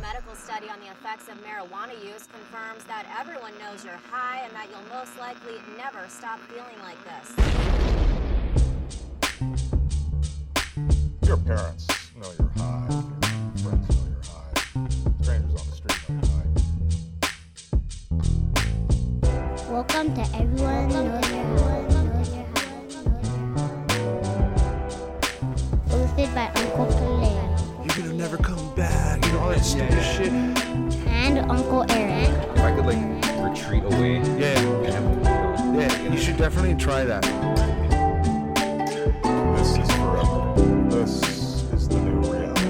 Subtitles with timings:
[0.00, 4.52] medical study on the effects of marijuana use confirms that everyone knows you're high and
[4.54, 7.34] that you'll most likely never stop feeling like this.
[11.26, 11.86] Your parents
[12.18, 12.88] know you're high.
[12.90, 13.02] Your
[13.62, 14.54] friends know you're high.
[15.22, 16.48] Strangers on the street know you're high.
[19.70, 21.84] Welcome to Everyone Knows You're High.
[25.88, 27.19] Hosted by Uncle Kalei
[28.00, 29.22] You're gonna never come back.
[29.26, 30.32] You know, all that stupid shit.
[30.32, 32.30] and Uncle Erik.
[32.56, 32.96] If I could like
[33.46, 34.22] retreat away.
[34.40, 34.58] Yeah.
[35.76, 37.20] Yeah, you should definitely try that.
[39.54, 40.54] This is forever.
[40.88, 41.22] This
[41.74, 42.68] is the new reality.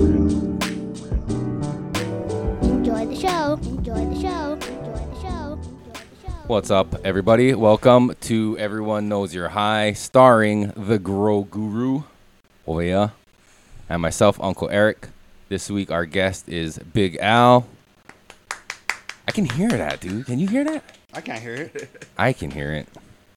[0.00, 0.74] Reality.
[1.04, 2.66] Reality.
[2.66, 3.58] Enjoy the show.
[3.62, 4.52] Enjoy the show.
[4.54, 5.52] Enjoy the show.
[5.52, 6.32] Enjoy the show.
[6.46, 7.52] What's up, everybody?
[7.52, 12.04] Welcome to Everyone Knows You're High, starring the Grow Guru,
[12.66, 13.12] oh, Oya,
[13.92, 15.08] and myself, Uncle Erik.
[15.50, 17.66] This week, our guest is Big Al.
[19.28, 20.24] I can hear that, dude.
[20.24, 20.82] Can you hear that?
[21.12, 22.06] I can't hear it.
[22.16, 22.88] I can hear it.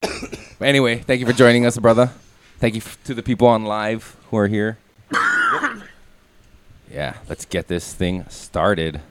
[0.58, 2.10] but anyway, thank you for joining us, brother.
[2.58, 4.78] Thank you f- to the people on live who are here.
[6.90, 9.02] yeah, let's get this thing started.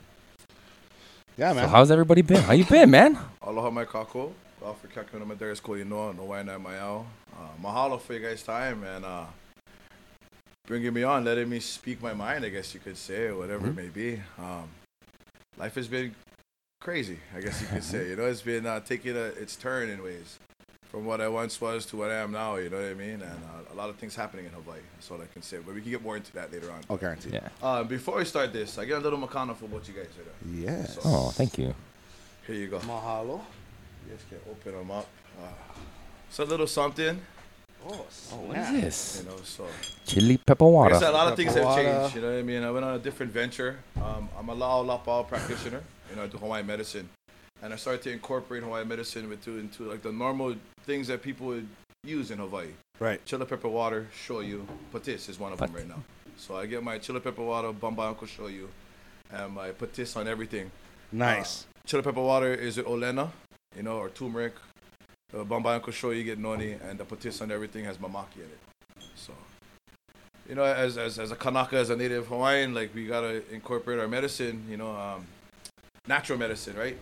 [1.37, 1.69] Yeah, So man.
[1.69, 2.41] how's everybody been?
[2.41, 3.19] How you been, man?
[3.43, 4.31] Aloha mai kako.
[4.65, 7.05] Africa kuna madaris ko ino no wai na mai au.
[7.31, 9.25] Uh, mahalo for you guys time and uh,
[10.65, 13.67] bringing me on, letting me speak my mind, I guess you could say, or whatever
[13.67, 14.21] it may be.
[14.37, 14.69] Um,
[15.57, 16.15] life has been
[16.81, 18.09] crazy, I guess you could say.
[18.09, 20.39] You know, it's been uh, taking a, its turn in ways.
[20.89, 23.21] From what I once was to what I am now, you know what I mean?
[23.21, 24.79] And uh, a lot of things happening in Hawaii.
[24.93, 25.57] That's all I can say.
[25.57, 26.79] But we can get more into that later on.
[26.89, 27.33] Oh, guaranteed.
[27.33, 27.49] Yeah.
[27.61, 30.47] Uh, before we start this, I get a little makana for what you guys are
[30.47, 30.63] doing.
[30.63, 30.97] Yes.
[31.03, 31.75] Oh, thank you.
[32.47, 32.79] Here you go.
[32.79, 33.41] Mahalo.
[34.05, 35.07] You guys can open them up.
[35.37, 35.47] Uh,
[36.29, 37.19] it's a little something,
[37.87, 38.05] Oh,
[38.47, 39.23] What is this?
[39.23, 39.37] you know.
[39.43, 39.67] So
[40.05, 40.93] Chili pepper I water.
[40.95, 42.15] guess a lot of things have changed.
[42.15, 42.63] You know what I mean?
[42.63, 43.77] I went on a different venture.
[43.97, 45.83] Um, I'm a La'au Lapa'au practitioner.
[46.09, 47.07] You know, I do Hawaiian medicine,
[47.61, 50.55] and I started to incorporate Hawaiian medicine into into like the normal
[50.85, 51.67] things that people would
[52.03, 52.69] use in Hawaii.
[52.99, 53.23] Right.
[53.25, 56.01] Chili pepper water, shoyu, patis is one of them right now.
[56.37, 58.67] So I get my chili pepper water, bamba uncle shoyu,
[59.31, 60.71] and my patis on everything.
[61.11, 61.65] Nice.
[61.85, 63.29] Chili pepper water is it olena,
[63.75, 64.53] you know, or turmeric.
[65.31, 68.43] The bamba uncle shoyu you get noni, and the patis and everything has mamaki in
[68.43, 68.59] it.
[69.15, 69.33] So,
[70.47, 73.99] you know, as, as, as a Kanaka, as a native Hawaiian, like we gotta incorporate
[73.99, 75.25] our medicine, you know, um,
[76.07, 76.97] natural medicine, right?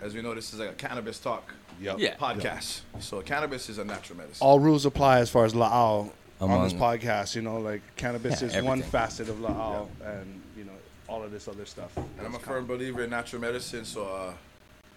[0.00, 1.98] As we know, this is like a cannabis talk Yep.
[1.98, 2.14] Yeah.
[2.16, 2.82] podcast.
[3.00, 4.46] So cannabis is a natural medicine.
[4.46, 7.34] All rules apply as far as La'au on this podcast.
[7.34, 10.72] You know, like cannabis Yeah, is one facet of La'au, and you know
[11.08, 11.96] all of this other stuff.
[11.96, 14.32] And I'm a firm believer in natural medicine, so uh,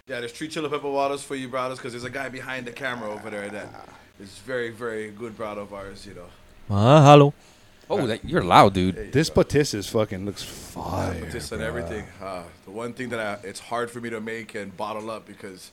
[0.08, 2.72] yeah, there's three chili pepper waters for you, brothers, because there's a guy behind the
[2.72, 3.68] camera over there that
[4.20, 6.74] is very, very good brother of ours, you know.
[6.74, 7.34] Uh, hello.
[7.90, 8.96] Oh, that, you're loud, dude.
[8.96, 9.42] There you This go.
[9.42, 11.16] patis is fucking looks fire.
[11.20, 12.04] But just and everything.
[12.22, 15.26] Uh, the one thing that I, it's hard for me to make and bottle up
[15.26, 15.72] because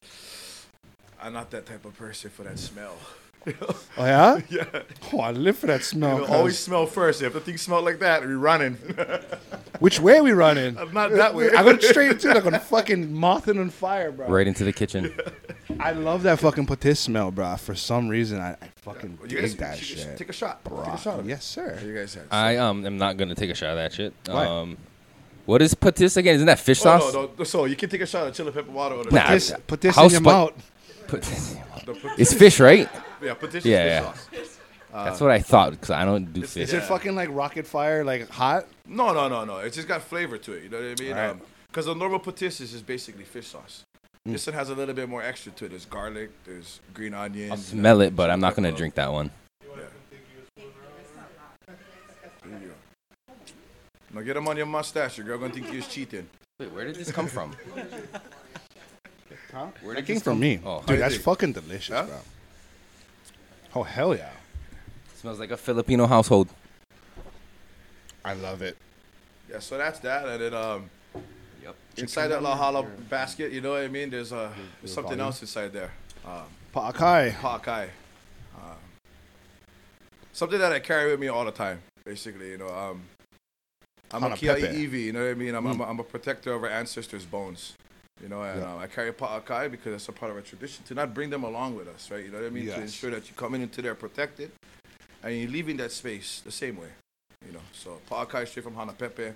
[1.21, 2.95] I'm not that type of person for that smell.
[3.97, 4.41] Oh yeah.
[4.49, 4.81] yeah,
[5.13, 6.23] Oh, I live for that smell.
[6.23, 7.21] It'll always smell first.
[7.21, 8.73] If the thing smell like that, we running.
[9.79, 10.75] Which way we running?
[10.93, 11.49] not that way.
[11.51, 14.27] I go straight into like on fucking moth and on fire, bro.
[14.27, 15.17] Right into the kitchen.
[15.79, 17.55] I love that fucking patis smell, bro.
[17.57, 20.17] For some reason, I, I fucking you dig guys that should- shit.
[20.17, 20.63] Take a shot.
[20.63, 20.83] bro.
[20.83, 21.19] Take a shot.
[21.19, 21.29] of it.
[21.29, 21.79] Yes, sir.
[21.85, 22.25] You guys have.
[22.31, 24.13] I um am not gonna take a shot of that shit.
[24.25, 24.45] Why?
[24.45, 24.77] Um,
[25.45, 26.35] what is patis again?
[26.35, 27.13] Isn't that fish Oh, sauce?
[27.13, 28.95] no, no, so you can take a shot of chili pepper water.
[28.95, 30.71] Or Nah, Patis, I- patis in your spi- mouth.
[31.07, 31.61] Patis.
[32.17, 32.89] It's fish, right?
[33.25, 33.91] Yeah, patis is Yeah, fish
[34.31, 34.43] yeah.
[34.43, 34.59] sauce.
[34.93, 36.63] That's what I thought because I don't do It's- fish.
[36.63, 38.67] Is it fucking like rocket fire, like hot?
[38.87, 39.57] No, no, no, no.
[39.57, 40.63] It's just got flavor to it.
[40.63, 41.13] You know what I mean?
[41.13, 41.37] Alright.
[41.67, 43.83] Because the normal patis is basically fish sauce.
[44.27, 44.31] Mm.
[44.33, 45.69] This one has a little bit more extra to it.
[45.69, 47.51] There's garlic, there's green onions.
[47.51, 49.31] I'll smell it, but I'm not gonna drink that one.
[49.67, 49.89] There
[52.61, 52.73] you go.
[54.13, 55.17] Now get them on your mustache.
[55.17, 56.27] Your girl gonna think you're cheating.
[56.59, 57.51] Wait, where did this come from?
[59.51, 59.67] Huh?
[59.83, 60.59] Where That did came this from me.
[60.65, 60.81] Oh.
[60.85, 61.23] Dude, that's think?
[61.23, 62.03] fucking delicious, Huh?
[62.03, 62.17] bro.
[63.75, 64.29] Oh hell yeah!
[65.17, 66.47] smells like a Filipino household.
[68.23, 68.77] I love it.
[69.49, 70.27] Yeah, so that's that.
[70.27, 70.89] And then um,
[71.61, 71.75] Yep.
[71.97, 74.09] inside that Lauhala basket, you know what I mean?
[74.09, 74.51] There's uh,
[74.81, 75.25] there's something volume.
[75.25, 75.91] else inside there.
[76.25, 76.43] Um,
[76.73, 77.33] Paakai.
[77.33, 77.89] Paakai.
[78.55, 78.77] Um,
[80.31, 82.51] something that I carry with me all the time, basically.
[82.51, 83.01] You know, um,
[84.11, 84.87] I'm a Hana Kia Pepe.
[84.87, 85.55] Eevee, you know what I mean?
[85.55, 87.73] I'm, I'm, a, I'm a protector of our ancestors' bones.
[88.21, 88.73] You know, and Yeah.
[88.73, 91.43] um, I carry Paakai because that's a part of our tradition to not bring them
[91.43, 92.23] along with us, right?
[92.23, 92.67] You know what I mean?
[92.67, 94.51] To ensure that you're coming into there protected
[95.21, 96.89] and you're leaving that space the same way.
[97.45, 99.33] You know, so Paakai straight from Hanapepe.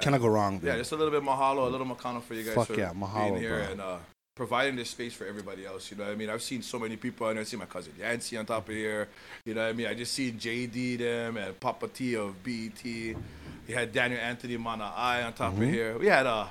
[0.00, 0.58] Can I go wrong?
[0.58, 0.68] Dude?
[0.68, 2.92] Yeah, just a little bit mahalo, a little makana for you guys Fuck for yeah,
[2.92, 3.58] mahalo, being here.
[3.58, 3.72] bro.
[3.72, 3.96] And uh,
[4.34, 5.90] providing this space for everybody else.
[5.90, 6.30] You know what I mean?
[6.30, 7.42] I've seen so many people on there.
[7.42, 9.08] I see my cousin Yancy on top of here.
[9.44, 9.86] You know what I mean?
[9.86, 12.84] I just see JD them and Papa T of BET.
[12.84, 15.96] You had Daniel Anthony Mana I on top of here.
[15.98, 16.46] We had uh,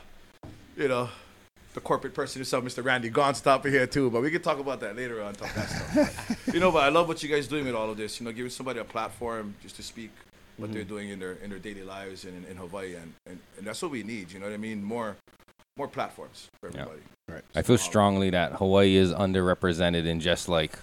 [0.77, 1.09] you know,
[1.73, 2.83] the corporate person himself, Mr.
[2.83, 4.09] Randy Gaunt's top of here too.
[4.09, 5.33] But we can talk about that later on.
[5.33, 6.47] Talk that stuff.
[6.53, 8.19] you know, but I love what you guys doing with all of this.
[8.19, 10.11] You know, giving somebody a platform just to speak
[10.57, 10.89] what they're mm-hmm.
[10.89, 13.81] doing in their in their daily lives and in, in Hawaii, and, and and that's
[13.81, 14.31] what we need.
[14.31, 14.83] You know what I mean?
[14.83, 15.17] More
[15.77, 16.81] more platforms for Yeah.
[16.81, 17.01] everybody.
[17.55, 20.77] I feel strongly that Hawaii is underrepresented in just like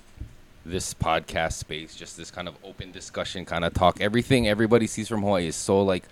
[0.65, 4.01] this podcast space, just this kind of open discussion kind of talk.
[4.01, 6.05] Everything everybody sees from Hawaii is so like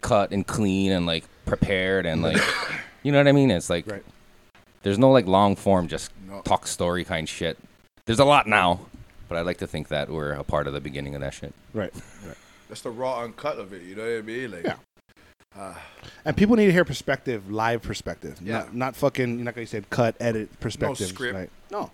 [0.00, 2.42] cut and clean and like prepared and like
[3.06, 3.50] you know what I mean?
[3.52, 4.04] It's like Right.
[4.82, 6.40] there's no like long form just No.
[6.42, 7.56] talk story kind shit.
[8.06, 8.80] There's a lot now,
[9.28, 11.54] but I like to think that we're a part of the beginning of that shit.
[11.72, 11.92] Right.
[12.26, 12.36] right.
[12.68, 13.82] That's the raw uncut of it.
[13.82, 14.50] You know what I mean?
[14.50, 14.76] Like, Yeah.
[15.56, 15.74] uh,
[16.24, 18.38] And people need to hear perspective, live perspective.
[18.42, 18.58] Yeah.
[18.58, 21.00] Not, not fucking, you're not going to say cut, edit perspective.
[21.00, 21.34] No script.
[21.34, 21.90] Like, no.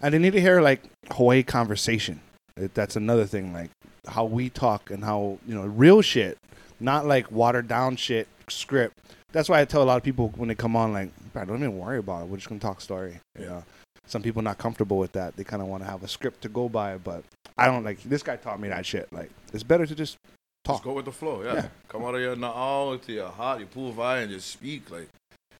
[0.00, 2.20] And they need to hear, like, Hawaii conversation.
[2.56, 3.52] It- That's another thing.
[3.52, 3.70] Like,
[4.06, 6.38] how we talk and how, you know, real shit,
[6.80, 8.96] not like watered down shit, script.
[9.32, 11.56] That's why I tell a lot of people when they come on, like, I don't
[11.58, 12.28] even worry about it.
[12.28, 13.18] We're just going to talk story.
[13.38, 13.50] You Yeah.
[13.50, 13.64] know?
[14.06, 15.36] Some people not comfortable with that.
[15.36, 17.24] They kind of want to have a script to go by, but
[17.56, 19.10] I don't like, this guy taught me that shit.
[19.12, 20.16] Like, it's better to just
[20.64, 20.76] talk.
[20.76, 21.42] just go with the flow.
[21.42, 21.54] Yeah.
[21.54, 21.68] Yeah.
[21.88, 24.90] Come out of your na'au to your hot, your pool vibe, and just speak.
[24.90, 25.08] Like,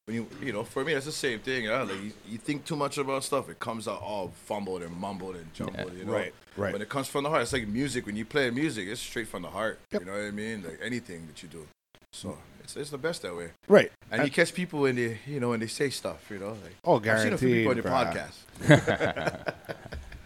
[0.06, 1.64] when you, you know, for me, it's the same thing.
[1.64, 1.82] Yeah.
[1.82, 5.36] Like, you, you think too much about stuff, it comes out all fumbled and mumbled
[5.36, 5.96] and jumbled.
[5.96, 6.12] You know?
[6.12, 6.72] Right, right.
[6.72, 8.06] When it comes from the heart, it's like music.
[8.06, 9.78] When you play music, it's straight from the heart.
[9.92, 10.00] Yep.
[10.02, 10.64] You know what I mean?
[10.64, 11.66] Like anything that you do.
[12.12, 13.50] So it's, it's the best that way.
[13.68, 13.90] Right.
[14.10, 16.30] And you catch people when they, you know, when they say stuff.
[16.30, 19.54] You know, like Oh, I've seen a few people on your podcast.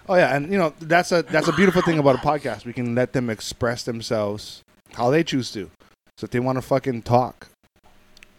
[0.08, 2.64] Oh yeah, and you know that's a that's a beautiful thing about a podcast.
[2.64, 4.62] We can let them express themselves
[4.92, 5.68] how they choose to.
[6.16, 7.48] So if they want to fucking talk,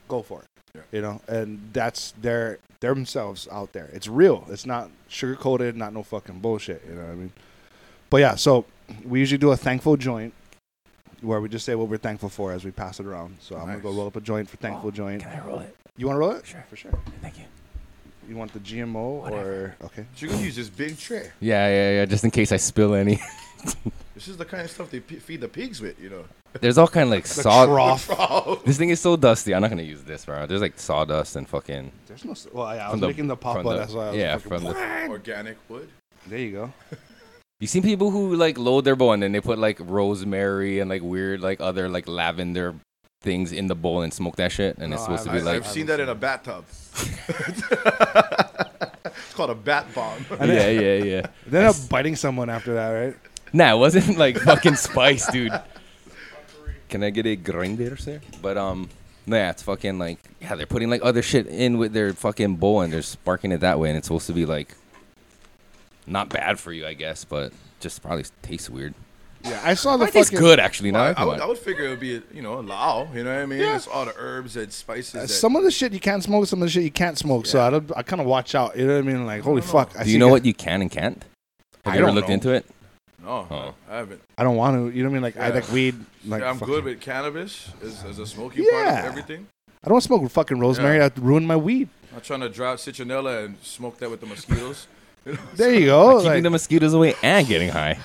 [0.08, 0.48] go for it.
[0.76, 0.82] Yeah.
[0.94, 3.90] You know, and that's their themselves out there.
[3.92, 4.46] It's real.
[4.50, 5.76] It's not sugar coated.
[5.76, 6.84] Not no fucking bullshit.
[6.88, 7.34] You know what I mean?
[8.10, 8.64] But yeah, so
[9.04, 10.34] we usually do a thankful joint
[11.22, 13.38] where we just say what we're thankful for as we pass it around.
[13.40, 15.22] So I'm gonna go roll up a joint for thankful joint.
[15.24, 15.76] Can I roll it?
[15.98, 16.46] You want to roll it?
[16.46, 16.64] Sure.
[16.70, 16.92] for sure.
[17.22, 17.46] Thank you.
[18.30, 18.96] You want the GMO
[19.32, 20.06] or okay?
[20.12, 21.32] But you can use this big tray.
[21.40, 22.06] Yeah, yeah, yeah.
[22.06, 23.20] Just in case I spill any.
[24.14, 26.24] This is the kind of stuff they p- feed the pigs with, you know.
[26.60, 27.66] There's all kind of like The saw.
[27.68, 28.64] trough.
[28.66, 29.54] This thing is so dusty.
[29.54, 30.48] I'm not gonna use this, bro.
[30.48, 31.92] There's like sawdust and fucking.
[32.08, 32.34] There's no.
[32.52, 33.78] Well, yeah, I was From the- making the pop up.
[33.78, 34.06] That's why.
[34.06, 35.08] I was yeah, fucking- from the.
[35.10, 35.88] Organic wood.
[36.26, 36.74] There you go.
[37.60, 40.90] You seen people who like load their bowl and then they put like rosemary and
[40.90, 42.76] like weird like other like lavender
[43.22, 45.40] things in the bowl and smoke that shit, and it's No, supposed to I- be
[45.40, 45.56] I, like.
[45.56, 46.66] I've seen that in a bathtub.
[49.06, 50.24] it's called a bat bomb.
[50.42, 51.28] yeah, yeah, yeah.
[51.48, 53.16] They end up biting someone after that, right?
[53.54, 55.52] Nah, it wasn't like fucking spice, dude.
[56.90, 58.22] Can I get a grinder, sir?
[58.42, 58.90] But um,
[59.26, 62.82] yeah, it's fucking like yeah, they're putting like other shit in with their fucking bowl
[62.82, 64.76] and they're sparking it that way, and it's supposed to be like
[66.08, 68.94] not bad for you, I guess, but just probably tastes weird.
[69.44, 70.44] Yeah, I saw the It tastes fucking.
[70.44, 70.92] good actually.
[70.92, 73.08] Well, Now I, I I would, I would figure it would be, you know, lao.
[73.14, 73.60] You know what I mean?
[73.60, 73.76] Yeah.
[73.76, 75.16] It's all the herbs and spices.
[75.16, 77.18] Uh, that, Some of the shit you can't smoke, some of the shit you can't
[77.18, 77.46] smoke.
[77.46, 78.76] So I, don't, I kind of watch out.
[78.76, 79.26] You know what I mean?
[79.28, 79.92] Like, holy fuck!
[79.96, 81.24] I Do see you know guys- what you can and can't?
[81.86, 82.34] Have I you ever looked know.
[82.34, 82.66] into it?
[83.24, 83.74] no, Oh.
[83.90, 84.22] I haven't.
[84.38, 84.98] I don't want to.
[84.98, 85.24] You know what I mean?
[85.24, 85.96] Like, I like weed.
[86.26, 89.48] Like, Yeah, I'm fucking- good with cannabis as, as a smoking part of everything.
[89.84, 90.98] I don't want to smoke fucking rosemary.
[90.98, 91.06] Yeah.
[91.06, 91.90] I'd ruin my weed.
[92.14, 94.88] I'm trying to drought citronella and smoke that with the mosquitoes.
[95.56, 96.18] There you go.
[96.18, 98.00] Keeping Like, the mosquitoes away and getting high.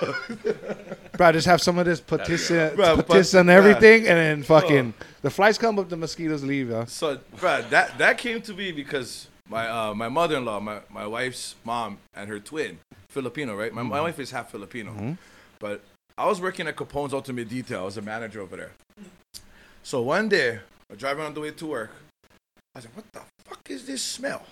[1.16, 4.94] bro, just have some of this potassium, Bro, but- potassium and everything, and then fucking
[5.22, 6.70] the flies come up, the mosquitoes leave.
[6.70, 6.84] Yo.
[6.86, 11.54] So, bro, that that came to be because my uh, my mother-in-law, my, my wife's
[11.64, 13.72] mom, and her twin, Filipino, right?
[13.72, 15.16] My, my wife is half Filipino,
[15.58, 15.80] but
[16.18, 17.80] I was working at Capone's Ultimate Detail.
[17.80, 18.72] I was a manager over there.
[19.82, 20.58] So one day,
[20.90, 21.92] I'm driving on the way to work.
[22.74, 24.44] I was like, "What the fuck is this smell?"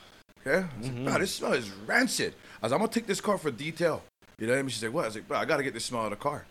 [0.46, 1.04] Okay, I was like, mm-hmm.
[1.04, 4.02] "Bro, this smell is rancid." I was like, "I'm gonna take this car for detail."
[4.38, 4.68] You know what I mean?
[4.70, 6.22] She's like, "What?" I was like, "Bro, I gotta get this smell out of the
[6.22, 6.46] car."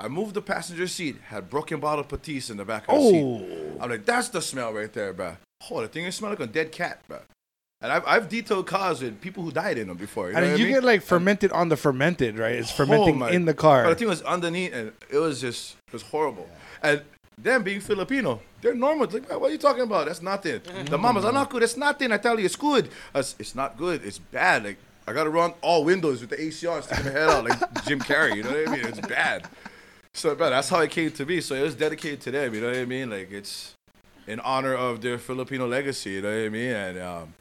[0.00, 3.10] I moved the passenger seat, had broken bottle of Patis in the back of the
[3.10, 3.20] seat.
[3.20, 5.36] Oh, I'm like, that's the smell right there, bro.
[5.70, 7.18] Oh, the thing is smell like a dead cat, bro.
[7.80, 10.28] And I've, I've detailed cars with people who died in them before.
[10.28, 10.76] You know and what you I mean?
[10.76, 12.54] get like fermented on the fermented, right?
[12.54, 13.84] It's oh fermenting Oh, my- in the car.
[13.84, 16.48] But the thing was underneath, and it was just, it was horrible.
[16.82, 17.02] And
[17.42, 19.06] them being Filipino, they're normal.
[19.08, 20.06] Like, what are you talking about?
[20.06, 20.60] That's nothing.
[20.90, 21.62] The mamas are not good.
[21.62, 22.10] It's nothing.
[22.12, 22.88] I tell you, it's good.
[23.14, 24.04] I s- It's not good.
[24.04, 24.64] It's bad.
[24.64, 27.84] Like, I gotta run all windows with the AC on, sticking my head out like
[27.84, 28.36] Jim Carrey.
[28.36, 28.84] You know what I mean?
[28.86, 29.46] It's bad.
[30.12, 31.40] So, but that's how it came to be.
[31.40, 32.54] So it was dedicated to them.
[32.54, 33.08] You know what I mean?
[33.10, 33.74] Like it's
[34.26, 36.10] in honor of their Filipino legacy.
[36.10, 36.72] You know what I mean?
[36.72, 37.34] And um,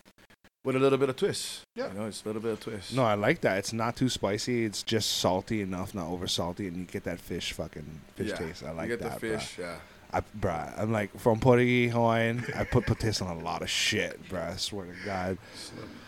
[0.68, 1.62] with a little bit of twist.
[1.76, 1.88] Yeah.
[1.88, 2.94] You know, it's a little bit of twist.
[2.94, 3.58] No, I like that.
[3.58, 4.66] It's not too spicy.
[4.66, 8.36] It's just salty enough, not over salty, and you get that fish fucking fish yeah.
[8.36, 8.64] taste.
[8.66, 9.22] I like you get that.
[9.22, 9.38] the bro.
[9.38, 9.58] fish.
[9.58, 9.78] Yeah.
[10.14, 12.46] I, bruh, I'm like from Portuguese Hawaiian.
[12.56, 14.54] I put potato on a lot of shit, bruh.
[14.54, 15.38] I swear to God.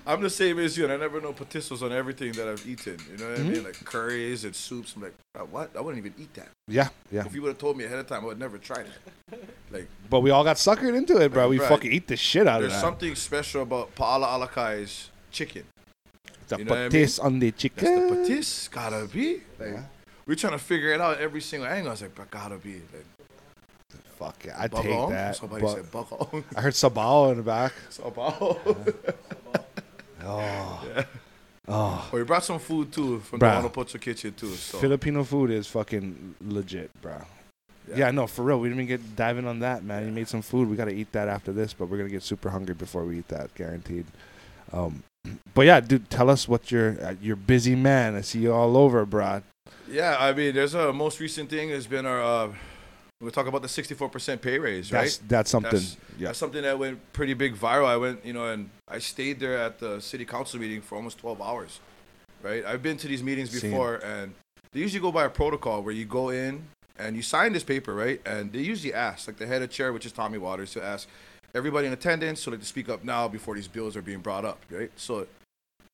[0.07, 2.97] I'm the same as you, and I never know potatoes on everything that I've eaten.
[3.11, 3.47] You know what Mm-hmm.
[3.49, 3.63] I mean?
[3.65, 4.93] Like curries and soups.
[4.95, 5.69] I'm like, "Uh, what?
[5.77, 6.47] I wouldn't even eat that.
[6.67, 7.25] Yeah, yeah.
[7.25, 9.43] If you would have told me ahead of time, I would never tried it.
[9.69, 11.47] Like, But we all got suckered into it, bro.
[11.49, 11.69] We Right.
[11.69, 12.69] fucking eat the shit out of that.
[12.69, 15.65] There's something special about Paala Alakai's chicken.
[16.47, 17.85] the you know what I potato on the chicken.
[18.09, 18.71] That's the patis.
[18.71, 19.41] Gotta be.
[19.59, 19.83] Like, Yeah.
[20.25, 21.89] we're trying to figure it out every single angle.
[21.89, 22.75] I was like, but gotta be.
[22.91, 23.05] Like,
[24.19, 25.37] Fuck yeah, I take that.
[25.37, 26.43] Somebody but said.
[26.57, 27.73] I heard sabao in the back.
[27.89, 29.15] Sabao.
[30.21, 31.05] Oh, oh.
[31.69, 33.61] Oh, we brought some food too from Bruh.
[33.61, 34.53] the Monopocho kitchen too.
[34.53, 37.13] So Filipino food is fucking legit, bro.
[37.87, 37.97] Yeah.
[37.97, 38.11] Yeah.
[38.11, 38.59] no, for real.
[38.59, 40.05] We didn't even get diving on that, man.
[40.05, 40.69] You made some food.
[40.69, 43.29] We gotta eat that after this, but we're gonna get super hungry before we eat
[43.29, 44.05] that, guaranteed.
[44.73, 45.03] Um,
[45.53, 47.01] but yeah, dude, tell us what you're.
[47.01, 48.15] Uh, you're busy, man.
[48.15, 49.41] I see you all over, bro.
[49.89, 52.21] yeah, I mean, there's a most recent thing has been our.
[52.21, 52.53] Uh,
[53.21, 55.01] we talk about the 64% pay raise, right?
[55.01, 55.71] That's that's something.
[55.71, 57.85] That's- yeah, That's something that went pretty big viral.
[57.85, 61.17] I went, you know, and I stayed there at the city council meeting for almost
[61.19, 61.79] 12 hours,
[62.41, 62.63] right?
[62.65, 64.33] I've been to these meetings before, and
[64.71, 66.63] they usually go by a protocol where you go in
[66.97, 68.21] and you sign this paper, right?
[68.25, 71.07] And they usually ask, like the head of chair, which is Tommy Waters, to ask
[71.53, 74.45] everybody in attendance so like to speak up now before these bills are being brought
[74.45, 74.91] up, right?
[74.95, 75.27] So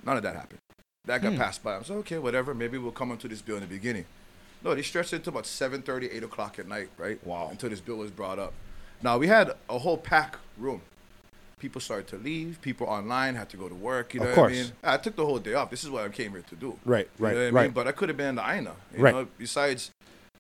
[0.04, 0.60] none of that happened.
[1.06, 1.38] That got Hmm.
[1.40, 1.76] passed by.
[1.76, 2.54] I was like, okay, whatever.
[2.54, 4.06] Maybe we'll come into this bill in the beginning.
[4.66, 7.24] No, they stretched it to about 7.30, 8 o'clock at night, right?
[7.26, 7.50] Wow.
[7.52, 8.52] Until this bill was brought up.
[9.04, 10.82] Now, we had a whole pack room.
[11.60, 12.60] People started to leave.
[12.64, 14.16] People online had to go to work.
[14.16, 14.54] You know Of what I course.
[14.54, 14.72] mean?
[14.84, 15.70] I took the whole day off.
[15.70, 16.80] This is what I came here to do.
[16.84, 17.64] Right, You right, know what I right.
[17.66, 17.72] mean?
[17.74, 18.74] But I could have been in the Aina.
[18.98, 19.14] You Right.
[19.14, 19.92] know, besides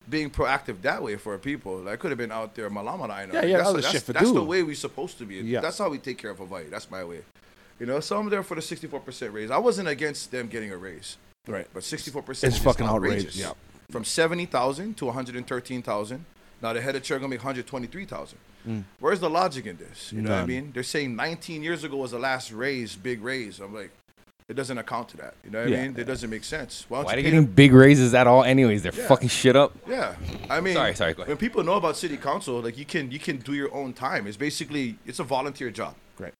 [0.09, 3.31] being proactive that way for people, I could have been out there Malama Aina.
[3.33, 5.35] Yeah, yeah, that's, that's, that's the way we're supposed to be.
[5.35, 5.61] Yeah.
[5.61, 6.65] That's how we take care of Hawaii.
[6.69, 7.21] That's my way.
[7.79, 9.51] You know, so I'm there for the 64% raise.
[9.51, 11.17] I wasn't against them getting a raise.
[11.47, 11.67] Right.
[11.71, 13.25] But 64% It's is fucking outrageous.
[13.25, 13.35] outrageous.
[13.37, 13.51] Yeah.
[13.91, 16.25] From 70,000 to 113,000.
[16.61, 18.37] Now the head of chair gonna make 123,000.
[18.99, 20.11] Where's the logic in this?
[20.11, 20.47] You know what I Mm.
[20.47, 20.71] Mean?
[20.73, 23.59] They're saying 19 years ago was the last raise, big raise.
[23.59, 23.91] I'm like,
[24.47, 25.35] it doesn't account to that.
[25.43, 25.77] You know what Yeah.
[25.83, 25.99] I mean?
[25.99, 26.85] It doesn't make sense.
[26.87, 28.43] Why Why are they getting big raises at all?
[28.43, 29.07] Anyways, they're Yeah.
[29.07, 29.73] fucking shit up.
[29.87, 30.15] yeah,
[30.49, 31.13] I mean, Sorry, sorry.
[31.13, 34.25] When people know about city council, like you can you can do your own time.
[34.25, 35.93] It's basically it's a volunteer job.
[36.17, 36.33] Right.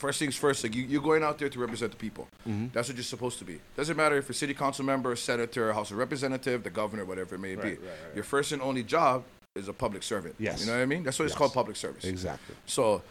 [0.00, 2.26] First things first, like you, you're going out there to represent the people.
[2.48, 2.68] Mm-hmm.
[2.72, 3.60] That's what you're supposed to be.
[3.76, 7.38] Doesn't matter if you're city council member, senator, house of representative, the governor, whatever it
[7.38, 7.60] may be.
[7.60, 10.36] Right, right, right, Your first and only job is a public servant.
[10.38, 10.60] Yes.
[10.60, 11.02] You know what I mean?
[11.02, 12.04] That's what it's called, public service.
[12.04, 12.54] Exactly.
[12.64, 13.02] So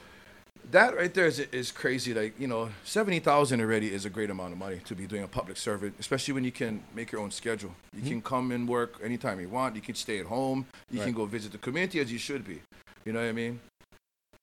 [0.71, 2.11] that right there is, is crazy.
[2.15, 5.21] Like you know, seventy thousand already is a great amount of money to be doing
[5.23, 7.75] a public servant, especially when you can make your own schedule.
[7.93, 8.09] You Mm-hmm.
[8.09, 9.75] can come and work anytime you want.
[9.75, 10.65] You can stay at home.
[10.89, 12.61] You can go visit the community as you should be.
[13.05, 13.59] You know what I mean?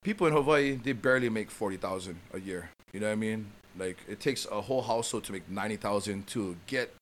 [0.06, 2.70] People in Hawaii they barely make forty thousand a year.
[2.92, 3.46] You know what I mean?
[3.76, 6.94] Like it takes a whole household to make ninety thousand to get.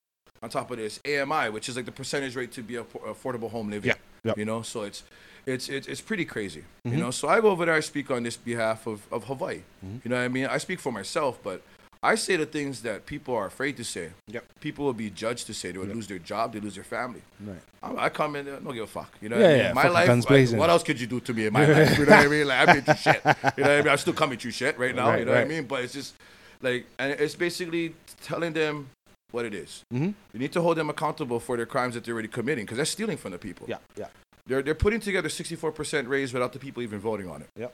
[0.43, 3.51] On top of this, AMI, which is like the percentage rate to be a affordable
[3.51, 3.89] home living.
[3.89, 4.39] Yeah, yep.
[4.39, 5.03] You know, so it's
[5.45, 6.65] it's it's, it's pretty crazy.
[6.87, 6.93] Mhm.
[6.93, 7.75] You know, so I go over there.
[7.75, 9.61] I speak on this behalf of of Hawaii.
[9.85, 9.97] Mm-hmm.
[10.03, 10.47] You know what I mean?
[10.47, 11.61] I speak for myself, but
[12.05, 14.11] I say the things that people are afraid to say.
[14.29, 14.45] Yep.
[14.61, 15.73] People will be judged to say.
[15.73, 16.53] They would lose their job.
[16.53, 17.23] They lose their family.
[17.41, 17.59] Right.
[17.83, 19.11] I, I come in, uh, don't give a fuck.
[19.23, 19.59] You know, Yeah, I mean?
[19.59, 20.31] yeah, my life.
[20.31, 21.99] like, what else could you do to me in my life?
[21.99, 22.47] You know what I mean?
[22.47, 23.23] Like I been through shit.
[23.25, 23.89] You know what I mean?
[23.89, 25.09] I'm still coming through shit right now.
[25.09, 25.41] Right, you know what.
[25.41, 25.65] I mean?
[25.65, 26.15] But it's just
[26.61, 28.91] like, and it's basically telling them
[29.31, 29.83] what it is.
[29.93, 30.11] Mm-hmm.
[30.35, 32.85] You need to hold them accountable for their crimes that they're already committing because they're
[32.85, 33.67] stealing from the people.
[33.69, 34.09] Yeah, yeah.
[34.47, 37.49] They're they're putting together 64% raise without the people even voting on it.
[37.57, 37.73] Yep.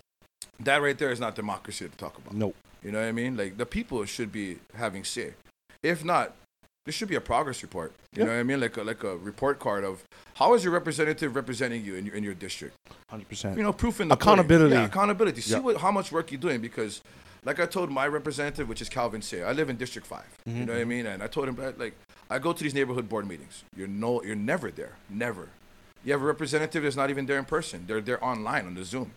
[0.61, 2.35] That right there is not democracy to talk about.
[2.35, 2.55] Nope.
[2.83, 3.37] You know what I mean?
[3.37, 5.35] Like the people should be having say.
[5.83, 6.35] If not,
[6.85, 7.93] there should be a progress report.
[8.13, 8.25] You Yeah.
[8.27, 8.61] know what I mean?
[8.61, 10.03] Like a like a report card of
[10.35, 12.75] how is your representative representing you in your in your district.
[13.11, 13.57] Hundred percent.
[13.57, 14.15] You know, proof in the.
[14.15, 14.75] Accountability.
[14.75, 15.41] Yeah, accountability.
[15.43, 15.61] See Yeah.
[15.61, 17.03] what how much work you're doing because.
[17.43, 20.59] Like I told my representative, which is Calvin Say, I live in District 5 Mm-hmm,
[20.59, 21.07] You know what I mean?
[21.07, 21.95] And I told him, that, like,
[22.29, 23.65] I go to these neighborhood board meetings.
[23.75, 25.49] You're no, you're never there, never.
[26.05, 27.85] You have a representative that's not even there in person.
[27.87, 29.13] They're there online on the Zoom.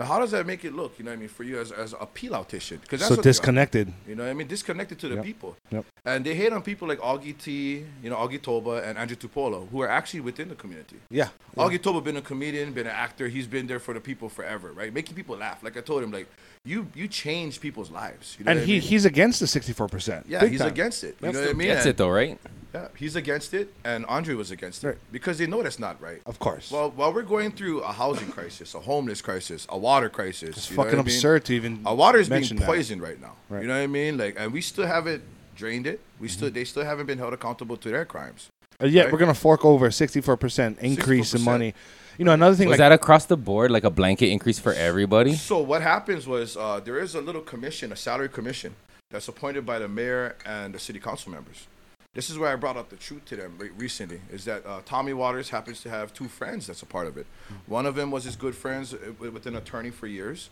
[0.00, 0.98] Now, how does that make it look?
[0.98, 2.80] You know what I mean for you as as a piloutician?
[2.80, 3.92] Because So disconnected.
[4.08, 4.46] You know what I mean?
[4.46, 5.24] Disconnected to the Yep.
[5.24, 5.56] people.
[5.70, 5.84] Yep.
[6.06, 9.68] And they hate on people like Augie T, you know, Augie Tulba and Andria Tupola,
[9.70, 10.96] who are actually within the community.
[11.10, 11.28] Yeah.
[11.54, 11.62] yeah.
[11.62, 13.28] Augie Tulba been a comedian, been an actor.
[13.28, 14.90] He's been there for the people forever, right?
[15.00, 15.62] Making people laugh.
[15.62, 16.28] Like I told him, like
[16.64, 18.36] you you change people's lives.
[18.38, 18.88] You know And what he I mean?
[18.88, 20.24] he's against the sixty four percent.
[20.26, 21.16] yeah, he's against it.
[21.20, 21.68] You That's know what I mean?
[21.68, 22.38] Gets it though, right?
[22.74, 24.98] Yeah, he's against it, and Andre was against it Right.
[25.10, 26.20] because they know that's not right.
[26.24, 26.70] Of course.
[26.70, 30.66] Well, while we're going through a housing crisis, a homeless crisis, a water crisis, it's
[30.66, 31.00] fucking what I mean?
[31.00, 31.80] absurd to even.
[31.84, 32.66] Our water is being mention that.
[32.66, 33.32] poisoned right now.
[33.48, 33.62] Right.
[33.62, 34.16] You know what I mean?
[34.18, 35.22] Like, and we still haven't
[35.56, 36.00] drained it.
[36.20, 36.36] We Mm-hmm.
[36.36, 38.48] still, they still haven't been held accountable to their crimes.
[38.80, 39.12] Uh, yet right?
[39.12, 41.44] we're gonna fork over sixty four percent increase in 64%.
[41.44, 41.74] money.
[42.18, 44.72] You know another thing Was like that across the board, like a blanket increase for
[44.74, 45.34] everybody?
[45.34, 48.74] So what happens was uh, there is a little commission, a salary commission,
[49.10, 51.66] that's appointed by the mayor and the city council members.
[52.14, 54.20] This is where I brought up the truth to them recently.
[54.32, 57.26] Is that uh, Tommy Waters happens to have two friends that's a part of it.
[57.66, 60.50] One of them was his good friends uh, with an attorney for years.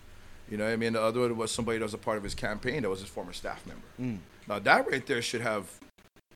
[0.49, 0.95] You know what I mean?
[0.95, 3.09] The other one was somebody that was a part of his campaign that was his
[3.09, 4.21] former staff member.
[4.49, 5.71] Now that right there should have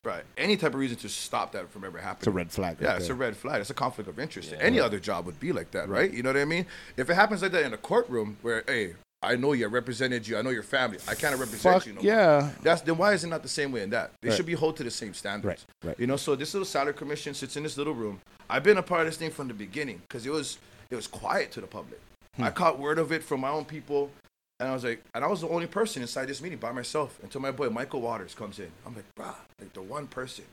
[0.03, 2.17] right any type of reason to stop that from ever happening.
[2.19, 2.77] It's a red flag.
[2.81, 3.61] Yeah, it's a red flag.
[3.61, 4.53] It's a conflict of interest.
[4.59, 6.11] Any other job would be like that, right?
[6.11, 6.65] You know what I mean?
[6.97, 10.27] If it happens like that in a courtroom where, hey, I know you, I represented
[10.27, 12.11] you, I know your family, I can't represent Fuck you no more.
[12.11, 12.49] yeah.
[12.61, 14.11] That's then why is it not the same way in that?
[14.21, 14.35] They Right.
[14.35, 15.65] should be held to the same standards.
[15.81, 15.99] Right, right.
[15.99, 18.19] You know, so this little salary commission sits in this little room.
[18.49, 20.57] I've been a part of this thing from the beginning because it was
[20.89, 21.99] it was quiet to the public.
[22.35, 22.43] Hmm.
[22.43, 24.11] I caught word of it from my own people,
[24.59, 27.17] and I was like, and I was the only person inside this meeting by myself
[27.23, 28.69] until my boy Michael Waters comes in.
[28.85, 30.45] I'm like, bruh, like the one person.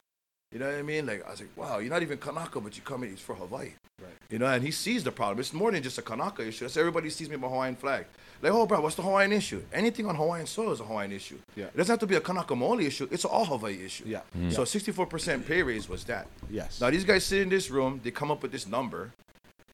[0.52, 1.06] You know what I mean?
[1.06, 3.34] Like I was like, wow, you're not even Kanaka, but you come in, it's for
[3.34, 3.72] Hawaii.
[4.00, 4.12] Right.
[4.30, 5.38] You know, and he sees the problem.
[5.38, 6.64] It's more than just a Kanaka issue.
[6.64, 8.06] That's everybody sees me with my Hawaiian flag.
[8.42, 9.62] Like, oh, bro, what's the Hawaiian issue?
[9.72, 11.38] Anything on Hawaiian soil is a Hawaiian issue.
[11.54, 11.66] Yeah.
[11.66, 13.06] It doesn't have to be a Kanaka Maoli issue.
[13.10, 14.04] It's an all Hawaii issue.
[14.06, 14.20] Yeah.
[14.36, 14.50] Mm-hmm.
[14.50, 16.26] So 64% pay raise was that.
[16.50, 16.80] Yes.
[16.80, 18.00] Now these guys sit in this room.
[18.02, 19.12] They come up with this number.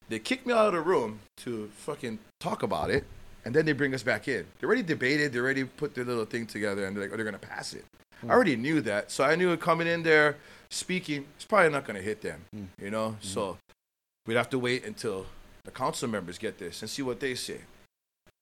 [0.09, 3.03] They kick me out of the room to fucking talk about it,
[3.43, 4.45] and then they bring us back in.
[4.59, 5.33] They already debated.
[5.33, 7.83] They already put their little thing together, and they're like, "Oh, they're gonna pass it."
[8.21, 8.31] I hmm.
[8.31, 10.37] already knew that, so I knew coming in there
[10.69, 12.45] speaking, it's probably not gonna hit them.
[12.53, 12.65] Hmm.
[12.81, 13.15] You know, hmm.
[13.21, 13.57] so
[14.25, 15.25] we'd have to wait until
[15.63, 17.61] the council members get this and see what they say.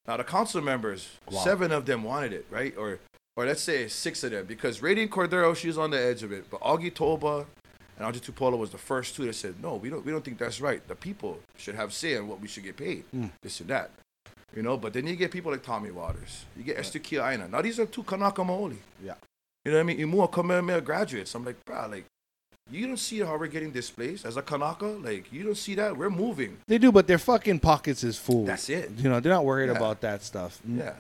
[0.08, 1.40] Now the council members, Wow.
[1.44, 2.76] seven of them wanted it, right?
[2.78, 3.00] Or
[3.38, 6.50] or let's say six of them, because Radiant Cordero, she's on the edge of it.
[6.50, 7.46] But Augie Tulba
[7.98, 10.38] and Andria Tupola was the first two that said, no, we don't we don't think
[10.38, 10.86] that's right.
[10.88, 13.04] The people should have say on what we should get paid.
[13.12, 13.28] Hmm.
[13.42, 13.92] This and that.
[14.56, 16.46] You know, but then you get people like Tommy Waters.
[16.56, 17.50] You get Esther Kia'aina.
[17.50, 18.78] Now these are two Kanaka Maoli.
[19.04, 19.16] Yeah.
[19.66, 20.00] You know what I mean?
[20.00, 21.34] Imua Kamehameha graduates.
[21.36, 22.06] I'm like, bro, like,
[22.72, 24.86] you don't see how we're getting displaced as a Kanaka?
[24.88, 25.96] Like, you don't see that?
[25.96, 26.58] We're moving.
[26.68, 28.46] They do, but their fucking pockets is full.
[28.46, 28.92] That's it.
[28.98, 29.78] You know, they're not worried Yeah.
[29.78, 30.60] about that stuff.
[30.68, 30.94] Yeah.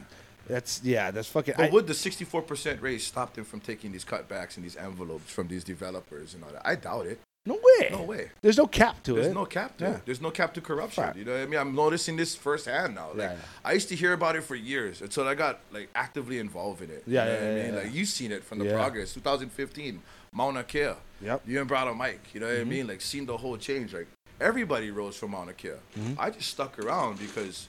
[0.47, 1.09] That's yeah.
[1.09, 1.55] That's fucking.
[1.57, 5.31] But I- would the 64% raise stop them from taking these cutbacks and these envelopes
[5.31, 6.61] from these developers and all that?
[6.63, 7.19] I doubt it.
[7.47, 7.89] no way.
[7.91, 8.31] No way.
[8.41, 9.29] There's no cap to There's it.
[9.29, 9.95] There's no cap to Yeah.
[9.97, 10.01] it.
[10.05, 11.03] There's no cap to corruption.
[11.03, 11.15] Right.
[11.15, 11.59] You know what I mean?
[11.59, 13.09] I'm noticing this firsthand now.
[13.09, 13.35] Like Yeah.
[13.63, 16.89] I used to hear about it for years until I got like actively involved in
[16.91, 17.03] it.
[17.07, 17.75] You Yeah, know yeah, what I mean?
[17.75, 19.13] Like you've seen it from the progress.
[19.13, 20.01] 2015,
[20.35, 20.79] Mauna Kea.
[20.79, 20.97] Yep.
[21.23, 21.51] Mm-hmm.
[21.51, 22.21] You and brother Mike.
[22.33, 22.87] You know what I mean?
[22.87, 23.93] Like seen the whole change.
[23.93, 24.07] Like
[24.39, 25.69] everybody rose from Mauna Kea.
[25.97, 26.19] Mm-hmm.
[26.19, 27.67] I just stuck around because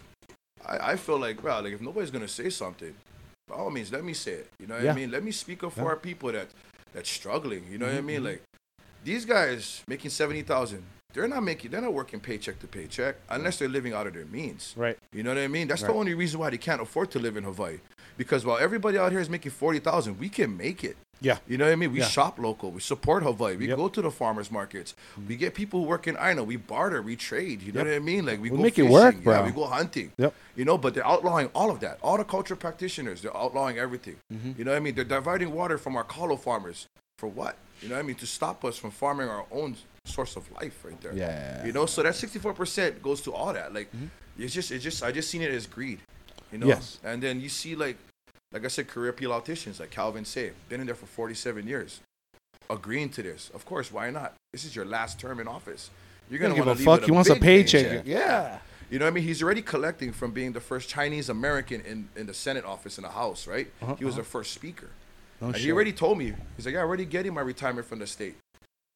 [0.67, 2.95] I, I feel like, bro, like if nobody's gonna say something,
[3.49, 4.49] by all means, let me say it.
[4.59, 4.93] You know what Yeah.
[4.93, 5.11] I mean?
[5.13, 5.85] Let me speak up for Yeah.
[5.85, 6.49] Mm-hmm, our people that
[6.93, 7.65] that's struggling.
[7.71, 8.25] You know what I mean?
[8.25, 8.43] Like
[9.05, 10.83] these guys making seventy thousand,
[11.15, 14.25] they're not making, they're not working paycheck to paycheck unless they're living out of their
[14.27, 14.75] means.
[14.77, 14.99] Right.
[15.13, 15.69] You know what I mean?
[15.69, 15.93] That's Right.
[15.93, 17.79] the only reason why they can't afford to live in Hawaii.
[18.19, 20.97] Because while everybody out here is making forty thousand, we can make it.
[21.21, 21.39] Yeah.
[21.49, 21.93] You know what I mean?
[21.93, 22.09] We Yeah.
[22.09, 22.71] shop local.
[22.71, 23.57] We support Hawaii.
[23.57, 23.77] We Yep.
[23.79, 24.95] go to the farmers markets.
[25.27, 26.45] We get people who work in Aina.
[26.45, 27.01] We barter.
[27.03, 27.63] We trade.
[27.63, 27.87] You know Yep.
[27.89, 28.27] what I mean?
[28.27, 28.91] Like we, We go make it fishing.
[28.93, 30.13] work, Yeah, we go hunting.
[30.19, 30.35] Yep.
[30.57, 31.99] You know, but they're outlawing all of that.
[32.03, 34.17] All the culture practitioners, they're outlawing everything.
[34.33, 34.53] Mm-hmm.
[34.59, 34.95] You know what I mean?
[34.95, 36.87] They're diverting water from our kalo farmers
[37.19, 37.57] for what?
[37.83, 38.17] You know what I mean?
[38.17, 41.15] To stop us from farming our own source of life right there.
[41.15, 41.31] Yeah.
[41.59, 41.67] Mm-hmm.
[41.67, 43.73] You know, so that 64% goes to all that.
[43.75, 43.89] Like,
[44.39, 45.99] it's just, it's just, I just seen it as greed.
[46.53, 46.67] You know?
[46.67, 46.99] Yes.
[47.03, 47.97] And then you see, like,
[48.53, 52.01] like I said, career politicians like Calvin Say, been in there for 47 years,
[52.71, 53.51] agreeing to this.
[53.55, 54.35] Of course, why not?
[54.53, 55.91] This is your last term in office.
[56.31, 57.01] You're He don't gonna give a fuck.
[57.01, 58.07] with He wants a big paycheck.
[58.07, 58.59] Yeah.
[58.91, 59.25] You know what I mean?
[59.25, 63.03] He's already collecting from being the first Chinese American in, in the Senate office in
[63.03, 63.69] the House, right?
[63.83, 64.91] Uh-huh, he was the first speaker.
[65.41, 65.65] No and shit.
[65.65, 68.37] he already told me, he's like, yeah, I'm already getting my retirement from the state.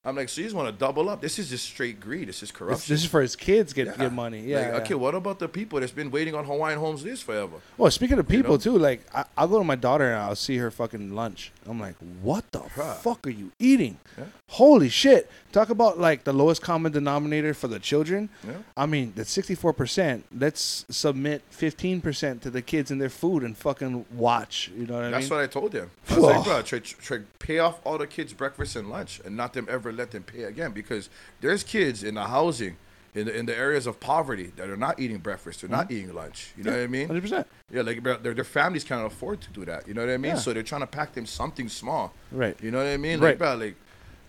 [0.03, 1.21] I'm like, so you just want to double up?
[1.21, 2.27] This is just straight greed.
[2.29, 2.95] This is This, corruption.
[2.95, 3.97] this is for his kids get Yeah.
[3.99, 4.41] get money.
[4.41, 4.57] Yeah.
[4.61, 4.77] Like, yeah.
[4.79, 7.57] okay, what about the people that's been waiting on Hawaiian Homes list forever?
[7.77, 8.57] Well, speaking of people know?
[8.59, 11.53] too, like I, I'll go to my daughter and I'll see her fucking lunch.
[11.67, 12.95] I'm like, what the Huh.
[12.95, 13.99] fuck are you eating?
[14.17, 14.25] Yeah.
[14.49, 15.31] Holy shit!
[15.53, 18.31] Talk about like the lowest common denominator for the children.
[18.45, 18.55] Yeah.
[18.77, 20.25] I mean, that's 64 percent.
[20.37, 24.71] Let's submit 15 percent to the kids and their food and fucking watch.
[24.77, 25.39] You know what I That's mean?
[25.39, 25.91] what I told him.
[26.09, 29.37] I was like, bro, try, try pay off all the kids' breakfast and lunch, and
[29.37, 30.73] not them ever let them pay again.
[30.73, 31.09] Because
[31.41, 32.77] there's kids in the housing,
[33.15, 35.97] in the in the areas of poverty that are not eating breakfast, they're not mm-hmm.
[35.97, 36.53] eating lunch.
[36.57, 37.09] You know what I mean?
[37.09, 37.47] 100 percent.
[37.73, 39.89] Yeah, like their, their families can't afford to do that.
[39.89, 40.33] You know what I mean?
[40.33, 40.39] Yeah.
[40.39, 42.13] So they're trying to pack them something small.
[42.31, 42.57] Right.
[42.63, 43.21] You know what I mean?
[43.21, 43.31] Right.
[43.31, 43.77] Like, bro, like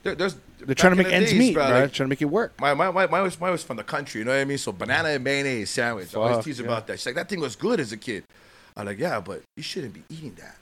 [0.03, 2.25] there, there's They're trying to make ends days, meet, bro, like, trying to make it
[2.25, 2.59] work.
[2.59, 4.57] my, my, my, mine was, mine was from the country, you know what I mean?
[4.57, 6.15] So banana and mayonnaise sandwich.
[6.15, 6.65] I always Fuck, tease yeah.
[6.65, 6.99] about that.
[6.99, 8.23] She's like, that thing was good as a kid.
[8.75, 10.57] I'm like, yeah, but you shouldn't be eating that.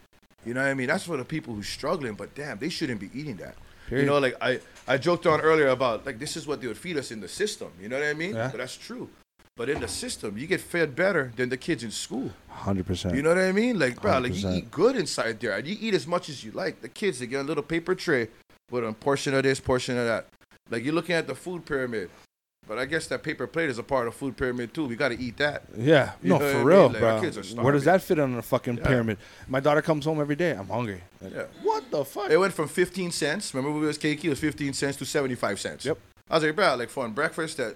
[0.45, 0.88] You know what I mean?
[0.88, 3.55] That's for the people who's struggling, but damn, they shouldn't be eating that.
[3.88, 4.03] Period.
[4.03, 4.59] You know, like I,
[4.89, 7.28] I joked on earlier about like this is what they would feed us in the
[7.28, 7.71] system.
[7.80, 8.36] You know what I mean?
[8.36, 8.49] Yeah.
[8.49, 9.08] But that's true.
[9.56, 12.32] But in the system, you get fed better than the kids in school.
[12.47, 13.15] 100 percent.
[13.15, 13.78] You know what I mean?
[13.78, 16.52] Like, bro, like you eat good inside there, and you eat as much as you
[16.54, 16.82] like.
[16.82, 18.30] The kids, they get a little paper tray
[18.71, 20.25] with a portion of this, portion of that.
[20.71, 22.10] Like you're looking at the food pyramid.
[22.69, 24.86] But I guess that paper plate is a part of food pyramid too.
[24.86, 25.63] We got to eat that.
[25.75, 26.93] Yeah, You no, know what for I real, mean?
[26.93, 27.21] Like, our bro.
[27.32, 28.84] kids are Where does that fit on a fucking Yeah.
[28.88, 29.17] pyramid?
[29.47, 30.51] My daughter comes home every day.
[30.51, 31.01] I'm hungry.
[31.19, 31.43] Like, Yeah.
[31.63, 32.29] What the fuck?
[32.29, 33.51] It went from 15 cents.
[33.55, 34.25] Remember when it was cakey?
[34.25, 35.84] It was 15 cents to 75 cents.
[35.84, 35.97] Yep.
[36.29, 37.75] I was like, bro, like for breakfast, that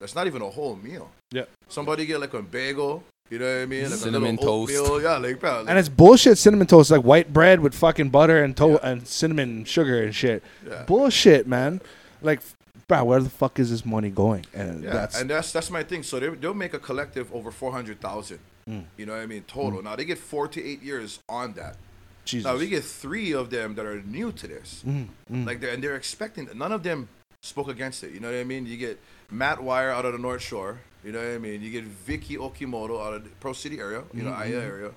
[0.00, 1.12] that's not even a whole meal.
[1.30, 1.48] Yep.
[1.68, 3.04] Somebody get like a bagel.
[3.30, 3.84] You know what I mean?
[3.88, 4.74] Like Cinnamon a toast.
[4.76, 5.00] oatmeal.
[5.02, 5.60] Yeah, like bro.
[5.60, 9.06] Like, And it's bullshit cinnamon toast, like white bread with fucking butter and to- and
[9.06, 10.42] cinnamon sugar and shit.
[10.68, 10.82] Yeah.
[10.82, 11.80] Bullshit, man.
[12.20, 12.40] Like,
[12.88, 14.46] bro, where the fuck is this money going?
[14.54, 16.02] And Yeah, that's and that's that's my thing.
[16.02, 18.38] So they they'll make a collective over four hundred thousand.
[18.68, 18.84] Mm.
[18.96, 19.44] You know what I mean?
[19.48, 19.82] Total.
[19.82, 21.76] Now they get four to eight years on that.
[22.24, 22.44] Jesus.
[22.46, 24.84] Now we get three of them that are new to this.
[24.86, 25.46] Mm, mm.
[25.46, 26.48] Like they're and they're expecting.
[26.54, 27.08] None of them
[27.42, 28.12] spoke against it.
[28.12, 28.66] You know what I mean?
[28.66, 30.78] You get Matt Weyer out of the North Shore.
[31.04, 31.60] You know what I mean?
[31.62, 34.04] You get Vicky Okimoto out of the Pearl City area.
[34.14, 34.52] You know, Mm-hmm.
[34.52, 34.90] Aiea area,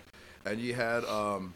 [0.45, 1.55] and you had um.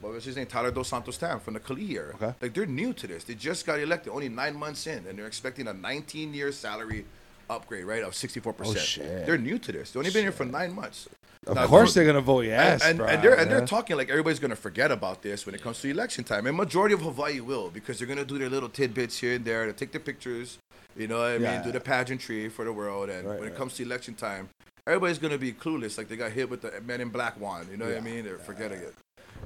[0.00, 0.46] What was his name?
[0.46, 2.14] Tyler Dos Santos Tam from the Kali area.
[2.14, 2.34] Okay.
[2.40, 3.24] Like they're new to this.
[3.24, 7.04] They just got elected, only nine months in, and they're expecting a 19-year salary
[7.48, 8.54] upgrade, right, of 64%.
[8.64, 9.26] Oh, shit.
[9.26, 9.90] They're new to this.
[9.90, 11.08] They've only been here for nine months.
[11.46, 13.96] of Now, course they're gonna vote yes, and, and, bro, and they're and they're talking
[13.96, 16.46] like everybody's gonna forget about this when it comes to election time.
[16.46, 19.66] And majority of Hawaii will because they're gonna do their little tidbits here and there
[19.66, 20.58] to take the pictures.
[20.96, 21.54] You know what I Yeah.
[21.56, 21.62] mean?
[21.64, 23.08] Do the pageantry for the world.
[23.10, 23.58] And Right, when it right.
[23.58, 24.48] comes to election time,
[24.86, 25.96] everybody's gonna be clueless.
[25.98, 27.68] Like they got hit with the Men in Black wand.
[27.70, 28.24] You know what I mean?
[28.24, 28.94] They're forgetting it.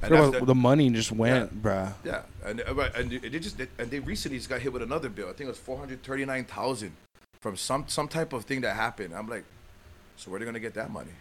[0.00, 1.92] The- the money just went, bruh.
[2.04, 5.26] yeah, and uh, and they just and they recently just got hit with another bill.
[5.28, 6.92] I think it was four hundred thirty nine thousand
[7.40, 9.14] from some some type of thing that happened.
[9.14, 9.44] I'm like,
[10.16, 11.12] so where are they gonna get that money?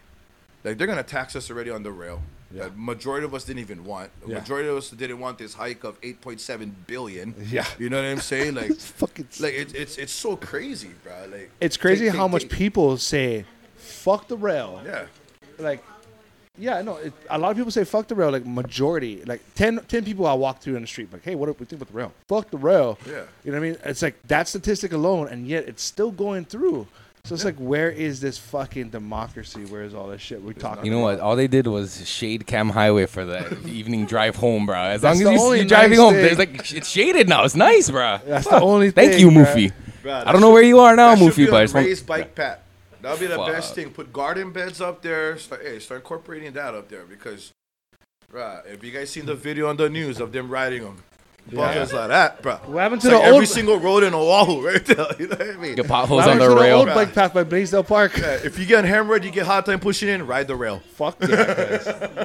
[0.64, 2.20] Like they're gonna tax us already on the rail.
[2.52, 2.64] Yeah.
[2.64, 4.10] That majority of us didn't even want.
[4.22, 4.38] The Yeah.
[4.40, 7.34] majority of us didn't want this hike of eight point seven billion.
[7.50, 7.66] Yeah.
[7.78, 8.54] you know what I'm saying?
[8.60, 9.28] Like, It's fucking.
[9.40, 11.12] like it's it's it's so crazy, bro.
[11.32, 13.44] Like it's crazy take- how take- much take- people say,
[13.76, 15.06] "Fuck the rail." Yeah,
[15.58, 15.82] like
[16.56, 19.80] yeah no it, a lot of people say fuck the rail like majority like 10,
[19.88, 21.88] 10 people i walk through in the street like hey what do we think about
[21.92, 23.22] the rail fuck the rail Yeah.
[23.44, 26.44] you know what i mean it's like that statistic alone and yet it's still going
[26.44, 26.86] through
[27.24, 30.84] so it's like where is this fucking democracy where is all this shit we're talking
[30.84, 31.20] You know what?
[31.20, 34.76] All they did was shade Kam Highway for the evening drive home, bro.
[34.76, 36.22] As That's long as you, only you're driving nice home, thing.
[36.22, 37.44] there's like it's shaded now.
[37.44, 38.18] It's nice, bro.
[38.26, 39.72] That's the only Thing, Thank thing, you, bruh.
[40.04, 40.26] Mufi.
[40.26, 41.86] I don't know where you are now, that should Mufi, but I a just want-
[41.86, 42.58] raised bike path.
[43.04, 43.52] That'll be the Fuck.
[43.52, 43.90] best thing.
[43.90, 45.38] Put garden beds up there.
[45.38, 47.52] Start, hey, start incorporating that up there because,
[48.32, 48.62] right?
[48.66, 51.02] If you guys seen the video on the news of them riding them,
[51.52, 52.54] buckets like that, bro.
[52.64, 55.06] What happened to It's like the every single road in Oahu, right there.
[55.18, 55.74] You know what I mean?
[55.74, 56.78] Get potholes What on happened the to rail.
[56.78, 59.80] old bike path by blaisdell park Yeah, if you get hammered, you get hard time
[59.80, 60.80] pushing in, ride the rail.
[60.94, 61.26] fuck yeah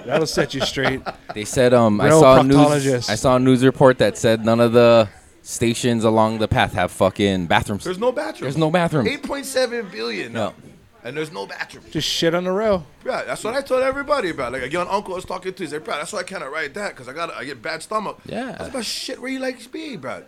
[0.06, 1.02] that'll set you straight
[1.34, 3.10] They said um I saw a news.
[3.10, 5.10] I saw a news report that said none of the
[5.50, 7.84] stations along the path have fucking bathrooms.
[7.84, 8.46] There's no bathroom.
[8.46, 9.08] There's no bathroom.
[9.08, 10.32] 8.7 billion.
[10.32, 10.50] No.
[10.50, 10.54] No.
[11.02, 11.86] And there's no bathroom.
[11.92, 14.52] just shit on the rail Yeah, that's what I told everybody about.
[14.52, 16.52] Like a young uncle I was talking to, he said, "Bro, that's why I cannot
[16.52, 18.52] ride that because I got I get bad stomach." Yeah.
[18.52, 19.22] That's about shit.
[19.22, 20.24] Where you like speed, bro?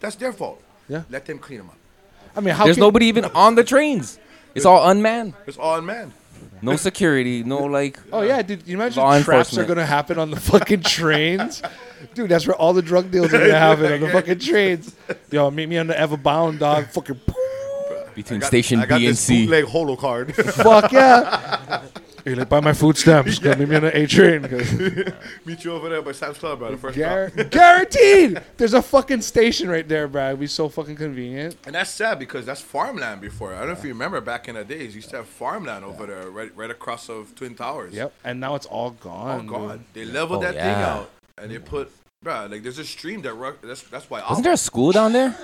[0.00, 0.60] That's their fault.
[0.88, 1.04] Yeah.
[1.10, 1.78] Let them clean them up.
[2.34, 4.18] i mean how There's can, nobody even on the trains.
[4.56, 5.34] It's all unmanned.
[5.46, 6.12] It's all man.
[6.62, 7.42] No security.
[7.44, 7.98] No like.
[8.12, 8.66] Oh yeah, dude!
[8.66, 9.68] You imagine Law traps are enforcement.
[9.68, 11.62] gonna happen on the fucking trains,
[12.14, 12.30] dude.
[12.30, 14.94] That's where all the drug deals are gonna happen on the fucking trains.
[15.30, 16.86] Yo, meet me on the Ewa Bound, dog.
[16.88, 17.20] Fucking
[18.14, 19.44] between I got- station I got B and this C.
[19.44, 20.34] bootleg holo card.
[20.34, 21.82] fuck yeah.
[22.26, 23.38] You're like buy my food stamps.
[23.38, 24.42] Go meet me on the A train.
[25.44, 26.72] Meet you over there by Sam's Club, bro.
[26.72, 27.50] The first Guar- stop.
[27.50, 28.42] guaranteed.
[28.56, 30.28] There's a fucking station right there, bro.
[30.28, 31.56] It'd be so fucking convenient.
[31.66, 33.54] And that's sad because that's farmland before.
[33.54, 35.84] I don't know if you remember back in the days, you used to have farmland
[35.84, 37.94] over there, right, right across of Twin Towers.
[37.94, 38.12] Yep.
[38.24, 39.48] And now it's all gone.
[39.48, 40.06] Oh God, dude.
[40.06, 42.48] they leveled Oh, that thing out and they put, bro.
[42.50, 44.20] Like there's a stream that ru- that's that's why.
[44.32, 45.36] Isn't there a school down there?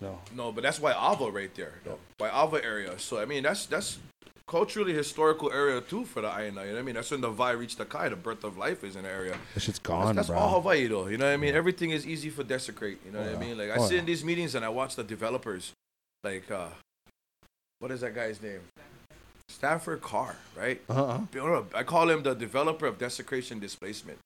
[0.00, 0.20] No.
[0.36, 1.98] No, but that's why Ava right there, no.
[2.18, 2.96] by Ava area.
[3.00, 3.98] So I mean, that's that's
[4.48, 6.62] culturally historical area too for the Aina.
[6.62, 6.94] You know what I mean?
[6.96, 9.36] That's when the Vai reached the Kai, the birth of life is in the area.
[9.54, 10.38] That shit's That's, gone, that's bro.
[10.38, 11.06] all Hawaii though.
[11.06, 11.54] You know what I mean?
[11.54, 12.98] Everything is easy for desecrate.
[13.06, 13.56] You know what I mean?
[13.56, 14.00] Like I Oh, sit yeah.
[14.00, 15.72] in these meetings and I watch the developers,
[16.24, 16.68] like uh,
[17.78, 18.60] what is that guy's name?
[19.50, 20.80] Stanford Carr, right?
[20.88, 21.62] Uh-huh.
[21.74, 24.18] I call him the developer of desecration displacement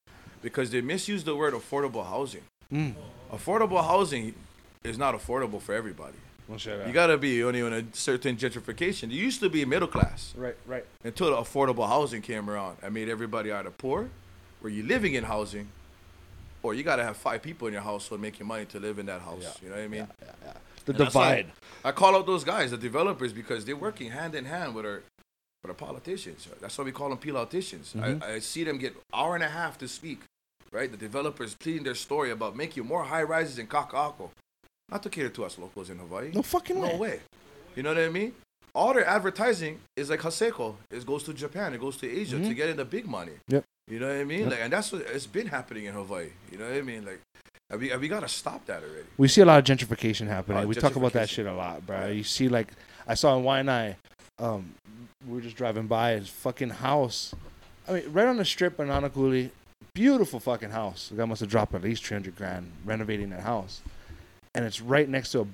[0.42, 2.42] because they misuse the word affordable housing.
[2.72, 2.94] Mm.
[3.32, 4.35] Affordable housing
[4.85, 6.16] is not affordable for everybody.
[6.48, 6.59] Well.
[6.87, 9.11] You gotta be only on a certain gentrification.
[9.11, 10.85] You used to be middle class right, right.
[11.05, 12.76] until the affordable housing came around.
[12.83, 14.11] I made everybody either poor,
[14.61, 15.68] where you living in housing,
[16.62, 19.22] or you gotta have five people in your household making money to live in that
[19.22, 19.59] house.
[19.62, 20.09] You know what I mean?
[20.85, 21.46] The And divide.
[21.85, 25.02] I call out those guys, the developers, because they're working hand in hand with our
[25.62, 26.48] with our politicians.
[26.61, 27.94] That's why we call them politicians.
[27.96, 28.22] I, mm-hmm.
[28.24, 30.22] I see them get hour and a half to speak.
[30.72, 34.31] Right, the developers pleading their story about making more high rises in Kaka'ako,
[34.92, 36.31] not to cater to us locals in Hawaii.
[36.35, 36.92] No fucking way.
[36.92, 37.20] No way.
[37.74, 38.35] You know what I mean?
[38.74, 40.76] All their advertising is like Haseko.
[40.90, 41.74] It goes to Japan.
[41.74, 43.33] It goes to Asia to get in the big money.
[43.33, 43.55] Mm-hmm.
[43.55, 43.64] Yep.
[43.88, 44.48] You know what I mean?
[44.48, 46.28] Like, and that's what it's been happening in Hawaii.
[46.50, 47.05] You know what I mean?
[47.05, 47.20] Like,
[47.78, 49.07] we, we got to stop that already.
[49.18, 50.64] We see a lot of gentrification happening.
[50.64, 52.00] Uh, we talk about that shit a lot, bro.
[52.00, 52.09] Yeah.
[52.09, 52.68] You see, like,
[53.07, 53.96] I saw in Waianae,
[54.38, 54.74] um,
[55.26, 57.35] we were just driving by his fucking house.
[57.88, 59.50] I mean, right on the strip in Anakuli,
[59.94, 61.09] beautiful fucking house.
[61.09, 63.83] The guy must have dropped at least 300 grand renovating that house.
[64.55, 65.47] And it's right next to a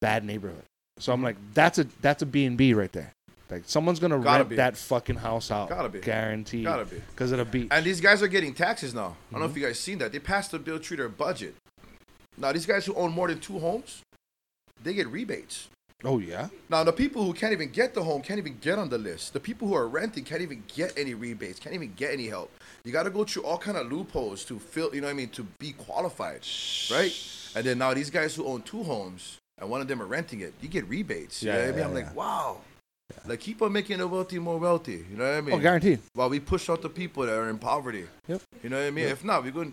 [0.00, 0.62] bad neighborhood.
[0.98, 3.12] So I'm like, that's a that's a B&B right there.
[3.50, 4.56] Like, someone's to Gotta rent be.
[4.56, 5.70] that fucking house out.
[5.70, 6.00] Gotta be.
[6.00, 6.64] Guaranteed.
[6.64, 7.00] Gotta be.
[7.10, 7.68] Because of the beach.
[7.70, 9.00] And these guys are getting taxes now.
[9.00, 9.32] I Mm-hmm.
[9.32, 10.12] don't know if you guys seen that.
[10.12, 11.54] They passed the bill through their budget.
[12.36, 14.02] Now these guys who own more than two homes,
[14.82, 15.68] they get rebates.
[16.04, 16.48] oh, yeah?
[16.68, 19.32] Now the people who can't even get the home can't even get on the list.
[19.32, 22.52] The people who are renting can't even get any rebates, can't even get any help.
[22.84, 25.16] You got to go through all kind of loopholes to fill, you know what I
[25.16, 26.46] mean, to be qualified,
[26.90, 27.12] right?
[27.54, 30.40] And then now these guys who own two homes and one of them are renting
[30.40, 31.42] it, you get rebates.
[31.42, 31.84] You Yeah, know what I mean?
[31.86, 32.60] I'm like, wow.
[33.26, 35.04] Like keep on making the wealthy more wealthy.
[35.10, 35.54] You know what I mean?
[35.54, 36.00] Oh, guaranteed.
[36.12, 38.04] while we push out the people that are in poverty.
[38.28, 38.42] Yep.
[38.62, 39.04] You know what I mean?
[39.04, 39.12] Yep.
[39.12, 39.72] If not, we're going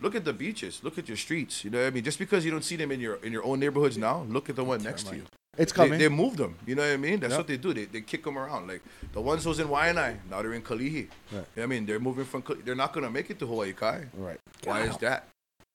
[0.00, 1.64] look at the beaches, look at your streets.
[1.64, 2.02] You know what I mean?
[2.02, 4.56] Just because you don't see them in your in your own neighborhoods now, look at
[4.56, 5.22] the one next to you.
[5.58, 5.98] It's coming.
[5.98, 6.56] they move them.
[6.66, 7.20] You know what I mean?
[7.20, 7.74] That's what they do.
[7.74, 8.68] They, they kick them around.
[8.68, 8.80] Like
[9.12, 11.08] the ones who's in Waianae, now they're in Kalihi.
[11.30, 11.84] You know I mean?
[11.84, 12.42] They're moving from.
[12.64, 14.06] They're not going to make it to Hawaii Kai.
[14.16, 14.40] right.
[14.64, 15.28] Why is that?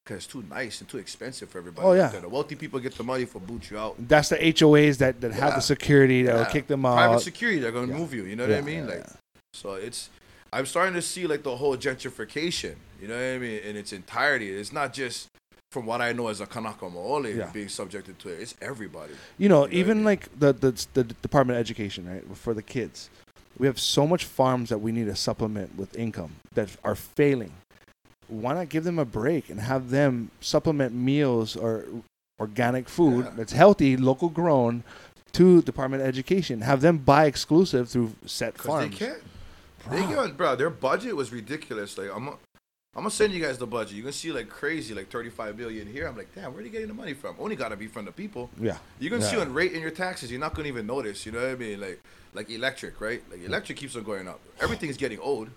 [0.03, 1.85] Because it's too nice and too expensive for everybody.
[1.85, 2.07] Oh, yeah.
[2.07, 3.95] The wealthy people get the money for boot you out.
[4.07, 6.47] That's the HOAs that, that have the security that'll Yeah.
[6.49, 6.95] kick them out.
[6.95, 7.97] Private security, they're gonna Yeah.
[7.99, 8.23] move you.
[8.23, 8.85] You know what I mean?
[8.85, 9.13] yeah, like, yeah.
[9.53, 10.09] so it's.
[10.51, 12.75] I'm starting to see like the whole gentrification.
[13.01, 13.59] You know what I mean?
[13.59, 15.27] In its entirety, it's not just
[15.71, 17.49] from what I know as a Kanaka Maoli Yeah.
[17.51, 18.39] being subjected to it.
[18.39, 19.13] It's everybody.
[19.37, 22.61] You know, You know even like the, the the Department of Education, right, for the
[22.61, 23.09] kids,
[23.57, 27.53] we have so much farms that we need to supplement with income that are failing.
[28.27, 31.85] Why not give them a break and have them supplement meals or
[32.39, 33.31] organic food Yeah.
[33.35, 34.83] that's healthy, local grown,
[35.33, 36.61] to Department of Education?
[36.61, 38.91] Have them buy exclusive through set farms.
[38.97, 39.23] they can't.
[39.89, 40.55] They get, bro.
[40.57, 41.97] Their budget was ridiculous.
[41.97, 42.37] Like I'm, gonna-
[42.97, 43.95] I'm gonna send you guys the budget.
[43.95, 46.07] You can see like crazy, like 35 billion here.
[46.07, 47.35] I'm like, damn, where are you getting the money from?
[47.37, 48.49] Only gotta be from the people.
[48.59, 49.31] Yeah, You can see Yeah.
[49.33, 51.23] See on rate in your taxes, you're not gonna even notice.
[51.23, 51.79] You know what I mean?
[51.79, 52.01] Like,
[52.33, 53.21] like electric, right?
[53.29, 54.39] Like electric keeps on going up.
[54.59, 55.49] Everything's getting old.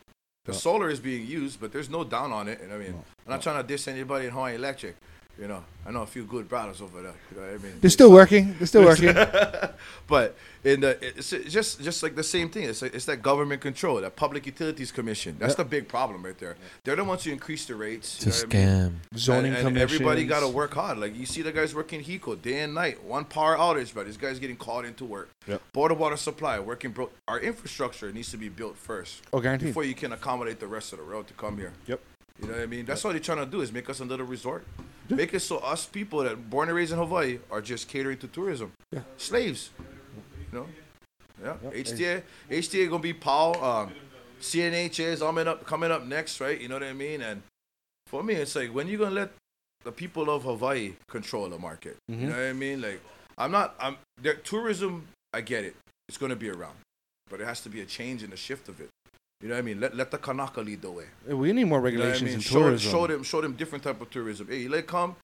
[0.45, 2.61] The solar is being used, but there's no down on it.
[2.61, 3.05] And I mean, No.
[3.27, 4.97] I'm not trying to diss anybody in Hawaii Electric.
[5.41, 7.15] You know, I know a few good brothers over there.
[7.31, 7.73] You know what I mean?
[7.81, 8.55] they're still working.
[8.59, 9.15] They're still working.
[10.07, 12.65] but in the it's it's just just like the same thing.
[12.65, 15.37] It's like, it's that government control, that Public Utilities Commission.
[15.39, 15.57] That's Yep.
[15.57, 16.57] the big problem right there.
[16.85, 18.27] They're the ones who increase the rates.
[18.27, 19.01] It's a you know what I mean?
[19.15, 19.19] scam.
[19.19, 20.99] Zoning and, and everybody got to work hard.
[20.99, 24.19] Like you see the guys working HECO day and night, one power outage, but this
[24.19, 25.31] guy's getting called into work.
[25.47, 25.63] Yep.
[25.73, 26.91] Board of water supply working.
[26.91, 29.69] Bro- our infrastructure needs to be built first Oh, guaranteed.
[29.69, 31.73] before you can accommodate the rest of the road to come here.
[31.87, 32.01] Yep.
[32.41, 32.85] You know what I mean?
[32.87, 34.67] That's all they're trying to do is make us a little resort.
[35.09, 38.29] Make it so us people that born and raised in Hawaii are just catering to
[38.29, 38.73] tourism.
[38.93, 39.01] Yeah.
[39.17, 39.71] Slaves.
[40.53, 40.67] You know?
[41.43, 41.57] Yeah.
[41.65, 41.75] Yep.
[41.75, 43.63] HTA HTA gonna be Paul.
[43.63, 43.93] Um,
[44.41, 46.61] CNH is coming up coming up next, right?
[46.61, 47.23] You know what I mean?
[47.23, 47.43] And
[48.07, 49.31] for me, it's like when you gonna let
[49.85, 51.97] the people of Hawaii control the market?
[52.11, 52.21] Mhm.
[52.21, 52.81] You know what I mean?
[52.81, 53.01] Like
[53.37, 53.75] I'm not.
[53.81, 54.35] I'm there.
[54.35, 55.09] Tourism.
[55.33, 55.75] I get it.
[56.09, 56.77] It's gonna be around,
[57.29, 58.89] but it has to be a change in the shift of it.
[59.43, 59.81] You know what I mean?
[59.81, 61.05] Let let the Kanaka lead the way.
[61.27, 62.35] We need more You know I regulations mean?
[62.35, 62.91] in Show, tourism.
[62.93, 64.49] show them, show them different type of tourism.
[64.51, 65.17] Hey, let come.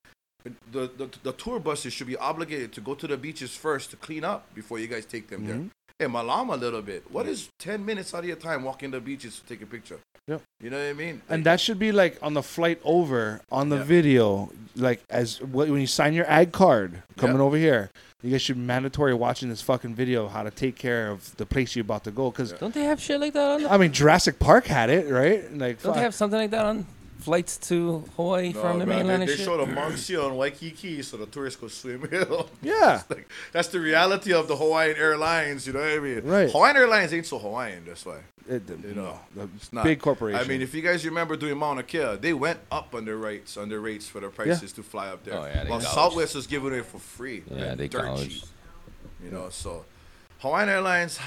[0.72, 3.96] The, the the tour buses should be obligated to go to the beaches first to
[3.96, 5.46] clean up before you guys take them Mhm.
[5.46, 5.60] there.
[5.98, 7.10] Hey, malama a little bit.
[7.10, 9.98] What is ten minutes out of your time walking the beaches to take a picture?
[10.28, 10.38] Yeah.
[10.60, 11.20] You know what I mean?
[11.28, 13.82] And Like, that should be like on the flight over on the Yeah.
[13.82, 17.42] video, like as when you sign your ag card coming Yeah.
[17.42, 17.90] over here.
[18.26, 21.46] You guys should be mandatory watching this fucking video how to take care of the
[21.46, 22.32] place you're about to go.
[22.32, 23.62] Because Don't they have shit like that on?
[23.62, 25.44] The, I mean, Jurassic Park had it, right?
[25.52, 25.94] Like, don't fuck.
[25.94, 26.86] they have something like that on
[27.20, 30.26] flights to Hawaii no, from the bro, mainland they, and they showed a monk seal
[30.26, 32.08] on Waikiki so the tourists could swim.
[32.62, 35.66] yeah, like, that's the reality of the Hawaiian Airlines.
[35.66, 36.20] You know what I mean?
[36.24, 36.50] Right.
[36.50, 37.84] Hawaiian Airlines ain't so Hawaiian.
[37.84, 38.18] That's why.
[38.48, 39.84] It- You know, the it's not.
[39.84, 40.40] big corporation.
[40.40, 43.56] I mean, if you guys remember doing Mauna Kea, they went up on their rates,
[43.56, 45.34] on their rates for the prices to fly up there.
[45.38, 45.92] Oh, yeah, they While gouged.
[45.94, 47.42] Southwest was giving it for free.
[47.50, 48.30] Yeah, they dirt gouged.
[48.30, 48.44] cheap.
[49.24, 49.84] You know, so
[50.38, 51.18] Hawaiian Airlines,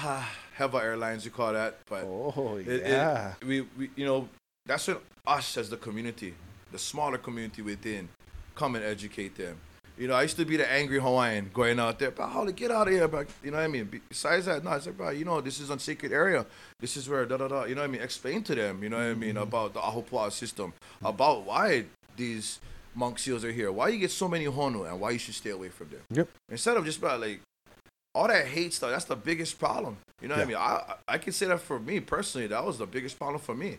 [0.56, 4.28] Heva Airlines, you call that, but oh it- it- yeah, we, we, you know,
[4.64, 6.34] that's when us as the community,
[6.72, 8.08] the smaller community within,
[8.54, 9.56] come and educate them.
[10.00, 12.70] You know, I used to be the angry Hawaiian going out there, but Holly, get
[12.70, 13.06] out of here.
[13.06, 14.00] But you know what I mean?
[14.08, 16.46] Besides that, no, I said, bro, you know, this is on sacred area.
[16.78, 17.64] This is where da da da.
[17.64, 18.00] You know what I mean?
[18.00, 18.82] Explain to them.
[18.82, 19.42] You know what I mean mm-hmm.
[19.42, 20.72] about the ahupua'a system,
[21.04, 21.84] about why
[22.16, 22.60] these
[22.94, 25.50] monk seals are here, why you get so many honu, and why you should stay
[25.50, 26.00] away from them.
[26.12, 26.28] Yep.
[26.48, 27.42] Instead of just about like
[28.14, 29.98] all that hate stuff, that's the biggest problem.
[30.22, 30.56] You know what I mean?
[30.56, 33.76] I I can say that for me personally, that was the biggest problem for me.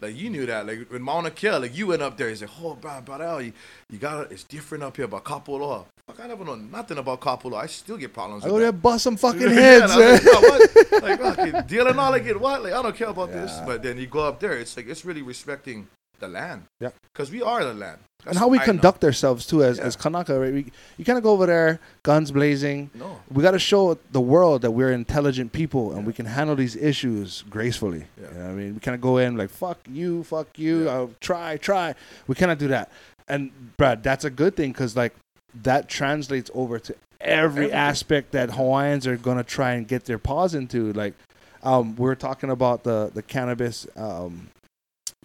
[0.00, 2.50] Like you knew that, like when Mauna Kea, like you went up there, you said,
[2.62, 3.52] "Oh, bro, bro, you,
[3.90, 7.20] you got it's different up here about kapu aloha." Fuck, I never know nothing about
[7.20, 7.62] kapu aloha.
[7.62, 8.44] I still get problems.
[8.44, 9.90] I go there, bust some fucking heads.
[9.96, 10.12] eh?
[10.12, 11.02] like, "Bro, what?
[11.02, 12.62] like, okay, dealing all like it, what?
[12.62, 13.58] Like, I don't care about this.
[13.66, 15.88] But then you go up there, it's like it's really respecting
[16.20, 16.64] the land.
[16.80, 16.90] Yeah.
[17.12, 17.98] Because we are the land.
[18.26, 18.66] and how we I know.
[18.72, 19.84] conduct ourselves too as, Yeah.
[19.84, 20.52] as Kanaka, right?
[20.52, 22.90] We, you kind of go over there, guns blazing.
[22.94, 23.20] No.
[23.30, 26.74] We got to show the world that we're intelligent people and we can handle these
[26.76, 28.04] issues gracefully.
[28.20, 28.28] Yeah.
[28.32, 30.90] You know I mean, we kind of go in like "fuck you, fuck you," Yeah.
[30.94, 31.94] I'll try, try.
[32.26, 32.90] We cannot do that.
[33.28, 35.14] And Brad, that's a good thing because like
[35.62, 37.72] that translates over to every Everything.
[37.74, 40.92] aspect that Hawaiians are gonna try and get their paws into.
[40.92, 41.14] Like,
[41.62, 44.48] um, we are talking about the the cannabis, um,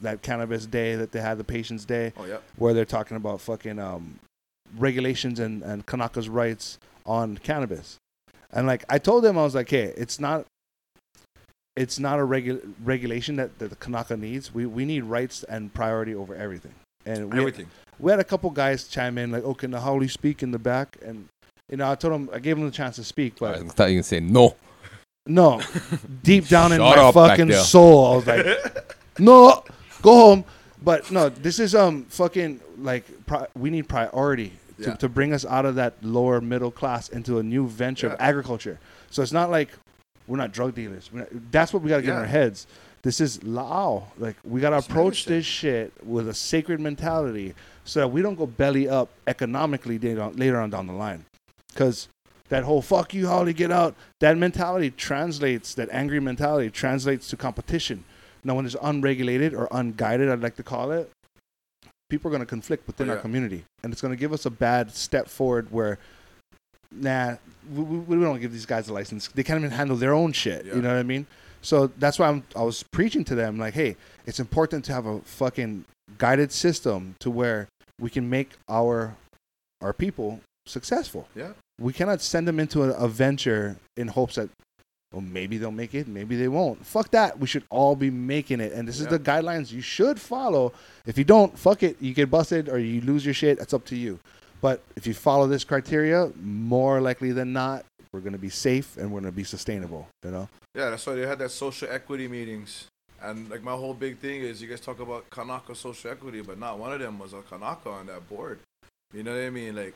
[0.04, 2.38] that cannabis day that they had, the Patients Day Oh yeah.
[2.58, 4.20] where they're talking about fucking um,
[4.78, 7.98] regulations and, and Kanaka's rights on cannabis.
[8.52, 10.46] And like I told them, I was like, hey, it's not
[11.76, 14.54] it's not a regu- regulation that, that the Kanaka needs.
[14.54, 16.74] We we need rights and priority over everything.
[17.06, 17.68] And we Everything.
[18.00, 20.60] we had a couple guys chime in like, oh, can the Howley speak in the
[20.60, 20.98] back?
[21.04, 21.28] And
[21.70, 23.72] you know, I told them I gave them the chance to speak, but I but
[23.74, 24.56] thought you can say no.
[25.26, 25.60] no,
[26.24, 28.46] deep down in Shut my fucking soul, I was like,
[29.20, 29.64] no,
[30.04, 30.46] go home.
[30.84, 34.94] But no, this is um fucking like pri- we need priority to, Yeah.
[34.96, 38.80] to bring us out of that lower middle class into a new venture of agriculture.
[39.10, 39.70] So it's not like
[40.28, 41.10] we're not drug dealers.
[41.12, 42.68] Not, that's what we got to get in our heads.
[43.02, 44.04] This is la'au.
[44.18, 47.54] Like we got to approach this shit with a sacred mentality,
[47.86, 51.26] so that we don't go belly up economically later on, later on down the line.
[51.70, 52.08] Because
[52.50, 55.74] that whole "fuck you, Holly, get out" that mentality translates.
[55.76, 58.06] That angry mentality translates to competition.
[58.44, 61.10] Now, when it's unregulated or unguided, I'd like to call it,
[62.10, 64.46] people are going to conflict within Oh, our community, and it's going to give us
[64.46, 65.98] a bad step forward where,
[66.92, 67.36] nah,
[67.72, 69.28] we, we we don't give these guys a license.
[69.30, 70.66] They can't even handle their own shit.
[70.66, 70.76] Yeah.
[70.76, 71.26] You know what I mean?
[71.62, 75.06] So that's why I'm, I was preaching to them like, hey, it's important to have
[75.06, 75.86] a fucking
[76.18, 77.68] guided system to where
[78.00, 79.16] we can make our
[79.82, 81.28] our people successful.
[81.36, 81.54] Yeah.
[81.80, 84.50] We cannot send them into a, a venture in hopes that
[85.14, 86.86] well maybe they'll make it, maybe they won't.
[86.86, 87.40] Fuck that.
[87.40, 90.74] We should all be making it, and this is the guidelines you should follow.
[91.06, 91.98] If you don't, fuck it.
[92.02, 93.60] You get busted or you lose your shit.
[93.60, 94.20] That's up to you.
[94.60, 99.12] But if you follow this criteria, more likely than not, we're gonna be safe and
[99.12, 100.08] we're gonna be sustainable.
[100.26, 100.50] You know.
[100.76, 102.88] Yeah, that's why they had that social equity meetings.
[103.22, 106.60] And like my whole big thing is you guys talk about Kanaka social equity, but
[106.60, 108.60] not one of them was a Kanaka on that board.
[109.14, 109.76] You know what I mean?
[109.76, 109.94] Like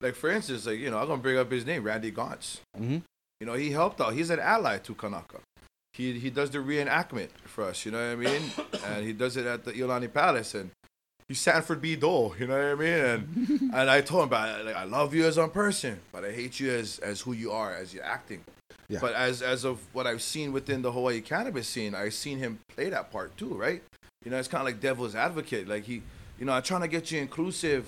[0.00, 2.60] like for instance, like, you know, I'm gonna bring up his name, Randy Gauntz.
[2.78, 2.98] Mm-hmm.
[3.40, 4.14] You know, he helped out.
[4.14, 5.40] He's an ally to Kanaka.
[5.92, 8.42] He he does the reenactment for us, you know what I mean?
[8.86, 10.70] and he does it at the Iolani Palace and
[11.28, 11.96] he's Sanford B.
[11.96, 13.04] Dole, you know what I mean?
[13.04, 16.32] And and I told him about like I love you as a person, but I
[16.32, 18.42] hate you as as who you are, as you're acting.
[18.88, 18.98] Yeah.
[19.00, 22.58] But as as of what I've seen within the Hawaii cannabis scene, I've seen him
[22.68, 23.82] play that part too, right?
[24.24, 25.68] You know, it's kind of like devil's advocate.
[25.68, 26.02] Like he,
[26.38, 27.86] you know, I'm trying to get you inclusive,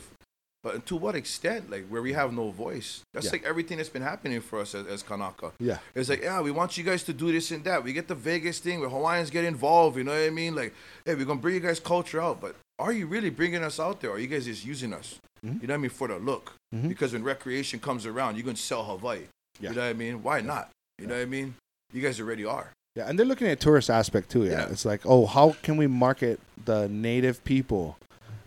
[0.63, 1.71] but to what extent?
[1.71, 3.03] Like where we have no voice.
[3.15, 3.33] That's Yeah.
[3.33, 5.53] like everything that's been happening for us as, as Kanaka.
[5.61, 5.79] Yeah.
[5.95, 7.83] It's like, yeah, we want you guys to do this and that.
[7.85, 9.97] We get the Vegas thing where Hawaiians get involved.
[9.97, 10.55] You know what I mean?
[10.55, 13.79] Like, hey, we're gonna bring you guys culture out, but are you really bringing us
[13.81, 14.11] out there?
[14.11, 15.19] Or are you guys just using us?
[15.45, 15.63] Mhm.
[15.63, 16.55] You know what I mean for the look?
[16.75, 16.89] Mhm.
[16.89, 19.23] Because when recreation comes around, you're gonna sell Hawaii.
[19.61, 19.71] Yeah.
[19.71, 20.23] You know what I mean?
[20.23, 20.71] Why not?
[20.99, 21.55] You know what I mean?
[21.93, 22.73] You guys already are.
[22.97, 24.45] Yeah, and they're looking at tourist aspect too.
[24.45, 24.51] Yeah.
[24.51, 24.69] Yeah.
[24.71, 27.97] it's like, oh, how can we market the native people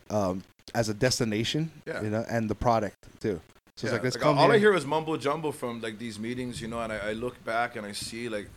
[0.09, 0.43] um,
[0.73, 1.71] as a destination?
[1.85, 2.01] Yeah.
[2.01, 3.39] you know, and the product too.
[3.77, 4.55] So it's like, let's like, come all here.
[4.55, 7.43] I hear is mumbo jumbo from like these meetings, you know, and I, I look
[7.43, 8.47] back and I see like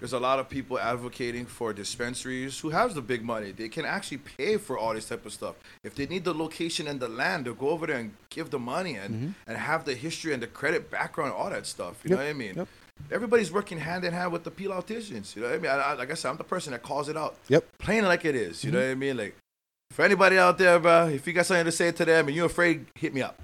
[0.00, 3.52] there's a lot of people advocating for dispensaries who has the big money.
[3.52, 5.54] They can actually pay for all this type of stuff.
[5.84, 8.58] If they need the location and the land, they'll go over there and give the
[8.58, 12.00] money and, and have the history and the credit background, all that stuff.
[12.04, 12.10] You Mm-hmm.
[12.10, 12.54] Yep, know what I mean?
[12.56, 12.68] yep.
[13.10, 15.34] Everybody's working hand in hand with the politicians.
[15.36, 15.70] You know what I mean?
[15.70, 17.36] I, I, like I said, I'm the person that calls it out.
[17.48, 17.62] Yep.
[17.62, 17.84] Mm-hmm.
[17.84, 18.64] Plain like it is.
[18.64, 19.16] You know what I mean?
[19.16, 19.36] Like
[19.94, 22.46] for anybody out there, bro, if you got something to say to them and you're
[22.46, 23.40] afraid, hit me up.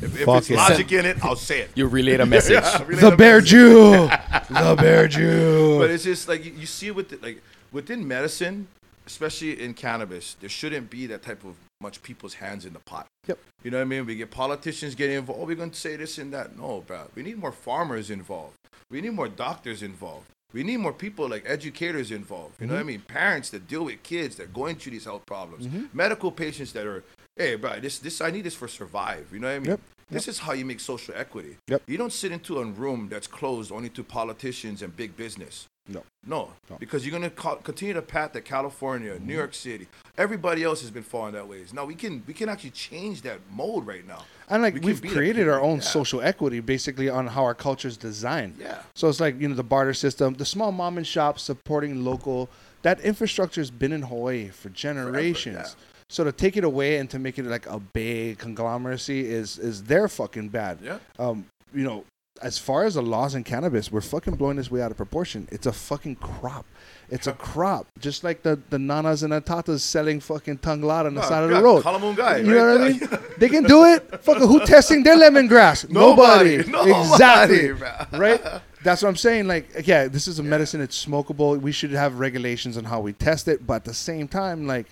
[0.00, 0.56] If, if Fuck it's it.
[0.56, 1.70] logic in it, I'll say it.
[1.76, 2.54] You relay a message.
[2.54, 3.50] Yeah, relay the the bear message.
[3.50, 4.08] Jew,
[4.50, 5.78] the bear Jew.
[5.78, 8.66] But it's just like you, you see with the, like within medicine,
[9.06, 13.06] especially in cannabis, there shouldn't be that type of much people's hands in the pot.
[13.28, 13.38] Yep.
[13.62, 14.04] You know what I mean?
[14.04, 15.40] We get politicians getting involved.
[15.40, 16.58] Oh, we're going to say this and that.
[16.58, 17.02] No, bro.
[17.14, 18.56] We need more farmers involved.
[18.90, 20.26] We need more doctors involved.
[20.52, 22.60] We need more people like educators involved.
[22.60, 22.88] You know what Mm-hmm.
[22.88, 23.00] I mean?
[23.00, 25.68] Parents that deal with kids that are going through these health problems.
[25.92, 27.02] Medical patients that are,
[27.36, 29.26] hey, bro, this this I need this for survive.
[29.32, 29.70] You know what I mean?
[29.70, 29.80] Yep.
[30.10, 31.56] This is how you make social equity.
[31.68, 31.82] Yep.
[31.86, 35.66] You don't sit into a room that's closed only to politicians and big business.
[35.88, 36.76] No, No, No.
[36.78, 40.90] because you're gonna co- continue to pat that California, New York City, everybody else has
[40.90, 41.72] been falling that ways.
[41.74, 44.24] Now we can we can actually change that mode right now.
[44.48, 45.82] and like we we've created our own Yeah.
[45.98, 48.56] social equity basically on how our culture is designed.
[48.60, 48.82] Yeah.
[48.94, 52.48] So it's like you know the barter system, the small mom and shop supporting local.
[52.82, 55.56] That infrastructure has been in Hawaii for generations.
[55.76, 55.84] yeah.
[56.08, 59.84] So to take it away and to make it like a big conglomeracy is is
[59.84, 60.78] their fucking bad.
[60.82, 60.98] Yeah.
[61.18, 62.04] Um, you know,
[62.42, 65.48] as far as the laws in cannabis, we're fucking blowing this way out of proportion.
[65.52, 66.66] It's a fucking crop.
[67.10, 71.14] It's a crop, just like the the nanas and the tatas selling fucking tanglada on
[71.14, 71.84] the No, side of yeah, the road.
[71.84, 73.28] Kalamoon guy, You know right what I mean?
[73.38, 74.24] they can do it.
[74.24, 75.88] Fucking who testing their lemongrass?
[75.90, 76.58] Nobody.
[76.58, 76.70] Nobody.
[76.70, 77.72] Nobody, Exactly.
[77.72, 78.06] man.
[78.20, 78.42] right.
[78.82, 79.46] That's what I'm saying.
[79.46, 80.80] Like, yeah, this is a medicine.
[80.80, 81.60] It's smokable.
[81.60, 83.66] We should have regulations on how we test it.
[83.66, 84.86] But at the same time, like,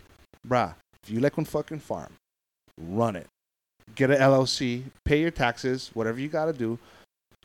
[0.46, 2.12] bruh, if you like one fucking farm,
[2.78, 3.26] run it.
[3.94, 4.82] Get an LLC.
[5.04, 5.90] Pay your taxes.
[5.94, 6.78] Whatever you got to do.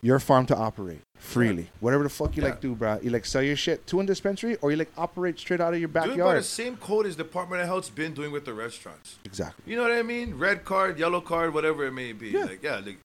[0.06, 1.72] Your farm to operate freely.
[1.80, 2.50] Whatever the fuck you Yeah.
[2.50, 3.04] like do, bruh.
[3.04, 5.80] You like sell your shit to a dispensary, or you like operate straight out of
[5.80, 8.54] your Do it by the same code as Department of Health's been doing with the
[8.54, 9.18] restaurants.
[9.26, 9.64] Exactly.
[9.66, 10.36] You know what I mean?
[10.38, 12.30] Red card, yellow card, whatever it may be.
[12.30, 12.44] Yeah.
[12.46, 13.00] Like, yeah, like,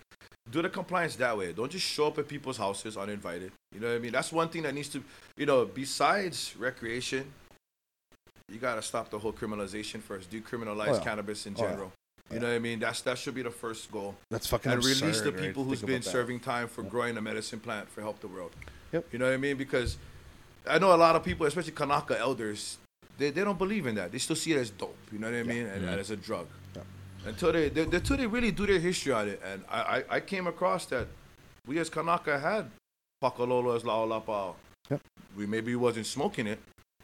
[0.51, 1.53] do the compliance that way.
[1.55, 3.51] Don't just show up at people's houses uninvited.
[3.73, 4.13] You know what I mean?
[4.13, 5.03] That's one thing that needs to,
[5.39, 7.33] you know, besides recreation,
[8.51, 10.31] you gotta stop the whole criminalization first.
[10.31, 11.01] Decriminalize Oh, yeah.
[11.01, 11.93] cannabis in Oh, general.
[12.33, 12.79] You know what I mean?
[12.79, 14.15] That's that should be the first goal.
[14.31, 17.21] That's fucking and release the people to who's think been serving time for growing a
[17.21, 18.53] medicine plant for help the world.
[18.93, 19.07] Yep.
[19.13, 19.57] You know what I mean?
[19.57, 19.99] Because
[20.69, 22.79] I know a lot of people, especially Kanaka elders,
[23.19, 24.13] they, they don't believe in that.
[24.13, 24.97] They still see it as dope.
[25.13, 25.67] You know what I mean?
[25.67, 25.89] And, mm-hmm.
[25.89, 26.47] and as a drug.
[26.77, 26.83] Yeah.
[27.27, 29.43] Until they, they until they really do their history on it.
[29.45, 31.09] And I, I, I came across that
[31.67, 32.71] we as Kanaka had
[33.23, 34.55] Pakalolo as La'au Lapa'au.
[34.89, 35.01] Yep.
[35.37, 36.61] We maybe wasn't smoking it,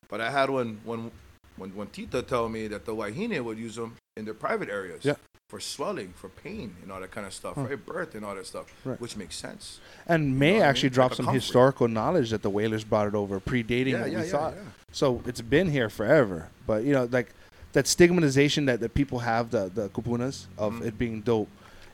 [0.08, 1.10] but I had one when
[1.56, 5.04] when when Tita told me that the Wahine would use them in their private areas.
[5.04, 5.14] Yeah.
[5.48, 7.78] For swelling, for pain, and all that kind of stuff, right?
[7.86, 9.00] Birth and all that stuff, Right.
[9.00, 9.78] which makes sense.
[10.08, 10.94] And May know what I actually mean?
[10.94, 11.40] dropped Like some comfort.
[11.40, 14.54] historical knowledge that the whalers brought it over, predating Yeah, what yeah, we thought.
[14.90, 16.48] So it's been here forever.
[16.66, 17.28] But you know, like
[17.74, 20.86] that stigmatization that, that people have the the kupunas of Mhm.
[20.86, 21.48] it being dope,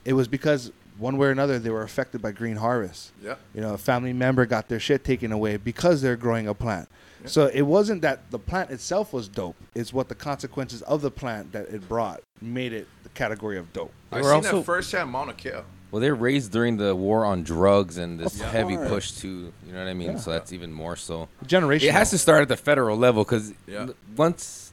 [0.06, 3.12] it was because one way or another they were affected by green harvest.
[3.22, 3.34] Yeah.
[3.54, 6.88] You know, a family member got their shit taken away because they're growing a plant.
[7.22, 7.28] Yeah.
[7.28, 9.56] So it wasn't that the plant itself was dope.
[9.74, 13.72] It's what the consequences of the plant that it brought made it the category of
[13.72, 13.92] dope.
[14.10, 15.60] I seen also- that firsthand Mauna Kea.
[15.90, 19.72] Well, they're raised during the war on drugs and this Of heavy push to, you
[19.74, 20.12] know what I mean?
[20.12, 20.16] Yeah.
[20.16, 21.28] So that's even more so.
[21.46, 21.86] Generation.
[21.90, 23.88] It has to start at the federal level because Yeah.
[24.16, 24.72] once,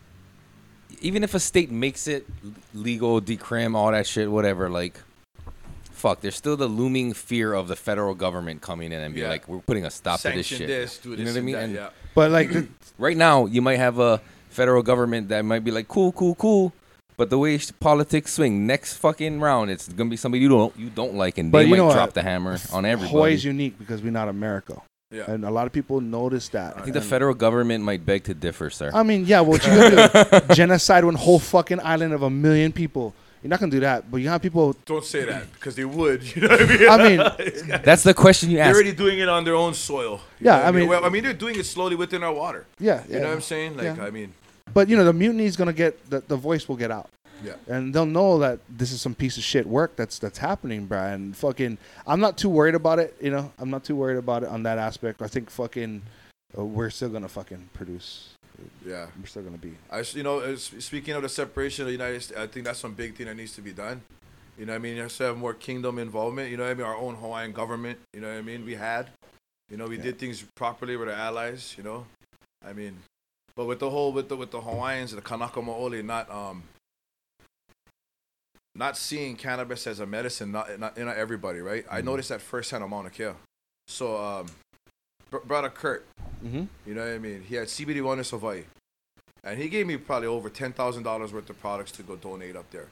[1.01, 2.25] even if a state makes it
[2.73, 4.97] legal, decrim, all that shit, whatever, like,
[5.91, 9.27] fuck, there's still the looming fear of the federal government coming in and be Yeah.
[9.27, 10.67] like, we're putting a stop to this shit.
[10.67, 11.55] this, do you know what I mean?
[11.55, 11.89] that, And yeah.
[12.15, 12.49] But like
[12.97, 16.73] right now, you might have a federal government that might be like, cool, cool, cool.
[17.17, 20.89] But the way politics swing, next fucking round, it's gonna be somebody you don't you
[20.89, 22.13] don't like, and But they you might know drop what?
[22.13, 23.11] the hammer on everybody.
[23.11, 24.81] Hawaii's unique because we're not America.
[25.11, 25.29] Yeah.
[25.29, 26.77] And a lot of people notice that.
[26.77, 28.91] I think the federal government might beg to differ, sir.
[28.93, 30.53] I mean, yeah, what you gonna do?
[30.53, 33.13] Genocide one whole fucking island of a million people.
[33.41, 34.75] You're not gonna do that, but you have people.
[34.85, 36.23] Don't say that because they would.
[36.35, 36.65] You know what I
[37.07, 37.19] mean?
[37.21, 38.65] I mean, That's the question you ask.
[38.65, 38.75] they're ask.
[38.75, 40.19] already doing it on their own soil.
[40.39, 42.33] You Yeah, know what I mean- well, I mean, they're doing it slowly within our
[42.33, 42.65] water.
[42.79, 43.19] yeah, You yeah.
[43.21, 43.77] know what I'm saying?
[43.77, 44.03] Like, Yeah.
[44.03, 44.33] I mean,
[44.73, 47.09] But you know, the mutiny is gonna get the, the voice will get out,
[47.43, 47.53] yeah.
[47.67, 51.13] and they'll know that this is some piece of shit work that's that's happening, bruh.
[51.13, 53.15] And fucking, I'm not too worried about it.
[53.21, 55.21] You know, I'm not too worried about it on that aspect.
[55.21, 56.01] I think fucking,
[56.57, 58.29] uh, we're still gonna fucking produce.
[58.85, 59.07] Yeah.
[59.19, 59.75] We're still gonna be.
[59.91, 62.93] I, you know, speaking of the separation of the United States, I think that's some
[62.93, 64.01] big thing that needs to be done.
[64.57, 64.95] You know what I mean?
[64.97, 66.51] You have to have more kingdom involvement.
[66.51, 66.85] You know what I mean?
[66.85, 67.99] Our own Hawaiian government.
[68.13, 68.65] You know what I mean?
[68.65, 69.09] We had.
[69.71, 70.03] You know, we Yeah.
[70.03, 71.75] did things properly with our allies.
[71.77, 72.07] You know,
[72.65, 72.99] I mean,
[73.55, 76.63] but with the whole with the with the Hawaiians, and the Kanaka Maoli, not um,
[78.75, 81.85] not seeing cannabis as a medicine, not not, not everybody, right?
[81.89, 82.05] I Mhm.
[82.05, 83.31] noticed that firsthand on Mauna Kea.
[83.87, 84.47] So, um,
[85.29, 86.05] brother Kurt,
[86.43, 86.63] Mm-hmm.
[86.87, 87.43] you know what I mean?
[87.47, 88.63] He had CBD Wellness Hawaii.
[89.43, 92.87] And he gave me probably over $10,000 worth of products to go donate up there.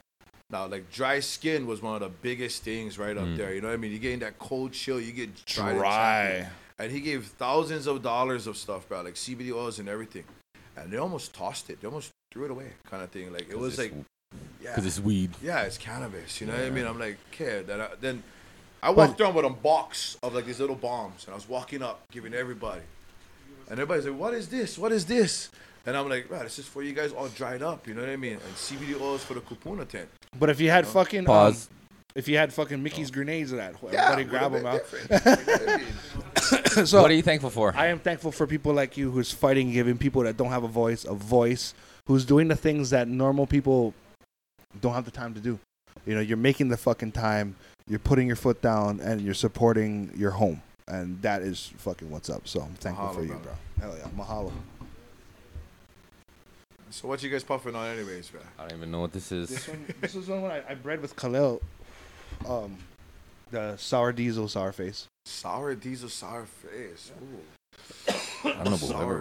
[0.49, 3.37] Now, like dry skin was one of the biggest things right up Mm.
[3.37, 3.53] there.
[3.53, 3.91] You know what I mean?
[3.91, 6.23] You getting that cold chill, you get dry.
[6.23, 6.47] and.
[6.79, 10.23] And he gave thousands of dollars of stuff, bro, like CBD oils and everything.
[10.75, 11.81] And they almost tossed it.
[11.81, 13.33] They almost threw it away, kind of thing.
[13.33, 13.93] Like it was like,
[14.61, 15.31] yeah, because it's weed.
[15.41, 16.39] yeah, it's cannabis.
[16.39, 16.85] You know what I mean?
[16.85, 17.63] I'm like, okay.
[17.65, 18.21] Then I, then
[18.81, 21.81] I walked around with a box of like these little bombs, and I was walking
[21.81, 22.81] up, giving everybody.
[23.69, 24.77] And everybody's like, "What is this?
[24.77, 25.49] What is this?"
[25.85, 28.09] And I'm like, "Bro, this is for you guys all dried up." You know what
[28.09, 28.33] I mean?
[28.33, 30.07] And CBD oils for the kupuna tent.
[30.39, 31.69] But if you had fucking um, Pause.
[32.15, 34.73] if you had fucking Mickey's grenades of that, Yeah, everybody grab them out.
[34.89, 35.09] different.
[35.25, 36.85] You know what I mean?
[36.85, 37.73] so what are you thankful for?
[37.75, 40.67] I am thankful for people like you who's fighting, giving people that don't have a
[40.69, 41.73] voice a voice,
[42.05, 43.93] who's doing the things that normal people
[44.79, 45.59] don't have the time to do.
[46.05, 47.55] You know, you're making the fucking time,
[47.87, 50.61] you're putting your foot down, and you're supporting your home.
[50.87, 52.47] And that is fucking what's up.
[52.47, 53.51] So I'm thankful Mahalo, for you, bro.
[53.79, 54.07] Hell yeah.
[54.17, 54.51] Mahalo.
[56.89, 58.39] So what you guys puffing on, anyways, bro?
[58.57, 59.49] I don't even know what this is.
[59.49, 61.61] This one, this is one I, I bred with Khalil.
[62.47, 62.77] Um,
[63.51, 65.07] the sour diesel sour face.
[65.25, 67.11] Sour diesel, sour face.
[67.21, 68.13] Ooh.
[68.45, 69.19] I don't know Sour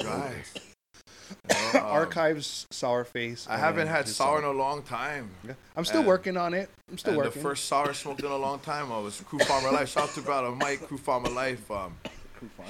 [1.72, 1.78] guy.
[1.80, 3.46] Archives sour face.
[3.48, 5.30] I haven't had his sour in a long time.
[5.46, 5.54] Yeah.
[5.76, 6.68] I'm still And- working on it.
[6.90, 7.32] I'm still working.
[7.32, 9.88] the first sour I smoked in a long time I was Crew Farmer Life.
[9.90, 11.68] Shout out to brother Mike, Crew Farmer Life.
[11.70, 11.96] Um,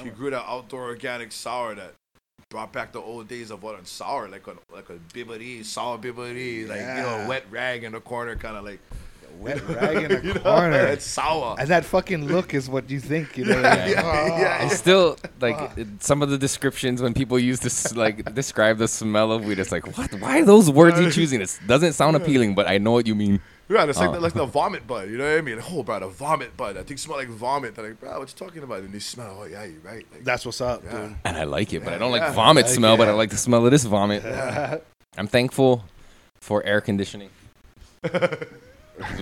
[0.02, 1.92] she grew that outdoor organic sour that
[2.48, 5.98] brought back the old days of what on sour, like a like a bibbity, sour
[5.98, 8.78] bibbity, like you know, wet rag in the corner, kind of like
[9.38, 10.86] wet rag in a you know, corner.
[10.86, 11.56] It's sour.
[11.58, 13.60] and that fucking look is what you think, you know.
[13.60, 13.86] Yeah.
[13.86, 14.64] yeah, yeah.
[14.66, 18.88] It's still like it- some of the descriptions when people use this like describe the
[18.88, 19.58] smell of weed.
[19.58, 20.12] It's like what?
[20.20, 21.40] Why are those words you choosing?
[21.40, 23.40] It doesn't sound appealing, but I know what you mean.
[23.68, 24.12] Yeah, it's like Oh.
[24.12, 24.20] the, uh.
[24.20, 25.10] like the vomit bud.
[25.10, 25.58] You know what I mean?
[25.70, 26.76] Oh, bro, the vomit bud.
[26.76, 27.74] That thing smell like vomit.
[27.74, 28.78] They're like, bro, what you talking about?
[28.84, 29.38] And they smell.
[29.40, 30.06] Oh, yeah, you're right.
[30.12, 30.92] Like, That's what's up, Yeah.
[31.08, 31.16] dude.
[31.24, 32.32] And I like it, but I don't like Yeah.
[32.32, 32.96] vomit Like smell.
[32.96, 34.24] But I like the smell of this vomit.
[35.18, 35.82] I'm thankful
[36.38, 37.30] for air conditioning.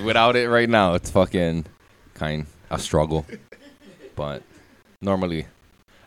[0.04, 1.66] Without it right now, it's fucking
[2.14, 3.26] kind a struggle.
[4.14, 4.42] But
[5.00, 5.46] normally,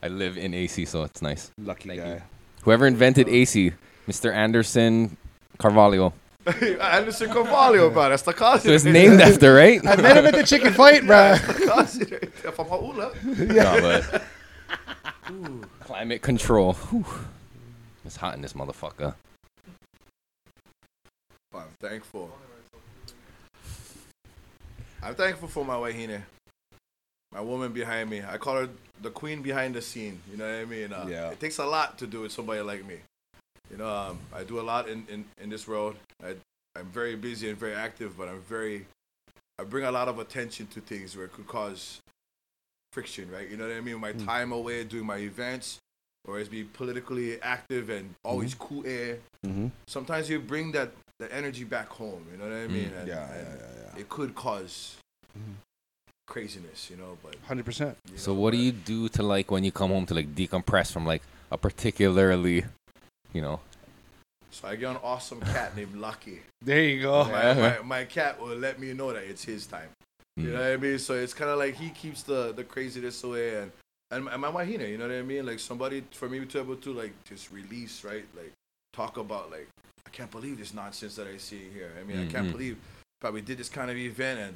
[0.01, 1.51] I live in AC, so it's nice.
[1.57, 2.13] Lucky Thank guy.
[2.15, 2.21] you.
[2.63, 3.73] Whoever invented AC,
[4.07, 4.33] Mr.
[4.33, 5.17] Anderson
[5.57, 6.13] Carvalho.
[6.81, 8.09] Anderson Carvalho, bro.
[8.09, 8.69] That's the cousin.
[8.69, 9.85] So it's named after, right?
[9.85, 11.35] I met him at the chicken fight, bro.
[11.65, 12.05] cousin.
[12.53, 13.13] From Hauula.
[13.53, 14.23] No, but
[15.81, 16.73] climate control.
[16.73, 17.05] Whew.
[18.05, 19.13] It's hot in this motherfucker.
[21.53, 22.31] I'm thankful.
[25.01, 26.21] I'm thankful for my wahine.
[27.31, 28.21] My woman behind me.
[28.27, 28.69] I call her
[29.01, 30.19] the queen behind the scene.
[30.31, 30.93] You know what I mean?
[30.93, 31.29] Uh, Yeah.
[31.29, 32.97] It takes a lot to do with somebody like me.
[33.69, 35.95] You know, um, I do a lot in, in, in this world.
[36.23, 36.35] I,
[36.77, 38.85] I'm very busy and very active, but I'm very,
[39.59, 41.99] I bring a lot of attention to things where it could cause
[42.93, 43.49] friction, right?
[43.49, 43.99] You know what I mean?
[43.99, 45.79] My time away doing my events,
[46.25, 49.67] or as be politically active and always cool air Mm-hmm.
[49.87, 52.25] sometimes you bring that the energy back home.
[52.31, 52.71] You know what I mm.
[52.71, 52.91] mean?
[52.97, 54.97] And, Yeah, yeah, and yeah, It could cause
[55.37, 55.55] Mhm.
[56.27, 57.17] craziness, you know.
[57.23, 57.97] But Hundred percent.
[58.15, 60.91] So know, what do you do to like when you come home to like decompress
[60.91, 62.65] from like a particularly,
[63.33, 63.59] you know?
[64.51, 66.41] So I get an awesome cat named Lucky.
[66.61, 67.25] There you go.
[67.25, 67.61] My, uh-huh.
[67.61, 69.89] my, my cat will let me know that it's his time.
[70.35, 70.53] You mm.
[70.53, 70.99] know what I mean?
[70.99, 73.71] So it's kind of like he keeps the the craziness away and.
[74.09, 75.45] And my, and my wahine, you know what I mean?
[75.45, 78.23] Like somebody for me to be able to like just release, right?
[78.37, 78.53] Like
[78.93, 79.67] talk about like
[80.07, 81.91] I can't believe this nonsense that I see here.
[81.99, 82.51] I mean, I can't Mhm.
[82.53, 82.77] believe
[83.19, 84.55] probably did this kind of event and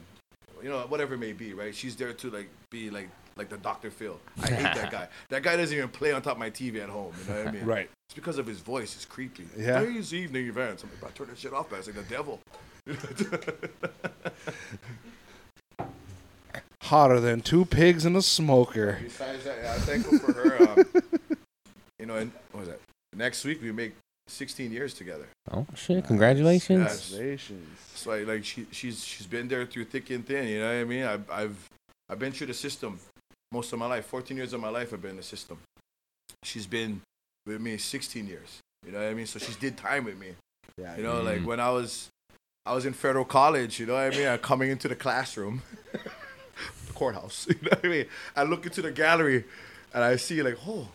[0.64, 1.76] you know whatever it may be, right?
[1.76, 3.92] She's there to like be like like the Dr.
[3.92, 4.20] Phil.
[4.42, 5.08] I hate that guy.
[5.30, 7.14] That guy doesn't even play on top of my TV at home.
[7.28, 7.66] You know what I mean?
[7.66, 7.90] Right.
[8.08, 8.96] It's because of his voice.
[8.96, 9.48] It's creepy.
[9.58, 9.84] Yeah.
[9.84, 10.84] These evening events.
[10.84, 11.80] I'm like, bro, turn that shit off, man.
[11.80, 12.40] It's like the devil.
[16.84, 19.00] Hotter than two pigs in a smoker.
[19.02, 20.70] Besides that, yeah, I'm thankful for her.
[20.70, 20.86] Um,
[22.00, 22.80] you know, and what was that?
[23.16, 23.94] Next week we make
[24.28, 25.28] 16 years together.
[25.52, 26.06] Oh shit!
[26.06, 26.80] Congratulations.
[26.86, 27.10] Yes.
[27.10, 27.68] Congratulations.
[27.96, 30.48] So like, like she she's she's been there through thick and thin.
[30.48, 31.04] You know what I mean?
[31.04, 31.70] I've I've
[32.10, 33.00] I've been through the system
[33.52, 34.06] most of my life.
[34.06, 35.58] 14 years of my life I've been in the system.
[36.44, 37.02] She's been
[37.46, 38.60] with me 16 years.
[38.86, 39.26] You know what I mean?
[39.28, 40.34] So she's did time with me.
[40.78, 40.96] Yeah.
[40.98, 41.46] You know, like Mhm.
[41.46, 42.08] when I was
[42.66, 44.28] I was in federal college, you know what I mean?
[44.28, 45.62] I'm coming into the classroom,
[45.92, 48.06] the courthouse, you know what I mean?
[48.36, 49.46] I look into the gallery
[49.94, 50.88] and I see like, oh,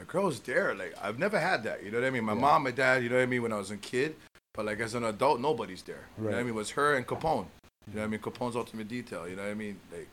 [0.00, 0.74] a girl's there.
[0.74, 2.24] Like I've never had that, you know what I mean?
[2.24, 2.40] My Yeah.
[2.40, 4.16] mom, my dad, you know what I mean, when I was a kid,
[4.54, 6.06] but like as an adult, nobody's there.
[6.18, 6.50] You know what I mean?
[6.50, 7.22] It was her and Capone.
[7.26, 8.10] You know what I mm-hmm.
[8.10, 8.20] mean?
[8.20, 9.78] Capone's ultimate detail, you know what I mean?
[9.92, 10.08] Like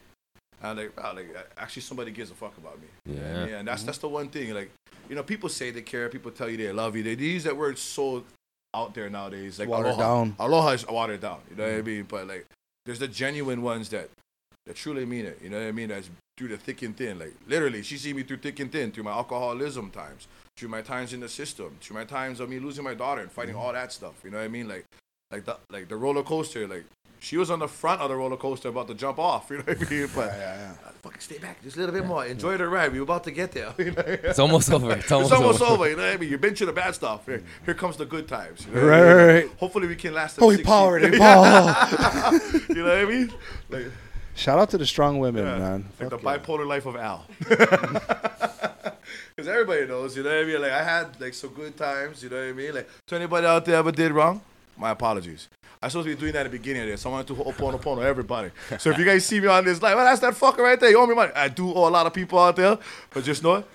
[0.62, 2.88] and like, wow, like actually somebody gives a fuck about me.
[3.06, 3.46] You know I Yeah.
[3.46, 3.54] mean?
[3.56, 3.88] And that's mm-hmm.
[3.88, 4.54] that's the one thing.
[4.54, 4.72] Like,
[5.10, 7.04] you know, people say they care, people tell you they love you.
[7.04, 8.24] They, they use that word so
[8.74, 9.60] out there nowadays.
[9.60, 10.02] Like Watered aloha.
[10.02, 10.36] down.
[10.40, 11.40] Aloha is watered down.
[11.50, 11.88] You know what I mm-hmm.
[11.88, 12.04] mean?
[12.04, 12.46] But like,
[12.86, 14.10] there's the genuine ones that
[14.66, 15.40] that truly mean it.
[15.42, 15.90] You know what I mean?
[15.90, 17.20] That's through the thick and thin.
[17.20, 20.82] Like literally, she see me through thick and thin, through my alcoholism times, through my
[20.82, 23.74] times in the system, through my times of me losing my daughter and fighting all
[23.74, 24.14] that stuff.
[24.24, 24.68] You know what I mean?
[24.68, 24.86] Like,
[25.32, 26.68] like the like the roller coaster.
[26.68, 26.86] Like
[27.20, 29.50] she was on the front of the roller coaster about to jump off.
[29.52, 30.10] You know what I mean?
[30.16, 32.24] But Yeah, yeah, uh, fucking stay back just a little bit more.
[32.26, 32.94] Enjoy the ride.
[32.94, 33.74] We're about to get there.
[33.80, 34.04] You know?
[34.06, 34.92] It's almost over.
[34.92, 35.72] It's almost, It's almost over.
[35.74, 35.90] over.
[35.90, 36.30] You know what I mean?
[36.30, 37.26] You've been through the bad stuff.
[37.26, 38.68] Here, here comes the good times.
[38.68, 39.18] You know Right, I mean?
[39.18, 39.50] right, right.
[39.58, 40.38] Hopefully we can last.
[40.38, 41.50] Holy 60 power, they power.
[42.70, 43.34] you know what I mean?
[43.70, 43.88] Like,
[44.38, 45.86] Shout out to the strong women, yeah, man.
[46.00, 46.38] like the yeah.
[46.38, 47.26] bipolar life of Al.
[49.36, 50.62] Because everybody knows, you know what I mean?
[50.62, 52.74] Like I had like some good times, you know what I mean?
[52.74, 54.42] Like to anybody out there ever did wrong,
[54.76, 55.48] my apologies.
[55.82, 57.06] I'm supposed to be doing that at the beginning of this.
[57.06, 58.50] I wanted to opono everybody.
[58.80, 60.90] So if you guys see me on this live, well, that's that fucker right there.
[60.90, 61.32] You owe me money.
[61.36, 62.80] I do owe a lot of people out there,
[63.12, 63.68] but just know it.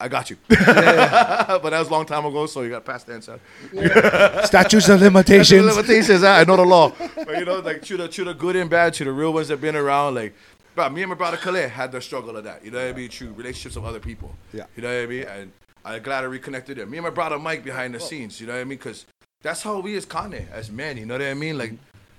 [0.00, 0.36] I got you.
[0.48, 3.40] but that was a long time ago, so you got past the answer.
[4.46, 5.76] Statutes of That's the limitations.
[5.76, 6.22] limitations.
[6.22, 6.92] I know the law.
[7.16, 9.48] But you know, like to the to the good and bad, to the real ones
[9.48, 10.14] that been around.
[10.14, 10.34] Like,
[10.76, 12.64] bro, me and my brother Khaled had the struggle of that.
[12.64, 13.08] You know what I mean?
[13.08, 14.32] Through relationships of other people.
[14.52, 14.66] Yeah.
[14.76, 15.22] You know what I mean?
[15.24, 15.52] And
[15.84, 16.90] I'm glad I reconnected them.
[16.90, 18.40] Me and my brother Mike behind the scenes.
[18.40, 18.78] You know what I mean?
[18.78, 19.04] Because
[19.42, 20.96] that's how we as Kanye, as men.
[20.96, 21.58] You know what I mean?
[21.58, 21.72] Like,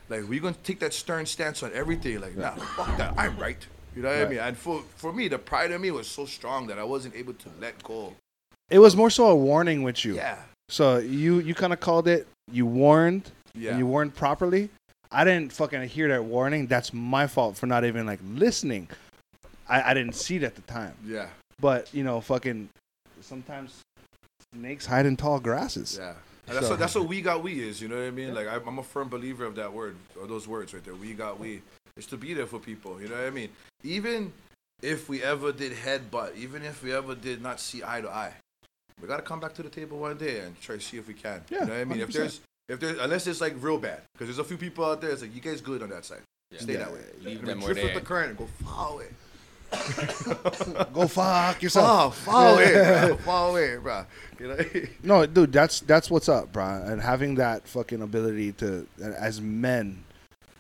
[0.10, 2.20] like we gonna take that stern stance on everything.
[2.20, 3.14] Like, nah, fuck that.
[3.18, 3.66] I'm right.
[4.00, 4.40] You know what I mean?
[4.40, 7.34] And for for me, the pride in me was so strong that I wasn't able
[7.34, 8.14] to let go.
[8.70, 10.16] It was more so a warning with you.
[10.16, 10.38] Yeah.
[10.70, 12.26] So you you kind of called it.
[12.50, 13.30] You warned.
[13.54, 13.72] Yeah.
[13.72, 14.70] And you warned properly.
[15.12, 16.68] I didn't fucking hear that warning.
[16.68, 18.88] That's my fault for not even like listening.
[19.68, 20.94] I, I didn't see it at the time.
[21.06, 21.28] yeah.
[21.60, 22.70] But you know, fucking
[23.20, 23.82] sometimes
[24.56, 25.98] snakes hide in tall grasses.
[26.00, 26.14] Yeah.
[26.48, 28.34] And that's So- what that's what we got we is, you know what I mean?
[28.34, 30.96] Like I'm, I'm a firm believer of that word or those words right there.
[30.96, 31.62] We got we.
[32.00, 33.50] It's to be there for people, you know what I mean?
[33.84, 34.32] Even
[34.82, 38.34] if we ever did headbutt, even if we ever did not see eye to eye,
[39.02, 41.14] we gotta come back to the table one day and try to see if we
[41.14, 41.42] can.
[41.50, 42.00] Yeah, you know what I mean?
[42.00, 42.14] If 100%.
[42.14, 42.40] there's
[42.70, 45.12] if there's unless it's like real bad, because there's a few people out there.
[45.12, 46.22] It's like you guys good on that side.
[46.58, 47.00] Stay Yeah, that way.
[47.22, 49.08] leave I them where drift they with the current go far away.
[50.94, 52.18] Go fuck Far, yourself.
[52.20, 53.18] far away, bro.
[53.18, 54.06] Far away, bro.
[54.40, 54.58] You know?
[55.04, 56.66] No, dude, that's that's what's up, bro.
[56.86, 60.04] And having that fucking ability to, as men,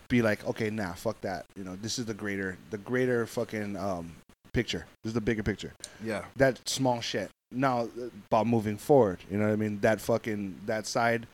[0.09, 1.45] be like, okay, nah, fuck that.
[1.55, 4.11] You know, this is the greater, the greater fucking um
[4.51, 4.85] picture.
[5.03, 5.73] This is the bigger picture.
[6.03, 6.25] yeah.
[6.35, 7.29] That small shit.
[7.51, 7.87] Now
[8.27, 9.79] about moving forward, you know what I mean?
[9.79, 11.25] That fucking that side,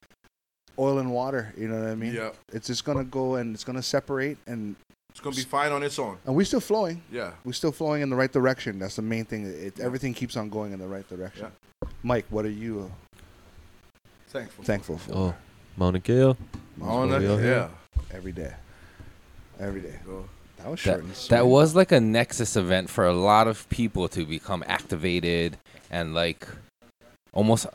[0.79, 1.53] oil and water.
[1.57, 2.13] You know what I mean?
[2.13, 2.29] Yeah.
[2.53, 4.75] It's just gonna go and it's gonna separate, and
[5.09, 6.17] It's gonna be fine on its own.
[6.25, 7.01] and we're still flowing.
[7.11, 7.31] Yeah.
[7.43, 8.79] We're still flowing in the right direction.
[8.79, 9.45] That's the main thing.
[9.45, 11.47] It, everything keeps on going in the right direction.
[11.83, 11.89] Yeah.
[12.03, 13.19] Mike, what are you uh,
[14.29, 14.63] Thankful.
[14.65, 15.35] thankful for Oh,
[15.77, 16.35] Mauna Kea.
[16.81, 17.69] On That's the, what we yeah.
[18.11, 18.53] every day?
[19.59, 19.95] Every day.
[20.05, 20.25] Go.
[20.57, 21.29] That was short That, and sweet.
[21.29, 25.57] that was like a nexus event for a lot of people to become activated
[25.91, 26.47] and like
[27.33, 27.67] almost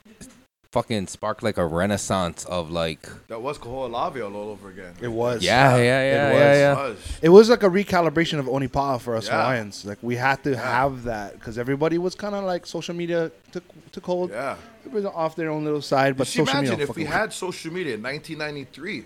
[0.72, 4.94] fucking spark like a renaissance of like That was Kaho'olawe all over again.
[5.00, 5.42] It was.
[5.42, 6.58] yeah yeah yeah It yeah was.
[6.58, 6.74] yeah.
[6.74, 7.18] was.
[7.22, 9.42] It was like a recalibration of Onipa'a for us Yeah.
[9.42, 9.84] Hawaiians.
[9.84, 13.64] Like we had to have that because everybody was kind of like social media took
[13.92, 14.30] took hold.
[14.30, 14.56] Yeah.
[14.80, 16.86] Everybody was off their own little side, but But social imagine media.
[16.88, 19.04] if we had social media in 1993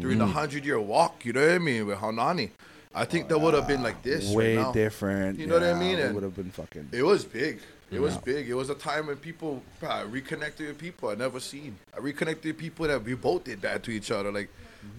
[0.00, 0.26] during Mm.
[0.26, 2.50] the 100 year walk, you know what I mean, with Haunani.
[2.94, 4.26] I think that would have been like this.
[4.28, 4.70] right way now.
[4.72, 5.38] different.
[5.38, 5.98] You know what I Yeah, mean?
[5.98, 6.90] It would have been fucking.
[6.92, 7.60] It was big.
[7.90, 8.48] It was big.
[8.48, 11.76] It was a time when people uh, reconnected with people I never seen.
[11.96, 14.32] I reconnected with people that we both did that to each other.
[14.32, 14.48] Like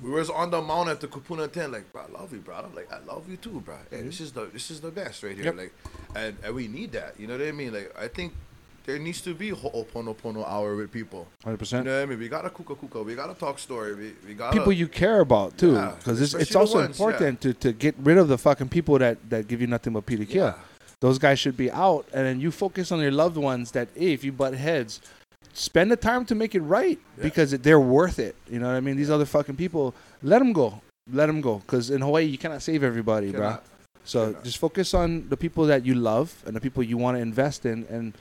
[0.03, 2.55] we was on the mountain at the Kupuna tent, like, bro, I love you, bro.
[2.55, 3.75] I'm like, I love you too, bro.
[3.89, 5.45] Hey, this is the this is the best right here.
[5.45, 5.57] Yep.
[5.57, 5.73] Like
[6.15, 7.19] and, and we need that.
[7.19, 7.73] You know what I mean?
[7.73, 8.33] Like I think
[8.85, 11.27] there needs to be ho'oponopono hour with people.
[11.45, 11.79] 100%.
[11.79, 12.19] You know what I mean?
[12.19, 13.03] We gotta kuka kuka.
[13.03, 13.95] We gotta talk story.
[13.95, 17.05] We, we gotta People you care about too, Yeah, because it's, it's also ones, yeah.
[17.05, 20.05] important to, to get rid of the fucking people that, that give you nothing but
[20.05, 20.45] pee to kill.
[20.45, 20.53] Yeah.
[20.99, 23.71] Those guys should be out, and then you focus on your loved ones.
[23.71, 25.01] That hey, if you butt heads,
[25.53, 27.23] spend the time to make it right Yeah.
[27.23, 28.35] because they're worth it.
[28.49, 28.95] You know what I mean?
[28.95, 30.81] These other fucking people, let them go,
[31.11, 31.57] let them go.
[31.57, 33.57] Because in Hawaii, you cannot save everybody, bro.
[34.05, 37.21] So just focus on the people that you love and the people you want to
[37.21, 38.13] invest in, and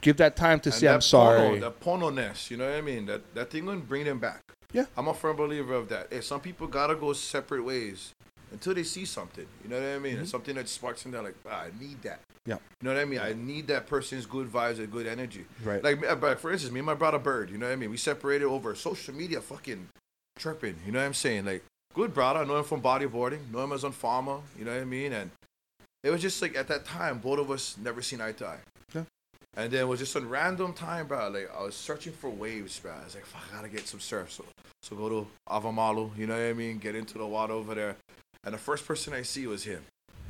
[0.00, 1.40] give that time to And say I'm sorry.
[1.40, 3.06] Pono, that pono-ness, you know what I mean?
[3.06, 4.42] That that thing gonna bring them back.
[4.72, 4.86] Yeah.
[4.96, 6.08] I'm a firm believer of that.
[6.10, 8.14] Hey, some people gotta go separate ways
[8.52, 9.46] until they see something.
[9.62, 10.16] You know what I mean?
[10.18, 12.20] And something that sparks in there, like, ah, I need that.
[12.20, 12.50] Mm-hmm.
[12.50, 12.56] Yeah.
[12.80, 13.20] You know what I mean?
[13.20, 15.44] I need that person's good vibes and good energy.
[15.62, 15.82] Right.
[15.84, 17.90] Like, uh, but for instance, me and my brother Bird, you know what I mean?
[17.90, 19.88] We separated over social media fucking
[20.38, 20.76] chirping.
[20.86, 21.44] You know what I'm saying?
[21.44, 21.64] Like,
[21.94, 22.40] good brother.
[22.40, 23.50] I know him from bodyboarding.
[23.52, 24.38] Know him as on farmer.
[24.58, 25.12] You know what I mean?
[25.12, 25.30] And
[26.02, 28.58] it was just like at that time, both of us never seen eye to eye.
[28.94, 29.02] Yeah.
[29.56, 31.28] And then it was just a random time, bro.
[31.28, 32.92] Like I was searching for waves, bro.
[32.92, 34.32] I was like, fuck, I gotta get some surf.
[34.32, 34.44] So,
[34.82, 36.78] so go to Avamalu, you know what I mean?
[36.78, 37.96] Get into the water over there.
[38.44, 39.82] And the first person I see was him.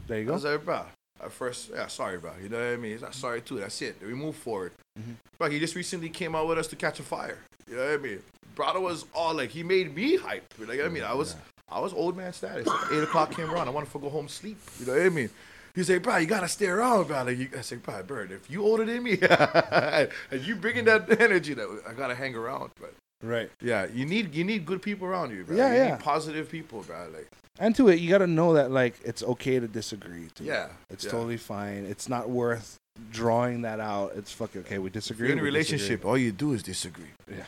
[0.08, 0.32] there you go.
[0.32, 0.84] I was like, bro,
[1.22, 2.32] at first, yeah, sorry, bro.
[2.42, 2.92] You know what I mean?
[2.92, 3.60] He's like, sorry too.
[3.60, 3.96] That's it.
[4.04, 4.72] We move forward.
[4.98, 5.14] Mhm.
[5.38, 7.38] Bro, he just recently came out with us to catch a fire.
[7.68, 8.22] You know what I mean?
[8.56, 10.52] Brother was all like, he made me hype.
[10.58, 11.36] Like I mean, I was,
[11.70, 12.68] I was old man status.
[12.92, 13.68] Eight o'clock came around.
[13.68, 14.58] I wanted to go home sleep.
[14.78, 15.30] You know what I mean?
[15.74, 17.22] He's like, bro, you gotta stay around, bro.
[17.22, 20.08] Like, you, I said, bro, Bird, if you older than me, and
[20.42, 22.70] you bringing that energy, that I gotta hang around.
[22.80, 22.92] But
[23.22, 23.50] Right.
[23.62, 25.54] yeah, you need you need good people around you, bro.
[25.56, 25.90] Yeah, you yeah.
[25.90, 27.06] Need positive people, bro.
[27.14, 30.28] Like, And to it, you got to know that like it's okay to disagree.
[30.34, 30.44] Too.
[30.44, 31.10] yeah, It's yeah.
[31.10, 31.84] totally fine.
[31.84, 32.78] It's not worth
[33.12, 34.12] drawing that out.
[34.16, 34.78] It's fucking okay.
[34.78, 35.28] We disagree.
[35.28, 35.76] you're in a we disagree.
[35.78, 37.12] relationship, all you do is disagree.
[37.30, 37.44] Yeah.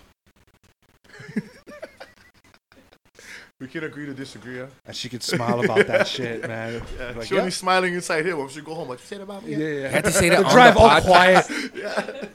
[3.62, 4.66] we can agree to disagree, huh?
[4.84, 6.82] and she could smile about that shit, man.
[6.98, 7.12] Yeah.
[7.16, 7.40] Like, she yeah.
[7.42, 8.88] only smiling inside here I should go home.
[8.88, 9.52] Like, say it about me.
[9.52, 9.64] yeah, yeah.
[9.82, 11.04] You had to say that The on drive the all podcast.
[11.04, 11.46] quiet.
[11.76, 12.28] yeah.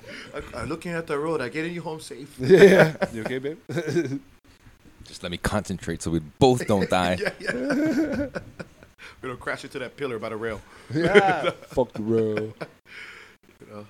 [0.55, 1.41] I, I'm looking at the road.
[1.41, 2.33] I getting you home safe.
[2.39, 2.95] yeah, yeah.
[3.11, 3.59] You okay, babe?
[5.03, 7.17] Just let me concentrate so we both don't die.
[7.19, 8.27] yeah, yeah.
[9.21, 10.61] we don't crash into that pillar by the rail.
[10.93, 11.49] yeah.
[11.67, 12.53] Fuck the road.
[13.59, 13.85] You know?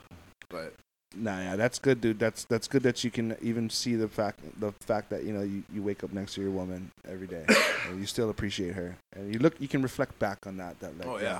[0.50, 0.74] But
[1.20, 2.20] Nah, yeah, that's good, dude.
[2.20, 5.42] That's that's good that you can even see the fact the fact that you know
[5.42, 7.44] you, you wake up next to your woman every day
[7.90, 10.80] and you still appreciate her and you look you can reflect back on that.
[10.80, 11.40] That like, oh yeah,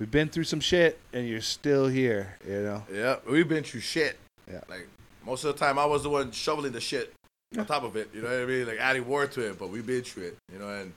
[0.00, 2.36] we've been through some shit and you're still here.
[2.46, 2.82] You know.
[2.92, 3.16] yeah.
[3.30, 4.18] We've been through shit.
[4.50, 4.60] Yeah.
[4.68, 4.88] Like
[5.24, 7.12] most of the time, I was the one shoveling the shit
[7.52, 7.60] Yeah.
[7.60, 8.10] on top of it.
[8.12, 8.66] You know what I mean?
[8.66, 9.58] Like adding more to it.
[9.58, 10.36] But we've been through it.
[10.52, 10.92] You know, and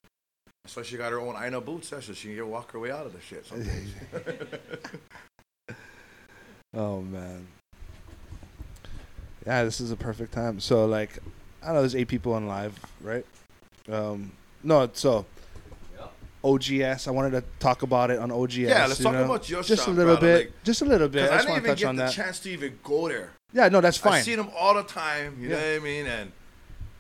[0.64, 1.90] that's why she got her own Aina boots.
[1.90, 3.46] So she can get walk her way out of the shit.
[6.72, 7.48] Oh man.
[9.50, 10.60] Yeah, this is a perfect time.
[10.60, 11.18] So like,
[11.64, 13.26] I don't know there's eight people on live, right?
[13.92, 14.32] Um,
[14.64, 15.26] no, so
[16.44, 17.08] OGS.
[17.08, 18.58] I wanted to talk about it on OGS.
[18.58, 19.26] Yeah, let's talk know?
[19.26, 21.32] about your just shop, a little brother, bit, like- just a little bit.
[21.32, 22.14] I I didn't even get the that.
[22.14, 23.32] chance to even go there.
[23.52, 24.14] yeah, no, that's fine.
[24.14, 25.42] I see them all the time.
[25.42, 26.06] You know what I mean?
[26.06, 26.32] And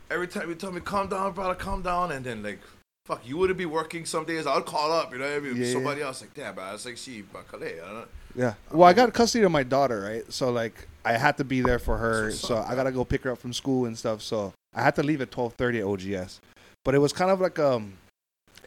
[0.09, 2.61] every time you tell me, "Calm down, brother, calm down," and then like,
[3.05, 4.47] fuck, you wouldn't be working some days.
[4.47, 5.13] I'll call up.
[5.13, 5.55] You know what I mean?
[5.55, 5.73] Yeah, yeah.
[5.73, 7.45] Somebody else like, damn, bro, it's like she, but.
[7.53, 8.05] I don't know.
[8.35, 8.55] Yeah.
[8.71, 10.33] Well, I got custody of my daughter, right?
[10.33, 12.25] So like, I had to be there for her.
[12.25, 14.21] What's So I gotta go pick her up from school and stuff.
[14.21, 16.41] So I had to leave at twelve thirty at OGS.
[16.85, 17.93] But it was kind of like um,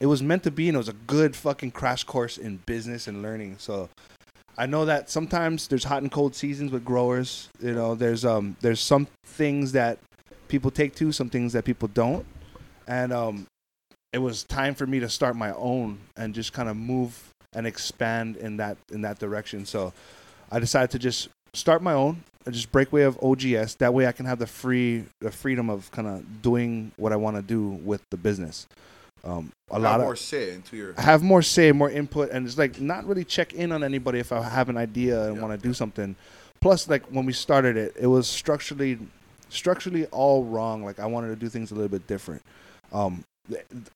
[0.01, 3.07] it was meant to be, and it was a good fucking crash course in business
[3.07, 3.57] and learning.
[3.59, 3.89] So
[4.59, 7.49] I know that sometimes there's hot and cold seasons with growers.
[7.61, 9.99] You know, there's um, there's some things that
[10.49, 12.27] people take to, some things that people don't,
[12.87, 13.47] and um,
[14.13, 17.67] it was time for me to start my own and just kind of move and
[17.67, 19.65] expand in that in that direction.
[19.65, 19.93] So
[20.51, 23.77] I decided to just start my own and just break way of OGS.
[23.77, 27.17] That way I can have the free the freedom of kind of doing what I
[27.17, 28.67] want to do with the business.
[29.25, 30.95] Um, a lot more of say into your.
[30.99, 34.19] I have more say, more input, and it's like not really check in on anybody
[34.19, 35.43] if I have an idea and Yeah.
[35.43, 36.17] want to do something.
[36.61, 38.99] Plus, like when we started it, it was structurally
[39.49, 40.85] structurally all wrong.
[40.85, 42.43] Like I wanted to do things a little bit different.
[42.93, 43.25] Um,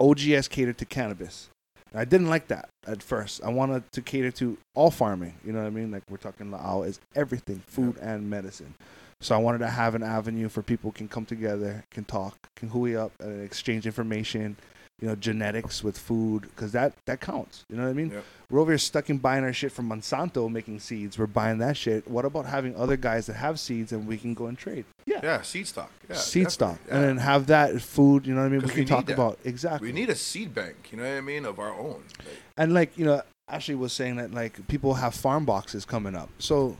[0.00, 1.48] OGS catered to cannabis.
[1.95, 3.43] I didn't like that at first.
[3.43, 5.34] I wanted to cater to all farming.
[5.45, 5.91] You know what I mean?
[5.91, 8.74] Like we're talking La'au is everything, food and medicine.
[9.20, 12.68] So I wanted to have an avenue for people can come together, can talk, can
[12.68, 14.57] hui up, and exchange information.
[15.01, 17.64] You know, genetics with food because that that counts.
[17.68, 18.11] You know what I mean?
[18.11, 18.24] Yep.
[18.49, 21.18] We're over here stuck in buying our shit from Monsanto making seeds.
[21.18, 22.09] We're buying that shit.
[22.09, 24.84] What about having other guys that have seeds and we can go and trade?
[25.05, 25.90] Yeah, Yeah, seed stock.
[26.09, 26.97] Yeah, seed stock, definitely.
[26.97, 28.26] and then have that food.
[28.26, 28.62] You know what I mean?
[28.62, 29.14] We can we talk that.
[29.14, 29.88] about exactly.
[29.88, 30.88] we need a seed bank.
[30.90, 31.44] You know what I mean?
[31.44, 32.05] Of our own.
[32.18, 36.16] Like, And like you know, Ashley was saying that like people have farm boxes coming
[36.16, 36.30] up.
[36.38, 36.76] So,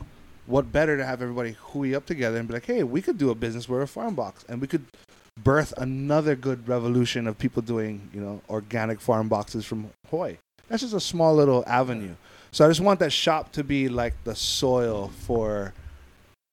[0.47, 3.29] what better to have everybody hui up together and be like, hey, we could do
[3.29, 4.85] a business where a farm box, and we could
[5.43, 10.37] birth another good revolution of people doing you know organic farm boxes from Hawaii.
[10.67, 12.15] That's just a small little avenue.
[12.51, 15.73] So I just want that shop to be like the soil for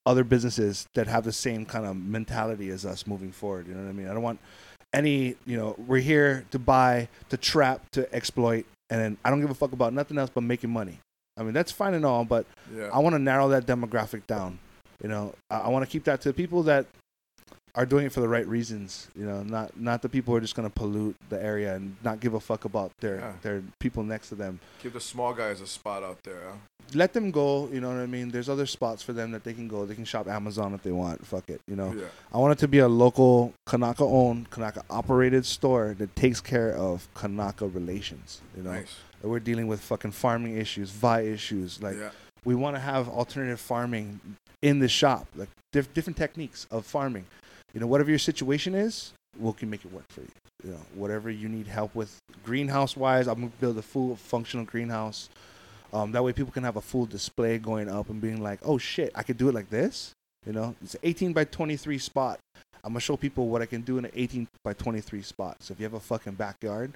[0.06, 3.66] other businesses that have the same kind of mentality as us moving forward.
[3.66, 4.08] You know what I mean?
[4.08, 4.38] I don't want
[4.92, 9.40] any, you know, we're here to buy, to trap, to exploit, and then I don't
[9.40, 10.98] give a fuck about nothing else but making money.
[11.36, 12.90] I mean, that's fine and all, but yeah.
[12.92, 14.58] I want to narrow that demographic down.
[15.02, 16.86] You know, I, I want to keep that to the people that
[17.76, 19.08] are doing it for the right reasons.
[19.16, 21.96] You know, not not the people who are just going to pollute the area and
[22.04, 23.32] not give a fuck about their Yeah.
[23.42, 24.60] their people next to them.
[24.82, 26.40] Give the small guys a spot out there.
[26.46, 26.56] Huh?
[26.92, 27.68] Let them go.
[27.72, 28.30] You know what I mean?
[28.30, 29.86] There's other spots for them that they can go.
[29.86, 31.26] They can shop Amazon if they want.
[31.26, 31.60] Fuck it.
[31.66, 31.92] You know.
[31.92, 32.04] Yeah.
[32.32, 36.76] I want it to be a local Kanaka owned, Kanaka operated store that takes care
[36.76, 38.40] of Kanaka relations.
[38.56, 38.96] You know, Nice.
[39.22, 41.82] We're dealing with fucking farming issues, vi issues.
[41.82, 42.10] Like yeah.
[42.44, 44.20] we want to have alternative farming
[44.60, 47.24] in the shop, like diff- different techniques of farming.
[47.74, 50.28] You know, whatever your situation is, we can make it work for you.
[50.62, 54.64] You know, whatever you need help with, greenhouse wise, I'm gonna build a full functional
[54.64, 55.28] greenhouse.
[55.92, 58.78] Um, that way, people can have a full display going up and being like, "Oh
[58.78, 60.12] shit, I could do it like this."
[60.46, 62.38] You know, it's an 18 by 23 spot.
[62.82, 65.56] I'm gonna show people what I can do in an 18 by 23 spot.
[65.62, 66.92] So if you have a fucking backyard,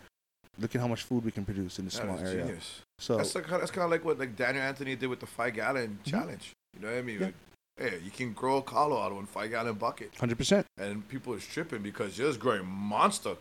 [0.58, 2.44] look at how much food we can produce in a small area.
[2.44, 2.82] genius.
[2.98, 5.54] So That's like, that's kind of like what like Daniel Anthony did with the five
[5.54, 6.52] gallon challenge.
[6.74, 7.16] You know what I mean?
[7.16, 7.24] Mm-hmm.
[7.24, 7.30] Yeah.
[7.78, 10.64] Hey, you can grow a of one five gallon bucket, 100%.
[10.78, 13.34] and people are tripping because you're just growing monster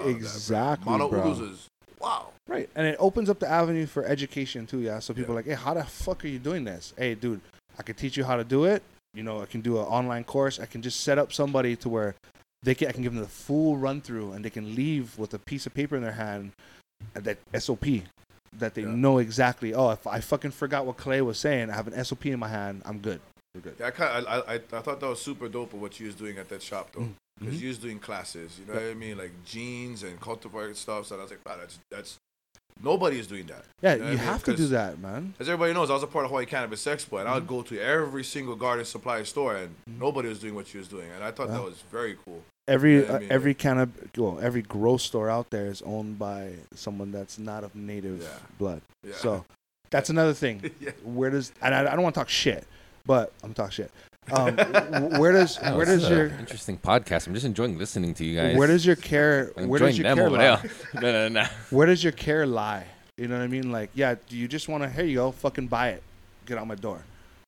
[0.00, 0.80] out Exactly, of that.
[0.84, 0.98] bro.
[1.10, 1.68] Mono oozes.
[2.00, 2.30] Wow.
[2.48, 4.80] Right, and it opens up the avenue for education too.
[4.80, 6.92] Yeah, so people are like, hey, how the fuck are you doing this?
[6.98, 7.40] Hey, dude,
[7.78, 8.82] I can teach you how to do it.
[9.14, 10.58] You know, I can do an online course.
[10.58, 12.14] I can just set up somebody to where
[12.64, 12.88] they can.
[12.88, 15.66] I can give them the full run through, and they can leave with a piece
[15.66, 16.50] of paper in their hand,
[17.14, 18.02] that SOP,
[18.58, 18.88] that they Yeah.
[18.94, 19.72] know exactly.
[19.72, 22.48] Oh, if I fucking forgot what Clay was saying, I have an SOP in my
[22.48, 22.82] hand.
[22.84, 23.20] I'm good.
[23.54, 23.76] We're good.
[23.78, 26.14] Yeah, I, kind I, I, I thought that was super dope of what you was
[26.14, 27.08] doing at that shop though.
[27.38, 27.60] Because Mhm.
[27.62, 29.18] you was doing classes, you know what I mean?
[29.18, 31.06] Like genes and cultivar stuff.
[31.06, 32.16] So I was like, wow, that's, that's,
[32.80, 33.64] nobody is doing that.
[33.82, 35.34] Yeah, You know you I have to do that, man.
[35.40, 37.34] As everybody knows, I was a part of Hawaii Cannabis Expo, and I Mm-hmm.
[37.40, 40.86] would go to every single garden supply store, and nobody was doing what you was
[40.88, 41.54] doing, and I thought Yeah.
[41.54, 42.42] that was very cool.
[42.68, 46.18] Every Yeah, I uh, mean, every of well, every grow store out there is owned
[46.20, 48.28] by someone that's not of native Yeah.
[48.58, 48.80] blood.
[49.02, 49.14] Yeah.
[49.16, 49.44] So
[49.90, 50.70] that's another thing.
[50.80, 50.92] yeah.
[51.02, 52.64] Where does and I, I don't want to talk shit,
[53.06, 53.90] but I'm talk shit.
[54.32, 54.56] Um,
[55.18, 57.26] where does Oh, where does your interesting podcast?
[57.26, 58.56] I'm just enjoying listening to you guys.
[58.56, 60.70] where does your care I'm where does enjoying your them care over lie?
[60.94, 61.02] there.
[61.12, 61.46] no, no, no.
[61.68, 62.86] Where does your care lie?
[63.18, 63.70] You know what I mean?
[63.70, 66.02] Like, yeah, do you just want to here you go, fucking buy it,
[66.46, 67.04] get out my door,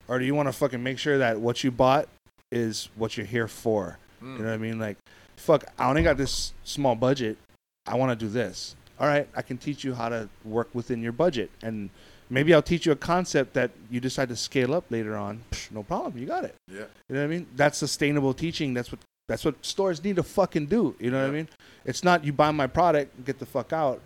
[0.07, 2.09] or do you want to fucking make sure that what you bought
[2.52, 3.96] is what you're here for?
[4.22, 4.36] Mm.
[4.36, 4.78] You know what I mean?
[4.78, 4.98] Like,
[5.36, 7.38] fuck, I only got this small budget.
[7.86, 8.76] I want to do this.
[9.00, 11.88] All right, I can teach you how to work within your budget and
[12.29, 15.43] Maybe I'll teach you a concept that you decide to scale up later on.
[15.51, 16.55] Psh, no problem, you got it.
[16.68, 16.85] Yeah.
[17.09, 17.47] You know what I mean?
[17.55, 18.74] That's sustainable teaching.
[18.74, 20.95] That's what that's what stores need to fucking do.
[21.01, 21.49] You know what I mean?
[21.85, 24.01] It's not you buy my product, get the fuck out.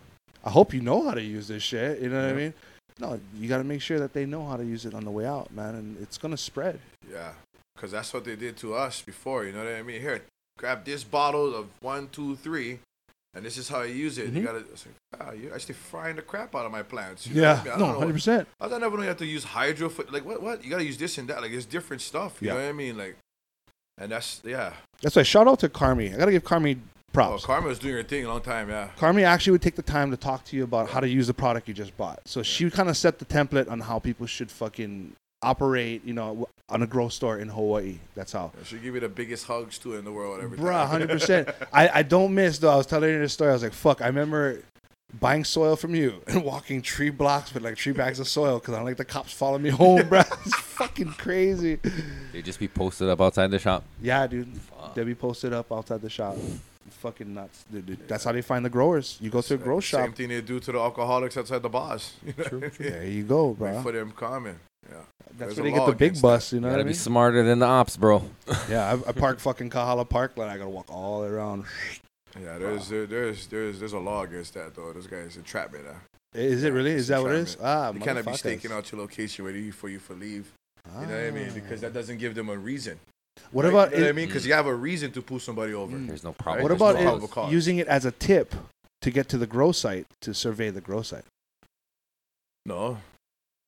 [0.45, 2.01] I hope you know how to use this shit.
[2.01, 2.55] You know what I mean?
[2.99, 5.11] No, you got to make sure that they know how to use it on the
[5.11, 6.79] way out, man, and it's gonna spread.
[7.11, 7.33] Yeah,
[7.75, 9.45] because that's what they did to us before.
[9.45, 10.01] You know what I mean?
[10.01, 10.23] Here,
[10.59, 12.81] grab this bottle of one, two, three,
[13.35, 14.31] and this is how you use it.
[14.33, 14.45] You Mhm.
[14.45, 14.59] gotta.
[14.59, 17.27] It's like, ah, you're actually frying the crap out of my plants.
[17.27, 17.73] You know Yeah, I mean?
[17.73, 17.99] I no, don't know.
[18.01, 18.49] hundred percent.
[18.61, 20.43] I never know you have to use hydro for like what?
[20.43, 20.65] What?
[20.65, 21.41] You gotta use this and that.
[21.43, 22.39] Like it's different stuff.
[22.41, 22.55] You Yeah.
[22.55, 22.99] know what I mean?
[22.99, 23.17] Like,
[23.99, 24.73] and that's yeah.
[25.03, 26.15] That's why shout out to Carmi.
[26.15, 27.45] I gotta give Carmi Oh, props.
[27.45, 28.69] Karma was doing her thing a long time.
[28.69, 28.89] Yeah.
[28.97, 31.35] Carmi actually would take the time to talk to you about how to use the
[31.35, 32.21] product you just bought.
[32.25, 36.47] So she kind of set the template on how people should fucking operate, you know,
[36.71, 37.99] on a grow store in Hawaii.
[38.15, 38.53] That's how.
[38.65, 40.41] She give you the biggest hugs too in the world.
[40.43, 40.89] Every Bruh, time.
[40.89, 41.49] hundred percent.
[41.73, 42.71] I I don't miss though.
[42.71, 43.51] I was telling you this story.
[43.51, 44.01] I was like, fuck.
[44.03, 44.63] I remember
[45.19, 48.75] buying soil from you and walking tree blocks with like three bags of soil because
[48.75, 50.25] I don't like the cops following me home, bruh.
[50.47, 51.79] It's fucking crazy.
[52.33, 53.85] They just be posted up outside the shop.
[54.01, 54.49] Yeah, dude.
[54.95, 56.37] Debbie posted up outside the shop.
[56.91, 58.09] Fucking nuts, dude, dude.
[58.09, 59.17] That's how they find the growers.
[59.21, 60.01] You go to a grow shop.
[60.03, 62.15] Same thing they do to the alcoholics outside the bars.
[62.25, 62.73] You know what I mean?
[62.79, 63.83] There you go, Wait bro.
[63.83, 64.59] for them coming.
[64.91, 64.97] Yeah.
[65.39, 66.53] That's There's where a they get the big bus.
[66.53, 66.91] You know You what I gotta mean?
[66.93, 68.23] be smarter than the ops, bro.
[68.69, 70.51] Yeah, I, I park fucking Kahala Park, Parkland.
[70.51, 71.65] I gotta walk all the way around.
[72.41, 74.93] Yeah, there's there, there's there's there's a law against that though.
[74.93, 75.87] This guy's entrapment.
[75.87, 75.95] Uh.
[76.35, 76.93] Is it really?
[76.93, 77.55] Is that what it is?
[77.55, 77.77] entrapment.
[77.79, 78.39] Ah, They cannot be motherfuckers.
[78.39, 80.51] staking out your location ready for you for leave.
[81.01, 81.53] You know what I mean?
[81.55, 82.99] Because that doesn't give them a reason.
[83.53, 83.71] What right?
[83.71, 84.27] about you know what I mean?
[84.29, 85.97] Because you have a reason to pull somebody over.
[85.97, 86.07] Mm.
[86.09, 86.39] There's no Right?
[86.39, 86.63] problem.
[86.63, 88.55] What There's about no it- using it as a tip
[89.03, 91.25] to get to the grow site to survey the grow site?
[92.67, 92.99] No.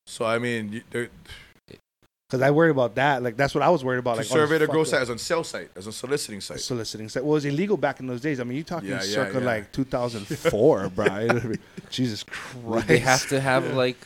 [0.06, 3.22] So I mean, Because I worry about that.
[3.22, 4.14] Like that's what I was worried about.
[4.14, 5.92] to Like oh, survey this the grow fucked site as on sell site, as a
[5.92, 6.60] soliciting site.
[6.60, 7.24] soliciting site.
[7.24, 8.40] Well, it was illegal back in those days.
[8.40, 9.46] I mean, you're talking Yeah, yeah, circa yeah.
[9.46, 11.38] like 2004, bro.
[11.90, 12.88] Jesus Christ.
[12.88, 13.96] They have to have like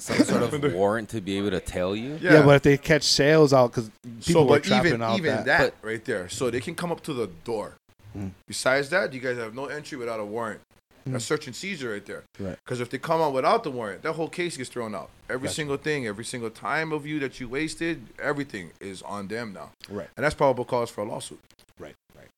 [0.00, 2.18] some sort of warrant to be able to tell you?
[2.20, 2.42] Yeah.
[2.42, 5.36] but if they catch sales out, because people so, were but trapping even out even
[5.36, 5.46] that.
[5.46, 7.76] that, right there, so they can come up to the door.
[8.16, 8.32] Mm.
[8.46, 10.60] Besides that, you guys have no entry without a warrant.
[11.08, 11.12] Mm.
[11.12, 12.24] That's search and seizure right there.
[12.38, 12.56] Right.
[12.64, 15.10] Because if they come out without the warrant, that whole case gets thrown out.
[15.28, 15.54] Every Gotcha.
[15.54, 19.70] single thing, every single time of you that you wasted, everything is on them now,
[19.88, 20.08] Right.
[20.16, 21.40] and that's probable cause for a lawsuit.
[21.78, 21.94] Right.
[22.16, 22.28] Right.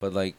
[0.00, 0.34] But like,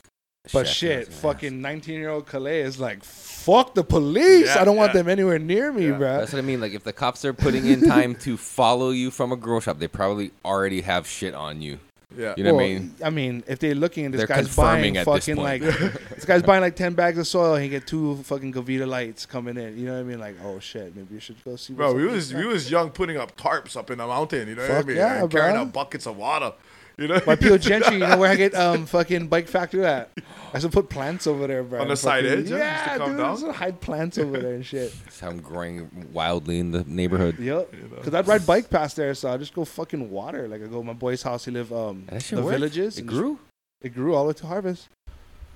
[0.52, 4.48] But Chef shit, fucking 19 year old Kalei is like, fuck the police.
[4.48, 5.98] Yeah, I don't want them anywhere near me, Yeah.
[6.00, 6.18] bro.
[6.18, 6.60] That's what I mean.
[6.60, 9.78] Like, if the cops are putting in time to follow you from a grow shop,
[9.78, 11.78] they probably already have shit on you.
[12.18, 12.34] Yeah.
[12.38, 12.95] You know what I mean?
[13.03, 15.64] I mean, if they're looking and this They're guy's buying confirming at this fucking point.
[15.64, 18.88] like, this guy's buying like 10 bags of soil and he get two fucking Gavita
[18.88, 19.78] lights coming in.
[19.78, 20.20] You know what I mean?
[20.20, 21.74] Like, oh shit, maybe you should go see.
[21.74, 24.47] Bro, what's we was with we was young, putting up tarps up in the mountain.
[24.47, 24.97] You know what I mean?
[24.97, 25.62] yeah, and carrying bro.
[25.62, 26.53] out buckets of water.
[26.98, 30.10] You know, My Pio Gentry, you know where I get um fucking bike factory at?
[30.54, 31.82] I should put plants over there, bro.
[31.82, 33.18] On the side Fucking- edge, yeah, just to Yeah, calm dude.
[33.20, 33.39] down?
[33.39, 34.94] Just hide plants over there and shit.
[35.12, 37.39] So I'm growing wildly in the neighborhood.
[37.39, 37.72] Yep.
[37.96, 40.48] Because I'd ride bike past there, so I just go fucking water.
[40.48, 41.46] Like I go to my boy's house.
[41.46, 42.58] He live um And that shit the worked?
[42.58, 42.98] villages.
[42.98, 43.36] It grew.
[43.36, 43.46] just-
[43.82, 44.89] It grew all the way to harvest.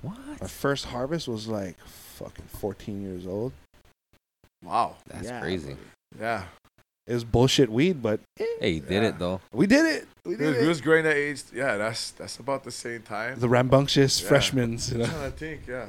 [0.02, 0.16] What?
[0.40, 3.52] My first harvest was like fucking 14 years old.
[4.64, 4.96] wow.
[5.06, 5.76] That's Yeah, crazy.
[6.18, 6.44] Yeah.
[7.06, 9.08] It was bullshit weed, but Hey, you did Yeah.
[9.10, 9.40] it though.
[9.52, 10.08] we did it.
[10.24, 10.68] We We did was, we it.
[10.68, 11.42] was growing that age.
[11.54, 13.38] Yeah, that's that's about the same time.
[13.38, 14.28] The rambunctious Yeah.
[14.28, 14.72] freshmen.
[14.72, 15.06] You I'm know?
[15.06, 15.60] trying to think.
[15.68, 15.86] Yeah.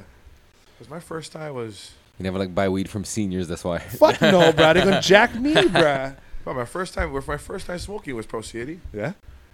[0.78, 1.92] Because my first time was.
[2.18, 3.48] You never like buy weed from seniors.
[3.48, 3.78] That's why.
[3.78, 4.74] Fuck no, bro.
[4.74, 6.12] They gonna jack me, bro.
[6.44, 8.80] Bro, my first time, my first time smoking was Pearl City.
[8.92, 9.12] Yeah.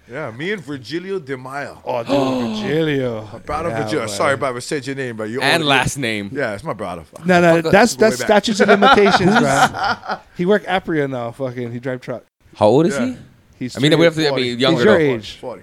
[0.09, 1.81] Yeah, me and Virgilio De Maio.
[1.83, 3.27] Oh, dude, Virgilio.
[3.33, 3.99] My brother Yeah, Virgilio.
[4.05, 4.09] man.
[4.09, 6.29] Sorry, but I said your name, but you and old- last name.
[6.31, 7.03] Yeah, it's my brother.
[7.03, 7.25] Fuck.
[7.25, 8.43] No, no, Fuck, that's go that's way back.
[8.43, 10.17] statutes of limitations, bro.
[10.37, 11.31] He work Apria now.
[11.31, 12.23] Fucking, he drive truck.
[12.55, 13.05] How old is Yeah.
[13.07, 13.17] he?
[13.57, 13.77] He's.
[13.77, 14.43] I mean, we have to I 40.
[14.43, 14.77] mean, younger.
[14.77, 15.03] He's your though.
[15.15, 15.37] age.
[15.37, 15.61] 40.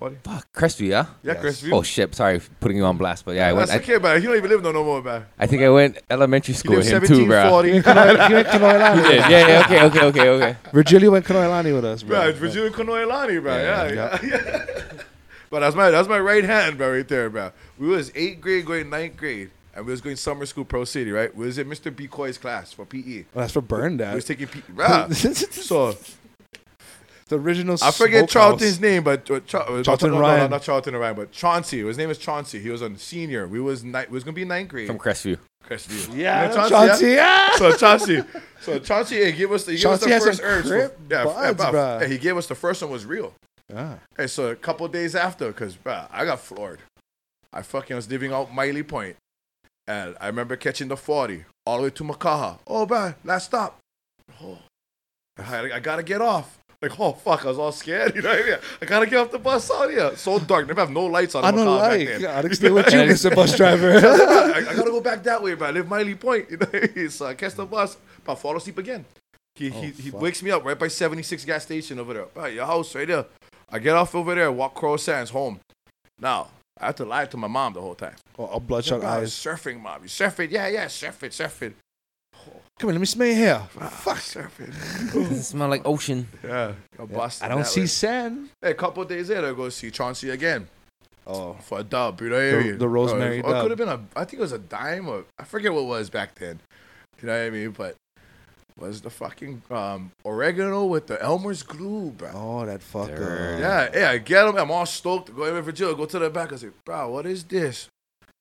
[0.00, 0.16] 40.
[0.24, 1.06] Fuck, Crestview, yeah.
[1.22, 1.40] Yeah, Yes.
[1.40, 1.64] Chris.
[1.70, 3.68] Oh shit, sorry, putting you on blast, but yeah, I went.
[3.68, 4.18] That's I, okay, man.
[4.18, 5.26] He don't even live no, no more, man.
[5.38, 7.52] I think I went elementary He school with him too, bro.
[7.52, 8.28] 1740.
[8.28, 8.96] He went Kanoelani.
[8.96, 10.56] You did, yeah, yeah, okay, okay, okay, okay.
[10.72, 12.18] Virgilio went Kanoelani with us, bro.
[12.18, 13.56] Bro, it's Virgilio Kanoelani, bro.
[13.56, 14.38] Yeah, Yeah, yeah.
[14.38, 14.92] yeah.
[15.50, 17.52] but that's my that's my right hand, bro, right there, bro.
[17.78, 21.12] We was eighth grade going ninth grade, and we was going summer school Pearl City,
[21.12, 21.34] right?
[21.36, 21.94] We was in Mr.
[21.94, 22.06] B.
[22.08, 23.02] Coy's class for PE.
[23.02, 24.12] Well, oh, that's for burn dad.
[24.12, 24.62] We was taking PE.
[24.70, 25.10] Bro.
[25.10, 25.94] so
[27.30, 27.76] the original.
[27.82, 28.32] I forget smokehouse.
[28.32, 30.40] Charlton's name, but uh, Char- uh, Charlton no, no, no, Ryan.
[30.50, 31.82] No, not Charlton Ryan, but Chauncey.
[31.86, 32.60] His name is Chauncey.
[32.60, 33.48] He was a senior.
[33.48, 34.86] We was ni- we was gonna be ninth grade.
[34.86, 35.38] From Crestview.
[35.66, 36.16] Crestview.
[36.16, 37.06] Yeah, You know Chauncey.
[37.06, 37.14] yeah?
[37.14, 37.56] Yeah.
[37.56, 38.22] So Chauncey,
[38.60, 40.66] so Chauncey, he gave us the, he gave us Chauncey the has first some urge.
[40.66, 40.78] For,
[41.10, 42.00] yeah, buds, yeah, bruh.
[42.02, 43.32] yeah, he gave us the first one was real.
[43.74, 43.98] Ah.
[44.16, 46.80] Hey, so a couple days after, because I got floored.
[47.52, 49.16] I fucking was living out Maili Point,
[49.86, 52.58] and I remember catching the 40 all the way to Makaha.
[52.66, 53.78] Oh, bro, last stop.
[54.42, 54.58] Oh,
[55.38, 56.58] I, I gotta get off.
[56.82, 58.14] Like, oh fuck, I was all scared.
[58.20, 58.58] You know what I mean?
[58.80, 60.16] I gotta get off the bus out here.
[60.16, 60.66] So dark.
[60.66, 61.44] Never have no lights on.
[61.44, 62.06] I don't like.
[62.06, 62.24] then.
[62.24, 63.34] I'd stay with you, Mr.
[63.34, 63.92] Bus Driver.
[63.98, 66.50] I, I gotta go back that way, but I live Maili Point.
[66.50, 69.04] You know, so I catch the bus, but I fall asleep again.
[69.54, 70.20] He, he, oh, he fuck.
[70.22, 72.26] wakes me up right by 76 gas station over there.
[72.34, 73.26] Right, your house right there.
[73.70, 75.60] I get off over there, walk Coral Sands home.
[76.18, 76.48] Now,
[76.80, 78.14] I have to lie to my mom the whole time.
[78.38, 79.32] oh, oh, bloodshot Bro, eyes.
[79.32, 80.02] Surfing, mom.
[80.02, 80.50] You surfing?
[80.50, 81.74] Yeah, yeah, surfing, surfing.
[82.80, 83.58] Come on, let me smell your hair.
[83.68, 85.12] Fuck, surfing.
[85.12, 86.26] Does it smell like ocean?
[86.42, 87.86] Yeah, I busted I don't that see way.
[87.86, 88.48] sand.
[88.62, 90.66] Hey, a couple of days later, I go see Chauncey again
[91.26, 92.20] Oh, for a dub.
[92.22, 92.78] You know what I The- mean?
[92.78, 93.62] the Rosemary Or it dub.
[93.62, 94.00] could have been a.
[94.16, 96.58] I think it was a dime or I forget what it was back then.
[97.20, 97.70] You know what I mean?
[97.72, 97.96] But
[98.78, 102.30] was the fucking um, oregano with the Elmer's glue, bro.
[102.32, 102.90] oh, that Dirt.
[102.90, 103.60] fucker.
[103.60, 104.56] Yeah, yeah, I get him.
[104.56, 105.36] I'm all stoked.
[105.36, 106.50] Go in Virginia, go to the back.
[106.54, 107.88] I say, bro, what is this?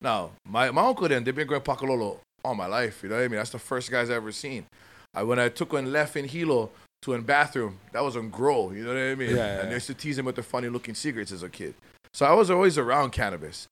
[0.01, 3.03] Now, my, my uncle then, they've been going Pakalolo all my life.
[3.03, 3.37] You know what I mean?
[3.37, 4.65] That's the first guys I ever seen.
[5.13, 6.69] I, when I took one left in Hilo
[7.01, 8.71] to in bathroom, that was on Grow.
[8.71, 9.29] You know what I mean?
[9.29, 11.49] Yeah, yeah, and they used to tease him with the funny looking secrets as a
[11.49, 11.73] kid.
[12.13, 13.67] So I was always around cannabis.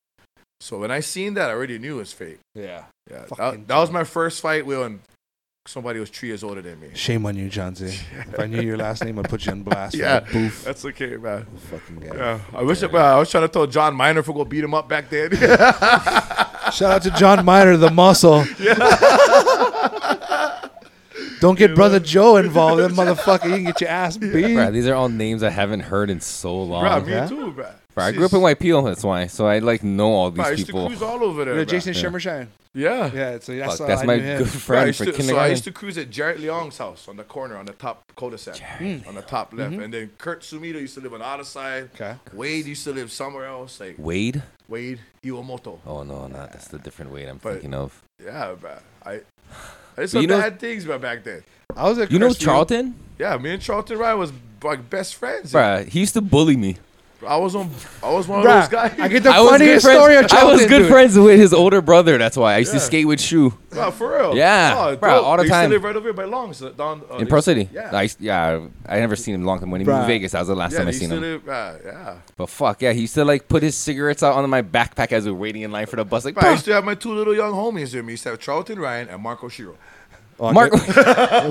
[0.59, 2.39] So when I seen that, I already knew it was fake.
[2.55, 2.85] Yeah.
[3.09, 4.99] Yeah, that, that was my first fight when
[5.67, 6.89] somebody was three years older than me.
[6.93, 7.85] Shame on you, John Z.
[8.13, 9.95] if I knew your last name, I'd put you on blast.
[9.95, 10.63] Yeah, boof.
[10.63, 11.45] that's okay, man.
[11.45, 12.15] Fucking guy.
[12.15, 14.63] Yeah, I wish I, I was trying to tell John Miner if we go beat
[14.63, 15.29] him up back then.
[16.71, 18.43] Shout out to John Miner, the muscle.
[21.39, 23.45] Don't get brother Joe involved, that motherfucker.
[23.45, 24.31] You can get your ass beat.
[24.31, 26.83] Bruh, these are all names I haven't heard in so long.
[26.83, 27.27] Bruh, me yeah?
[27.27, 27.73] too, bruh.
[27.97, 29.25] Bruh, I grew up in White Peel, that's why.
[29.25, 30.83] So I like know all these Bruh, I used people.
[30.83, 31.57] to cruise all over there.
[31.57, 31.67] Yeah, bruh.
[31.67, 32.03] Jason Yeah.
[32.03, 32.47] Shimmershine.
[32.75, 33.11] Yeah.
[33.11, 34.37] Yeah, so that's, Fuck, that's my knew him.
[34.37, 37.07] good I friend used for to, so I used to cruise at Jarrett Leong's house
[37.07, 39.07] on the corner on the top cul-de-sac mm.
[39.07, 39.81] on the top left, mm-hmm.
[39.81, 41.89] and then Kurt Sumida used to live on the other side.
[41.95, 42.13] Okay.
[42.33, 44.43] Wade used to live somewhere else, like Wade?
[44.67, 45.79] Wade Iwamoto.
[45.87, 47.99] Oh no, not that's the different Wade I'm But- thinking of.
[48.23, 48.79] Yeah, bruh.
[49.03, 49.25] I I did
[49.95, 51.43] But some you know- bad things, bruh, back then.
[51.75, 52.41] I was at You know Crestview.
[52.45, 52.95] Charlton?
[53.17, 54.31] Yeah, me and Charlton Ryan was
[54.63, 55.51] like best friends.
[55.51, 56.77] Bruh, he used to bully me.
[57.25, 57.71] I was on.
[58.03, 58.99] I was one of Bruh, those guys.
[58.99, 59.99] I get the I was good funniest friends.
[59.99, 60.51] story of I Charlton.
[60.57, 60.87] was good dude.
[60.89, 62.17] friends with his older brother.
[62.17, 62.83] That's why I used to Yeah.
[62.83, 64.35] skate with Shu Bruh, for real.
[64.37, 65.25] Yeah, oh, bruh, dope.
[65.25, 65.63] all the They time.
[65.63, 67.69] Used to live right over here by Longs, uh, down uh, in they Pearl City.
[67.73, 67.89] Yeah.
[67.95, 70.01] I used, yeah, I never seen him long time when he moved Bruh.
[70.01, 70.31] to Vegas.
[70.33, 71.21] That was the last yeah, time they I used seen to him.
[71.21, 71.49] live.
[71.49, 72.15] Uh, yeah.
[72.37, 75.25] But fuck yeah, he used to like put his cigarettes out on my backpack as
[75.25, 76.23] we were waiting in line for the bus.
[76.25, 78.13] Like, Bruh, I used to have my two little young homies with me.
[78.13, 79.75] Used to have Charlton Ryan and Marco Shiro.
[80.39, 80.71] Oh, Mark.
[80.71, 80.81] get-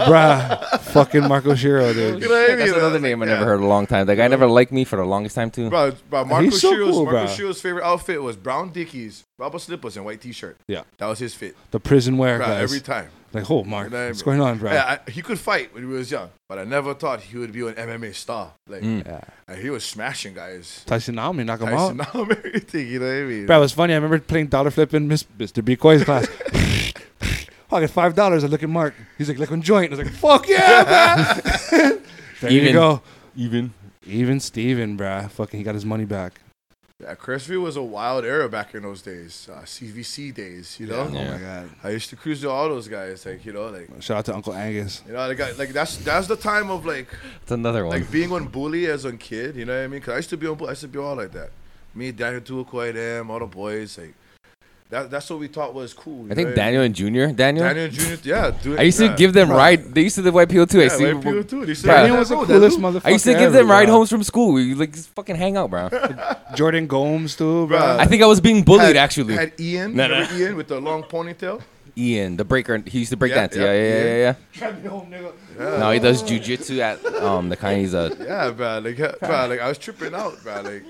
[0.07, 2.23] bruh, fucking Marco Shiro, dude.
[2.23, 3.33] You know what I That's another Uh, name I yeah.
[3.35, 4.07] never heard in a long time.
[4.07, 5.69] That guy never liked me for the longest time too.
[5.71, 7.37] Bro, bro Marco He's so Shiro's, cool, Marco bruh.
[7.37, 10.57] Shiro's favorite outfit was brown Dickies, rubber slippers, and white T-shirt.
[10.69, 11.57] Yeah, That was his fit.
[11.73, 12.63] the prison wear Bruh, guys.
[12.63, 13.09] every time.
[13.33, 14.39] like, oh, Mark, You know what I what's mean?
[14.39, 14.73] going on, bro?
[14.73, 17.53] Yeah, I, he could fight when he was young, but I never thought he would
[17.53, 18.53] be an MMA star.
[18.69, 19.05] Like, Mm.
[19.05, 19.57] Yeah.
[19.57, 20.83] he was smashing guys.
[20.87, 22.15] Tyson Naomi, knock him Tyson out.
[22.15, 23.47] Nam, everything, you know what I mean?
[23.47, 23.93] Bro, it was funny.
[23.95, 25.63] I remember playing dollar flipping Miss, Mr.
[25.63, 26.05] Bikoy's
[27.69, 27.79] class.
[27.79, 28.45] I get five dollars.
[28.45, 28.95] I look at Mark.
[29.19, 29.93] He's like, liquid joint.
[29.93, 31.41] I was like, fuck yeah,
[31.73, 32.01] man.
[32.41, 33.03] there you go.
[33.37, 33.73] Even.
[34.07, 35.29] Even Steven, bruh.
[35.31, 36.41] Fucking, he got his money back.
[37.03, 40.79] Yeah, Crestview was a wild era back in those days, uh, CVC days.
[40.81, 41.69] You know, Oh my god.
[41.85, 44.35] I used to cruise to all those guys, like you know, like Shout out to
[44.35, 45.03] Uncle Angus.
[45.07, 47.09] you know, the guy, like that's that's the time of like
[47.43, 48.01] It's another one.
[48.01, 49.57] like being on bully as a kid.
[49.57, 50.01] You know what I mean?
[50.01, 51.51] Cause I used to be on, bu- I used to be all like that.
[51.95, 54.15] Me, Daniel Tuakoi, them, all the boys, like
[54.91, 55.11] that.
[55.11, 56.31] That's what we thought was cool.
[56.31, 56.55] I think know?
[56.55, 57.33] Daniel and Junior.
[57.33, 57.65] Daniel.
[57.65, 58.51] Daniel and Junior, yeah.
[58.63, 59.17] Dude, I used to yeah.
[59.17, 59.57] give them Bruh.
[59.57, 59.95] ride.
[59.95, 60.81] They used to live White Peel too.
[60.81, 61.05] I Yeah, see.
[61.13, 61.61] white people too.
[61.63, 63.03] They used to Daniel was the coolest motherfucker.
[63.07, 63.93] I used to give ever, them ride bruh.
[63.93, 64.53] homes from school.
[64.53, 65.89] We like just fucking hang out, bro.
[66.55, 67.79] Jordan Gomes too, bro.
[67.79, 67.99] Bruh.
[67.99, 69.35] I think I was being bullied Had- actually.
[69.35, 70.27] Had Ian, No, no.
[70.35, 71.63] Ian with the long ponytail?
[71.99, 72.77] Ian, the breaker.
[72.87, 73.57] He used to break Yeah, dance.
[73.57, 75.33] Yeah, yeah, yeah, yeah, yeah.
[75.59, 75.79] yeah.
[75.79, 77.81] No, he does jujitsu at um the kind.
[77.81, 78.15] He's a.
[78.21, 78.79] Yeah, bro.
[78.81, 80.61] Like, bro, like I was tripping out, bro.
[80.61, 80.85] Like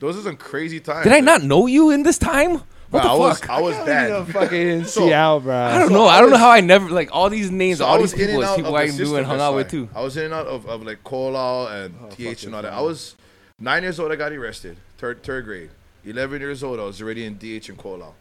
[0.00, 1.04] those are some crazy times.
[1.04, 2.62] Did I not know you in this time?
[2.90, 3.50] What bro, I the was, fuck?
[3.50, 4.26] I was bad.
[4.28, 5.54] fucking So- Seattle, bro.
[5.56, 6.06] I don't so know.
[6.06, 7.78] I I don't know how I never like all these names.
[7.78, 9.88] So all these people is people I knew and hung out with too.
[9.94, 12.72] I was in and out of, of like Colau and TH and all that.
[12.72, 13.16] I was
[13.58, 14.10] nine years old.
[14.10, 14.76] I got arrested.
[14.98, 15.70] Third third grade.
[16.04, 16.80] Eleven years old.
[16.80, 18.12] I was already in DH and Colau.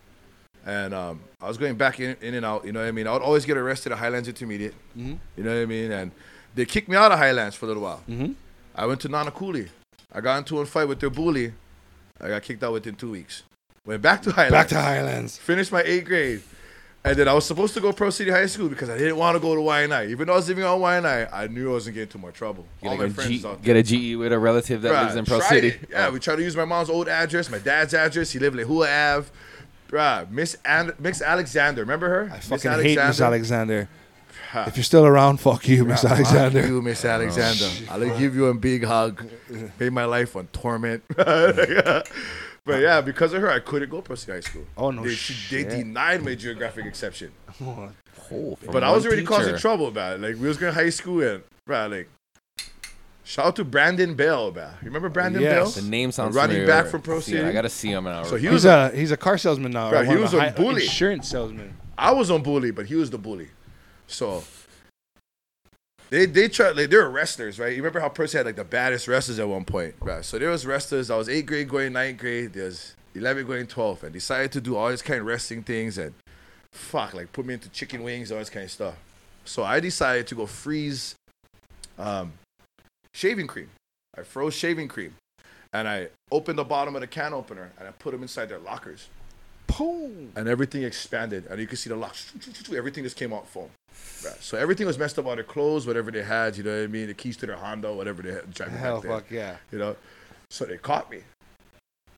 [0.66, 2.64] And um, I was going back in, in and out.
[2.66, 3.08] You know what I mean?
[3.08, 4.76] I would always get arrested at Highlands Intermediate.
[4.96, 5.16] Mm-hmm.
[5.38, 5.92] You know what I mean?
[5.92, 6.12] And
[6.54, 8.04] they kicked me out of Highlands for a little while.
[8.10, 8.36] Mhm.
[8.76, 9.70] I went to Nanakuli.
[10.12, 11.54] I got into a fight with their bully.
[12.22, 13.44] I got kicked out within two weeks.
[13.86, 14.52] Went back to Highlands.
[14.52, 15.38] Back to Highlands.
[15.38, 16.42] finished my eighth grade.
[17.04, 19.36] And then I was supposed to go Pearl City High School because I didn't want
[19.36, 20.10] to go to YNI.
[20.10, 22.66] Even though I was living on YNI, I knew I wasn't getting too much trouble.
[22.84, 25.04] All Get my a, friends G, out get a GE with a relative that Bruh,
[25.04, 25.70] lives in Pearl City.
[25.70, 25.90] it.
[25.90, 28.32] Yeah, we tried to use my mom's old address, my dad's address.
[28.32, 29.30] He lived in Lehua Ave.
[29.88, 31.82] Bruh, Miss, and- Miss Alexander.
[31.82, 32.32] Remember her?
[32.34, 33.88] I fucking hate Miss Alexander.
[34.52, 34.66] Ha.
[34.68, 36.68] If you're still around, fuck you, Miss Fuck Alexander.
[36.68, 37.66] you, Miss oh, Alexander.
[37.90, 39.24] I'll give you a big hug.
[39.80, 41.04] Made my life on torment.
[42.74, 44.66] but yeah, because of her, I couldn't go Pearl City High School.
[44.78, 47.32] Oh, no they, she- they denied my geographic exception.
[48.32, 50.22] Oh, But I was one already causing trouble about it.
[50.22, 52.08] Like we was going to high school and bro, like
[53.24, 54.66] Shout out to Brandon Bell, bro.
[54.82, 55.76] You remember Brandon Yes.
[55.76, 55.84] Bell?
[55.84, 56.68] The name sounds running familiar.
[56.84, 58.24] back from Pro See, I gotta see him now.
[58.24, 59.90] So he He's was a he's a car salesman now.
[59.90, 60.84] Bro, he was the a high- bully.
[60.84, 61.76] Insurance salesman.
[61.98, 63.50] I was on bully, but he was the bully.
[64.08, 64.44] So
[66.10, 67.70] they they tried like they were wrestlers, right?
[67.70, 70.26] You remember how Percy had like the baddest wrestlers at one point, right?
[70.26, 71.10] So there was wrestlers.
[71.10, 72.54] I was eighth grade going ninth grade.
[72.54, 76.14] There's eleventh going twelfth, and decided to do all these kind of wrestling things and
[76.72, 78.96] fuck like put me into chicken wings, all this kind of stuff.
[79.46, 81.16] So I decided to go freeze
[81.98, 82.34] um,
[83.14, 83.70] shaving cream.
[84.18, 85.16] I froze shaving cream,
[85.74, 88.60] and I opened the bottom of the can opener and I put them inside their
[88.60, 89.08] lockers
[89.68, 90.32] Boom.
[90.36, 92.32] and everything expanded, and you could see the locks.
[92.76, 93.70] Everything just came out foam.
[94.26, 94.36] Right.
[94.42, 96.58] So everything was messed up on their clothes, whatever they had.
[96.58, 97.08] You know what I mean?
[97.08, 99.58] The keys to their Honda, whatever they had driving Hell, back fuck yeah.
[99.72, 99.96] You know,
[100.50, 101.20] so they caught me.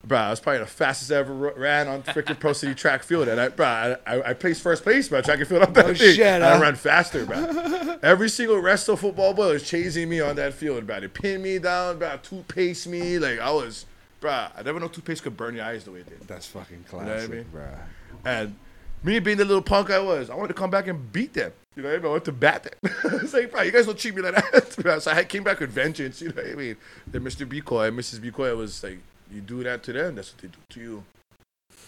[0.04, 3.28] Bro, I was probably the fastest I ever ran on freaking Pearl City track field,
[3.28, 5.22] and I, bro, I, I, I placed first place, bro.
[5.22, 6.16] Track and field that Oh, thing.
[6.16, 6.62] shit, And I huh?
[6.64, 7.98] ran faster, bro.
[8.02, 11.02] Every single wrestle football boy was chasing me on that field, bro.
[11.02, 12.18] They pinned me down, bro.
[12.24, 13.86] Toothpaste me, like I was,
[14.20, 14.48] bro.
[14.58, 16.28] I never know toothpaste could burn your eyes the way it did.
[16.28, 17.46] That's fucking what I classic, mean?
[17.54, 17.80] bruh.
[18.26, 18.56] And
[19.04, 21.52] me being the little punk I was, I wanted to come back and beat them.
[21.76, 22.06] You know what I mean?
[22.06, 22.92] I wanted to bat them.
[23.24, 25.02] it's like, bro, you guys don't treat me like that.
[25.02, 26.22] so I came back with vengeance.
[26.22, 26.76] You know what I mean?
[27.08, 27.48] Then Mr.
[27.48, 28.20] Bikoy and Mrs.
[28.20, 29.00] Bikoy was like,
[29.32, 31.04] you do that to them, that's what they do to you.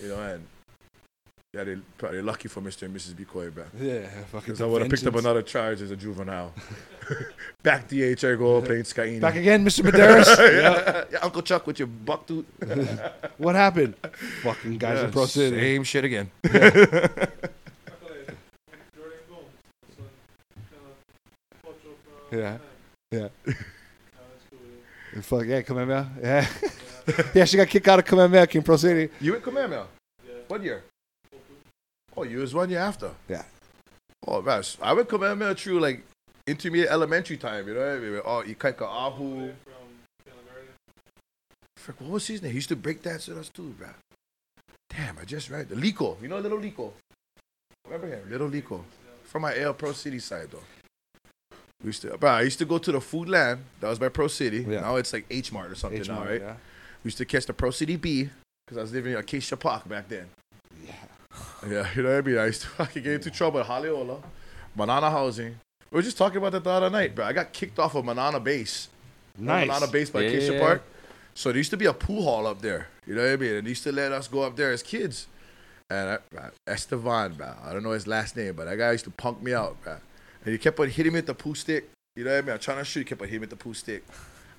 [0.02, 0.48] You know, and
[1.54, 2.84] yeah, they probably lucky for Mr.
[2.84, 3.14] and Mrs.
[3.14, 3.66] Bikoy, bro.
[3.80, 4.40] Yeah, fucking.
[4.40, 6.54] Because I would have picked up another charge as a juvenile.
[7.64, 9.20] back DHR go playing Sky.
[9.20, 9.84] Back again, Mr.
[9.84, 10.26] Medeiros.
[10.38, 10.62] yeah.
[10.62, 11.04] yeah.
[11.12, 12.46] yeah, Uncle Chuck with your buck tooth.
[13.38, 13.96] What happened?
[14.44, 15.60] Fucking guys in Pearl City.
[15.60, 16.32] Same shit again.
[16.46, 17.26] Yeah.
[22.34, 22.58] Yeah.
[23.12, 23.28] Yeah.
[25.22, 26.10] Fuck yeah, Kamehameha.
[26.20, 26.48] Yeah.
[27.36, 29.14] yeah, she got kicked out of Kamehameha, King Pearl City.
[29.22, 29.86] You went Kamehameha?
[30.26, 30.34] Yeah.
[30.48, 30.84] What year?
[32.18, 33.12] Oh, you was one year after.
[33.30, 33.44] Yeah.
[34.28, 34.78] Oh, gosh.
[34.82, 36.04] I went Kamehameha through like
[36.48, 38.22] intermediate elementary time, you know what I mean?
[38.26, 39.52] Oh, Ikaika Ahu.
[41.78, 42.52] Frick, what was his name?
[42.52, 43.90] He used to break dance with us too, bro.
[44.90, 45.70] Damn, I just read.
[45.70, 46.20] The Lico.
[46.22, 46.94] You know Little Lico?
[47.86, 48.30] Remember him?
[48.30, 48.82] Little Lico.
[49.26, 50.64] From my AL Pearl City side, though.
[51.84, 53.60] We used to, bro, I used to go to the Foodland.
[53.82, 54.66] That was by Pearl City.
[54.68, 54.82] Yeah.
[54.82, 56.42] Now it's like H Mart or something H now, right?
[56.42, 56.56] yeah.
[57.04, 58.30] We used to catch the Pearl City B
[58.66, 60.28] because I was living in Acacia Park back then.
[60.86, 60.94] Yeah.
[61.68, 62.38] Yeah, you know what I mean?
[62.38, 64.22] I used to fucking get into trouble at Haliola,
[64.76, 65.56] Manana Housing.
[65.92, 67.26] We were just talking about that the other night, bro.
[67.26, 68.88] I got kicked off of Manana Base.
[69.38, 69.68] Nice.
[69.68, 70.84] Manana Base by Yeah, Acacia yeah, Park.
[71.36, 72.88] So there used to be a pool hall up there.
[73.06, 73.56] You know what I mean?
[73.56, 75.28] And they used to let us go up there as kids.
[75.90, 77.54] And I, Estevan, bro.
[77.64, 79.98] I don't know his last name, but that guy used to punk me out, bro.
[80.46, 81.89] And he kept on hitting me with the poo stick.
[82.16, 82.52] You know what I mean?
[82.52, 84.04] I'm trying to shoot, he kept on hitting me with the poo stick.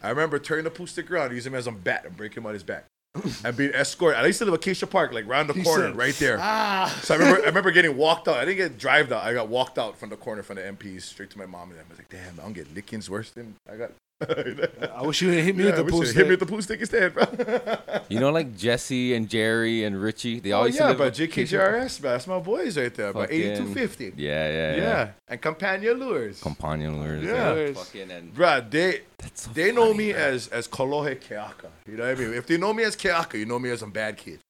[0.02, 2.46] I remember turning the poo stick around, using him as a bat and breaking him
[2.46, 2.84] on his back.
[3.44, 4.18] and being escorted.
[4.18, 6.36] I used to live Acacia Park, like round the He corner, said, right there.
[6.40, 6.88] Ah.
[7.02, 8.36] So I remember, I remember getting walked out.
[8.36, 9.22] I didn't get drived out.
[9.22, 11.78] I got walked out from the corner from the MPs straight to my mom and
[11.78, 11.86] them.
[11.88, 13.92] I was like, damn, I don't get lickings worse than I got.
[14.94, 16.16] I wish you would hit me Yeah, with I the wish pool you stick.
[16.16, 17.24] Hit me with the poo stick instead, bro.
[18.08, 20.38] You know, like Jesse and Jerry and Richie.
[20.40, 22.10] They oh always yeah, live but with JKJRS, bro.
[22.12, 24.12] That's my boys right there, but Fucking- 8250.
[24.16, 24.76] Yeah, yeah, Yeah.
[24.76, 25.08] yeah.
[25.28, 26.40] and Campania Lures.
[26.40, 27.24] Companion lures.
[27.24, 27.72] Yeah.
[27.72, 30.20] Fucking and Bro, they that's so they know me bro.
[30.20, 31.68] as as Kolohe Keaka.
[31.86, 32.34] You know what I mean?
[32.34, 34.40] If they know me as Keaka, you know me as a bad kid.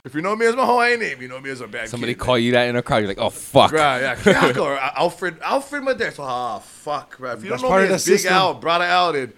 [0.04, 2.14] if you know me as my Hawaiian name, you know me as a bad somebody
[2.14, 2.20] kid.
[2.20, 2.98] call you that in a crowd.
[2.98, 3.72] You're like, oh fuck.
[3.72, 6.18] Right, yeah, Keaka or Alfred, Alfred Madex.
[6.18, 7.36] Ah, fuck, right.
[7.36, 8.32] If you That's don't know part me of as Big system.
[8.34, 9.32] Al, brother Al, then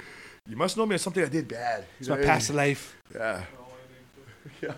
[0.48, 1.84] you must know me as something I did bad.
[2.00, 2.96] It's my past life.
[3.14, 3.42] Yeah.
[4.60, 4.72] yeah.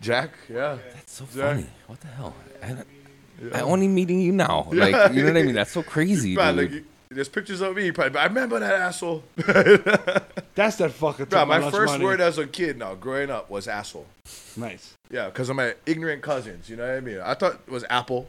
[0.00, 0.78] Jack, yeah.
[0.94, 1.42] That's so Yeah.
[1.54, 1.66] funny.
[1.86, 2.34] What the hell?
[2.62, 2.76] I,
[3.58, 4.68] I only meeting you now.
[4.72, 5.54] Like, you know what I mean?
[5.54, 6.72] That's so crazy, Bro, dude.
[6.72, 7.90] like, there's pictures of me.
[7.92, 9.22] Probably, but I remember that asshole.
[10.54, 11.28] That's that fucker.
[11.28, 12.04] Bro, took my first money.
[12.04, 14.06] word as a kid now, growing up, was asshole.
[14.56, 14.96] Nice.
[15.10, 16.68] Yeah, because of my ignorant cousins.
[16.68, 17.20] You know what I mean?
[17.20, 18.28] I thought it was apple.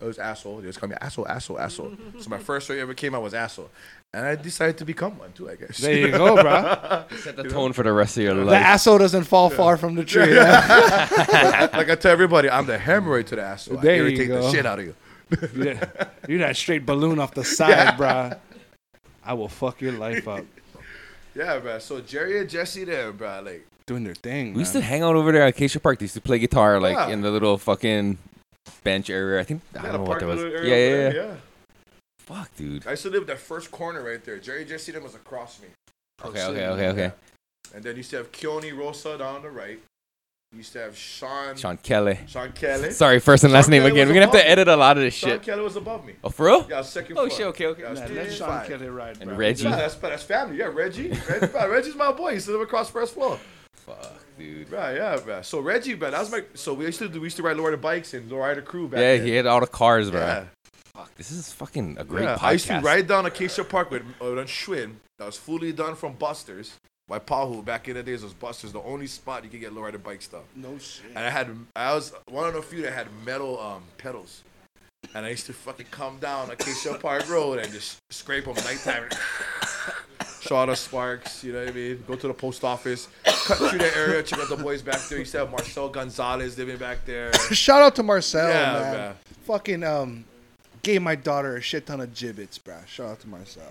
[0.00, 0.58] It was asshole.
[0.58, 1.92] They just call me asshole, asshole, asshole.
[2.20, 3.70] so my first word ever came out was asshole.
[4.14, 5.78] And I decided to become one too, I guess.
[5.78, 7.04] There you go, bro.
[7.18, 8.46] Set the tone for the rest of your life.
[8.46, 10.34] the asshole doesn't fall far from the tree.
[10.34, 11.68] yeah.
[11.74, 13.78] like I tell everybody, I'm the hemorrhoid to the asshole.
[13.78, 14.52] There I you irritate the go.
[14.52, 14.94] shit out of you.
[15.30, 18.32] You're that, you're that straight balloon off the side, bro.
[19.24, 20.44] I will fuck your life up.
[21.38, 21.78] Yeah, bro.
[21.78, 23.42] So Jerry and Jesse there, bro.
[23.44, 24.54] Like, Doing their thing.
[24.54, 26.00] we used to hang out over there at Acacia Park.
[26.00, 27.08] They used to play guitar, like Yeah.
[27.10, 28.18] in the little fucking
[28.82, 29.40] bench area.
[29.40, 30.40] I think I don't know what that was.
[30.42, 31.34] little Yeah, yeah, yeah.
[32.18, 32.86] Fuck, dude.
[32.86, 34.38] I used to live at that first corner right there.
[34.38, 35.68] Jerry and Jesse them was across me.
[36.24, 36.62] Okay, oh, Outside.
[36.62, 37.14] okay, okay, okay.
[37.74, 39.78] And then you used to have Keone Rosa down on the right.
[40.52, 42.18] You used to have Sean Sean Kelly.
[42.26, 42.90] Sean Kelly.
[42.90, 44.08] Sorry, first and last Sean name Kelly again.
[44.08, 45.20] We're gonna have to edit a lot of this shit.
[45.28, 45.42] Sean shit.
[45.42, 46.14] Kelly was above me.
[46.24, 46.66] Oh, for real?
[46.70, 47.30] Yeah, second Oh, floor.
[47.36, 47.82] shit, okay, okay.
[47.82, 48.66] Yeah, Man, let Sean.
[48.66, 49.36] Kelly ride, And bro.
[49.36, 49.64] Reggie.
[49.64, 50.56] Yeah, that's, that's family.
[50.56, 51.10] Yeah, Reggie.
[51.28, 52.28] Reggie Reggie's my boy.
[52.30, 53.38] He used to live across first floor.
[53.74, 54.72] Fuck, dude.
[54.72, 55.42] Right, yeah, bro.
[55.42, 56.42] So Reggie, bro, that was my.
[56.54, 58.64] So we used to do, we used to ride Lord of Bikes and Lord of
[58.64, 59.26] Crew back Yeah, then.
[59.26, 60.20] he had all the cars, bro.
[60.20, 60.44] Yeah.
[60.94, 62.42] Fuck, this is fucking a great Yeah, podcast.
[62.42, 65.94] I used to ride down Acacia Park with uh, with Schwinn that was fully done
[65.94, 66.72] from Busters.
[67.08, 69.72] My pa who back in the days was Busters, the only spot you could get
[69.72, 70.42] low rider bike stuff.
[70.54, 71.06] No shit.
[71.10, 74.42] And I had I was one of the few that had metal um, pedals.
[75.14, 79.04] And I used to fucking come down Acacia Park Road and just scrape them nighttime.
[80.40, 82.04] Shot of sparks, you know what I mean?
[82.06, 85.18] Go to the post office, cut through the area, check out the boys back there.
[85.18, 87.32] You used to have Marcel Gonzalez living back there.
[87.52, 88.92] Shout out to Marcel, Yeah, man.
[88.96, 89.14] man.
[89.44, 90.24] Fucking um,
[90.82, 92.76] gave my daughter a shit ton of gibbets, bro.
[92.86, 93.62] Shout out to Marcel.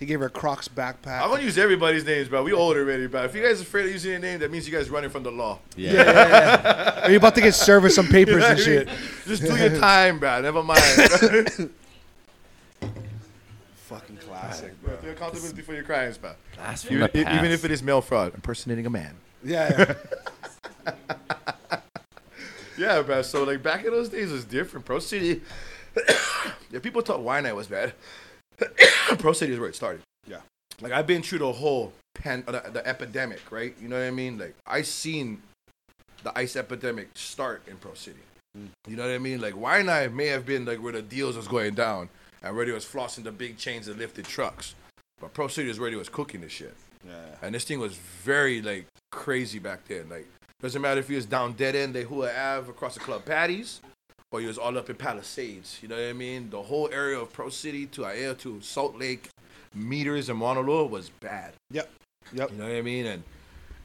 [0.00, 1.20] He gave her a Crocs backpack.
[1.22, 2.42] I'm gonna use everybody's names, bro.
[2.42, 3.22] We old already, bro.
[3.24, 5.22] If you guys are afraid of using your name, that means you guys running from
[5.24, 5.58] the law.
[5.76, 7.02] Yeah.
[7.04, 8.86] Are you about to get service some papers You know and what I mean?
[8.86, 9.26] shit?
[9.26, 10.40] Just do your time, bro.
[10.40, 10.80] Never mind.
[13.74, 14.96] Fucking classic, bro.
[14.96, 16.32] Take accountability before your crimes, bro.
[16.56, 17.36] Blast from Even, the past.
[17.38, 19.14] even if it is mail fraud, impersonating a man.
[19.44, 19.94] Yeah,
[20.86, 20.94] yeah.
[22.78, 23.20] Yeah, bro.
[23.20, 24.86] So like back in those days, it was different.
[24.86, 25.42] Pearl City.
[26.70, 27.92] yeah, people thought Waianae was bad.
[29.18, 30.02] Pearl City is where it started.
[30.26, 30.38] Yeah.
[30.80, 33.74] Like I've been through the whole pan, uh, the, the epidemic, right?
[33.80, 34.38] You know what I mean?
[34.38, 35.42] Like I seen
[36.22, 38.18] the ice epidemic start in Pearl City.
[38.88, 39.40] You know what I mean?
[39.40, 42.08] Like Waianae may have been like where the deals was going down
[42.42, 44.74] and where they was flossing the big chains and lifted trucks,
[45.20, 46.74] but Pearl City is where they was cooking this shit.
[47.06, 47.36] yeah.
[47.42, 50.08] And this thing was very like crazy back then.
[50.08, 50.26] Like
[50.60, 53.80] doesn't matter if he was down dead end they Hua have across the club patties,
[54.32, 55.78] or he was all up in Palisades.
[55.82, 56.50] You know what I mean?
[56.50, 59.28] The whole area of Pearl City to Aiea to Salt Lake,
[59.74, 61.54] meters and Loa was bad.
[61.70, 61.90] Yep.
[62.32, 62.50] Yep.
[62.52, 63.06] You know what I mean?
[63.06, 63.22] And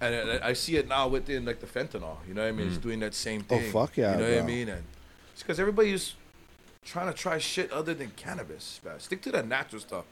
[0.02, 2.18] and I see it now within like the fentanyl.
[2.28, 2.68] You know what I mean?
[2.68, 2.84] It's mm.
[2.84, 3.70] doing that same oh, thing.
[3.70, 4.70] Oh, fuck yeah, You know what I mean?
[4.70, 4.84] And
[5.34, 6.14] it's because everybody's
[6.84, 8.80] trying to try shit other than cannabis.
[8.84, 9.00] Man.
[9.00, 10.06] Stick to the natural stuff.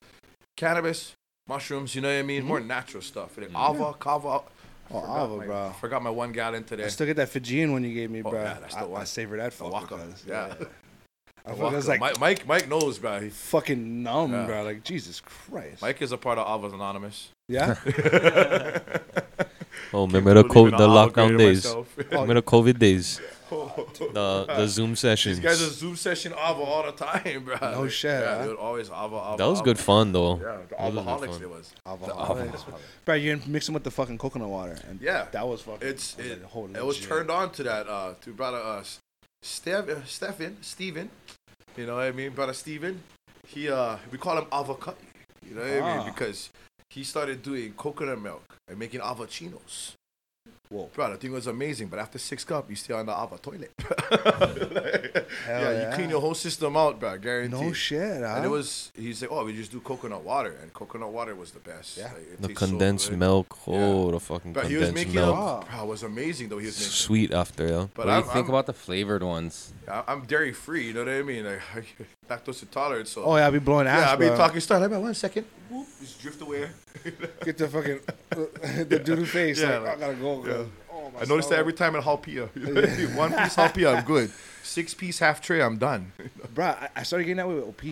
[0.56, 1.14] Cannabis,
[1.48, 1.96] mushrooms.
[1.96, 2.40] You know what I mean?
[2.40, 2.48] Mm-hmm.
[2.48, 3.38] More natural stuff.
[3.38, 4.42] Like ava, kava.
[4.92, 5.70] Oh, Forgot ava, my- bro.
[5.80, 6.86] Forgot my one gallon today.
[6.86, 8.42] I still get that Fijian one you gave me, Oh, bro.
[8.44, 9.02] yeah, that's the I, one.
[9.02, 9.96] I savor that The fuck Waka.
[9.98, 10.54] because Yeah.
[11.46, 13.20] I The feel like Mike, Mike, Mike knows, bro.
[13.20, 14.46] He- fucking numb, Yeah.
[14.46, 14.64] bro.
[14.64, 15.82] Like Jesus Christ.
[15.82, 17.30] Mike is a part of Ava's Anonymous.
[17.48, 17.76] Yeah.
[19.96, 21.66] Oh, remember the, co- the lockdown days.
[21.66, 21.88] myself.
[22.00, 23.22] Oh, remember the COVID days.
[24.14, 25.38] The the Zoom sessions.
[25.38, 27.58] These guys are Zoom session Ava all the time, bro.
[27.62, 28.42] No Like, shit, Yeah, huh?
[28.42, 29.36] they would always Ava, Ava.
[29.38, 29.66] That was Ava.
[29.66, 30.36] good fun though.
[30.36, 31.44] Yeah, the That was good alcoholics fun.
[31.44, 31.74] it was.
[31.86, 32.64] Alcoholics.
[33.06, 35.28] Bro, you mix them with the fucking coconut water, and Yeah.
[35.32, 35.88] that was fucking.
[35.88, 38.84] It's I was it, like, it was turned on to that uh to brother uh
[39.44, 41.10] Stev, uh, Stefan Steven,
[41.78, 43.02] you know what I mean brother Steven
[43.48, 44.96] he uh we call him avocado
[45.48, 45.98] you know what I Ah.
[45.98, 46.50] mean because
[46.90, 49.94] he started doing coconut milk and making avochinos
[50.74, 50.90] Whoa.
[50.96, 53.72] bro the thing was amazing but after six cup you stay on the ava toilet
[55.46, 55.90] Hell yeah, yeah.
[55.90, 58.34] you clean your whole system out bro guaranteed No shit, huh?
[58.38, 61.52] and it was he said oh we just do coconut water and coconut water was
[61.52, 62.06] the best Yeah.
[62.06, 63.20] Like, The tastes so condensed good.
[63.20, 63.58] milk.
[63.68, 63.74] Yeah.
[63.76, 65.70] Oh, the fucking but he was condensed making them milk.
[65.70, 67.88] bro, it was amazing though he was making Sweet after, yeah.
[67.94, 69.74] but what I'm, you think I'm- about the flavored ones?
[69.88, 71.46] I- I'm dairy free, you know what I mean?
[71.46, 71.62] Like
[72.30, 74.08] lactose intolerant, so oh yeah, I be blowing ass.
[74.08, 74.38] yeah, I be bro.
[74.38, 76.70] talking start like man, one second, Whoop, just drift away.
[77.44, 78.00] Get the fucking
[78.88, 79.60] the dude face.
[79.62, 80.46] Yeah, like, like- I gotta go.
[80.46, 80.64] yeah.
[80.92, 82.46] Oh, my I noticed that every time at Halpia.
[83.16, 84.32] one piece Halpia, I'm good.
[84.62, 86.12] Six piece half tray, I'm done.
[86.54, 87.84] Bro, I, I started getting that way with OP.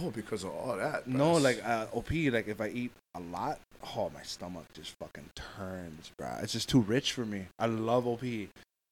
[0.00, 1.06] Oh, because of all that.
[1.06, 3.60] No, like uh, OP, like if I eat a lot,
[3.96, 6.28] oh my stomach just fucking turns, bro.
[6.42, 7.46] It's just too rich for me.
[7.58, 8.22] I love OP.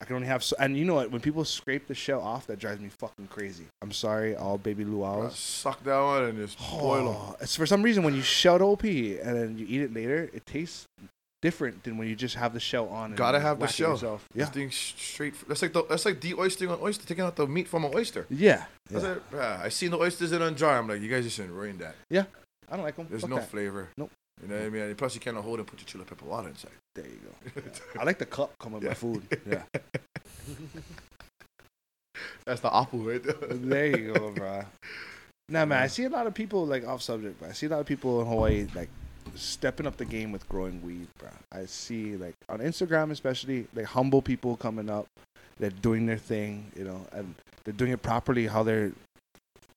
[0.00, 1.10] I can only have so, and you know what?
[1.10, 3.64] When people scrape the shell off, that drives me fucking crazy.
[3.80, 5.36] I'm sorry, all baby Bro, luau's.
[5.38, 7.16] suck that one and just boil them.
[7.16, 9.94] Oh, it's for some reason when you shell the OP and then you eat it
[9.94, 10.86] later, it tastes
[11.40, 13.10] different than when you just have the shell on.
[13.10, 13.92] And Gotta have the shell.
[13.92, 14.26] Yourself.
[14.34, 15.34] This Yeah, thing sh- straight.
[15.48, 18.26] That's like the, that's like de-oystering an oyster, taking out the meat from an oyster.
[18.30, 18.64] yeah.
[18.90, 19.14] Yeah.
[19.32, 20.78] Yeah, I seen the oysters in a jar.
[20.78, 21.94] I'm like, you guys just shouldn't ruin that.
[22.10, 22.24] Yeah.
[22.70, 23.06] I don't like them.
[23.08, 23.48] There's Fuck no that.
[23.50, 23.88] flavor.
[23.96, 24.10] Nope.
[24.42, 24.82] You know what I mean?
[24.82, 26.72] And plus, you cannot hold and put your chili pepper water inside.
[26.94, 27.20] There you
[27.54, 27.62] go.
[28.00, 29.22] I like the cup come with my food.
[29.48, 29.62] Yeah.
[32.44, 33.34] That's the apple right there.
[33.50, 34.64] there you go, bro.
[35.48, 37.68] Nah, man, I see a lot of people like off subject, but I see a
[37.70, 38.88] lot of people in Hawaii like
[39.34, 41.30] stepping up the game with growing weed, bro.
[41.52, 45.06] I see like on Instagram, especially like humble people coming up,
[45.58, 47.34] they're doing their thing, you know, and
[47.64, 48.46] they're doing it properly.
[48.46, 48.92] How they're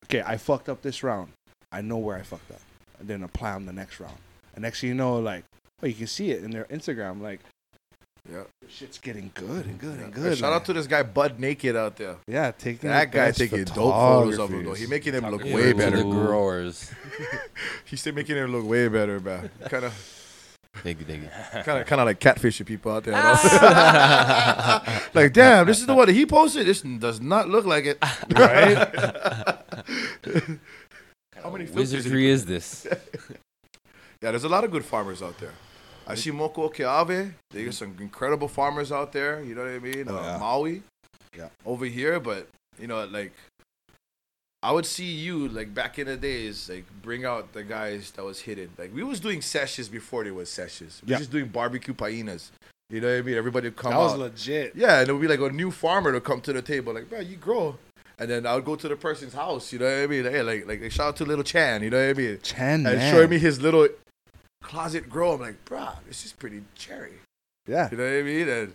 [0.05, 0.23] okay.
[0.25, 1.31] I fucked up this round.
[1.71, 2.61] I know where I fucked up,
[2.99, 4.17] and then apply on the next round.
[4.57, 5.43] And next thing you know, like,
[5.83, 7.41] oh, you can see it in their Instagram, like.
[8.27, 8.43] Yeah.
[8.67, 10.37] Shit's getting good and good and Hey, good.
[10.39, 10.53] shout man.
[10.59, 12.15] out to this guy Bud Nayked out there.
[12.27, 14.73] yeah, taking That guy taking dope photos of him though.
[14.73, 14.79] photographies.
[14.83, 15.97] He making him look Talking way better.
[15.97, 16.91] The growers.
[17.85, 19.49] He's still making him look way better, man.
[19.69, 19.93] Kind of,
[20.83, 21.63] Diggy, diggy.
[21.63, 23.13] kind of, kind of like catfishing people out there.
[23.15, 25.09] Ah.
[25.13, 26.65] like, damn, this is the one that he posted.
[26.67, 27.97] This does not look like it.
[28.31, 28.75] right?
[31.43, 32.85] How many filters did Wizardry is this?
[34.21, 35.53] Yeah, there's a lot of good farmers out there.
[36.07, 37.33] I see Moko Keave.
[37.51, 39.43] They got some incredible farmers out there.
[39.43, 40.05] You know what I mean?
[40.07, 40.37] Oh, uh, yeah.
[40.37, 40.81] Maui.
[41.37, 41.49] Yeah.
[41.65, 42.47] Over here, but
[42.79, 43.33] you know, like
[44.63, 48.23] I would see you like back in the days, like bring out the guys that
[48.23, 48.69] was hidden.
[48.77, 51.01] Like we was doing sessions before there was sessions.
[51.05, 51.17] We Yeah.
[51.17, 52.49] was just doing barbecue painas.
[52.89, 53.35] You know what I mean?
[53.35, 54.19] Everybody would come That was out.
[54.19, 54.73] legit.
[54.75, 57.09] Yeah, and it would be like a new farmer to come to the table, like,
[57.09, 57.77] bro, you grow.
[58.17, 60.23] And then I would go to the person's house, you know what I mean?
[60.23, 62.39] Like, hey, like, like shout out to little Chan, you know what I mean?
[62.41, 63.13] Chan And man.
[63.13, 63.87] showing me his little
[64.67, 65.33] closet grow.
[65.33, 67.13] I'm like, bro, this is pretty cherry.
[67.67, 67.87] Yeah.
[67.91, 68.49] You know what I mean?
[68.49, 68.73] And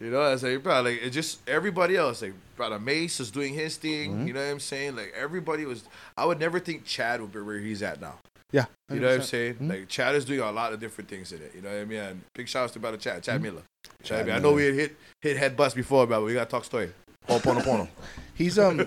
[0.00, 2.22] you know, I was like, bro, like it's just everybody else.
[2.22, 4.12] Like, brother Mace was doing his thing.
[4.14, 4.26] Mhm.
[4.26, 4.96] You know what I'm saying?
[4.96, 5.84] Like everybody was.
[6.16, 8.18] I would never think Chad would be where he's at now.
[8.52, 8.66] Yeah.
[8.88, 9.24] You know what I'm 100%.
[9.24, 9.54] saying?
[9.56, 9.70] Mhm.
[9.70, 11.52] Like Chad is doing a lot of different things in it.
[11.54, 11.98] You know what I mean?
[12.00, 13.62] And big shout outs to brother Chad, Chad Miller.
[14.02, 14.38] Chad Chad Miller.
[14.38, 16.90] I know we had hit hit head bust before, but we gotta talk story.
[17.28, 17.88] Pono pono pono.
[18.34, 18.84] He's um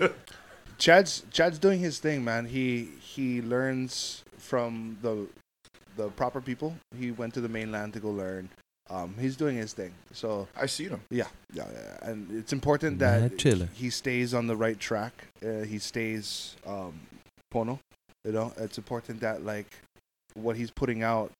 [0.78, 2.46] Chad's Chad's doing his thing, man.
[2.46, 5.26] He he learns from the
[5.98, 6.74] the proper people.
[6.98, 8.48] He went to the mainland to go learn.
[8.88, 9.92] Um, he's doing his thing.
[10.12, 11.02] So I see him.
[11.10, 12.08] yeah, yeah, yeah.
[12.08, 13.68] and it's important that Mad chiller.
[13.74, 15.12] he stays on the right track.
[15.44, 16.98] Uh, he stays um,
[17.52, 17.78] pono.
[18.24, 19.66] You know, it's important that like
[20.32, 21.30] what he's putting out,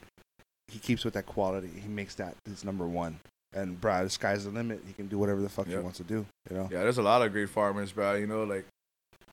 [0.67, 1.71] he keeps with that quality.
[1.83, 3.19] He makes that his number one.
[3.55, 4.83] And bro, the sky's the limit.
[4.87, 6.27] He can do whatever the fuck he wants to do.
[6.51, 6.69] You know.
[6.71, 8.15] Yeah, there's a lot of great farmers, bro.
[8.15, 8.67] You know, like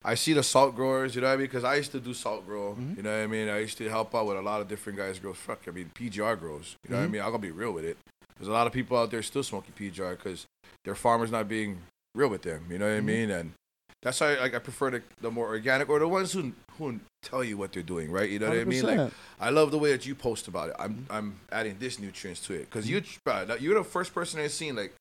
[0.06, 1.15] I see the salt growers.
[1.15, 1.48] You know what I mean?
[1.48, 2.76] Because I used to do salt grow.
[2.76, 2.98] Mhm.
[2.98, 3.49] You know what I mean?
[3.49, 5.34] I used to help out with a lot of different guys grow.
[5.34, 6.76] Fuck, I mean PGR grows.
[6.88, 7.11] You know what I Mhm.
[7.11, 7.22] mean?
[7.22, 7.98] I'm gonna be real with it.
[8.38, 10.45] There's a lot of people out there still smoking PGR because
[10.84, 11.82] their farmers not being
[12.14, 12.65] real with them.
[12.69, 13.06] You know what I Mhm.
[13.06, 13.32] mean?
[13.32, 13.53] And
[14.03, 17.44] that's why like I prefer the, the more organic or the ones who who tell
[17.44, 18.30] you what they're doing, right?
[18.30, 18.84] You know what I mean?
[18.86, 20.76] Like I love the way that you post about it.
[20.77, 24.52] I'm I'm adding this nutrients to it because you bro, you're the first person I've
[24.52, 24.94] seen like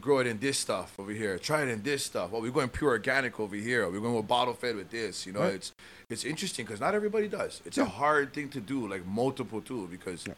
[0.00, 1.38] grow it in this stuff over here.
[1.38, 2.30] Try it in this stuff.
[2.32, 3.88] Oh, we're going pure organic over here.
[3.90, 5.26] We're going with bottle fed with this.
[5.26, 5.54] You know, Right.
[5.54, 5.72] it's
[6.10, 7.60] it's interesting because not everybody does.
[7.66, 10.34] It's a hard thing to do, like multiple too, because Yeah.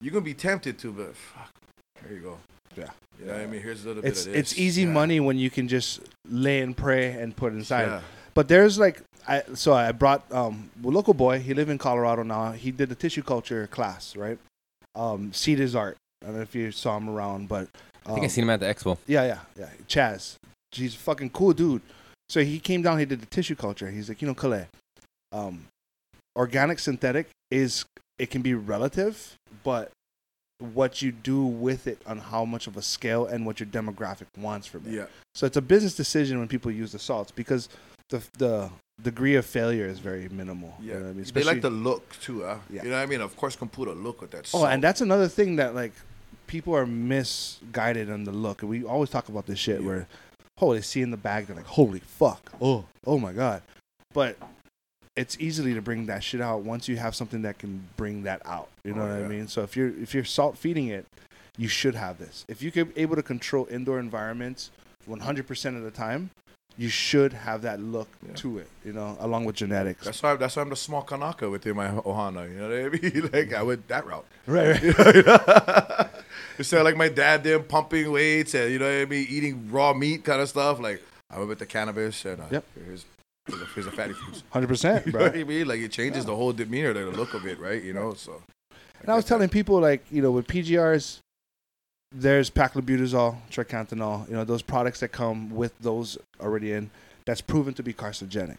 [0.00, 1.50] you're gonna be tempted to, but fuck,
[2.02, 2.38] there you go.
[2.76, 2.90] Yeah.
[3.20, 3.62] You know what I mean?
[3.62, 4.52] Here's a little it's bit of this.
[4.52, 4.88] it's easy Yeah.
[4.88, 7.86] money when you can just lay and pray and put inside.
[7.86, 8.00] Yeah.
[8.34, 11.38] But there's like I so I brought um a local boy.
[11.38, 12.52] He live in Colorado now.
[12.52, 14.38] He did the tissue culture class, right?
[14.94, 15.96] Um, Seed is art.
[16.22, 17.68] I don't know if you saw him around, but
[18.06, 18.98] I think I um, seen him at the expo.
[19.06, 19.68] Yeah, yeah, yeah.
[19.88, 20.36] Chaz,
[20.72, 21.82] he's a fucking cool dude.
[22.28, 22.98] So he came down.
[22.98, 23.90] He did the tissue culture.
[23.90, 24.66] He's like, you know, Kalei,
[25.32, 25.66] um,
[26.36, 27.84] organic synthetic is
[28.18, 29.90] it can be relative, but
[30.72, 34.26] what you do with it on how much of a scale and what your demographic
[34.38, 34.92] wants from it.
[34.92, 35.06] Yeah.
[35.34, 37.68] So it's a business decision when people use the salts because
[38.08, 38.70] the the
[39.02, 40.74] degree of failure is very minimal.
[40.80, 40.94] You Yeah.
[40.98, 41.26] know what I mean?
[41.34, 42.58] they like the look too, huh?
[42.70, 42.84] Yeah.
[42.84, 43.20] You know what I mean?
[43.20, 44.50] Of course, can put a look with that.
[44.54, 45.92] Oh, and that's another thing that like
[46.46, 48.62] people are misguided on the look.
[48.62, 49.86] And we always talk about this shit Yeah.
[49.86, 50.06] where
[50.60, 53.62] oh they see in the bag they're like holy fuck oh oh my god,
[54.12, 54.36] but
[55.16, 58.42] it's easily to bring that shit out once you have something that can bring that
[58.44, 58.68] out.
[58.84, 59.46] You know Oh, what I mean?
[59.48, 61.06] So if you're if you're salt feeding it,
[61.56, 62.44] you should have this.
[62.48, 64.70] If you could able to control indoor environments
[65.08, 66.30] 100% of the time,
[66.76, 68.34] you should have that look Yeah.
[68.34, 68.68] to it.
[68.84, 70.04] You know, along with genetics.
[70.04, 70.34] That's why.
[70.36, 72.50] That's why I'm the small Kanaka within my Ohana.
[72.50, 72.88] You know what I
[73.20, 73.30] mean?
[73.32, 74.26] like I went that route.
[74.46, 74.82] right.
[74.98, 76.08] right.
[76.58, 79.70] Instead of like my dad did pumping weights and you know what I mean, eating
[79.70, 80.78] raw meat kind of stuff.
[80.80, 82.64] Like I went with the cannabis and uh, Yep.
[82.86, 83.04] here's
[83.74, 84.42] here's a fatty foods.
[84.50, 85.28] Hundred percent, You know bro.
[85.28, 85.66] what I mean?
[85.66, 87.82] Like it changes the whole demeanor, the look of it, right?
[87.82, 88.42] You know, so.
[89.00, 91.18] And I was telling people like, you know, with PGRs,
[92.14, 96.90] there's paclobutrazol, triacontanol, you know, those products that come with those already in,
[97.26, 98.58] that's proven to be carcinogenic.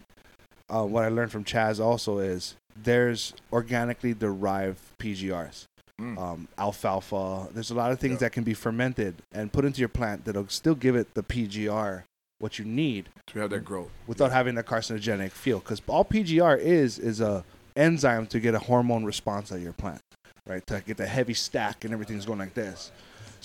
[0.70, 5.66] Uh, what I learned from Chaz also is there's organically derived PGRs,
[6.02, 6.18] Mm.
[6.18, 7.48] um, alfalfa.
[7.54, 8.18] There's a lot of things Yeah.
[8.28, 12.04] that can be fermented and put into your plant that'll still give it the PGR
[12.40, 13.90] what you need to have that growth.
[14.06, 15.60] without having a carcinogenic feel.
[15.60, 17.46] Because all PGR is is a
[17.78, 20.02] enzyme to get a hormone response out of your plant,
[20.46, 20.66] right?
[20.68, 22.92] To get the heavy stack and everything's going like this.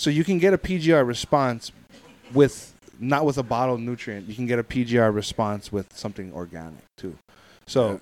[0.00, 1.72] So you can get a PGR response
[2.32, 4.26] with not with a bottled nutrient.
[4.30, 7.18] You can get a PGR response with something organic too.
[7.66, 7.98] So Yeah.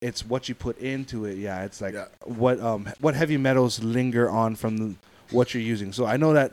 [0.00, 1.38] it's what you put into it.
[1.38, 2.04] Yeah, it's like Yeah.
[2.24, 4.94] what um what heavy metals linger on from the,
[5.32, 5.92] what you're using.
[5.92, 6.52] So I know that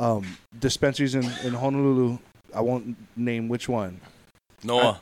[0.00, 2.18] um dispensaries in, in Honolulu.
[2.52, 4.00] I won't name which one.
[4.64, 5.00] Noa.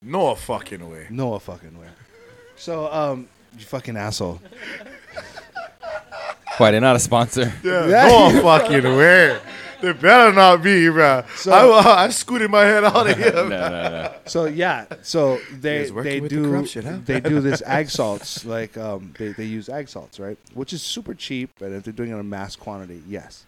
[0.00, 1.06] No fucking way.
[1.10, 1.88] No fucking way.
[2.56, 3.28] So, um,
[3.58, 4.40] you fucking asshole.
[6.58, 7.52] Why they're not a sponsor?
[7.64, 8.08] Yeah, Yeah.
[8.32, 9.38] no fucking way.
[9.80, 11.24] They better not be, bro.
[11.34, 13.32] So- I, I scooted my head out of here.
[13.34, 14.14] no, no, no.
[14.26, 16.98] So yeah, so they they with the do huh?
[17.04, 20.82] they do this ag salts like um they they use ag salts right, which is
[20.82, 23.44] super cheap, and if they're doing it in a mass quantity, yes,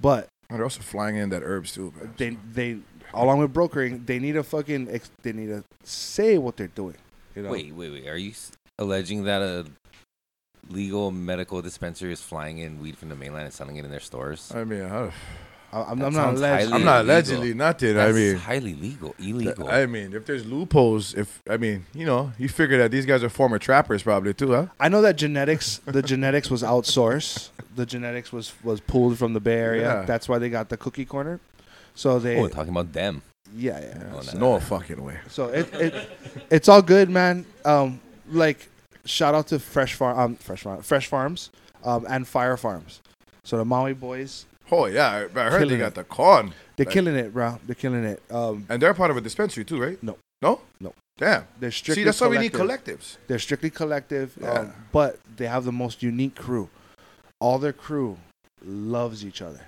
[0.00, 2.10] but They're also flying in that herbs too, bro.
[2.18, 2.78] they they
[3.14, 6.96] along with brokering, they need to fucking ex- they need to say what they're doing.
[7.34, 8.06] You know, Wait, wait, wait.
[8.08, 8.32] Are you
[8.78, 9.64] alleging that a
[10.72, 14.00] legal medical dispensary is flying in weed from the mainland and selling it in their
[14.00, 14.50] stores?
[14.54, 15.12] I mean, I-
[15.74, 16.60] I'm, That I'm not sounds alleged.
[16.68, 17.14] highly I'm not illegal.
[17.14, 17.90] allegedly nothing.
[17.90, 19.68] I That's mean, highly legal, illegal.
[19.70, 23.22] I mean, if there's loopholes, if I mean, you know, you figure that these guys
[23.24, 24.66] are former trappers, probably too, huh?
[24.78, 27.48] I know that genetics, the genetics was outsourced.
[27.74, 29.82] The genetics was was pulled from the Bay Area.
[30.00, 30.02] Yeah.
[30.04, 31.40] That's why they got the cookie corner.
[31.94, 33.22] So they, oh, we're talking about them.
[33.56, 34.12] yeah, yeah.
[34.14, 34.56] Oh, no.
[34.56, 35.16] no fucking way.
[35.28, 35.94] So it, it
[36.50, 37.46] it's all good, man.
[37.64, 37.98] Um,
[38.30, 38.68] like
[39.04, 41.50] shout out to Fresh Farm, um, Fresh Farm, Fresh Farms,
[41.84, 43.00] um, and Fire Farms.
[43.44, 45.78] So the Maui boys, Oh yeah, I, I heard they it.
[45.78, 47.58] got the con, they're Like- killing it, bro.
[47.66, 48.22] They're killing it.
[48.30, 50.02] Um, and they're part of a dispensary too, right?
[50.02, 50.16] No.
[50.40, 50.94] no, No.
[51.18, 51.46] Damn.
[51.60, 53.16] they're strictly See, that's why we need collectives.
[53.26, 54.50] They're strictly collective, Yeah.
[54.52, 56.70] um, but they have the most unique crew.
[57.40, 58.16] All their crew
[58.64, 59.60] loves each other,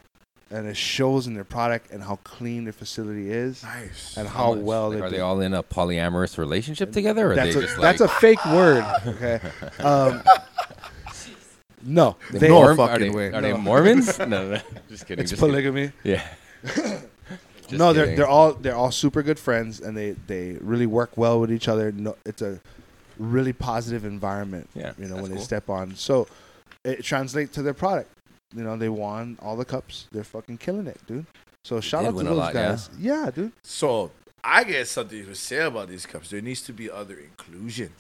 [0.55, 4.17] and it shows in their product and how clean their facility is, Nice.
[4.17, 4.63] and how, much?
[4.65, 5.17] well Like, they are do.
[5.17, 7.29] they all in a polyamorous relationship together?
[7.29, 8.85] Or are that's they a just that's like, a fake word.
[9.07, 9.41] Okay.
[9.81, 10.23] Um,
[11.87, 13.33] no, they they, No Morm- are fucking they, way.
[13.33, 14.19] Are they Mormons?
[14.19, 14.61] no, no, no.
[14.89, 15.23] Just kidding.
[15.23, 15.53] it's just kidding.
[15.55, 15.93] polygamy.
[16.03, 16.27] Yeah.
[16.65, 18.17] Just no, they're kidding.
[18.19, 21.69] they're all they're all super good friends, and they they really work well with each
[21.69, 21.93] other.
[21.93, 22.61] No, it's a
[23.19, 24.69] really positive environment.
[24.75, 25.95] Yeah, you know that's when they step on.
[25.95, 26.27] So
[26.85, 28.11] it translates to their product.
[28.55, 30.07] You know they won all the cups.
[30.13, 31.27] They're fucking killing it, dude.
[31.65, 32.91] So shout did out to those lot, guys.
[32.99, 33.53] Yeah, dude.
[33.63, 34.11] So
[34.43, 36.31] I get something to say about these cups.
[36.31, 37.91] There needs to be other inclusion.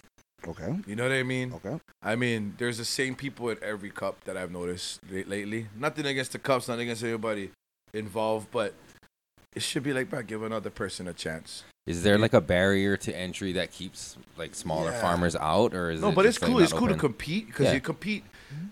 [0.47, 0.77] Okay.
[0.87, 1.55] You know what I mean?
[1.55, 1.81] Okay.
[2.03, 5.69] I mean, there's the same people at every cup that I've noticed la- lately.
[5.79, 7.51] Nothing against the cups, nothing against anybody
[7.95, 8.75] involved, but
[9.55, 11.65] it should be like, bro, give another person a chance.
[11.87, 15.01] Is there like a barrier to entry that keeps like smaller Yeah.
[15.01, 16.59] farmers out, or is No, it but it's just, like, cool.
[16.61, 17.73] not It's cool to compete because Yeah.
[17.75, 18.25] you compete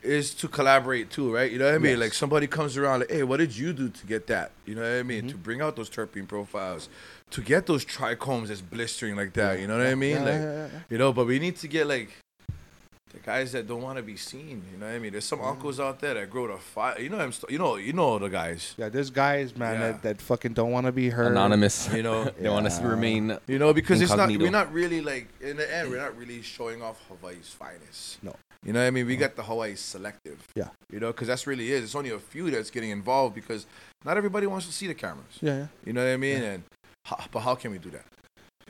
[0.02, 1.50] is to collaborate too, right?
[1.50, 1.92] You know what I mean?
[1.92, 2.00] Yes.
[2.00, 4.50] Like somebody comes around, like, hey, what did you do to get that?
[4.66, 5.24] You know what I mean?
[5.24, 5.30] Mhm.
[5.30, 6.88] To bring out those terpene profiles,
[7.30, 9.60] to get those trichomes that's blistering like that.
[9.60, 10.16] You know what I mean?
[10.16, 10.78] Yeah, like, yeah, yeah, yeah.
[10.90, 12.10] you know, but we need to get like
[13.12, 14.62] the guys that don't want to be seen.
[14.72, 15.12] You know what I mean?
[15.12, 16.98] There's some uncles out there that grow to fire.
[16.98, 17.30] You know them.
[17.30, 17.76] St- you know.
[17.76, 18.74] You know the guys.
[18.78, 19.92] Yeah, there's guys, man, Yeah.
[19.92, 21.32] that, that fucking don't want to be heard.
[21.32, 21.92] anonymous.
[21.92, 22.24] You know.
[22.40, 23.36] they want to remain.
[23.46, 26.40] You know, because it's not we're not really like in the end we're not really
[26.42, 28.22] showing off Hawaii's finest.
[28.22, 28.34] No.
[28.64, 29.06] You know what I mean?
[29.06, 30.38] We got the Hawaii selective.
[30.54, 30.68] Yeah.
[30.92, 31.82] You know, because that's really is.
[31.84, 33.66] It's only a few that's getting involved because
[34.04, 35.38] not everybody wants to see the cameras.
[35.40, 35.66] Yeah, yeah.
[35.84, 36.42] You know what I mean?
[36.42, 36.62] And
[37.04, 38.04] how, but how can we do that?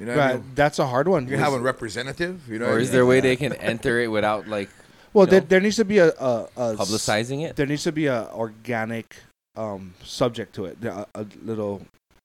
[0.01, 0.45] You know what I mean?
[0.55, 1.29] that's a hard one.
[1.29, 2.49] You have a representative.
[2.49, 2.93] You know, what Or I is mean?
[2.93, 4.71] there a way they can enter it without like
[5.13, 7.57] well, there, know, there needs to be a, a, a publicizing it?
[7.57, 9.17] there needs to be a organic
[9.57, 11.83] um, subject to it, a, a little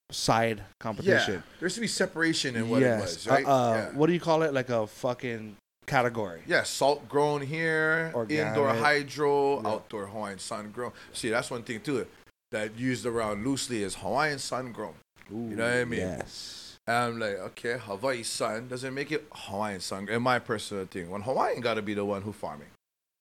[0.10, 1.34] side competition.
[1.36, 1.42] Yeah.
[1.60, 3.46] There should be separation in what it was, Uh, right?
[3.46, 3.90] uh, yeah.
[3.98, 4.54] What do you call it?
[4.54, 5.58] Like a fucking
[5.98, 6.42] category.
[6.46, 8.48] Yeah, salt grown here, Organic.
[8.50, 9.70] indoor hydro, Yeah.
[9.70, 10.92] outdoor Hawaiian sun grown.
[11.14, 12.06] See, that's one thing too
[12.52, 14.94] that used around loosely is Hawaiian sun grown.
[15.32, 16.00] Ooh, know what I mean?
[16.00, 16.78] Yes.
[16.88, 20.08] And I'm like, okay, Hawaii sun doesn't make it Hawaiian sun.
[20.08, 22.70] In my personal thing, when Hawaiian gotta be the one who farming,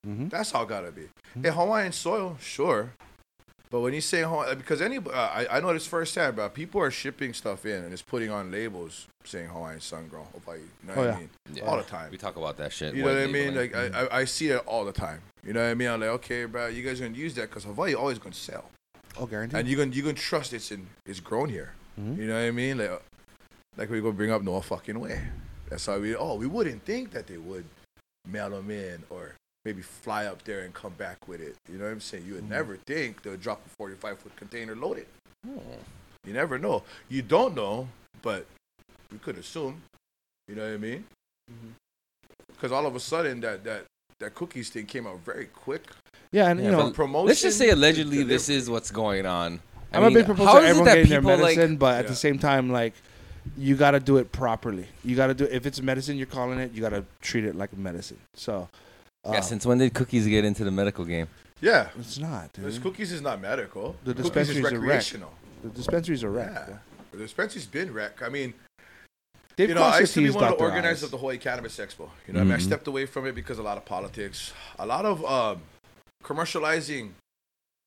[0.06, 0.28] Mm-hmm.
[0.28, 1.08] that's how it gotta be.
[1.42, 2.92] Hey, Hawaiian soil, sure.
[3.70, 6.48] But when you say Hawaii, because any, uh, I, I know this firsthand, bro.
[6.48, 10.60] People are shipping stuff in and it's putting on labels saying Hawaiian sun grown Hawaii.
[10.60, 11.14] You know Oh, what yeah.
[11.14, 11.30] I mean?
[11.54, 11.62] Yeah.
[11.64, 12.10] All the time.
[12.12, 12.94] We talk about that shit.
[12.94, 13.54] You know what I mean?
[13.54, 13.72] labeling.
[13.72, 15.20] Like I, I, I see it all the time.
[15.44, 15.88] You know what I mean?
[15.88, 18.70] I'm like, okay, bro, you guys are gonna use that because Hawaii always gonna sell,
[19.18, 19.58] Oh, guaranteed.
[19.60, 21.72] and you gonna you gonna trust it's in it's grown here.
[22.00, 22.18] Mhm.
[22.18, 22.78] You know what I mean?
[22.78, 22.98] Like, uh,
[23.76, 25.20] like we gonna bring up no fucking way.
[25.68, 26.14] That's how we.
[26.14, 27.64] Oh, we wouldn't think that they would
[28.26, 29.34] mail them in or
[29.66, 31.56] maybe fly up there and come back with it.
[31.70, 32.24] You know what I'm saying?
[32.24, 32.50] You would Mhm.
[32.50, 35.08] never think they'll drop a 45 foot container loaded.
[35.46, 35.60] Oh.
[36.24, 36.84] You never know.
[37.08, 37.88] You don't know,
[38.22, 38.46] but
[39.10, 39.82] we could assume.
[40.48, 41.04] You know what I mean?
[41.50, 41.70] Mm-hmm.
[42.46, 43.84] Because all of a sudden that that
[44.20, 45.84] that cookies thing came out very quick.
[46.30, 47.26] yeah, and Yeah, you know, Promotion.
[47.26, 49.60] Let's just say allegedly this is what's going on.
[49.92, 51.56] I I'm mean, a big proponent how of it everyone that getting their people like
[51.56, 52.10] medicine, but at Yeah.
[52.10, 52.94] the same time, like,
[53.56, 54.86] you got to do it properly.
[55.04, 57.54] You got to do if it's medicine you're calling it, you got to treat it
[57.54, 58.18] like medicine.
[58.34, 58.68] So,
[59.32, 61.28] yeah, since when did cookies get into the medical game?
[61.60, 61.88] Yeah.
[61.98, 62.66] it's not, dude.
[62.66, 63.96] This cookies is not medical.
[64.04, 64.72] The cookies is dispensary's a wreck.
[64.80, 65.32] recreational.
[65.62, 66.54] the dispensaries are wrecked.
[66.54, 66.64] Yeah.
[66.66, 66.78] bro.
[67.12, 68.22] The dispensary's been wreck.
[68.22, 68.52] I mean,
[69.56, 71.78] They've you know, I used to be one of the organizers of the Hawaii Cannabis
[71.78, 72.10] Expo.
[72.26, 72.62] You know, what I mean, I Mhm.
[72.62, 75.62] stepped away from it because a lot of politics, a lot of um,
[76.22, 77.12] commercializing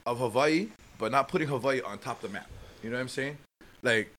[0.05, 2.49] of Hawaii, but not putting Hawaii on top of the map.
[2.83, 3.37] You know what I'm saying?
[3.83, 4.11] Like,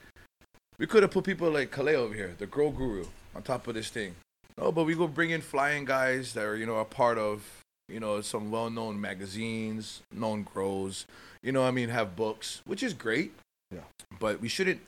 [0.78, 3.74] we could have put people like Kalei over here, the Grow Guru, on top of
[3.74, 4.14] this thing.
[4.60, 7.42] No, but we go bring in flying guys that are, you know, a part of,
[7.88, 11.06] you know, some well-known magazines, known grows.
[11.42, 13.32] You know, I mean, have books, which is great.
[13.74, 13.80] Yeah.
[14.18, 14.80] But we shouldn't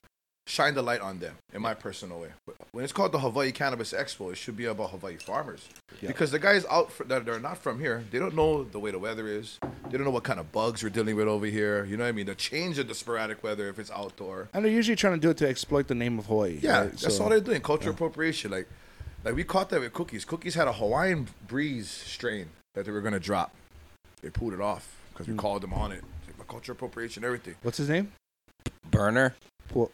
[0.46, 2.28] shine the light on them, in my personal way.
[2.72, 5.66] When it's called the Hawaii Cannabis Expo, it should be about Hawaii farmers.
[6.02, 6.08] Yeah.
[6.08, 8.90] Because the guys out for, that are not from here, they don't know the way
[8.90, 9.58] the weather is.
[9.88, 11.84] They don't know what kind of bugs we're dealing with over here.
[11.84, 12.26] You know what I mean?
[12.26, 14.48] The change of the sporadic weather if it's outdoor.
[14.52, 16.58] And they're usually trying to do it to exploit the name of Hawaii.
[16.60, 16.90] Yeah, right?
[16.90, 17.62] that's So- all they're doing.
[17.62, 18.50] Cultural appropriation.
[18.50, 18.68] Like,
[19.24, 20.24] like we caught that with cookies.
[20.24, 23.52] Cookies had a Hawaiian breeze strain that they were gonna drop.
[24.22, 25.38] They pulled it off because we Mm.
[25.38, 26.02] called them on it.
[26.38, 27.54] Like, cultural appropriation, everything.
[27.62, 28.12] What's his name?
[28.90, 29.34] Berner.
[29.72, 29.90] What,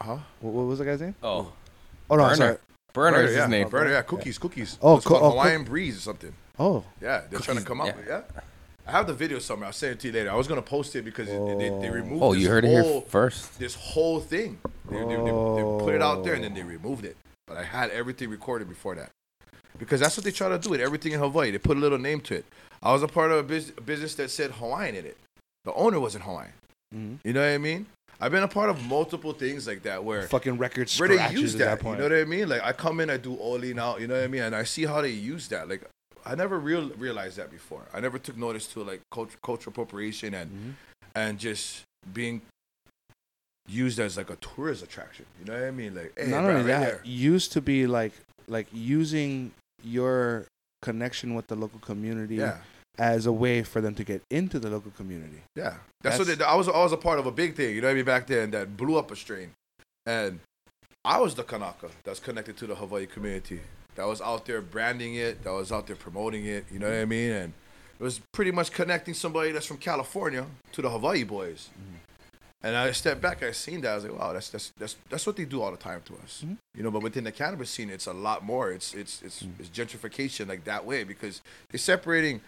[0.00, 0.18] Huh?
[0.40, 1.14] what was the guy's name?
[1.22, 1.52] Oh,
[2.10, 2.36] Oh no, Berner.
[2.36, 2.56] sorry.
[2.94, 3.40] Berner is yeah.
[3.42, 3.68] his name.
[3.68, 4.02] Berner, yeah.
[4.02, 4.78] Cookies, cookies.
[4.80, 6.32] Oh, it's co- called oh, Hawaiian Breeze or something.
[6.58, 8.22] Oh, Yeah, they're trying to come up yeah.
[8.34, 8.40] yeah.
[8.86, 9.66] I have the video somewhere.
[9.66, 10.30] I'll send it to you later.
[10.30, 12.22] I was gonna post it because it- they, they removed.
[12.22, 13.58] Oh, this you heard it here first.
[13.58, 14.58] This whole thing.
[14.90, 17.16] They, they, they, they put it out there and then they removed it.
[17.48, 19.10] But I had everything recorded before that.
[19.78, 21.50] Because that's what they try to do with everything in Hawaii.
[21.50, 22.44] They put a little name to it.
[22.82, 25.16] I was a part of a, bus- a business that said Hawaiian in it.
[25.64, 26.52] The owner wasn't Hawaiian.
[26.94, 27.18] Mhm.
[27.24, 27.86] You know what I mean?
[28.20, 31.54] I've been a part of multiple things like that where fucking records where they use
[31.54, 31.80] at that.
[31.80, 32.48] that you know what I mean?
[32.48, 33.96] Like I come in, I do Oli now.
[33.98, 34.42] You know what I mean?
[34.42, 35.68] And I see how they use that.
[35.68, 35.82] Like
[36.26, 37.82] I never real realized that before.
[37.94, 40.72] I never took notice to like cult- cultural appropriation and Mhm.
[41.14, 42.40] and just being
[43.68, 45.26] used as like a tourist attraction.
[45.38, 45.94] You know what I mean?
[45.94, 47.00] Like hey, Not bro, only right that, there.
[47.04, 48.12] used to be like
[48.48, 50.46] like using your
[50.82, 52.58] connection with the local community yeah.
[52.98, 55.42] as a way for them to get into the local community.
[55.54, 56.68] Yeah, that's, what they, I was.
[56.68, 57.74] I was a part of a big thing.
[57.74, 58.04] You know what I mean?
[58.04, 59.52] Back then, that blew up a strain,
[60.06, 60.40] and
[61.04, 63.60] I was the Kanaka that's connected to the Hawaii community.
[63.94, 65.42] That was out there branding it.
[65.42, 66.66] That was out there promoting it.
[66.70, 67.32] You know what I mean?
[67.32, 67.52] And
[67.98, 71.70] it was pretty much connecting somebody that's from California to the Hawaii boys.
[71.72, 71.96] Mm-hmm.
[72.62, 73.42] And I stepped back.
[73.44, 73.92] I seen that.
[73.92, 76.14] I was like, wow, that's that's that's that's what they do all the time to
[76.24, 76.42] us.
[76.44, 76.56] Mhm.
[76.76, 78.72] You know, but within the cannabis scene, it's a lot more.
[78.72, 81.40] It's it's it's, it's gentrification like that way because
[81.70, 82.40] they're separating.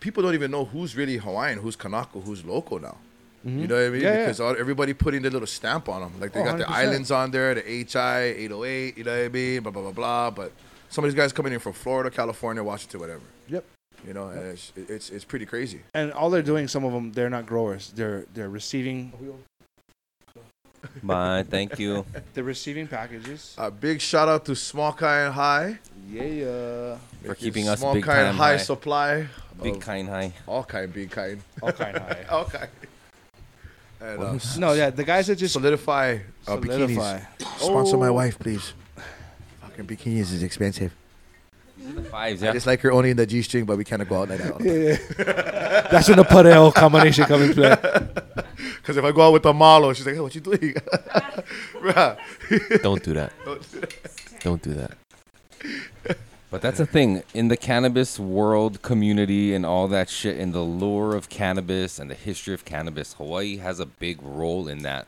[0.00, 2.98] People don't even know who's really Hawaiian, who's Kanaka, who's local now.
[3.44, 4.00] You know what I mean?
[4.00, 4.02] Mm-hmm.
[4.02, 4.24] Yeah, yeah.
[4.26, 6.20] because all, everybody putting their little stamp on them.
[6.20, 6.70] Like they Oh, got the 100%.
[6.70, 8.98] islands on there, the HI 808.
[8.98, 9.62] You know what I mean?
[9.62, 10.30] Blah blah blah blah.
[10.32, 10.52] But
[10.90, 13.22] some of these guys coming in from Florida, California, Washington, whatever.
[13.48, 13.64] Yep.
[14.06, 15.80] You know, and it's, it's it's pretty crazy.
[15.94, 17.92] And all they're doing, some of them, they're not growers.
[17.94, 19.12] They're they're receiving
[21.02, 21.44] Bye.
[21.48, 22.04] Thank you.
[22.34, 23.54] they're receiving packages.
[23.58, 26.96] A big shout out to Small Kind High Yeah, yeah.
[27.24, 28.56] For keeping us Small big Kind time High high.
[28.58, 29.26] supply.
[29.60, 30.32] Big of kind high.
[30.46, 32.24] all kind, big kind, All kind high.
[32.30, 32.68] all kind.
[34.00, 37.18] And uh, No, yeah, the guys that just solidify, uh, solidify.
[37.40, 37.58] bikinis.
[37.60, 38.12] Sponsor my Oh.
[38.12, 38.72] wife, please.
[39.62, 40.94] Fucking bikinis is expensive.
[41.78, 42.52] The fives, I yeah.
[42.52, 44.38] just like her only in the G string, but we kind of go out like
[44.40, 44.60] that.
[44.60, 45.82] Yeah.
[45.90, 47.76] That's when the Pareo combination comes in play.
[48.78, 50.58] Because if I go out with the Malo, she's like, hey, what you doing?
[51.74, 52.16] Bruh.
[52.82, 53.32] Don't do that.
[54.40, 54.96] Don't do that.
[56.50, 60.62] But that's the thing in the cannabis world community and all that shit in the
[60.64, 63.12] lore of cannabis and the history of cannabis.
[63.14, 65.06] Hawaii has a big role in that.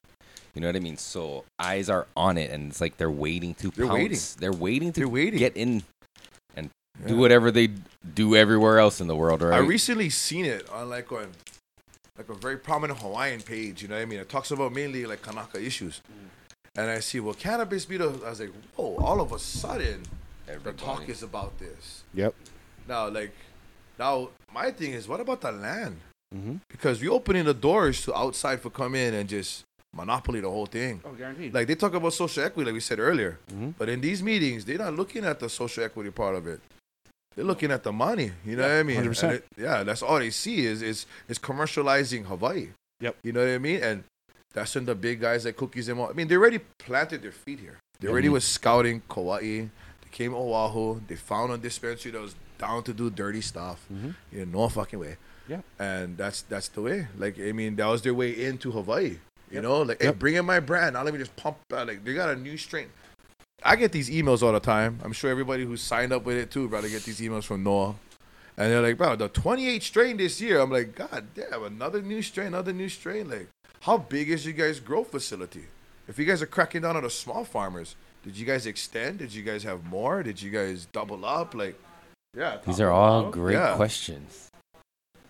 [0.55, 0.99] You know what I mean?
[0.99, 3.99] So eyes are on it, and it's like they're waiting to They're pounce.
[3.99, 4.19] waiting.
[4.41, 5.39] They're waiting to They're waiting.
[5.39, 5.85] get in
[7.01, 7.69] and do whatever they
[8.15, 9.43] do everywhere else in the world.
[9.43, 9.57] Right?
[9.57, 11.29] I recently seen it on like on
[12.17, 13.83] like a very prominent Hawaiian page.
[13.83, 14.21] You know what I mean?
[14.21, 16.01] It talks about mainly like Kanaka issues.
[16.77, 18.09] And I see, well, cannabis be the.
[18.25, 18.97] I was like, whoa!
[18.99, 20.03] All of a sudden,
[20.47, 22.05] the talk is about this.
[22.15, 22.35] Yep.
[22.89, 23.35] Now, like,
[23.99, 25.97] now my thing is, what about the land?
[26.35, 26.57] Mm-hmm.
[26.69, 30.67] Because we opening the doors to outside for come in and just monopoly the whole
[30.67, 31.01] thing.
[31.05, 31.53] Oh, guaranteed.
[31.53, 33.39] Like they talk about social equity, like we said earlier.
[33.53, 33.75] Mhm.
[33.77, 36.61] But in these meetings, they're not looking at the social equity part of it.
[37.37, 38.33] They're looking at the money.
[38.45, 39.03] You know what I mean?
[39.03, 39.31] 100%.
[39.33, 42.69] It- yeah, that's all they see is is is commercializing Hawaii.
[43.01, 43.17] Yep.
[43.23, 43.83] You know what I mean?
[43.83, 44.05] And
[44.53, 46.11] that's when the big guys like Cookies and all.
[46.11, 47.79] I mean, they already planted their feet here.
[48.01, 48.33] They already Mhm.
[48.33, 49.41] was scouting Kauai.
[50.03, 51.01] They came Oahu.
[51.07, 53.87] They found a dispensary that was down to do dirty stuff.
[53.93, 54.15] Mhm.
[54.33, 55.17] You know, no fucking way.
[55.49, 55.63] Yeah.
[55.79, 57.07] And that's that's the way.
[57.17, 59.19] Like I mean, that was their way into Hawaii.
[59.51, 59.63] You Yep.
[59.63, 60.95] know, like hey, bring in my brand.
[60.95, 61.59] Now let me just pump.
[61.73, 61.87] out.
[61.87, 62.89] Like they got a new strain.
[63.63, 64.99] I get these emails all the time.
[65.05, 66.81] I'm sure everybody who signed up with it too, bro.
[66.81, 67.95] They get these emails from Noa,
[68.57, 70.61] and they're like, bro, the 28 strain this year.
[70.61, 73.29] I'm like, God damn, another new strain, another new strain.
[73.29, 73.49] Like,
[73.81, 75.65] how big is your guys' growth facility?
[76.09, 79.19] If you guys are cracking down on the small farmers, did you guys extend?
[79.19, 80.23] Did you guys have more?
[80.23, 81.55] Did you guys double up?
[81.55, 81.79] Like,
[82.37, 82.59] yeah.
[82.67, 83.31] These are all bottom.
[83.41, 83.77] great yeah.
[83.77, 84.49] questions.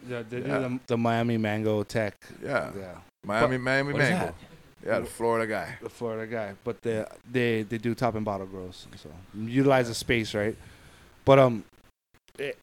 [0.09, 0.59] Yeah, they do Yeah.
[0.61, 2.15] the, the Miami Mango Tech.
[2.43, 2.70] Yeah.
[2.77, 2.94] Yeah.
[3.24, 4.35] Miami, Miami What is Mango.
[4.86, 5.77] Yeah, the Florida guy.
[5.82, 9.94] the Florida guy, but they they they do top and bottle girls, so utilize the
[9.94, 10.57] space, right?
[11.24, 11.65] But um,
[12.39, 12.57] it,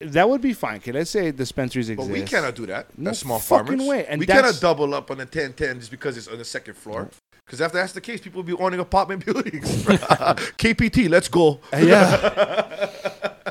[0.00, 0.76] that would be fine.
[0.76, 2.12] Okay, let's say dispensaries But exist.
[2.12, 2.96] we cannot do that.
[2.96, 3.86] No That's small fucking farmers.
[3.88, 6.74] way, and we cannot double up on the 1010 just because it's on the second
[6.74, 7.10] floor.
[7.44, 9.84] Because if that's the case, people will be owning apartment buildings.
[9.84, 11.58] KPT, let's go.
[11.72, 12.90] Yeah.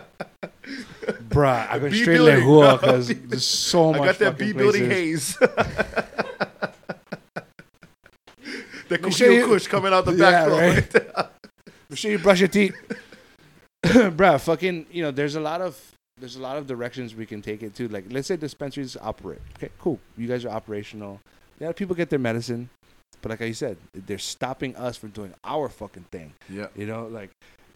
[1.30, 2.40] Bruh, I go straight building.
[2.44, 4.02] Lehua because there's so I much.
[4.02, 5.36] I got that B building places.
[5.38, 5.50] haze.
[9.02, 10.60] The Make sure you- Kush coming out the back Yeah, door.
[10.60, 11.30] right.
[11.90, 12.76] Make sure you brush your teeth,
[13.84, 14.40] bruh.
[14.40, 15.80] Fucking, you know, there's a lot of
[16.18, 17.88] there's a lot of directions we can take it to.
[17.88, 19.42] Like, let's say dispensaries operate.
[19.58, 20.00] Okay, cool.
[20.18, 21.20] You guys are operational.
[21.60, 22.70] Yeah, people get their medicine,
[23.22, 26.34] but like I said, they're stopping us from doing our fucking thing.
[26.50, 26.68] yeah.
[26.76, 27.30] You know, like,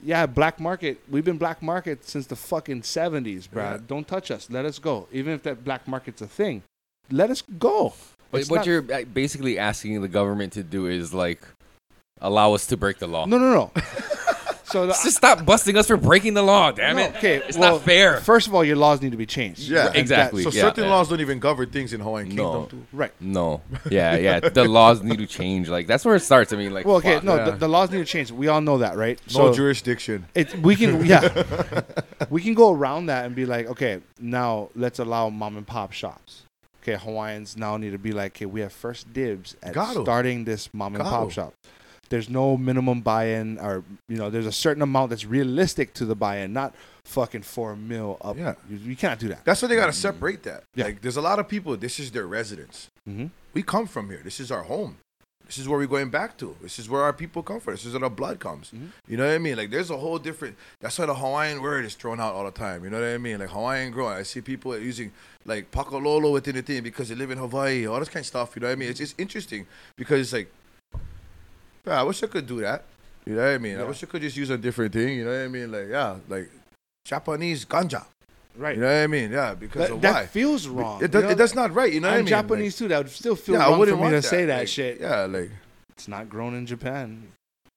[0.03, 0.99] yeah, black market.
[1.09, 3.73] We've been black market since the fucking seventies, bruh.
[3.73, 3.77] Yeah.
[3.85, 4.49] Don't touch us.
[4.49, 5.07] Let us go.
[5.11, 6.63] Even if that black market's a thing,
[7.11, 7.93] let us go.
[8.31, 11.41] But It's what not- you're uh, basically asking the government to do is like
[12.21, 13.25] allow us to break the law.
[13.25, 13.71] no, no, no.
[14.65, 17.15] so the, Just stop busting us for breaking the law, damn no, it.
[17.15, 18.19] okay, it's well, not fair.
[18.19, 19.61] First of all, your laws need to be changed.
[19.69, 19.85] Yeah.
[19.85, 20.43] And that- Exactly.
[20.43, 20.89] So yeah, certain yeah.
[20.89, 22.51] laws don't even govern things in Hawaiian No.
[22.65, 22.69] Kingdom.
[22.69, 22.85] Too.
[22.97, 23.11] right.
[23.21, 23.61] No.
[23.89, 24.39] Yeah, yeah.
[24.49, 25.69] the laws need to change.
[25.69, 26.51] Like that's where it starts.
[26.51, 27.23] I mean, like Well, okay, fuck.
[27.23, 27.45] no, yeah.
[27.45, 28.31] the, the laws need to change.
[28.31, 29.17] We all know that, right?
[29.29, 30.25] No So jurisdiction.
[30.35, 31.83] it, we can, yeah,
[32.29, 35.93] we can go around that and be like, okay, now let's allow mom and pop
[35.93, 36.43] shops.
[36.87, 39.73] Okay, Hawaiians now need to be like, okay, we have first dibs at
[40.03, 41.53] starting this mom and pop shop.
[42.09, 46.15] There's no minimum buy-in, or you know, there's a certain amount that's realistic to the
[46.15, 46.73] buy-in, not
[47.03, 48.37] fucking four mil up.
[48.37, 48.53] Yeah.
[48.69, 49.43] you, you cannot do that.
[49.43, 50.63] That's why they gotta separate that.
[50.75, 50.85] Yeah.
[50.85, 51.75] Like, there's a lot of people.
[51.75, 52.89] This is their residence.
[53.05, 54.21] hmm We come from here.
[54.23, 54.97] This is our home.
[55.47, 56.55] This is where we're going back to.
[56.61, 57.73] This is where our people come from.
[57.73, 58.71] This is where our blood comes.
[58.71, 58.89] Mhm.
[59.07, 59.55] You know what I mean?
[59.55, 60.57] Like, there's a whole different.
[60.81, 62.83] That's why the Hawaiian word is thrown out all the time.
[62.83, 63.39] You know what I mean?
[63.39, 64.07] Like Hawaiian grow.
[64.07, 65.11] I see people using
[65.45, 67.87] like pakalolo within the thing because they live in Hawaii.
[67.87, 68.55] All this kind of stuff.
[68.55, 68.89] You know what I mean?
[68.89, 69.65] It's just interesting
[69.95, 70.51] because it's like,
[71.85, 72.83] yeah, I wish I could do that.
[73.25, 73.79] You know what I mean?
[73.79, 75.17] I wish I could just use a different thing.
[75.17, 75.71] You know what I mean?
[75.71, 76.49] Like, yeah, like
[77.05, 78.05] Japanese ganja.
[78.57, 78.75] Right.
[78.75, 79.31] You know what I mean?
[79.31, 80.97] Yeah, because that, of that feels wrong.
[80.99, 81.29] It, you does, know?
[81.29, 81.91] it, that's not right.
[81.93, 82.33] You know what I I'm mean?
[82.33, 82.87] Like- Japanese too.
[82.87, 84.27] That would still feel yeah, I wrong for wouldn't me want to that.
[84.27, 84.99] say that Like, shit.
[84.99, 85.51] Yeah, like,
[85.91, 87.27] It's not grown in Japan.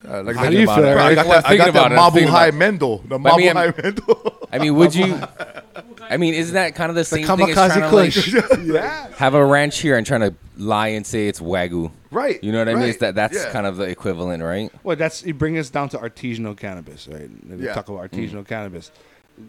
[0.09, 0.85] uh, like How do you about feel?
[0.89, 0.95] it.
[0.95, 3.09] Bro, I got Well, that, I thinking got that about Mabu High about Mendo.
[3.09, 4.47] The But I mean, High Mendo.
[4.53, 5.21] I mean, would you?
[6.11, 9.09] I mean, isn't that kind of the same thing as Kamikaze trying to like yeah.
[9.17, 11.93] have a ranch here and trying to lie and say it's wagyu?
[12.11, 12.43] right.
[12.43, 12.89] You know what I mean?
[12.89, 13.53] It's that that's yeah.
[13.53, 14.73] kind of the equivalent, right?
[14.83, 17.31] Well, that's you bring us down to artisanal cannabis, right?
[17.49, 17.75] We Yeah.
[17.75, 18.91] talk about artisanal cannabis.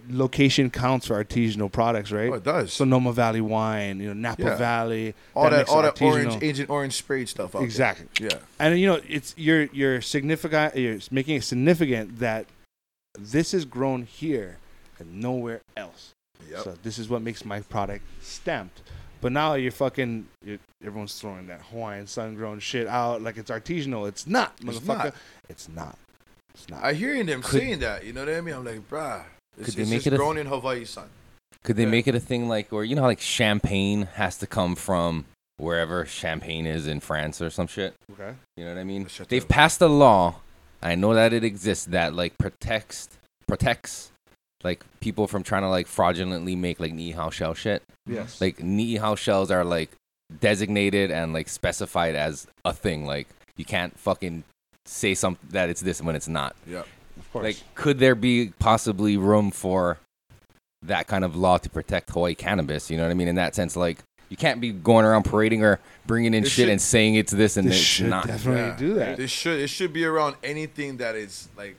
[0.09, 2.29] Location counts for artisanal products, right?
[2.29, 2.73] Oh, it does.
[2.73, 4.55] Sonoma Valley wine, you know Napa Yeah.
[4.55, 6.43] Valley, all that, makes all that orange, artisanal.
[6.43, 7.55] Agent Orange sprayed stuff.
[7.55, 8.07] Exactly.
[8.19, 8.29] There.
[8.31, 8.39] Yeah.
[8.59, 10.75] And you know, it's you're you're significant.
[10.75, 12.45] You're making it significant that
[13.19, 14.57] this is grown here
[14.99, 16.11] and nowhere else.
[16.49, 16.59] Yep.
[16.63, 18.81] So this is what makes my product stamped.
[19.21, 20.27] But now you're fucking.
[20.43, 24.07] You're, everyone's throwing that Hawaiian sun-grown shit out like it's artisanal.
[24.07, 24.87] It's not, It's motherfucker.
[25.05, 25.15] not.
[25.49, 25.97] It's not.
[26.55, 26.83] It's not.
[26.83, 28.03] I hearing them Could- saying that.
[28.03, 28.55] You know what I mean?
[28.55, 29.23] I'm like, bruh.
[29.61, 31.09] It's, Could they it's make it a- grown in Hawaii, son.
[31.63, 31.89] Could they Yeah.
[31.89, 35.25] make it a thing like, or you know, how, like champagne has to come from
[35.57, 37.93] wherever champagne is in France or some shit?
[38.13, 38.33] okay.
[38.57, 39.07] You know what I mean?
[39.29, 40.35] They've passed a law.
[40.81, 43.07] I know that it exists that like protects
[43.47, 44.11] protects
[44.63, 47.83] like people from trying to like fraudulently make like Niihau shell shit.
[48.07, 48.41] Yes.
[48.41, 49.91] Like Niihau shells are like
[50.39, 53.05] designated and like specified as a thing.
[53.05, 53.27] Like
[53.57, 54.43] you can't fucking
[54.85, 56.55] say something that it's this when it's not.
[56.67, 56.87] Yep.
[57.31, 57.43] Of course.
[57.45, 59.97] Like could there be possibly room for
[60.83, 62.89] that kind of law to protect Hawaii cannabis?
[62.91, 63.27] You know what I mean?
[63.27, 63.99] In that sense, like
[64.29, 67.31] you can't be going around parading or bringing in It shit should- and saying it's
[67.31, 68.27] this and this it's should not.
[68.27, 68.77] definitely Yeah.
[68.77, 69.19] do that.
[69.19, 71.75] It should it should be around anything that is like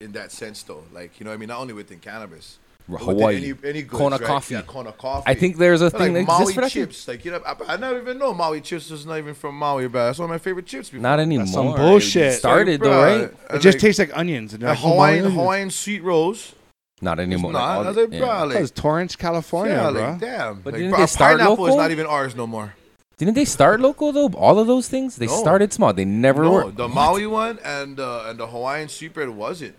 [0.00, 0.84] in that sense though.
[0.92, 1.48] Like you know what I mean?
[1.48, 2.58] Not only within cannabis.
[2.88, 3.36] But Hawaii.
[3.36, 4.26] Any, any goods, Kona right?
[4.26, 4.54] coffee.
[4.54, 5.24] Yeah, Kona coffee.
[5.26, 6.70] I think there's a But, thing like that exists Maui for that.
[6.72, 6.86] too.
[6.86, 7.08] chips.
[7.08, 9.88] Like you know, I, I never even know Maui chips was not even from Maui,
[9.88, 10.90] but that's one of my favorite chips.
[10.90, 11.02] Before.
[11.02, 11.46] Not anymore.
[11.46, 12.34] some It bullshit.
[12.34, 13.56] started Like, though, bruh, right?
[13.56, 14.54] It just like, tastes like onions.
[14.54, 15.34] And a like, Hawaiian onions.
[15.34, 16.54] Hawaiian sweet rolls.
[17.00, 17.52] Not It's anymore.
[17.52, 17.58] not.
[17.60, 18.20] Like, all was the- like, yeah.
[18.20, 20.10] bruh, That was Torrance, California, yeah, bro.
[20.10, 20.60] like damn.
[20.60, 22.74] But like, didn't bro, they start pineapple is not even ours no more.
[23.16, 24.28] Didn't they start local though?
[24.36, 25.36] All of those things they No.
[25.36, 25.92] started small.
[25.92, 26.70] They never No, were.
[26.70, 26.94] the What?
[26.94, 29.74] Maui one and uh, and the Hawaiian sweet bread wasn't.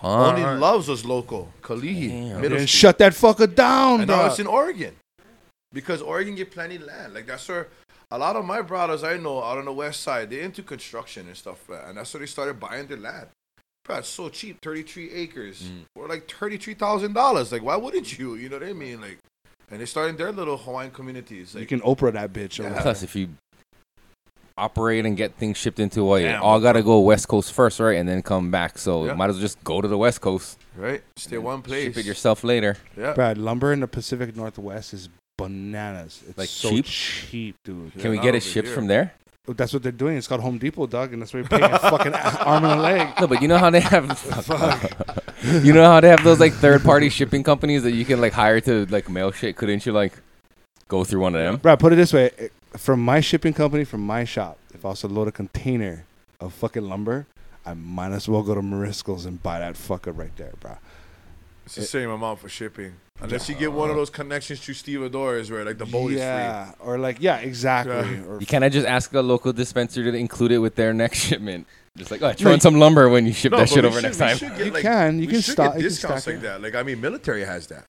[0.00, 0.28] Huh?
[0.28, 1.52] Only Loves was local.
[1.62, 2.68] Kalihi, Middle Then Street.
[2.68, 4.94] shut that fucker down, And now it's in Oregon.
[5.72, 7.14] Because Oregon get plenty land.
[7.14, 7.68] Like that's where
[8.10, 11.26] a lot of my brothers I know out on the west side, they're into construction
[11.26, 11.58] and stuff.
[11.68, 13.26] And that's where they started buying their land.
[13.84, 15.62] Bro, it's so cheap, 33 acres.
[15.62, 15.84] Mm.
[15.94, 17.52] For like $33,000.
[17.52, 18.34] Like, why wouldn't you?
[18.34, 19.00] You know what I mean?
[19.00, 19.18] Like,
[19.70, 21.54] and they're starting their little Hawaiian communities.
[21.54, 22.58] Like, you can Oprah that bitch.
[22.62, 22.80] Yeah.
[22.80, 23.28] Plus, if you
[24.58, 26.42] operate and get things shipped into Hawaii, Damn.
[26.42, 28.78] all gotta go West Coast first, right, and then come back.
[28.78, 29.14] So Yeah.
[29.14, 30.58] might as well just go to the West Coast.
[30.76, 31.02] right?
[31.16, 31.84] Stay one place.
[31.94, 32.76] Ship it yourself later.
[32.98, 33.12] Yeah.
[33.14, 35.08] Brad, lumber in the Pacific Northwest is
[35.38, 36.22] bananas.
[36.28, 36.84] It's Like so cheap?
[36.86, 37.92] cheap, dude.
[37.96, 38.74] Yeah, Can we get it over shipped here.
[38.74, 39.12] from there?
[39.48, 40.16] Oh, that's what they're doing.
[40.16, 42.82] It's called Home Depot, Doug, and that's why you're paying a fucking arm and a
[42.82, 43.08] leg.
[43.20, 44.04] No, but you know how they have.
[45.64, 48.60] you know how they have those like third-party shipping companies that you can like hire
[48.62, 49.56] to like mail shit.
[49.56, 50.12] Couldn't you like
[50.88, 51.56] go through one of them?
[51.58, 52.30] Brad, put it this way:
[52.76, 56.04] from my shipping company, from my shop, if I was to load a container
[56.40, 57.26] of fucking lumber,
[57.64, 60.76] I might as well go to Marisco's and buy that fucker right there, bro.
[61.64, 62.94] It's the same amount for shipping.
[63.20, 66.98] Unless you get one of those connections to stevedores where like the boat yeah, or
[66.98, 67.94] like yeah, exactly.
[67.94, 68.24] Yeah.
[68.26, 71.66] Or You cannot just ask a local dispenser to include it with their next shipment.
[71.96, 73.64] Just like, oh, throw in some lumber when you ship is free.
[73.64, 74.36] that shit over should- next time.
[74.36, 76.42] should get, You can, you we can should stock- get you can discounts stack like
[76.44, 76.46] it.
[76.46, 76.60] that.
[76.62, 77.84] Like I mean, military has that.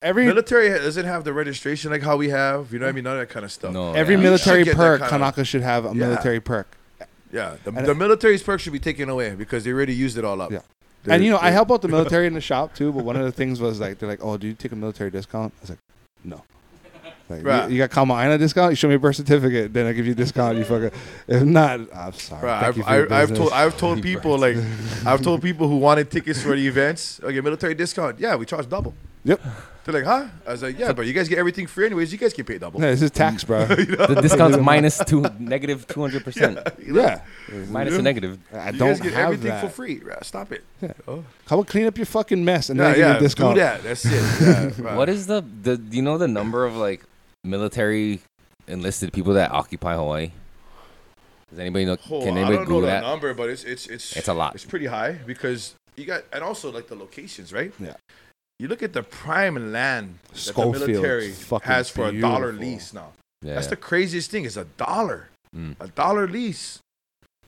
[0.00, 2.72] Every Military doesn't have the registration like how we have.
[2.72, 3.04] You know what I mean?
[3.04, 3.72] None of that kind of stuff.
[3.72, 4.20] No, every yeah.
[4.20, 5.94] military should perk, that kinda- Kanaka should have a Yeah.
[5.94, 6.68] military perk.
[7.32, 10.24] Yeah, the, And- the military's perks should be taken away because they already used it
[10.24, 10.52] all up.
[10.52, 10.60] Yeah.
[11.02, 12.92] They're- and you know, I help out the military in the shop too.
[12.92, 15.10] But one of the things was like, they're like, "Oh, do you take a military
[15.10, 15.78] discount?" I was like,
[16.24, 16.42] "No."
[17.28, 17.68] Like, Bruh.
[17.68, 18.70] you, you got Kamaaina discount?
[18.72, 20.56] You show me a birth certificate, then I give you a discount.
[20.56, 20.92] You fucking.
[21.26, 22.40] If not, I'm sorry.
[22.40, 24.56] Bro, I've, you for I, I've told I've told people like
[25.04, 28.18] I've told people who wanted tickets for the events, oh, okay, military discount.
[28.20, 28.94] Yeah, we charge double.
[29.24, 29.40] Yep.
[29.88, 30.28] They're like, huh?
[30.46, 32.12] I was like, yeah, but you guys get everything free anyways.
[32.12, 32.78] You guys get paid double.
[32.78, 33.64] Yeah, this is tax, bro.
[33.68, 37.22] The discount's minus two, negative two hundred percent, yeah.
[37.70, 38.38] minus a negative.
[38.52, 39.62] I You don't guys get have everything that.
[39.62, 39.98] for free.
[40.00, 40.62] Bruh, Stop it.
[41.06, 41.24] Oh.
[41.46, 43.54] How about clean up your fucking mess and Yeah, then give me yeah, a discount?
[43.54, 43.82] do that.
[43.82, 44.10] That's it.
[44.12, 44.18] Yeah,
[44.76, 44.96] bruh.
[44.96, 45.78] What is the the?
[45.78, 47.02] Do you know the number of like
[47.42, 48.20] military
[48.66, 50.32] enlisted people that occupy Hawaii?
[51.48, 51.96] Does anybody know?
[52.10, 53.02] Oh, can I anybody don't know Google the that?
[53.04, 54.54] number, but it's it's it's It's a lot.
[54.54, 57.72] It's pretty high because you got and also like the locations, right?
[57.80, 57.94] Yeah.
[58.58, 61.32] You look at the prime land that the military
[61.62, 63.12] has for a dollar lease now.
[63.42, 63.54] Yeah.
[63.54, 64.44] That's the craziest thing.
[64.44, 65.76] It's a dollar, Mm.
[65.80, 66.80] a dollar lease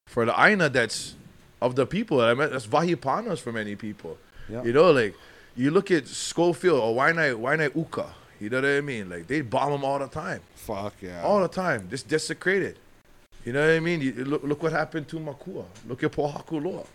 [0.06, 1.14] for the aina that's
[1.60, 2.20] of the people.
[2.20, 4.16] I mean, that's vahipanas for many people.
[4.48, 4.62] Yeah.
[4.62, 5.14] You know, like
[5.56, 8.06] you look at Schofield or Waianae Waianae Uka.
[8.40, 9.10] You know what I mean?
[9.10, 11.22] Like they bomb them all the time, Fuck yeah.
[11.22, 11.88] all the time.
[11.90, 12.78] Just desecrated.
[13.44, 14.00] You know what I mean?
[14.00, 15.64] You, look, look what happened to Makua.
[15.88, 16.86] Look at Pohakuloa.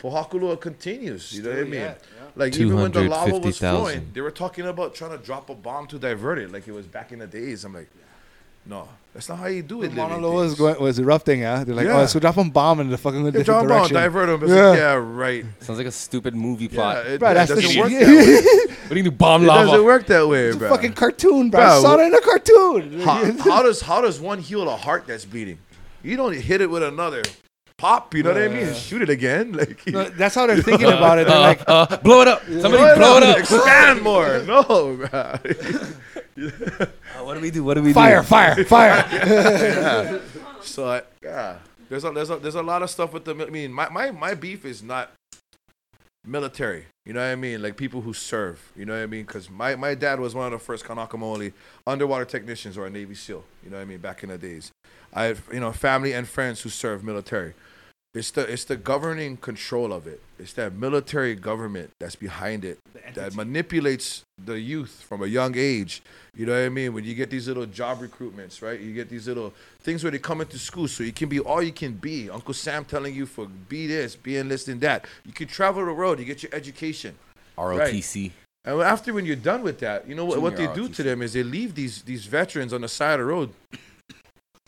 [0.00, 1.32] Pohakuloa continues.
[1.32, 1.72] You know what I mean?
[1.74, 2.02] yet,
[2.36, 3.76] Like even when the lava was 250,000.
[3.76, 6.72] flowing, they were talking about trying to drop a bomb to divert it, like it
[6.72, 7.64] was back in the days.
[7.64, 7.88] I'm like,
[8.66, 9.92] no, that's not how you do it.
[9.92, 10.58] Mauna living was, things.
[10.58, 11.64] going, was erupting, yeah?
[11.64, 12.00] They're like, Yeah.
[12.00, 14.48] oh, so drop a bomb in the fucking Yeah, different drop a bomb, divert them.
[14.48, 14.64] Yeah.
[14.68, 15.44] like, yeah, right.
[15.60, 17.06] Sounds like a stupid movie Yeah, plot.
[17.06, 17.80] it, Bro, it that's the doesn't shit.
[17.82, 18.74] work that way.
[18.86, 19.10] what do you do?
[19.10, 19.66] Bomb It lava?
[19.70, 20.68] doesn't work that way, It's a bro.
[20.70, 21.60] fucking cartoon, bro.
[21.60, 23.00] Bro, I saw it in a cartoon.
[23.00, 25.58] how, how does how does one heal a heart that's beating?
[26.02, 27.22] You don't hit it with another
[27.80, 28.14] pop.
[28.14, 28.68] You know what I mean?
[28.68, 29.52] And shoot it again.
[29.60, 31.26] Like No, that's how they're thinking about it.
[31.26, 32.44] They're like, uh, blow it up!
[32.44, 33.38] Somebody blow it blow it up, up!
[33.38, 34.42] Expand more.
[34.46, 34.62] No,
[34.96, 35.38] bro.
[36.40, 37.62] Uh, what do we do?
[37.62, 38.26] What do we fire, do?
[38.26, 40.20] fire, fire.
[40.62, 41.58] So I, yeah,
[41.88, 43.34] there's a there's a there's a lot of stuff with the.
[43.34, 45.10] mil- I mean, my my my beef is not
[46.24, 46.86] military.
[47.06, 47.60] You know what I mean?
[47.62, 48.72] Like people who serve.
[48.76, 49.24] You know what I mean?
[49.26, 51.52] Because my my dad was one of the first Kanaka Maoli
[51.86, 53.44] underwater technicians or a Navy SEAL.
[53.64, 53.98] You know what I mean?
[53.98, 54.70] Back in the days,
[55.12, 57.54] I have you know family and friends who serve military.
[58.12, 60.20] It's the it's the governing control of it.
[60.36, 62.80] It's that military government that's behind it
[63.14, 66.02] that manipulates the youth from a young age.
[66.34, 66.92] You know what I mean?
[66.92, 68.80] When you get these little job recruitments, right?
[68.80, 71.62] You get these little things where they come into school so you can be all
[71.62, 72.28] you can be.
[72.28, 75.04] Uncle Sam telling you for be this, be enlisted in that.
[75.24, 77.14] You can travel the road, you get your education.
[77.56, 78.32] ROTC.
[78.64, 80.96] And after when you're done with that, you know what, what they do ROTC.
[80.96, 83.50] to them is they leave these these veterans on the side of the road.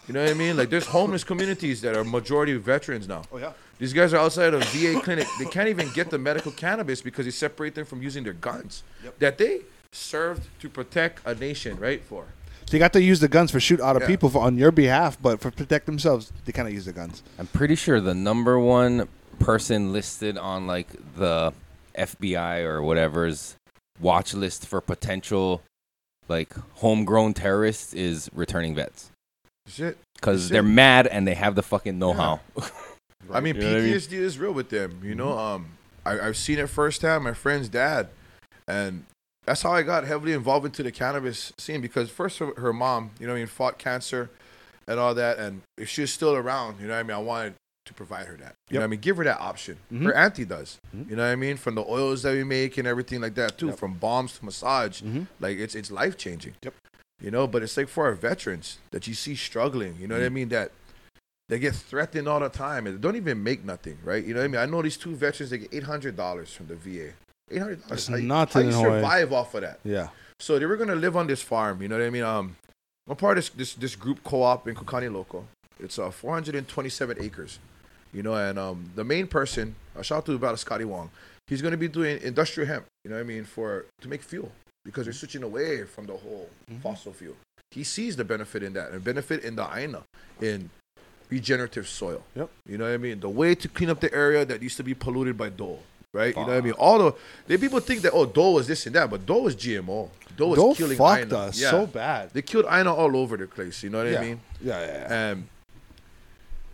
[0.09, 0.57] You know what I mean?
[0.57, 3.23] Like there's homeless communities that are majority veterans now.
[3.33, 3.53] Oh, yeah.
[3.79, 5.27] These guys are outside of VA clinic.
[5.39, 8.83] They can't even get the medical cannabis because they separate them from using their guns
[9.19, 9.61] that they
[9.93, 12.03] served to protect a nation, right?
[12.03, 12.27] For
[12.71, 14.09] They got to use the guns for shoot out of Yeah.
[14.09, 17.23] people for, on your behalf, but for protect themselves, they kind of use the guns.
[17.39, 19.09] I'm pretty sure the number one
[19.41, 21.53] person listed on like the
[21.97, 23.57] FBI or whatever's
[24.01, 25.63] watch list for potential
[26.29, 29.11] like homegrown terrorists is returning vets
[29.67, 29.99] shit.
[30.15, 32.41] because they're mad and they have the fucking know-how.
[33.33, 33.95] I mean, You know what I mean?
[33.95, 35.01] PTSD is real with them.
[35.03, 35.67] You know, um,
[36.05, 37.25] I, I've seen it firsthand.
[37.25, 38.09] My friend's dad,
[38.67, 39.05] and
[39.47, 43.11] that's how I got heavily involved into the cannabis scene because first her, her mom,
[43.19, 44.31] you know, what I mean, fought cancer
[44.89, 47.21] and all that, and if she was still around, you know, what I mean, I
[47.21, 47.55] wanted
[47.87, 48.55] to provide her that.
[48.69, 49.77] You know, what I mean, give her that option.
[49.93, 50.05] Mhm.
[50.05, 50.79] Her auntie does.
[50.97, 51.11] Mhm.
[51.11, 51.57] You know what I mean?
[51.57, 53.79] From the oils that we make and everything like that too, Yep.
[53.79, 55.03] from bombs to massage,
[55.41, 56.55] like it's it's life changing.
[56.63, 56.75] Yep.
[57.23, 59.97] You know, but it's like for our veterans that you see struggling.
[60.01, 60.35] You know what I Mm-hmm.
[60.35, 60.49] mean?
[60.49, 60.73] That
[61.49, 64.25] they get threatened all the time and they don't even make nothing, right?
[64.25, 64.61] You know what I mean?
[64.61, 67.13] I know these two veterans they get eight hundred dollars from the VA.
[67.51, 68.07] Eight hundred dollars.
[68.09, 69.01] That's nothing how you Hawaii.
[69.01, 69.79] survive off of that?
[69.85, 70.09] Yeah.
[70.41, 71.81] So they were gonna live on this farm.
[71.83, 72.25] You know what I mean?
[72.25, 72.57] Um,
[73.09, 75.45] I'm part of this this, this group co-op in Kukaniloko.
[75.79, 77.59] It's uh 427 acres.
[78.13, 81.11] You know, and um the main person, uh, shout out to about Scotty Wong.
[81.47, 82.87] He's gonna be doing industrial hemp.
[83.05, 83.45] You know what I mean?
[83.45, 84.51] For to make fuel
[84.85, 85.19] because they're mm-hmm.
[85.19, 86.81] switching away from the whole mm-hmm.
[86.81, 87.37] fossil fuel.
[87.71, 90.03] He sees the benefit in that and benefit in the aina
[90.41, 90.71] in
[91.31, 92.23] regenerative soil.
[92.37, 92.51] Yep.
[92.67, 93.21] You know what I mean?
[93.21, 95.83] The way to clean up the area that used to be polluted by dole.
[96.13, 96.37] Right?
[96.37, 96.73] You know what I mean?
[96.75, 97.15] All the
[97.47, 100.11] they people think that oh dole was this and that, but dole was GMO.
[100.37, 101.39] Dole was Don't killing fucked aina.
[101.39, 101.71] us Yeah.
[101.71, 102.31] so bad.
[102.35, 103.83] They killed aina all over the place.
[103.83, 104.19] You know what yeah.
[104.19, 104.41] I mean?
[104.61, 105.31] Yeah, yeah, yeah.
[105.31, 105.49] And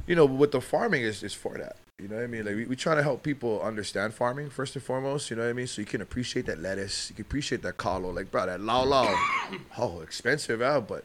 [0.09, 1.77] you know, with the farming is is for that.
[2.01, 2.45] You know what I mean?
[2.45, 5.31] Like we, we try to help people understand farming first and foremost.
[5.31, 5.67] You know what I mean?
[5.67, 8.11] So you can appreciate that lettuce, you can appreciate that kalo.
[8.11, 9.13] Like bro, that laulau,
[9.79, 11.05] oh expensive out, but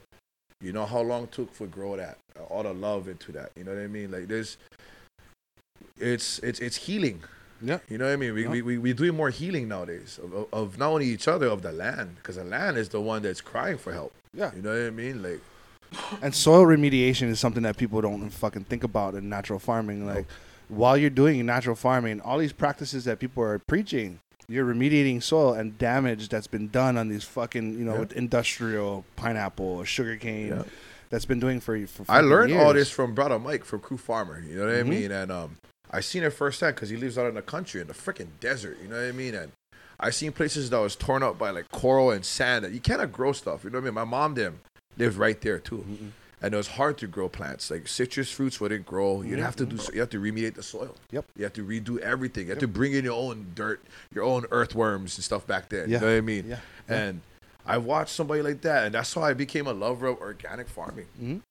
[0.61, 2.18] you know how long it took for grow that,
[2.49, 3.52] all the love into that.
[3.56, 4.11] You know what I mean?
[4.11, 4.57] Like there's,
[5.99, 7.24] it's it's it's healing.
[7.61, 7.80] Yeah.
[7.90, 8.34] You know what I mean?
[8.34, 8.49] We, Yeah.
[8.49, 11.61] we, we, we're doing more healing nowadays of, of, of not only each other, of
[11.61, 14.14] the land, because the land is the one that's crying for help.
[14.34, 14.52] Yeah.
[14.53, 15.24] You know what I mean?
[15.24, 15.40] Like,
[16.22, 20.06] And soil remediation is something that people don't fucking think about in natural farming.
[20.06, 20.26] Like
[20.76, 24.20] while you're doing natural farming, all these practices that people are preaching
[24.50, 28.18] you're remediating soil and damage that's been done on these fucking you know Yeah.
[28.18, 30.64] industrial pineapple or sugarcane Yeah.
[31.10, 31.88] that's been doing for you.
[31.88, 32.04] for.
[32.10, 34.44] I learned all this from brother Mike from Crew Farmer.
[34.45, 34.88] You know what I Mhm.
[34.88, 35.12] mean?
[35.12, 35.58] And um,
[35.90, 38.78] I seen it firsthand because he lives out in the country in the freaking desert.
[38.84, 39.34] You know what I mean?
[39.34, 39.54] And
[39.98, 43.14] I seen places that was torn up by like coral and sand that you cannot
[43.14, 43.64] grow stuff.
[43.64, 43.94] You know what I mean?
[43.94, 44.60] My mom them
[44.98, 45.86] lived right there too,
[46.44, 49.22] and it was hard to grow plants like citrus fruits wouldn't grow.
[49.24, 50.95] You'd have to do you have to remediate the soil.
[51.11, 51.26] Yep.
[51.38, 52.45] You have to redo everything.
[52.48, 53.82] You have to bring in your own dirt,
[54.14, 55.90] your own earthworms and stuff back then.
[55.90, 55.95] Yeah.
[55.98, 56.45] You know what I mean?
[56.49, 56.60] Yeah.
[56.90, 57.22] And
[57.65, 61.07] I watched somebody like that, and that's how I became a lover of organic farming.
[61.20, 61.41] Mhm.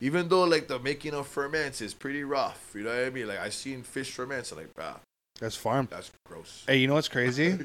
[0.00, 3.28] Even though like the making of ferments is pretty rough, you know what I mean?
[3.28, 4.98] Like I seen fish ferments, I'm like, ah,
[5.38, 5.86] That's farm.
[5.90, 6.64] that's gross.
[6.66, 7.50] Hey, you know what's crazy?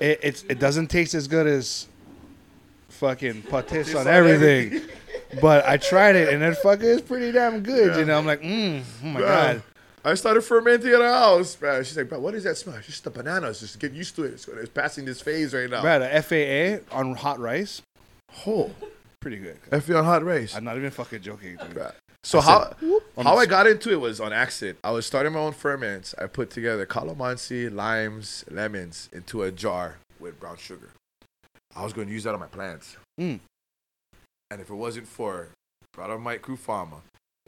[0.00, 1.86] It it's, it doesn't taste as good as
[2.98, 4.82] fucking patis on everything.
[5.40, 7.92] but I tried it and it fucking is pretty damn good.
[7.92, 7.98] Yeah.
[7.98, 9.62] You know, I'm like, mm, oh my god.
[10.04, 11.82] I started fermenting at the house, man.
[11.84, 12.76] She's like, bro, what is that smell?
[12.76, 13.60] It's just the bananas.
[13.60, 14.34] Just get used to it.
[14.34, 15.82] It's, it's passing this phase right now.
[15.82, 17.82] Brad, a FAA on hot rice,
[18.46, 18.70] Oh,
[19.20, 19.56] pretty good.
[19.70, 20.54] F on hot rice.
[20.54, 21.56] I'm not even fucking joking.
[21.56, 21.92] Dude.
[22.22, 24.78] So I how said, how I got into it was on accident.
[24.84, 26.14] I was starting my own ferments.
[26.18, 30.90] I put together calamansi, limes, lemons into a jar with brown sugar.
[31.78, 32.96] I was going to use that on my plants.
[33.20, 33.38] Mm.
[34.50, 35.48] And if it wasn't for
[35.92, 36.96] brother Mike Crew Farmer,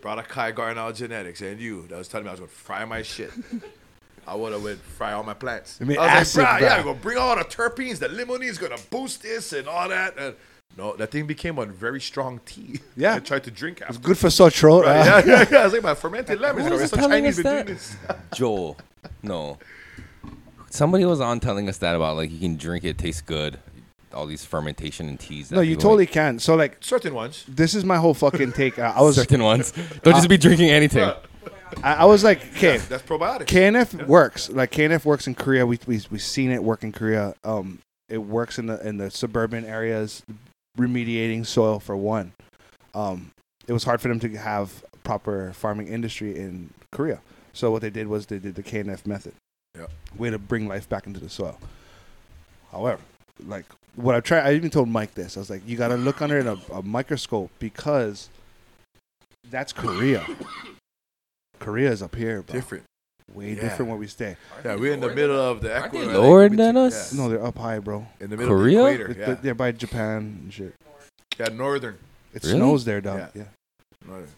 [0.01, 2.85] brother Kai Garnell Genetics, and you that was telling me I was going to fry
[2.85, 3.33] my shit,
[4.29, 5.79] I would have went fry all my plants.
[5.81, 7.45] I mean, I was acid, like, "Bruh, yeah, bruh." I'm going to bring all the
[7.45, 7.99] terpenes.
[7.99, 10.17] The limonene's going to boost this and all that.
[10.17, 10.37] And
[10.79, 12.79] no, that thing became a very strong tea.
[12.97, 13.17] Yeah.
[13.17, 13.95] I tried to drink after.
[13.95, 14.85] It's good for sore throat.
[14.85, 15.59] Right, uh, yeah, yeah, yeah.
[15.59, 16.67] I was like, my fermented lemons.
[16.67, 17.67] Who was It's so telling Chinese us doing that?
[17.67, 17.97] this.
[18.35, 18.77] Joel.
[19.25, 19.59] No.
[20.69, 23.59] Somebody was on telling us that about like you can drink it, tastes good.
[24.13, 25.49] All these fermentation and teas.
[25.49, 26.13] that No, you totally make.
[26.13, 26.39] can.
[26.39, 27.45] So like, Certain ones.
[27.49, 28.79] this is my whole fucking take.
[28.79, 29.73] Uh, I was, certain ones.
[30.03, 31.09] Don't just be drinking anything.
[31.85, 33.47] I, I was like, okay, That's probiotic.
[33.47, 34.51] KNF works.
[34.51, 35.65] Like KNF works in Korea.
[35.67, 37.35] We we we seen it work in Korea.
[37.45, 37.79] Um,
[38.09, 40.23] it works in the in the suburban areas,
[40.77, 42.33] remediating soil for one.
[42.95, 43.31] Um,
[43.69, 47.21] it was hard for them to have proper farming industry in Korea.
[47.53, 49.35] So what they did was they did the KNF method.
[49.79, 49.87] Yeah.
[50.17, 51.59] Way to bring life back into the soil.
[52.73, 53.01] However,
[53.47, 53.65] like
[53.97, 55.37] what I tried, I even told Mike this.
[55.37, 58.29] I was like, you got to look under a, a microscope because
[59.51, 60.25] that's Korea.
[61.59, 62.55] Korea is up here, bro.
[62.55, 62.85] Different.
[63.35, 63.61] Way Yeah.
[63.61, 64.37] different where we stay.
[64.65, 66.19] Yeah, we're in the middle of the Aren't they equator.
[66.19, 67.13] lower like, than us?
[67.13, 67.21] yeah.
[67.21, 68.07] No, they're up high, bro.
[68.19, 68.81] In the middle Korea?
[68.81, 69.15] of the equator.
[69.15, 69.41] They're, Yeah.
[69.41, 70.75] they're by Japan and shit.
[71.39, 71.99] yeah, northern.
[72.35, 72.57] It Really?
[72.57, 73.19] snows there, dog.
[73.19, 73.29] Yeah.
[73.35, 73.45] Yeah.
[74.09, 74.29] northern.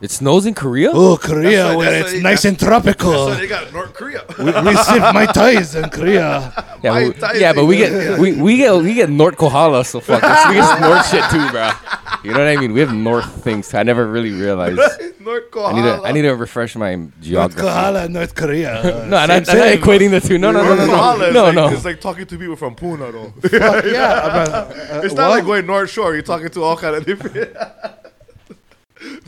[0.00, 0.90] It snows in Korea.
[0.92, 3.28] Oh, Korea, That's why- where that's it's why- nice that's- and tropical.
[3.28, 4.22] So they got North Korea.
[4.38, 6.52] we, we sip mai tais in Korea.
[6.82, 7.88] Yeah, My we- Thai yeah, but we yeah.
[7.88, 10.46] get we, we get we get North Kohala, so fuck this.
[10.48, 11.70] We get North shit too, bro.
[12.24, 12.72] You know what I mean?
[12.74, 13.72] We have North things.
[13.72, 14.76] I never really realized.
[15.20, 17.62] North I need to I need to refresh my North geography.
[17.62, 18.72] Korea, North Korea.
[19.08, 20.36] No, I'm not, I'm not equating the two.
[20.38, 21.68] No, no, no, no, no, no, no.
[21.70, 23.32] It's like talking to people from Puna, though.
[23.40, 24.20] Fuck yeah.
[24.26, 24.34] I'm
[24.98, 26.12] uh, it's not well, like going North Shore.
[26.12, 27.56] You're talking to all kind of different.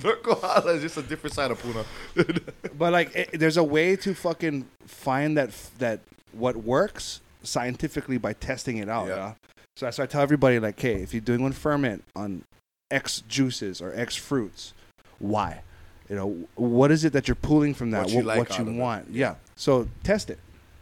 [0.03, 1.85] North Kohala is just a different side of Puna.
[2.79, 6.01] But like, it, there's a way to fucking find that that
[6.33, 9.09] what works scientifically by testing it out.
[9.09, 9.17] Yeah.
[9.17, 9.33] Yeah.
[9.77, 12.45] So that's why I tell everybody like, hey, if you're doing one ferment on
[12.91, 14.73] X juices or X fruits,
[15.19, 15.63] why?
[16.09, 18.05] You know, what is it that you're pulling from that?
[18.05, 18.73] What you like what you of it.
[18.79, 19.11] want?
[19.11, 19.35] Yeah.
[19.57, 20.39] So test it.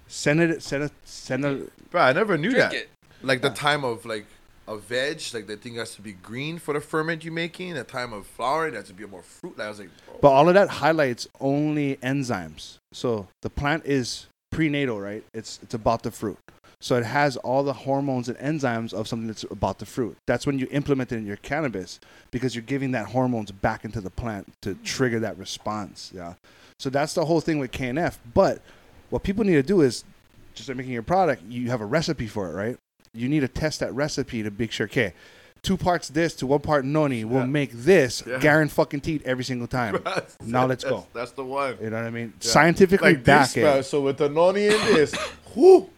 [0.06, 0.62] Send it.
[0.62, 0.92] Send it.
[1.04, 1.66] Send a.
[1.90, 2.74] Bro, I never knew Drink that.
[2.74, 2.88] it.
[3.22, 4.26] Like the time of like
[4.66, 7.74] a veg, like the thing has to be green for the ferment you're making.
[7.74, 9.58] The time of flowering, has to be more fruit.
[9.60, 12.78] I was like, But all of that highlights only enzymes.
[12.92, 15.24] So the plant is prenatal, right?
[15.34, 16.38] It's it's about the fruit.
[16.80, 20.18] So it has all the hormones and enzymes of something that's about the fruit.
[20.26, 21.98] That's when you implement it in your cannabis
[22.30, 26.12] because you're giving that hormones back into the plant to trigger that response.
[26.14, 26.34] Yeah.
[26.78, 28.18] So that's the whole thing with KNF.
[28.34, 28.60] But
[29.08, 30.04] what people need to do is
[30.54, 32.76] just making your product, you have a recipe for it, right?
[33.14, 35.14] You need to test that recipe to make sure, okay,
[35.62, 37.46] two parts this to one part noni will Yeah.
[37.46, 38.38] make this Yeah.
[38.38, 39.94] guaranteed every single time.
[40.04, 41.06] that's- Now let's that's- go.
[41.14, 41.78] That's the one.
[41.80, 42.34] You know what I mean?
[42.40, 42.50] Yeah.
[42.50, 43.88] Scientifically like back this, it.
[43.88, 45.14] So with the noni in this,
[45.54, 45.88] whoo,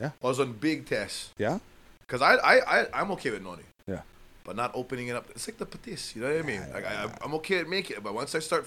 [0.00, 0.10] Yeah.
[0.22, 1.30] I was on big test.
[1.38, 1.58] Yeah.
[2.06, 3.62] Cause I, I, I, I'm okay with noni.
[3.86, 4.02] Yeah.
[4.44, 5.28] But not opening it up.
[5.30, 6.14] It's like the patis.
[6.14, 6.62] You know what I mean?
[6.72, 8.66] Like I, I'm okay at making it, but once I start,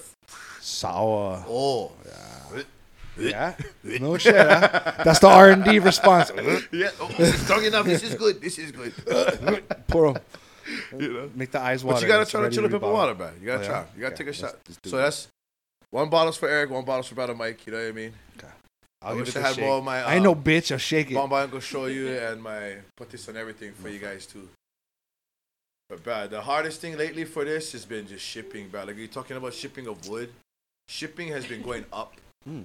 [0.60, 1.44] Sour.
[1.48, 2.62] oh, Yeah.
[3.18, 4.34] Yeah, no shit.
[4.34, 4.92] Huh?
[5.04, 6.30] That's the R and D response.
[6.72, 7.84] yeah, oh, this is strong enough.
[7.84, 8.40] This is good.
[8.40, 8.92] This is good.
[9.88, 10.14] Pour
[10.98, 11.30] you know.
[11.34, 11.96] Make the eyes water.
[11.96, 12.94] But you gotta try the ready chili to pepper rebound.
[12.94, 13.34] water, man.
[13.40, 13.84] You gotta Oh, try.
[13.94, 14.54] You gotta Okay, take a shot.
[14.84, 15.28] So that's
[15.90, 17.66] one bottle's for Eric, one bottle's for brother Mike.
[17.66, 18.12] You know what I mean?
[19.02, 19.64] I'll I wish I had shake.
[19.64, 20.70] more of my, I know, um, bitch.
[20.70, 21.14] I'll shake it.
[21.14, 24.48] Gonna show you and my put this on everything for you guys too.
[25.88, 28.84] But bro, the hardest thing lately for this has been just shipping, bro.
[28.84, 30.32] Like you're talking about shipping of wood.
[30.88, 32.14] Shipping has been going up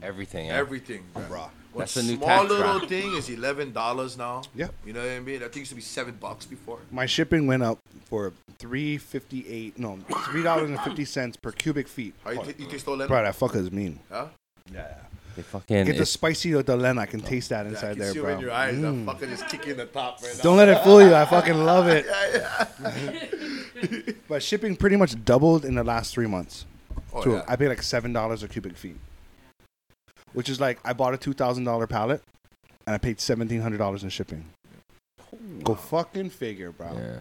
[0.02, 0.48] Everything.
[0.48, 0.56] Yeah.
[0.58, 1.24] Everything, bro.
[1.24, 1.50] Bruh.
[1.74, 2.90] One That's the new small tax little bracket.
[2.90, 4.42] thing is eleven dollars now.
[4.56, 4.74] Yep.
[4.86, 5.36] You know what I mean?
[5.38, 6.80] I think it used to be seven bucks before.
[6.92, 9.78] My shipping went up for three fifty eight.
[9.78, 12.16] No, three dollars and fifty cents per cubic feet.
[12.24, 13.08] How you, t- you taste all that?
[13.08, 14.00] Bro, that fucker's mean.
[14.12, 14.28] Huh?
[14.74, 14.96] Yeah.
[15.36, 15.78] They fucking.
[15.78, 16.98] Get the it's- spicy of the len.
[16.98, 18.34] I can taste that Yeah, I inside can there, see it bro.
[18.34, 18.74] in your eyes.
[18.76, 19.06] Mm.
[19.06, 20.42] That fucker just kicking the top right now.
[20.44, 21.14] Don't let it fool you.
[21.14, 22.06] I fucking love it.
[22.34, 24.14] yeah, yeah.
[24.28, 26.66] but shipping pretty much doubled in the last three months.
[27.14, 27.44] Oh, So yeah.
[27.48, 28.98] I paid like seven dollars a cubic feet,
[30.38, 32.22] which is like I bought a two thousand dollar pallet,
[32.86, 34.46] and I paid seventeen hundred dollars in shipping.
[35.64, 36.92] Go fucking figure, bro.
[36.96, 37.20] Yeah.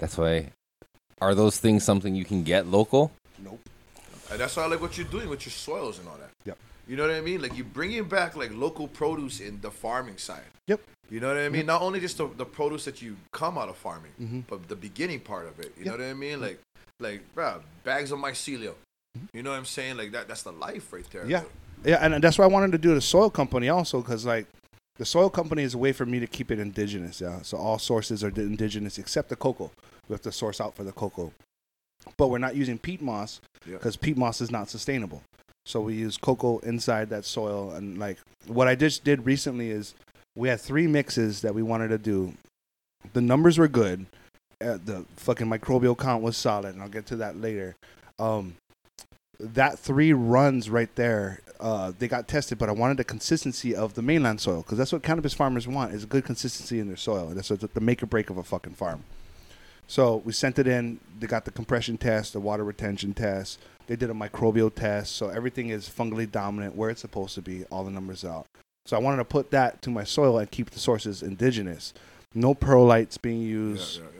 [0.00, 0.50] That's why.
[1.20, 3.12] Are those things something you can get local?
[3.38, 3.60] Nope.
[4.32, 6.30] And that's why I like what you're doing with your soils and all that.
[6.44, 6.58] Yep.
[6.88, 7.40] You know what I mean?
[7.40, 10.50] Like you bringing back like local produce in the farming side.
[10.66, 10.80] Yep.
[11.08, 11.66] You know what I mean?
[11.66, 14.42] Not only just the, the produce that you come out of farming, Mhm.
[14.48, 15.72] but the beginning part of it.
[15.78, 15.98] You Yep.
[15.98, 16.40] know what I mean?
[16.40, 16.58] Like,
[16.98, 18.74] like, bro, bags of mycelium.
[19.32, 19.98] You know what I'm saying?
[19.98, 20.26] Like that.
[20.26, 21.22] That's the life right there.
[21.22, 21.30] Mm-hmm.
[21.30, 21.42] Yeah.
[21.84, 24.46] Yeah, and that's why I wanted to do the soil company also, because like
[24.96, 27.20] the soil company is a way for me to keep it indigenous.
[27.20, 29.70] Yeah, so all sources are indigenous except the cocoa.
[30.08, 31.32] We have to source out for the cocoa,
[32.16, 33.74] but we're not using peat moss Yeah.
[33.74, 35.22] because peat moss is not sustainable.
[35.66, 39.94] So we use cocoa inside that soil, and like what I just did recently is
[40.36, 42.34] we had three mixes that we wanted to do.
[43.12, 44.06] The numbers were good.
[44.60, 47.74] Uh, the fucking microbial count was solid, and I'll get to that later.
[48.18, 48.54] Um,
[49.38, 53.94] that three runs right there, uh, they got tested, but I wanted the consistency of
[53.94, 56.96] the mainland soil because that's what cannabis farmers want is a good consistency in their
[56.96, 57.28] soil.
[57.28, 59.04] And that's the the make or break of a fucking farm.
[59.86, 61.00] So we sent it in.
[61.18, 63.58] They got the compression test, the water retention test.
[63.86, 65.16] They did a microbial test.
[65.16, 67.64] So everything is fungally dominant where it's supposed to be.
[67.70, 68.46] All the numbers out.
[68.86, 71.92] So I wanted to put that to my soil and keep the sources indigenous.
[72.34, 73.98] No perlites being used.
[73.98, 74.10] yeah, yeah.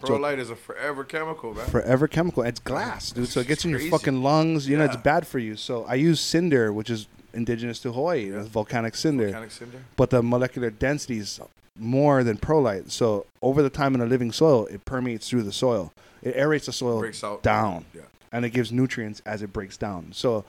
[0.00, 1.66] Perlite is a forever chemical, man.
[1.66, 2.42] Forever chemical.
[2.42, 3.28] It's glass, dude.
[3.28, 3.90] So it gets in your Crazy.
[3.90, 4.68] fucking lungs.
[4.68, 5.00] You know, it's Yeah.
[5.02, 5.56] bad for you.
[5.56, 8.30] So I use cinder, which is indigenous to Hawaii.
[8.30, 9.24] It's volcanic cinder.
[9.26, 9.78] Volcanic cinder.
[9.96, 11.40] But the molecular density is
[11.78, 12.90] more than perlite.
[12.90, 15.92] So over the time in a living soil, it permeates through the soil.
[16.22, 17.84] It aerates the soil Breaks out down.
[17.94, 18.02] Yeah.
[18.32, 20.08] and it gives nutrients as it breaks down.
[20.12, 20.44] So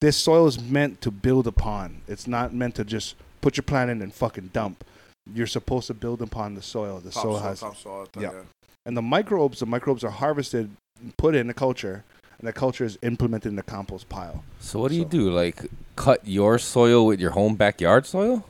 [0.00, 2.02] this soil is meant to build upon.
[2.06, 4.84] It's not meant to just put your plant in and fucking dump.
[5.32, 7.00] You're supposed to build upon the soil.
[7.00, 8.08] The Top soil soil, has top soil.
[8.20, 8.32] Yeah.
[8.32, 8.40] yeah.
[8.86, 10.70] And the microbes, the microbes are harvested,
[11.16, 12.04] put in a culture,
[12.38, 14.44] and the culture is implemented in the compost pile.
[14.60, 15.30] So what do you do?
[15.30, 15.66] Like
[15.96, 18.44] cut your soil with your home backyard soil?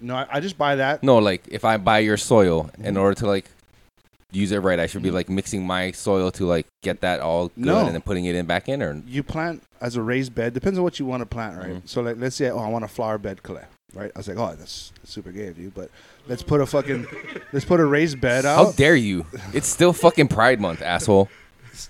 [0.00, 1.02] No, I, I just buy that.
[1.02, 3.00] No, like if I buy your soil in Mhm.
[3.00, 3.50] order to like
[4.32, 7.48] use it right, I should be like mixing my soil to like get that all
[7.48, 7.84] good No.
[7.86, 10.52] and then putting it in back in or You plant as a raised bed.
[10.54, 11.74] Depends on what you want to plant, right?
[11.82, 11.88] Mhm.
[11.88, 14.10] So like, let's say, oh, I want a flower bed clay, right?
[14.14, 15.90] I was like, oh, that's, that's super gay of you, but
[16.28, 17.06] let's put a fucking,
[17.52, 18.56] let's put a raised bed out.
[18.56, 19.26] How dare you?
[19.52, 21.28] It's still fucking Pride Month, asshole.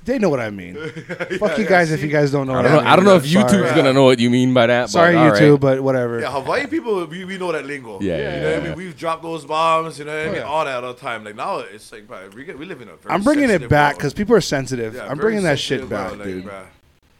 [0.05, 0.75] They know what I mean.
[1.39, 2.55] Fuck you guys if you guys don't know.
[2.55, 2.79] I don't know.
[2.79, 2.87] mean.
[2.89, 3.45] I don't know if Sorry.
[3.45, 4.91] YouTube's gonna know what you mean by that.
[4.91, 5.41] Sorry, but all right.
[5.41, 6.19] YouTube, but whatever.
[6.19, 8.01] Yeah, Hawaii people, we, we know that lingo.
[8.01, 8.61] Yeah, you yeah, know what.
[8.61, 8.77] I mean.
[8.77, 10.43] We've dropped those bombs, you know what I mean, Oh, yeah.
[10.43, 11.23] all that all the time.
[11.23, 13.15] Like now, it's like, bro, we, get, we live in a very.
[13.15, 14.97] I'm bringing it back because people are sensitive.
[14.97, 16.45] Yeah, I'm very bringing that shit back, world, like, dude.
[16.47, 16.67] bruh.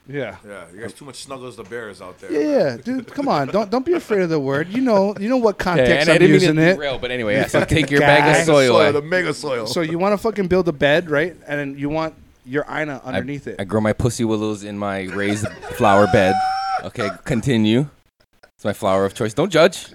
[0.09, 0.37] Yeah.
[0.47, 2.31] Yeah, you guys too much snuggles the bears out there.
[2.33, 3.09] Yeah, yeah, dude.
[3.13, 4.69] Come on, don't don't be afraid of the word.
[4.69, 6.75] You know, you know what Yeah, context and I I'm didn't mean using to it.
[6.75, 8.39] derail, but anyway, yeah, so take your bag guy.
[8.39, 8.73] of soil.
[8.75, 9.67] soil, the mega soil.
[9.67, 11.37] So you want to fucking build a bed, right?
[11.49, 12.15] And then you want
[12.45, 13.57] your ina underneath it.
[13.59, 16.35] I grow my pussy willows in my raised flower bed.
[16.85, 17.89] Okay, continue.
[18.55, 19.35] It's my flower of choice.
[19.35, 19.93] Don't judge.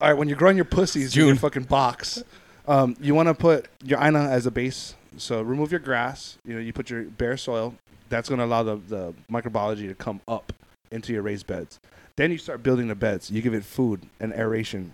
[0.00, 1.36] All right, when you're growing your pussies in your June.
[1.38, 2.24] fucking box,
[2.66, 4.94] um, you want to put your ina as a base.
[5.18, 6.38] So remove your grass.
[6.46, 7.74] You know, you put your bare soil.
[8.10, 10.52] That's going to allow the, the microbiology to come up
[10.90, 11.78] into your raised beds.
[12.16, 13.30] Then you start building the beds.
[13.30, 14.92] You give it food and aeration.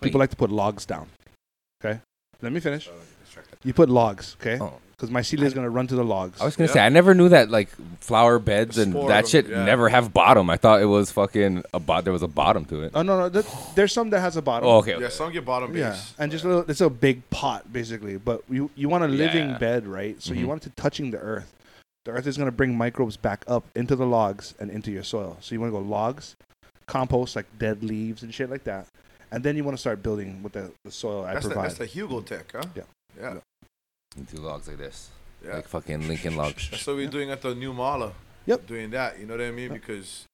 [0.00, 0.22] People Wait.
[0.24, 1.06] like to put logs down.
[1.84, 2.00] Okay,
[2.42, 2.88] let me finish.
[3.62, 4.58] You put logs, okay?
[4.60, 4.74] Oh.
[4.96, 6.40] Because mycelia is going to run to the logs.
[6.40, 6.74] I was gonna Yeah.
[6.74, 7.68] say I never knew that like
[8.00, 9.62] flower beds and Spore that of shit yeah.
[9.66, 10.48] never have bottom.
[10.48, 12.04] I thought it was fucking a bot.
[12.04, 12.92] There was a bottom to it.
[12.94, 13.28] Oh no, no.
[13.28, 14.66] That, there's some that has a bottom.
[14.66, 14.94] Oh, okay.
[14.94, 15.02] okay.
[15.02, 15.80] yeah, some get bottom base.
[15.80, 19.08] Yeah, and just a little, it's a big pot basically, but you you want a
[19.08, 19.58] living Yeah.
[19.58, 20.16] bed, right?
[20.22, 20.48] So you Mhm.
[20.48, 21.52] want it to touching the earth.
[22.06, 25.02] The earth is going to bring microbes back up into the logs and into your
[25.02, 25.38] soil.
[25.40, 26.36] So you want to go logs,
[26.86, 28.86] compost like dead leaves and shit like that,
[29.32, 31.78] and then you want to start building with the, the soil I That's the, that's
[31.78, 32.62] the Hugo tech, huh?
[32.76, 32.82] Yeah.
[33.20, 33.38] Yeah.
[34.30, 35.10] Two logs like this,
[35.44, 35.56] Yeah.
[35.56, 36.68] like fucking Lincoln logs.
[36.70, 38.06] That's what we're doing at the new mala.
[38.06, 38.12] Uh,
[38.46, 38.66] yep.
[38.68, 39.72] Doing that, you know what I mean?
[39.72, 40.26] Because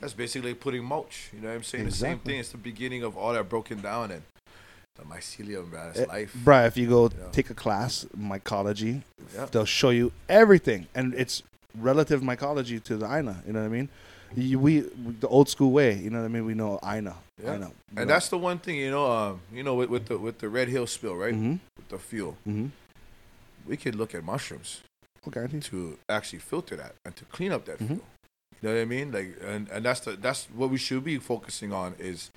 [0.00, 1.30] that's basically putting mulch.
[1.32, 1.86] You know what I'm saying?
[1.86, 2.08] Exactly.
[2.08, 2.40] The same thing.
[2.40, 4.22] It's the beginning of all that broken down and
[5.00, 5.88] the mycelium, man.
[5.90, 6.34] It's Eh, life.
[6.44, 7.30] Bruh, if you go Yeah.
[7.32, 9.02] take a class, mycology,
[9.34, 9.46] Yeah.
[9.46, 11.42] they'll show you everything, and it's
[11.74, 13.42] relative mycology to the ina.
[13.46, 13.88] You know what I mean?
[14.36, 14.80] You, we
[15.20, 15.96] the old school way.
[15.98, 16.44] You know what I mean?
[16.46, 17.16] We know ina.
[17.42, 17.56] Yeah.
[17.56, 17.70] Ina.
[17.96, 20.48] And that's the one thing, you know, um, you know, with, with the with the
[20.48, 21.34] Red Hill spill, right?
[21.34, 21.56] mm-hmm.
[21.76, 22.66] With the fuel, Mm-hmm.
[23.66, 24.80] we could look at mushrooms
[25.26, 25.46] Okay.
[25.60, 27.86] to actually filter that and to clean up that Mhm.
[27.86, 28.04] fuel.
[28.62, 29.10] You know what I mean?
[29.12, 32.30] Like, and, and that's the that's what we should be focusing on is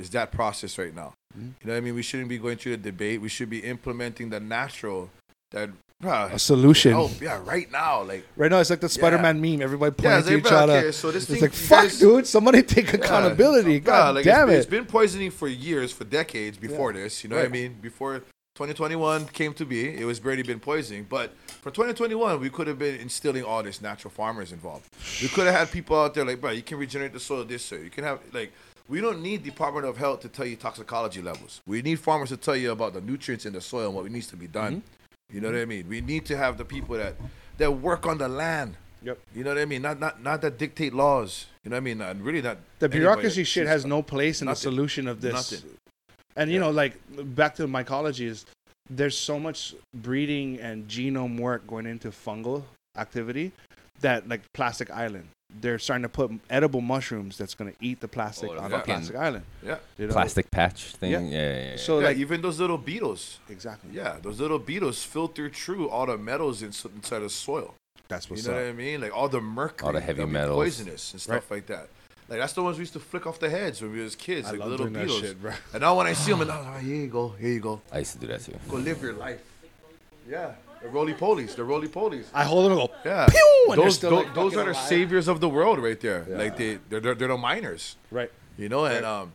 [0.00, 1.12] is that process right now.
[1.36, 1.52] Mhm.
[1.60, 1.94] You know what I mean?
[1.94, 3.20] We shouldn't be going through the debate.
[3.20, 5.10] We should be implementing the natural
[5.52, 5.70] that
[6.02, 6.94] bruh, A solution.
[6.94, 8.02] Oh yeah, right now.
[8.02, 9.60] Like Right now, it's like the Spider-Man meme.
[9.62, 10.72] Everybody yeah, pointing it's to each other.
[10.78, 12.26] okay, so this It's thing, like, fuck, guys- dude.
[12.26, 12.94] Somebody take Yeah.
[13.00, 13.80] accountability.
[13.80, 14.58] God like, damn it's, it.
[14.58, 17.22] It's been poisoning for years, for decades before this.
[17.22, 17.76] You know what I mean?
[17.82, 18.22] Before
[18.56, 21.06] 2021 came to be, it was already been poisoning.
[21.08, 24.86] But for 2021, we could have been instilling all this natural farmers involved.
[25.22, 27.70] We could have had people out there like, bro, you can regenerate the soil this
[27.70, 27.84] way.
[27.84, 28.52] You can have like.
[28.90, 31.60] We don't need Department of Health to tell you toxicology levels.
[31.64, 34.26] We need farmers to tell you about the nutrients in the soil and what needs
[34.26, 34.78] to be done.
[34.78, 35.34] Mm-hmm.
[35.36, 35.88] You know what I mean?
[35.88, 37.14] We need to have the people that
[37.58, 38.74] that work on the land.
[39.04, 39.18] Yep.
[39.32, 39.82] You know what I mean?
[39.82, 41.46] Not not not that dictate laws.
[41.62, 42.00] You know what I mean?
[42.00, 45.34] And really not The bureaucracy shit has no place in the solution of this.
[45.34, 45.70] Nothing.
[46.34, 46.66] And you Yeah.
[46.66, 46.94] know, like
[47.36, 48.44] back to mycology is
[48.88, 52.64] there's so much breeding and genome work going into fungal
[52.96, 53.52] activity
[54.00, 55.28] that like plastic island.
[55.60, 58.70] They're starting to put edible mushrooms that's going to eat the plastic Oh, the on
[58.70, 59.44] the fucking- plastic island.
[59.66, 59.78] Yeah.
[59.98, 60.12] You know?
[60.12, 61.10] Plastic patch thing.
[61.10, 61.20] Yeah.
[61.20, 61.76] Yeah, yeah, yeah.
[61.76, 63.40] So yeah, like even those little beetles.
[63.48, 63.90] exactly.
[63.92, 67.74] Yeah, those little beetles filter through all the metals ins- inside the soil.
[68.06, 68.56] That's You know up.
[68.56, 69.00] what I mean?
[69.00, 70.56] Like all the mercury, All the heavy that'll be metals.
[70.56, 71.88] poisonous and stuff like that.
[72.28, 74.46] Like that's the ones we used to flick off the heads when we was kids,
[74.46, 75.20] I like love little doing that beetles.
[75.20, 75.52] shit, bro.
[75.72, 77.98] And now when I see them, and oh, here you go, here you go, I
[77.98, 78.54] used to do that too.
[78.68, 79.40] go live your life.
[80.28, 80.52] Yeah,
[80.82, 82.26] the roly polies, the roly polies.
[82.34, 83.66] I hold them and go, Yeah, Pew!
[83.70, 86.26] And those still, tho- like, those are the saviors of the world right there.
[86.28, 86.36] Yeah.
[86.36, 87.96] Like they, they're, they're they're the miners.
[88.10, 88.30] right.
[88.58, 89.32] You know, and um,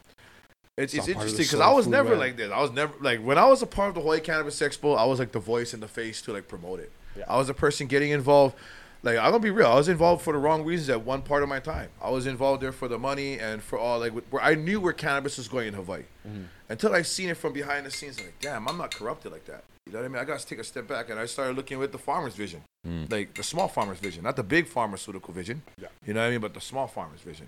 [0.78, 2.52] it's, It's it's all part of the interesting because I was never like this.
[2.52, 4.98] I was never like when I was a part of the Hawaii Cannabis Expo.
[4.98, 6.92] I was like the voice and the face to like promote it.
[7.18, 7.24] Yeah.
[7.28, 8.56] I was a person getting involved.
[9.02, 11.44] Like I'm gonna be real, I was involved for the wrong reasons at one part
[11.44, 11.90] of my time.
[12.02, 14.94] I was involved there for the money and for all like where I knew where
[14.94, 16.04] cannabis was going in Hawaii.
[16.28, 16.44] Mm-hmm.
[16.70, 19.64] Until I seen it from behind the scenes, like damn, I'm not corrupted like that.
[19.86, 20.18] You know what I mean?
[20.22, 22.64] I got to take a step back and I started looking with the farmer's vision,
[22.84, 23.04] hmm.
[23.10, 25.62] like the small farmer's vision, not the big pharmaceutical vision.
[25.80, 25.90] Yeah.
[26.06, 26.42] You know what I mean?
[26.42, 27.48] But the small farmer's vision,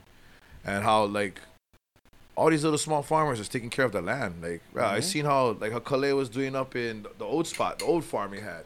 [0.64, 1.42] and how like
[2.36, 4.36] all these little small farmers is taking care of the land.
[4.44, 5.02] Like bro, I mm-hmm.
[5.02, 8.06] seen how like how Kale was doing up in the- the old spot, the old
[8.06, 8.66] farm he had.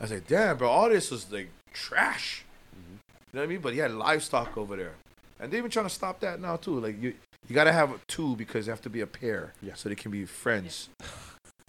[0.00, 2.44] I was like, damn, bro, all this was like trash.
[2.74, 2.94] Mm-hmm.
[2.94, 2.98] You
[3.34, 3.60] know what I mean?
[3.60, 4.94] But he had livestock over there,
[5.38, 6.80] and they've been trying to stop that now too.
[6.80, 7.14] Like you,
[7.48, 9.74] you gotta have two because they have to be a pair, Yeah.
[9.74, 10.88] so they can be friends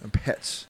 [0.02, 0.66] and pets.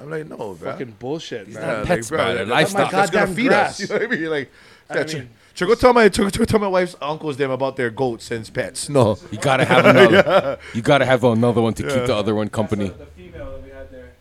[0.00, 0.54] I'm like, no, bro.
[0.72, 1.62] Fucking bullshit, man.
[1.62, 2.90] not pets, bro, they're that- livestock.
[2.90, 3.80] That's gonna Goddamn feed grass.
[3.80, 3.80] us.
[3.90, 4.30] You know what I mean?
[4.30, 4.50] Like,
[4.88, 7.50] I yeah, ch- mean- ch- go tell my ch- ch- tell my wife's uncles them
[7.50, 8.88] about their goats and pets.
[8.88, 10.58] No, You gotta have another.
[10.74, 12.88] You gotta have another one to keep the other one company.
[12.88, 14.12] The female that we had there.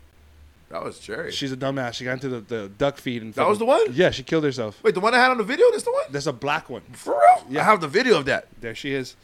[0.70, 1.32] that was Jerry.
[1.32, 1.94] She's a dumbass.
[1.94, 3.94] She got into the, the duck feed and That was fucking- the one?
[3.96, 4.78] Yeah, she killed herself.
[4.84, 5.72] Wait, the one I had on the video.
[5.72, 6.04] That's the one.
[6.12, 6.82] There's a black one.
[6.92, 7.46] For real?
[7.50, 8.48] Yeah, I have the video of that.
[8.60, 9.16] There she is.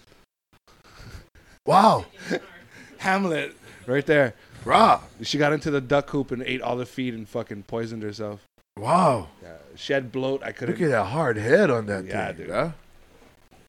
[1.65, 2.05] Wow,
[2.99, 3.55] Hamlet,
[3.87, 4.35] right there.
[4.65, 5.03] Rob.
[5.21, 8.41] She got into the duck coop and ate all the feed and fucking poisoned herself.
[8.77, 9.29] Wow.
[9.41, 10.43] Yeah, she had bloat.
[10.43, 10.75] I couldn't.
[10.75, 12.37] Look at that hard head on that Yeah, thing.
[12.37, 12.47] dude.
[12.49, 12.71] Yeah.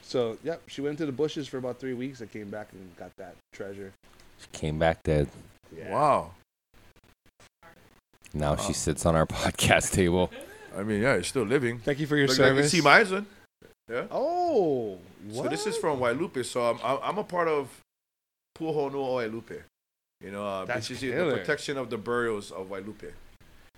[0.03, 2.23] So, yep, she went into the bushes for about three weeks.
[2.23, 3.93] I came back and got that treasure.
[4.41, 5.29] She came back dead.
[5.77, 5.93] Yeah.
[5.93, 6.31] Wow.
[8.35, 10.31] Now she sits on our podcast table.
[10.77, 11.79] I mean, yeah, you're still living.
[11.79, 12.71] Thank you for your Look, like, you service.
[12.71, 13.27] see mine, son.
[13.91, 14.05] Yeah.
[14.11, 14.99] Oh,
[15.33, 16.45] So this is from Wailupe.
[16.45, 17.69] So I'm I'm, I'm a part of
[18.59, 19.63] Puho no Wailupe.
[20.23, 23.13] You know, uh, That's which is the protection of the burials of Wailupe.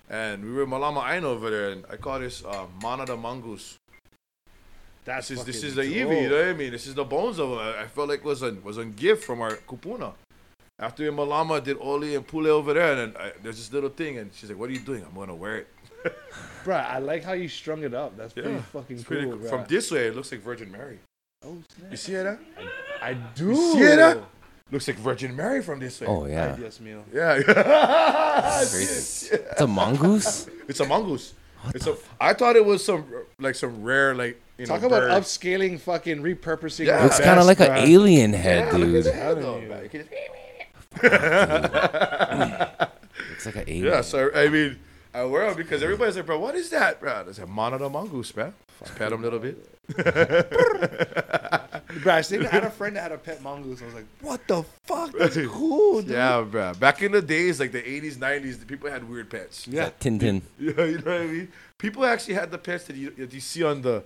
[0.09, 3.77] And we were Malama Aina over there, and I call this uh, Mana the Mongoose.
[5.05, 5.83] That's This is this is the.
[5.83, 6.71] Eevee, you know what I mean?
[6.71, 7.53] This is the bones of.
[7.53, 10.13] I, I felt like was a was a gift from our kupuna.
[10.79, 14.19] After Malama did Oli and Pule over there, and then I, there's this little thing,
[14.19, 15.69] and she's like, "What are you doing?" I'm gonna wear it.
[16.65, 18.17] bro, I like how you strung it up.
[18.17, 19.05] That's pretty Yeah, fucking cool.
[19.05, 19.39] pretty cool.
[19.39, 19.49] bruh.
[19.51, 21.01] From this way, it looks like Virgin Mary.
[21.45, 21.91] oh, snap.
[21.91, 22.39] You see that?
[23.03, 23.49] I do.
[23.49, 24.19] You see that?
[24.71, 26.07] Looks like Virgin Mary from this way.
[26.07, 27.03] Oh yeah, Ay, Dios mío.
[27.13, 27.43] Yeah.
[28.71, 29.35] crazy.
[29.37, 30.47] It's a mongoose.
[30.69, 31.35] it's a mongoose.
[31.75, 31.97] It's a.
[32.21, 33.05] I thought it was some
[33.41, 34.75] like some rare like you know.
[34.75, 35.11] Talk about bird.
[35.11, 36.87] upscaling, fucking repurposing.
[36.87, 36.99] Yeah.
[36.99, 39.05] our Looks kind of like an alien head, Yeah, look at dude.
[39.05, 39.69] the head, though, Telling you.
[39.69, 39.83] man.
[39.85, 40.13] You can just-
[43.31, 43.85] Looks like an alien.
[43.87, 44.79] Yeah, so I mean,
[45.15, 47.25] I wear them because everybody's like, bro, what is that, bro?
[47.29, 48.53] It's a monitor mongoose, man.
[48.81, 49.78] Just pet him a little bit.
[51.99, 53.83] Bruh, I think I had a friend that had a pet mongoose.
[53.83, 55.13] I was like, what the fuck?
[55.19, 56.11] That's cool, dude.
[56.11, 56.75] Yeah, bro.
[56.75, 59.67] Back in the days, like the 80s, 90s, the people had weird pets.
[59.67, 59.91] Yeah.
[60.01, 60.43] Tintin.
[60.59, 61.49] Yeah, you know what I mean?
[61.79, 64.03] People actually had the pets that you, that you see on the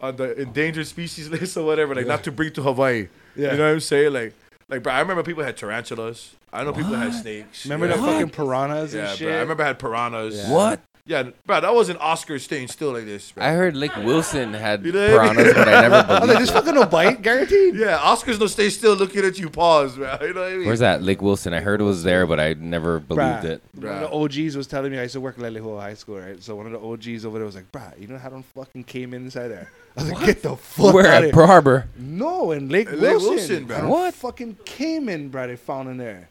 [0.00, 3.08] on the endangered species list or whatever, like not to bring to Hawaii.
[3.36, 3.52] Yeah.
[3.52, 4.12] You know what I'm saying?
[4.12, 4.34] Like,
[4.68, 6.34] like, bro, I remember people had tarantulas.
[6.52, 7.64] I know people had snakes.
[7.66, 7.96] Remember yeah.
[7.96, 9.28] the fucking piranhas and Yeah, shit?
[9.28, 9.36] bro.
[9.36, 10.36] I remember I had piranhas.
[10.36, 10.52] Yeah.
[10.52, 10.80] What?
[11.06, 13.32] Yeah, bro, that wasn't Oscar staying still like this.
[13.32, 13.44] Bro.
[13.44, 15.36] I heard Lake Wilson had You know what I mean?
[15.36, 17.74] piranhas, but I never I was like, this fucking no bite, guaranteed.
[17.76, 19.50] yeah, Oscar's no stay still looking at you.
[19.50, 20.16] Pause, bro.
[20.22, 20.66] You know what I mean?
[20.66, 21.52] Where's that Lake Wilson?
[21.52, 23.62] I heard it was there, but I never believed Bruh, it.
[23.74, 26.20] One of the OGs was telling me I used to work at Leilehua High School,
[26.20, 26.42] right?
[26.42, 28.84] So one of the OGs over there was like, "Bro, you know how don't fucking
[28.84, 31.52] came in inside there?" I was like, "Get the fuck Where out at Pearl here!"
[31.52, 31.88] Harbor?
[31.98, 33.28] No, in Lake Lake Wilson.
[33.30, 33.80] Wilson, bruh.
[33.82, 34.14] Don't What?
[34.14, 35.48] Fucking came in, bruh.
[35.48, 36.30] They found in there.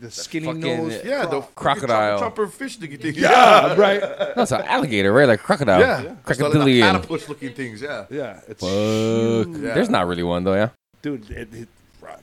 [0.00, 1.00] The skinny fucking- nose.
[1.04, 2.18] yeah, the Crocodile.
[2.20, 3.14] chopper fish looking thing.
[3.16, 4.00] Yeah, right.
[4.36, 5.26] No, an alligator, right?
[5.26, 5.80] Like crocodile.
[5.80, 6.80] Yeah, It's like the Crocodilian.
[6.90, 7.82] platypus looking things.
[7.82, 9.48] Yeah, Yeah, it's Fuck.
[9.60, 9.74] Yeah.
[9.74, 10.68] There's not really one though, yeah.
[11.02, 11.28] dude.
[11.30, 11.68] It, it,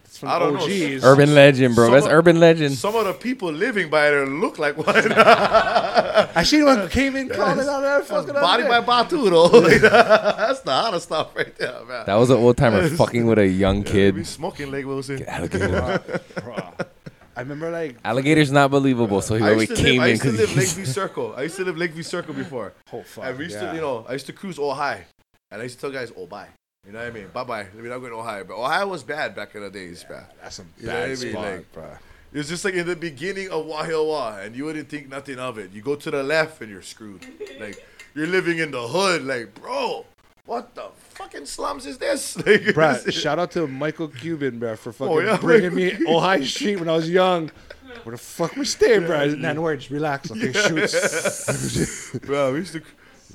[0.05, 0.99] it's from I don't know.
[1.03, 1.85] Urban legend, bro.
[1.87, 2.75] Some That's of- urban legend.
[2.75, 5.11] some of the people living by there look like one.
[5.11, 9.47] I seen one came in calling out there, fucking Body by Batu though.
[9.59, 12.05] That's the hottest stuff right there, man.
[12.05, 14.27] That was an old timer fucking with a young They be kid.
[14.27, 15.25] smoking Lake Wilson.
[15.27, 16.01] Alligator.
[16.35, 16.85] Bruh.
[17.41, 20.05] I remember like Alligator's not believable, so he I always used to live, came I
[20.05, 21.33] in used to live Lake because View Circle.
[21.35, 22.73] I used to live Lake View Circle before.
[22.93, 23.25] oh fuck.
[23.25, 23.69] And we used yeah.
[23.69, 25.01] to, you know, I used to cruise Ohio.
[25.49, 26.47] And I used to tell guys, oh, bye.
[26.85, 27.27] You know what I mean?
[27.33, 27.65] Bye bye.
[27.75, 28.43] We're not going to Ohio.
[28.43, 30.23] But Ohio was bad back in the days, man.
[30.41, 31.31] That's some You know what I bad mean?
[31.31, 31.97] spot, Like- bruh.
[32.33, 35.57] It was just like in the beginning of Wahiawa, and you wouldn't think nothing of
[35.57, 35.71] it.
[35.73, 37.25] You go to the left, and you're screwed.
[37.59, 37.85] Like,
[38.15, 39.25] you're living in the hood.
[39.25, 40.05] Like, bro,
[40.45, 42.35] what the fucking slums is this?
[42.45, 45.73] Like, Bruh, this is- shout out to Michael Cuban, bruh, for fucking Oh, yeah, bringing
[45.75, 47.51] Michael me Ohio Street when I was young.
[48.03, 49.37] Where the fuck we staying, bruh?
[49.37, 52.21] Nine words, relax, okay, shoot.
[52.25, 52.81] bro, we used to.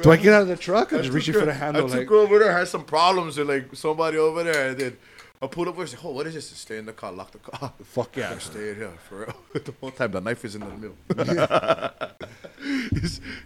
[0.02, 1.84] Do I get out of the truck or I just took reaching for the handle?
[1.86, 4.78] I took Like, her over there, had some problems with like somebody over there, and
[4.78, 4.96] then
[5.42, 6.48] I pulled up and said, "Oh, what is this?
[6.48, 8.38] Stay in the car, lock the car." fuck yeah.
[8.38, 9.36] Stay in here for real.
[9.52, 10.96] the whole time the knife is in the middle.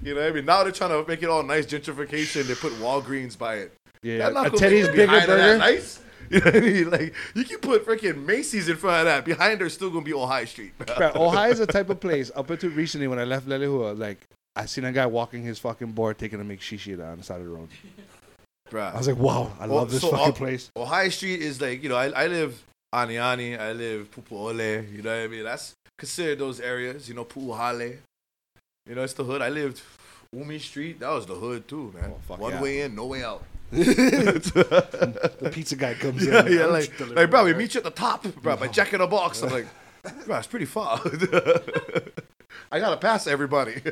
[0.02, 0.44] You know what I mean?
[0.46, 2.44] Now they're trying to make it all nice gentrification.
[2.44, 3.74] They put Walgreens by it.
[4.02, 5.58] Yeah, a Teddy's bigger burger.
[5.58, 6.00] Nice.
[6.30, 6.90] You know what I mean?
[6.90, 9.24] Like you can put freaking Macy's in front of that.
[9.24, 10.78] Behind there's still gonna be Ohio Street.
[10.78, 12.30] Bruh, Ohio is the type of place.
[12.34, 14.26] Up until recently, when I left Leilehua, like
[14.56, 17.40] I seen a guy walking his fucking board, taking a make shishi on the side
[17.40, 17.68] of the road.
[18.74, 20.70] I was like, wow, I love this so fucking place.
[20.76, 22.62] Ohio Street is like, you know, I, I live
[22.94, 25.44] Aniani, I live Pupuole, you know what I mean?
[25.44, 27.96] That's considered those areas, you know, Puuhale.
[28.86, 29.42] You know, it's the hood.
[29.42, 29.82] I lived
[30.32, 32.12] Umi Street, that was the hood too, man.
[32.30, 32.62] Oh, One yeah.
[32.62, 33.42] way in, no way out.
[33.72, 36.52] The pizza guy comes yeah, in.
[36.52, 38.98] yeah, "I'm like, like, bro, we meet you at the top, bro, by Jack in
[38.98, 39.42] the Box.
[39.42, 39.66] I'm like,
[40.26, 41.00] bro, it's pretty far.
[42.72, 43.80] I gotta pass everybody.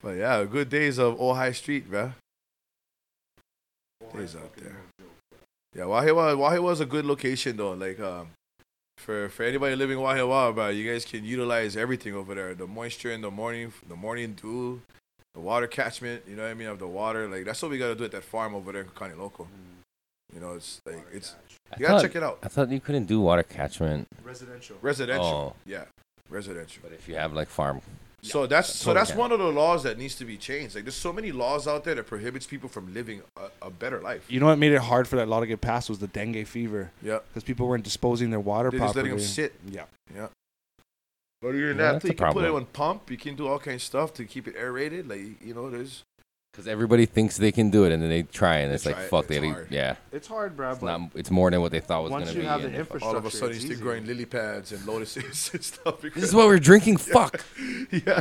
[0.00, 2.12] but yeah, good days of Ohio Street, bro.
[4.14, 4.76] Days out there.
[5.74, 7.72] Yeah, Wahiawa, Wahiawa is a good location though.
[7.72, 8.28] Like, um,
[8.98, 12.54] for for anybody living in Wahiawa, bro, you guys can utilize everything over there.
[12.54, 14.82] The moisture in the morning, the morning dew,
[15.34, 16.22] the water catchment.
[16.28, 16.68] You know what I mean?
[16.68, 18.88] Of the water, like that's what we gotta do at that farm over there in
[18.90, 19.48] County Local.
[20.34, 21.34] You know, it's like it's
[21.72, 22.38] I you gotta thought- check it out.
[22.42, 24.76] I thought you couldn't do water catchment, Residential.
[24.82, 25.56] Residential, Oh.
[25.66, 25.84] yeah,
[26.28, 26.82] residential.
[26.82, 27.80] but if you have like farm,
[28.24, 29.18] So that's so totally that's can.
[29.18, 30.76] one of the laws that needs to be changed.
[30.76, 34.00] Like there's so many laws out there that prohibits people from living a, a better
[34.00, 34.24] life.
[34.28, 36.46] You know what made it hard for that law to get passed was the dengue
[36.46, 37.18] fever Yeah.
[37.28, 39.10] because people weren't disposing their water They're just properly.
[39.10, 39.54] letting them sit.
[39.68, 39.84] Yeah.
[40.14, 40.26] yeah.
[41.40, 42.54] But you're Yeah, that, that's you a can put it problem.
[42.54, 43.10] on pump.
[43.10, 45.08] You can do all kinds of stuff to keep it aerated.
[45.08, 46.04] Like you know, there's
[46.52, 48.98] because everybody thinks they can do it and then they try and They it's like
[48.98, 49.68] it, fuck, it's they hard.
[49.70, 50.72] yeah, It's hard, bro.
[50.72, 51.10] it's But not.
[51.14, 52.46] It's more than what they thought was once gonna you be.
[52.46, 53.82] have the and they fuck- all of a infrastructure, sudden you it's start easy.
[53.82, 55.94] growing lily pads and lotuses and stuff.
[56.02, 56.96] This Because, is what we're drinking.
[57.16, 57.42] Fuck.
[57.90, 58.20] yeah,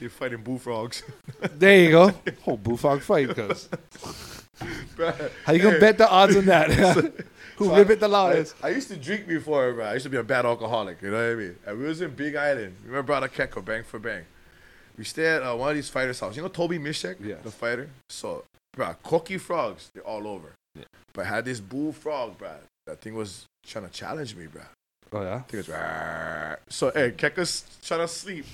[0.00, 1.02] you're fighting bullfrogs.
[1.58, 2.12] There you go.
[2.42, 3.68] Whole bullfrog fight, cuz.
[4.96, 5.30] Bruh.
[5.44, 6.70] How you gonna Hey, bet the odds on that?
[7.56, 8.54] Who So rib it the I, loudest?
[8.62, 9.84] I used to drink before, bro.
[9.84, 11.02] I used to be a bad alcoholic.
[11.02, 11.56] You know what I mean?
[11.66, 12.76] And we was in Big Island.
[12.84, 14.24] Remember Brother Keko, Bang for Bang.
[14.98, 16.36] We stayed at uh, one of these fighters' house.
[16.36, 17.38] You know Toby Mishek, Yes.
[17.44, 17.88] the fighter.
[18.10, 18.44] So,
[18.76, 20.48] bro, coqui frogs, they're all over.
[20.74, 20.84] Yeah.
[21.14, 22.50] But I had this bullfrog, bro.
[22.86, 24.62] That thing was trying to challenge me, bro.
[25.12, 25.36] Oh yeah.
[25.36, 26.90] I think it's "Rrrr." so.
[26.90, 28.44] Hey, Keka's trying to sleep.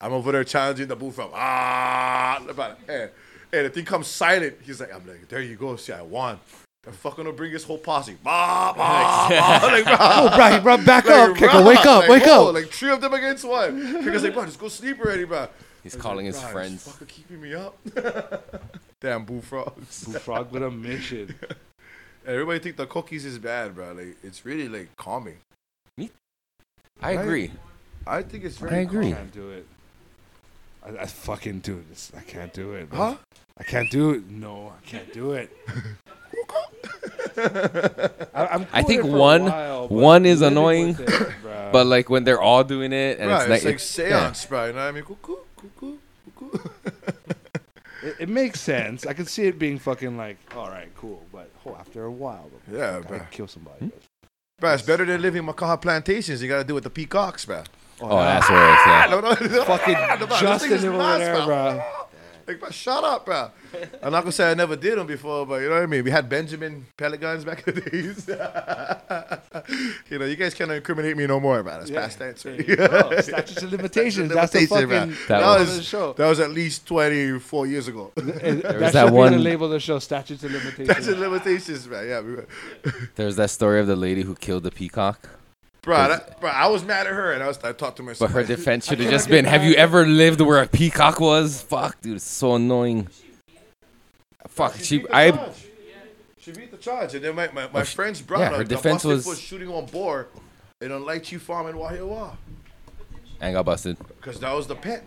[0.00, 1.30] I'm over there challenging the bullfrog.
[1.32, 2.78] Ah, about.
[2.86, 3.10] Hey,
[3.52, 4.56] hey, the thing comes silent.
[4.62, 5.76] He's like, I'm like, there you go.
[5.76, 6.38] See, I won.
[6.86, 8.16] I'm fucking gonna bring his whole posse.
[8.22, 9.66] Bah, bah, bah.
[9.68, 9.96] Like, bro.
[9.98, 12.54] Oh, bro, bro, back Like, up, bro, Wake up, like, wake whoa, up.
[12.54, 14.02] Like three of them against one.
[14.04, 15.48] Keka's like, bro, just go sleep already, bro.
[15.84, 16.88] He's calling like, his friends.
[16.88, 17.76] Fucking keeping me up.
[19.00, 20.04] Damn bullfrogs.
[20.04, 21.34] Bullfrog with a mission.
[22.26, 23.92] Everybody think the coquis is bad, bro.
[23.92, 25.36] Like it's really like calming.
[25.98, 26.10] Me?
[27.02, 27.50] I agree.
[28.06, 28.82] I think it's I very.
[28.82, 29.12] agree.
[29.12, 29.66] I can't do it.
[30.84, 32.10] I, I fucking do this.
[32.16, 32.88] I can't do it.
[32.88, 32.98] bro.
[32.98, 33.16] Huh?
[33.58, 34.30] I can't do it.
[34.30, 35.54] No, I can't do it.
[37.36, 41.32] I, I'm I think with it for a one- while, one is annoying, it.
[41.72, 44.66] But like when they're all doing it and Bro, it's, it's, like like seance, bro.
[44.66, 45.04] You know what I mean?
[45.04, 45.36] Cuckoo,
[45.76, 45.96] cuckoo,
[46.38, 46.68] cuckoo.
[48.02, 49.06] it, it makes sense.
[49.06, 51.22] I can see it being fucking like, all right, cool.
[51.32, 53.20] But oh, after a while, bro, Yeah, gotta bro.
[53.30, 53.90] kill somebody.
[54.60, 56.42] Bro, it's better than living Makaha plantations.
[56.42, 57.64] You gotta do with the peacocks, bro.
[58.00, 58.78] Oh, that's worse.
[58.86, 59.06] Yeah.
[59.10, 59.64] No, no, no.
[59.64, 61.82] Fucking No, no, this Justin over there, bro.
[62.46, 63.50] Like, bro, shut up, bro.
[64.02, 66.04] I'm not gonna say I never did them before, but you know what I mean.
[66.04, 68.28] We had Benjamin pellet guns back in the days.
[70.10, 71.80] you know, you guys can't incriminate me no more, man.
[71.80, 72.36] It's past that.
[72.38, 72.86] There you go.
[73.20, 74.32] Statutes of limitations.
[74.32, 75.10] That's the fucking man.
[75.10, 76.12] That That label was- of the show.
[76.12, 78.12] That was at least 24 years ago.
[78.44, 79.98] Eh, that was should that be one- the label of the show.
[79.98, 80.88] Statutes of limitations.
[80.88, 82.08] That's the limitations, man.
[82.08, 82.36] Yeah, we
[83.14, 85.28] There's that story of the lady who killed the peacock.
[85.84, 86.50] Bro, that, bro.
[86.50, 88.32] I was mad at her, and I was I talked to myself.
[88.32, 91.62] But her defense should have just been, "Have you ever lived where a peacock was?"
[91.62, 93.08] Fuck, dude, it's so annoying.
[94.48, 95.66] Fuck, she, beat the I, charge.
[96.38, 98.64] She beat the charge, and then my, my, my Oh, she- friend's yeah, brother, her
[98.64, 100.28] got defense busted was- shooting on board
[100.80, 102.36] in a light chief farm in Wahiawa.
[103.40, 103.96] I got busted.
[103.98, 105.04] Because that was the pet.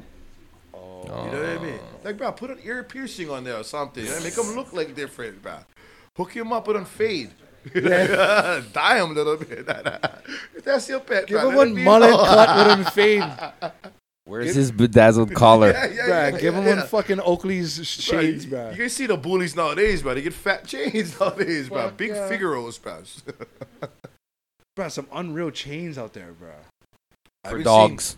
[0.73, 1.03] Oh.
[1.25, 1.79] You know what I mean?
[1.81, 1.99] Oh.
[2.03, 4.03] Like, bro, put an ear piercing on there or something.
[4.03, 5.59] You know, make them look like different, bro.
[6.17, 7.31] Hook him up with a fade.
[7.73, 9.65] Dye him a little bit.
[10.63, 13.23] that's your pet, Give bro, him one mullet cut with him fade.
[14.25, 15.71] Where's his bedazzled collar?
[15.71, 18.71] Yeah, yeah, Bruh, yeah, give him yeah, one fucking Oakley's Bro, shades, bro.
[18.71, 20.15] you can see the bullies nowadays, bro.
[20.15, 21.83] They get fat chains nowadays, bro.
[21.83, 22.27] Fuck Big yeah.
[22.27, 23.03] Figaro's, bro.
[24.75, 26.51] Bro, some unreal chains out there, bro.
[27.45, 28.17] For dogs.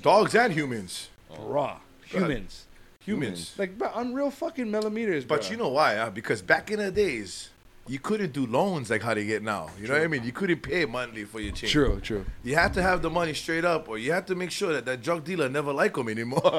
[0.00, 1.10] Dogs and humans.
[1.38, 1.80] Raw.
[2.06, 2.66] Humans.
[3.04, 3.54] Humans.
[3.58, 5.36] Like, bro, unreal fucking millimeters, bro.
[5.36, 5.96] But you know why?
[5.96, 6.10] Huh?
[6.10, 7.50] Because back in the days,
[7.88, 9.68] you couldn't do loans like how they get now.
[9.80, 10.24] You know what I mean?
[10.24, 11.68] You couldn't pay monthly for your chain.
[11.68, 12.24] True, true.
[12.44, 14.84] You have to have the money straight up, or you have to make sure that
[14.86, 16.40] that drug dealer never like them anymore.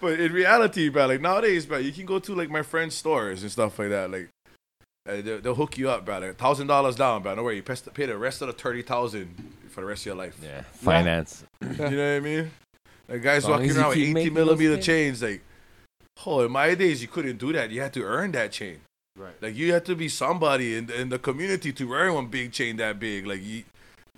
[0.00, 3.42] but in reality, bro, like nowadays, bro, you can go to like my friends' stores
[3.42, 4.10] and stuff like that.
[4.10, 4.28] Like
[5.08, 6.18] uh, they'll, they'll hook you up, bro.
[6.18, 7.34] Like, thousand dollars down, bro.
[7.34, 9.34] No worry, you pay the- pay the rest of the thirty thousand
[9.68, 10.36] for the rest of your life.
[10.42, 11.44] Yeah, finance.
[11.62, 12.50] You know what I mean?
[13.08, 15.42] Like guys long walking around with eighty millimeter chains, like,
[16.26, 17.70] oh, in my days you couldn't do that.
[17.70, 18.80] You had to earn that chain.
[19.20, 19.34] Right.
[19.42, 22.52] Like you have to be somebody in the, in the community to wear one big
[22.52, 23.26] chain that big.
[23.26, 23.64] Like you,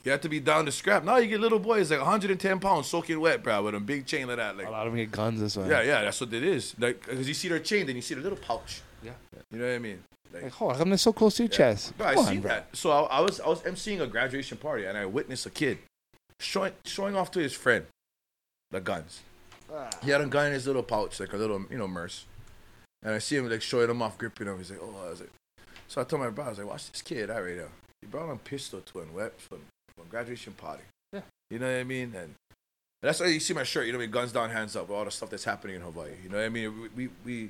[0.05, 1.03] you had to be down to scrap.
[1.05, 4.29] Now you get little boys like 110 pounds soaking wet, bro, with a big chain
[4.29, 4.57] like that.
[4.57, 5.69] Like, A lot of them get guns this way.
[5.69, 6.75] yeah, yeah, that's what it is.
[6.79, 8.81] Like, cause you see their chain, then you see the little pouch.
[9.03, 9.11] Yeah.
[9.51, 10.03] You know what I mean?
[10.33, 11.97] Like, Like, hold on, how come they're so close to your chest?
[11.99, 12.49] Bro, I Come see on, bro.
[12.51, 12.67] that.
[12.73, 15.79] So I, I was I was emceeing a graduation party and I witnessed a kid
[16.41, 17.85] showing showing off to his friend
[18.71, 19.21] the guns.
[19.73, 19.91] Ah.
[20.05, 22.25] He had a gun in his little pouch, like a little you know merce.
[23.03, 24.59] And I see him like showing him off, gripping him.
[24.59, 25.31] He's like, oh, I was like,
[25.89, 27.69] so I told my brother, I was like, watch this kid out right now.
[28.01, 29.59] He brought a pistol to a wet from,
[29.97, 30.83] from graduation party.
[31.13, 31.21] Yeah.
[31.51, 32.15] You know what I mean?
[32.17, 32.35] And
[33.03, 33.87] that's why you see my shirt.
[33.87, 34.13] You know, what I mean?
[34.13, 36.13] guns down, hands up, all the stuff that's happening in Hawaii.
[36.23, 36.81] You know what I mean?
[36.81, 37.49] We we we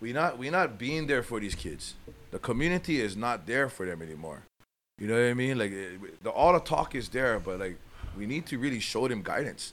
[0.00, 1.94] we not we not being there for these kids.
[2.30, 4.44] The community is not there for them anymore.
[4.98, 5.58] You know what I mean?
[5.58, 7.76] Like eh, the all the talk is there, but like
[8.16, 9.72] we need to really show them guidance.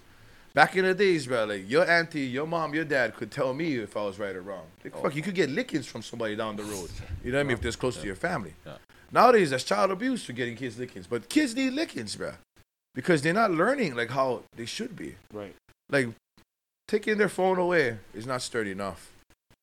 [0.54, 3.76] Back in the days, bro, like your auntie, your mom, your dad could tell me
[3.76, 4.66] if I was right or wrong.
[4.84, 6.90] Like, fuck, you could get lickings from somebody down the road.
[7.24, 7.54] You know what I mean?
[7.54, 8.54] If they're close to your family.
[8.66, 8.74] Yeah.
[9.12, 12.34] Nowadays, that's child abuse for getting kids lickings, but kids need lickings, bro,
[12.96, 15.56] because they're not learning like how they should be Right.
[15.90, 16.10] like
[16.88, 19.12] taking their phone away is not sturdy enough.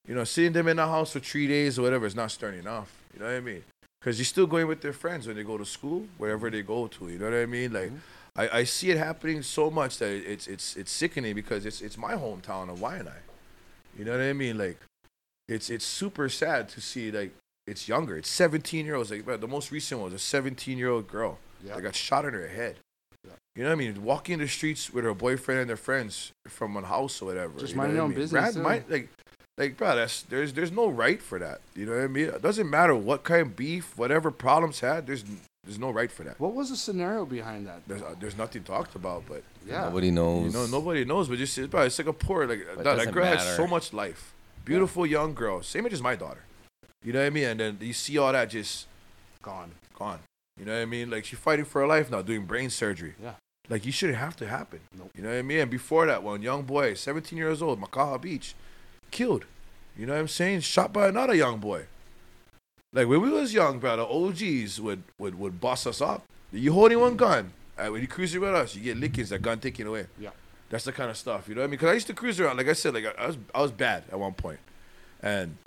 [0.06, 2.58] You know, seeing them in the house for three days or whatever is not sturdy
[2.58, 2.96] enough.
[3.12, 3.64] You know what I mean?
[4.00, 6.86] Because you're still going with their friends when they go to school, wherever they go
[6.86, 7.08] to.
[7.08, 7.72] You know what I mean?
[7.72, 7.96] Like, mm-hmm.
[8.36, 11.96] I, I see it happening so much that it's it's it's sickening because it's it's
[11.96, 13.12] my hometown of Waianae.
[13.98, 14.58] You know what I mean?
[14.58, 14.78] Like,
[15.48, 17.32] it's it's super sad to see like
[17.66, 18.16] it's younger.
[18.16, 19.10] It's 17 year olds.
[19.10, 22.24] Like, bro, the most recent one was a 17 year old girl that got shot
[22.24, 22.76] in her head.
[23.56, 24.04] You know what I mean?
[24.04, 27.58] Walking the streets with her boyfriend and their friends from a house or whatever.
[27.58, 28.18] Just you minding what their I own mean?
[28.18, 29.08] business, Rad- mind- like,
[29.56, 31.62] like, bro, that's there's there's no right for that.
[31.74, 32.26] You know what I mean?
[32.26, 35.06] It doesn't matter what kind of beef, whatever problems had.
[35.06, 35.24] There's
[35.66, 36.38] there's no right for that.
[36.40, 37.82] What was the scenario behind that?
[37.86, 39.82] There's uh, there's nothing talked about, but Yeah.
[39.84, 40.54] Nobody knows.
[40.54, 41.28] you know nobody knows.
[41.28, 43.56] But just bro, it's like a poor like that, that doesn't girl has matter.
[43.56, 44.32] so much life.
[44.64, 46.42] Beautiful young girl, same age as my daughter.
[47.04, 47.44] You know what I mean?
[47.44, 48.86] And then you see all that just
[49.42, 49.72] Gone.
[49.98, 50.18] gone.
[50.58, 51.10] You know what I mean?
[51.10, 53.14] Like she's fighting for her life now, doing brain surgery.
[53.22, 53.34] Yeah.
[53.68, 54.80] Like you shouldn't have to happen.
[54.96, 55.10] Nope.
[55.14, 55.58] You know what I mean?
[55.60, 58.54] And before that, one young boy, 17 years old, Makaha Beach,
[59.10, 59.44] killed.
[59.98, 60.60] You know what I'm saying?
[60.60, 61.86] Shot by another young boy.
[62.96, 66.24] Like when we was young, bro, the OGs would would would boss us up.
[66.50, 69.86] You holding one gun, when you cruising with us, you get lickings, that gun taken
[69.86, 70.06] away.
[70.18, 70.30] Yeah.
[70.70, 71.46] That's the kind of stuff.
[71.46, 71.72] You know what I mean?
[71.72, 72.56] Because I used to cruise around.
[72.56, 74.60] Like I said, like I, I was I was bad at one point,
[75.22, 75.58] and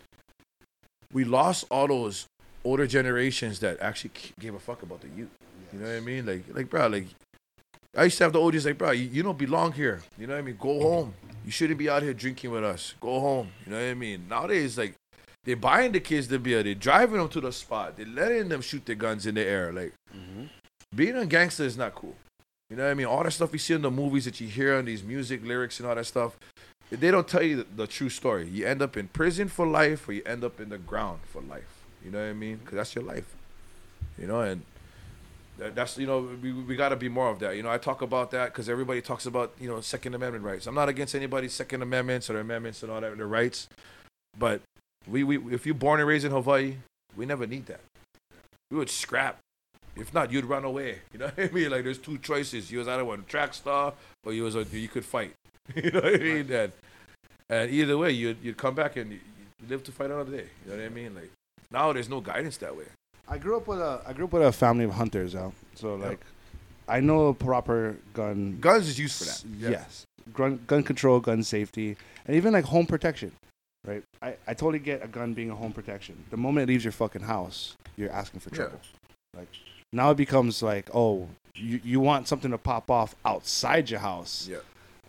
[1.13, 2.25] we lost all those
[2.65, 5.29] older generations that actually gave a fuck about the youth.
[5.71, 6.25] You know what I mean?
[6.25, 7.05] Like, like, bro, like,
[7.95, 10.01] I used to have the OGs like, bro, you, you don't belong here.
[10.17, 10.57] You know what I mean?
[10.59, 11.13] Go home.
[11.45, 12.95] You shouldn't be out here drinking with us.
[12.99, 13.49] Go home.
[13.65, 14.25] You know what I mean?
[14.27, 14.95] Nowadays, like,
[15.49, 16.59] they're buying the kids the beer.
[16.59, 17.97] Uh, they're driving them to the spot.
[17.97, 19.73] They're letting them shoot their guns in the air.
[19.73, 20.43] Like, mm-hmm.
[20.95, 22.13] being a gangster is not cool.
[22.69, 23.07] You know what I mean?
[23.07, 25.79] All that stuff you see in the movies that you hear on these music lyrics
[25.79, 26.37] and all that stuff,
[26.91, 28.47] they don't tell you the, the true story.
[28.47, 31.41] You end up in prison for life, or you end up in the ground for
[31.41, 31.83] life.
[32.05, 32.57] You know what I mean?
[32.57, 33.35] Because that's your life.
[34.19, 34.61] You know, and
[35.57, 37.55] That- That's you know we, we got to be more of that.
[37.55, 40.67] You know I talk about that because everybody talks about you know Second Amendment rights.
[40.67, 43.67] I'm not against anybody's Second Amendments or their amendments and all that their rights,
[44.37, 44.61] but
[45.09, 46.75] we, we if you're born and raised in Hawaii,
[47.15, 47.81] we never need that.
[48.71, 49.39] We would scrap.
[49.95, 50.99] If not, you'd run away.
[51.11, 51.71] You know what I mean?
[51.71, 52.71] Like there's two choices.
[52.71, 53.93] You was either one track star
[54.25, 55.33] or you was a, you could fight.
[55.75, 56.51] you know what I mean?
[56.51, 56.71] And,
[57.49, 59.19] and either way, you'd you'd come back and you,
[59.67, 60.47] live to fight another day.
[60.65, 61.15] You know what I mean?
[61.15, 61.31] Like
[61.71, 62.85] now there's no guidance that way.
[63.27, 65.53] I grew up with a I grew up with a family of hunters out.
[65.75, 66.19] So like
[66.87, 69.43] I know a proper gun Guns is used for that.
[69.59, 69.69] Yeah.
[69.69, 70.05] Yes.
[70.33, 73.31] Gun, gun control, gun safety, and even like home protection.
[73.89, 74.03] Right?
[74.21, 76.23] I, I totally get a gun being a home protection.
[76.29, 78.55] The moment it leaves your fucking house, you're asking for Yeah.
[78.55, 78.79] trouble.
[79.35, 79.47] Like
[79.91, 84.47] now it becomes like, oh, you, you want something to pop off outside your house.
[84.49, 84.57] Yeah.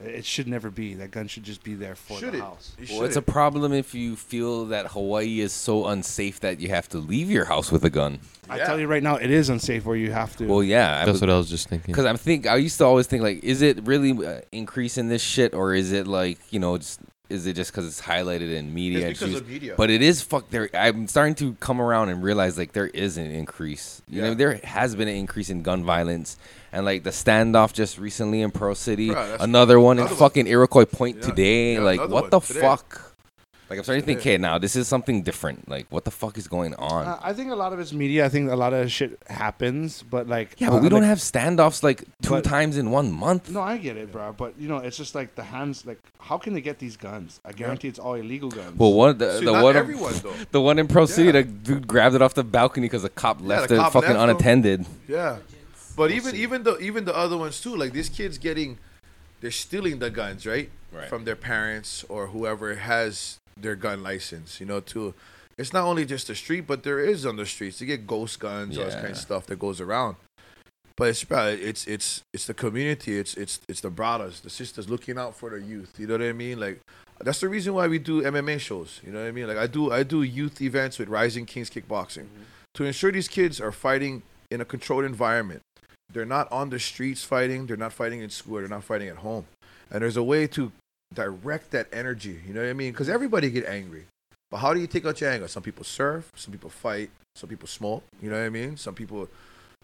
[0.03, 0.95] It should never be.
[0.95, 2.41] That gun should just be there for Should the it?
[2.41, 2.73] house.
[2.81, 6.71] It Well, it's a problem if you feel that Hawaii is so unsafe that you
[6.71, 8.19] have to leave your house with a gun.
[8.49, 10.47] I tell you right now, it is unsafe where you have to.
[10.47, 11.93] Well, yeah, That's what I was just thinking.
[11.93, 15.21] Because I'm think I used to always think like, is it really uh, increasing this
[15.23, 16.99] shit, or is it like you know, just,
[17.31, 19.09] is it just because it's highlighted in media?
[19.09, 19.75] It's because of media.
[19.77, 20.51] But it is fuck.
[20.51, 24.03] There, I'm starting to come around and realize like there is an increase.
[24.09, 26.37] You know, there has been an increase in gun violence,
[26.73, 30.15] and like the standoff just recently in Pearl City, another one in one.
[30.15, 31.23] fucking Iroquois Point Yeah.
[31.29, 31.75] today.
[31.75, 32.61] Yeah, like, what one the today.
[32.61, 33.10] fuck?
[33.71, 34.31] Like, I'm starting to think, Today.
[34.35, 35.69] okay, now this is something different.
[35.69, 37.07] Like, what the fuck is going on?
[37.07, 38.27] Uh, I think a lot of it's media.
[38.27, 41.09] I think a lot of shit happens, but like yeah, but uh, we don't like-
[41.09, 43.49] have standoffs like two but- times in one month.
[43.49, 44.33] No, I get it, bro.
[44.33, 45.87] But you know, it's just like the hands.
[45.87, 47.39] Like, how can they get these guns?
[47.45, 48.77] I guarantee it's all illegal guns.
[48.77, 50.35] Well, one the, See, the not one everyone though.
[50.51, 51.33] the one in Pearl City, Yeah.
[51.33, 54.11] the dude grabbed it off the balcony because the cop left the it cop fucking
[54.11, 54.31] left him.
[54.31, 54.87] unattended.
[55.07, 55.39] Yeah,
[55.97, 57.77] but even even the even the other ones too.
[57.77, 58.79] Like these kids getting,
[59.41, 61.09] they're stealing the guns right, Right.
[61.09, 64.61] from their parents or whoever has their gun license.
[64.61, 65.15] You know, too.
[65.59, 67.81] It's not only just the street, but there is on the streets.
[67.81, 70.17] You get ghost guns, all this kind of stuff that goes around.
[70.97, 73.19] But it's it's it's it's the community.
[73.19, 75.95] It's it's it's the brothers, the sisters looking out for the youth.
[75.99, 76.61] You know what I mean?
[76.61, 76.81] Like
[77.21, 79.01] that's the reason why we do MMA shows.
[79.05, 79.47] You know what I mean?
[79.47, 82.43] Like I do I do youth events with Rising Kings Kickboxing mm-hmm.
[82.75, 85.63] to ensure these kids are fighting in a controlled environment.
[86.13, 87.67] They're not on the streets fighting.
[87.67, 88.59] They're not fighting in school.
[88.59, 89.47] They're not fighting at home.
[89.91, 90.73] And there's a way to
[91.15, 92.41] direct that energy.
[92.47, 92.93] You know what I mean?
[92.93, 94.07] Because everybody get angry.
[94.51, 95.49] But how do you take out your anger?
[95.49, 96.31] Some people surf.
[96.35, 97.11] Some people fight.
[97.35, 98.03] Some people smoke.
[98.21, 98.77] You know what I mean?
[98.77, 99.29] Some people,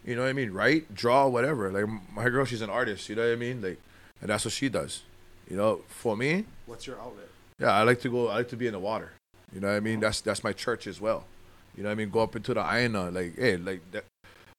[0.05, 0.51] you know what I mean?
[0.53, 1.70] Write, draw, whatever.
[1.70, 3.09] Like my girl, she's an artist.
[3.09, 3.62] You know what I mean?
[3.62, 3.78] Like,
[4.20, 5.03] and that's what she does.
[5.48, 7.28] You know, for me, what's your outlet?
[7.61, 8.28] yeah, I like to go.
[8.28, 9.12] I like to be in the water.
[9.55, 10.01] You know what I mean?
[10.01, 11.24] That's that's my church as well.
[11.77, 12.11] You know what I mean?
[12.11, 14.05] Go up into the Aina, like, hey, like that.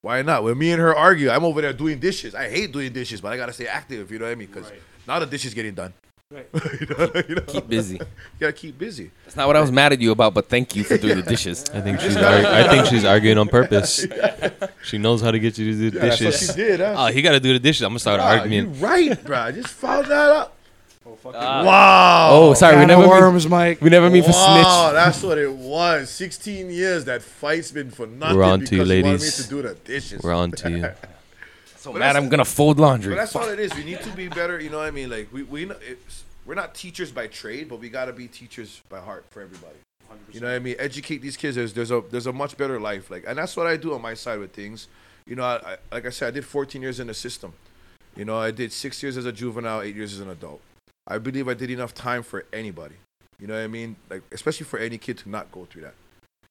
[0.02, 0.44] Why not?
[0.44, 2.34] When me and her argue, I'm over there doing dishes.
[2.36, 4.10] I hate doing dishes, but I gotta stay active.
[4.12, 4.48] You know what I mean?
[4.48, 4.82] Because Right.
[5.08, 5.94] now the dishes getting done.
[6.30, 6.46] Right.
[6.82, 7.42] you know, you know?
[7.48, 7.96] Keep busy.
[7.96, 8.02] You
[8.38, 9.12] gotta keep busy.
[9.24, 11.22] That's not what I was mad at you about, but thank you for doing the
[11.36, 11.64] dishes.
[11.74, 14.06] I think she's arg- I think she's arguing on purpose.
[14.84, 16.50] She knows how to get you to do the Yeah, that's what dishes.
[16.50, 16.80] she did.
[16.82, 16.96] Huh?
[16.98, 17.84] Oh, he got to do the dishes.
[17.84, 18.78] I'm gonna start Ah, you arguing.
[18.82, 19.54] right, bro.
[19.54, 20.54] Just follow that out.
[21.34, 21.64] Ah.
[21.64, 22.30] wow.
[22.34, 23.80] Oh, sorry, we Can of never mean, worms, Mike.
[23.80, 24.94] we never mean for Wow, snitch.
[24.96, 26.10] that's what it was.
[26.10, 29.12] 16 years that fight's been for nothing We're on to you, because you wanted me
[29.12, 29.38] ladies.
[29.44, 30.22] to do the dishes.
[30.22, 30.90] We're on to you.
[31.88, 33.16] So But mad, I'm gonna fold laundry.
[33.16, 33.74] But that's all it is.
[33.74, 34.60] We need to be better.
[34.60, 35.10] You know what I mean?
[35.10, 39.00] Like we we it's, we're not teachers by trade, but we gotta be teachers by
[39.00, 39.78] heart for everybody.
[40.34, 40.76] You know what I mean?
[40.80, 41.56] Educate these kids.
[41.56, 43.10] There's there's a there's a much better life.
[43.10, 44.90] Like, and that's what I do on my side with things.
[45.26, 47.54] You know, I, I, like I said, I did 14 years in the system.
[48.18, 50.60] You know, I did six years as a juvenile, eight years as an adult.
[51.08, 52.96] I believe I did enough time for anybody.
[53.40, 53.96] You know what I mean?
[54.10, 55.96] Like, especially for any kid to not go through that.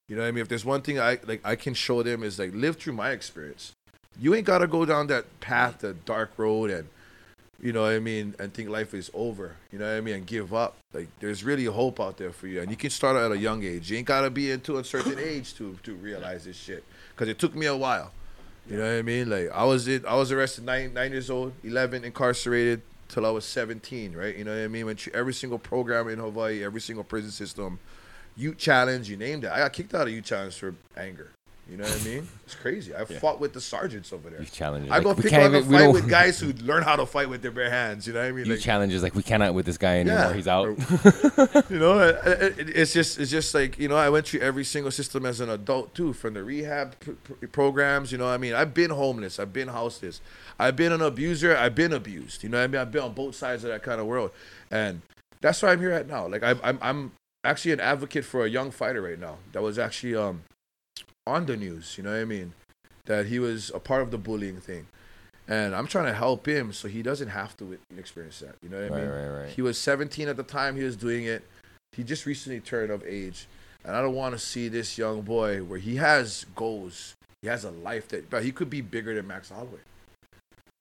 [0.09, 0.41] You know what I mean?
[0.41, 3.11] If there's one thing I like, I can show them is like live through my
[3.11, 3.75] experience.
[4.19, 6.89] You ain't gotta go down that path, the dark road, and
[7.61, 9.57] you know what I mean, and think life is over.
[9.73, 10.77] You know what I mean, and give up.
[10.93, 13.65] Like there's really hope out there for you, and you can start at a young
[13.65, 13.91] age.
[13.91, 16.85] You ain't gotta be into a certain age to to realize this shit.
[17.17, 18.13] Cause it took me a while.
[18.69, 19.31] You know what I mean?
[19.31, 23.31] Like I was in, I was arrested nine nine years old, eleven incarcerated till I
[23.31, 24.15] was seventeen.
[24.15, 24.37] Right?
[24.37, 24.95] You know what I mean?
[24.97, 27.79] Through every single program in Hawaii, every single prison system,
[28.37, 29.51] youth challenge, you named it.
[29.51, 31.31] I got kicked out of youth challenge for anger.
[31.69, 32.29] You know what I mean?
[32.47, 32.95] It's crazy.
[32.95, 34.39] I fought with the sergeants over there.
[34.39, 34.89] Youth challenges.
[34.93, 37.29] I like, go we pick up a fight with guys who learn how to fight
[37.29, 38.07] with their bare hands.
[38.07, 38.47] You know what I mean?
[38.47, 40.19] Youth Like, is like we cannot with this guy anymore.
[40.21, 40.33] Yeah.
[40.33, 40.67] He's out.
[41.71, 44.63] you know, it- it- it's just it's just like you know, I went through every
[44.63, 48.13] single system as an adult too, from the rehab pr- pr- programs.
[48.13, 50.21] You know, what I mean, I've been homeless, I've been houseless,
[50.61, 52.45] I've been an abuser, I've been abused.
[52.45, 54.31] You know, what I mean, I've been on both sides of that kind of world,
[54.71, 55.03] and
[55.41, 56.29] that's why I'm here at now.
[56.29, 57.13] Like I, I'm I'm
[57.43, 60.43] actually an advocate for a young fighter right now that was actually um
[61.27, 61.97] on the news.
[61.97, 62.53] You know what I mean?
[63.07, 64.87] That he was a part of the bullying thing.
[65.49, 68.57] And I'm trying to help him so he doesn't have to experience that.
[68.63, 69.11] You know what I Right, mean?
[69.11, 69.49] right, right.
[69.51, 71.45] He was 17 at the time he was doing it.
[71.93, 73.47] He just recently turned of age.
[73.85, 77.15] And I don't want to see this young boy where he has goals.
[77.43, 79.79] He has a life that, but he could be bigger than Max Holloway.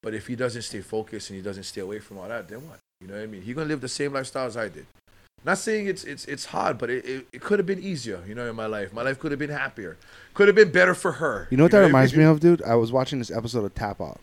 [0.02, 2.68] But if he doesn't stay focused and he doesn't stay away from all that, then
[2.68, 2.80] what?
[3.02, 3.44] You know what I mean?
[3.44, 4.88] He's gonna live the same lifestyle as I did.
[5.46, 8.34] Not saying it's it's it's hard, but it, it, it could have been easier, you
[8.34, 8.92] know, in my life.
[8.94, 9.96] My life could have been happier.
[10.34, 11.48] Could have been better for her.
[11.52, 12.26] You know what that I reminds mean?
[12.26, 12.64] me of, dude?
[12.64, 14.20] I was watching this episode of Tap Out.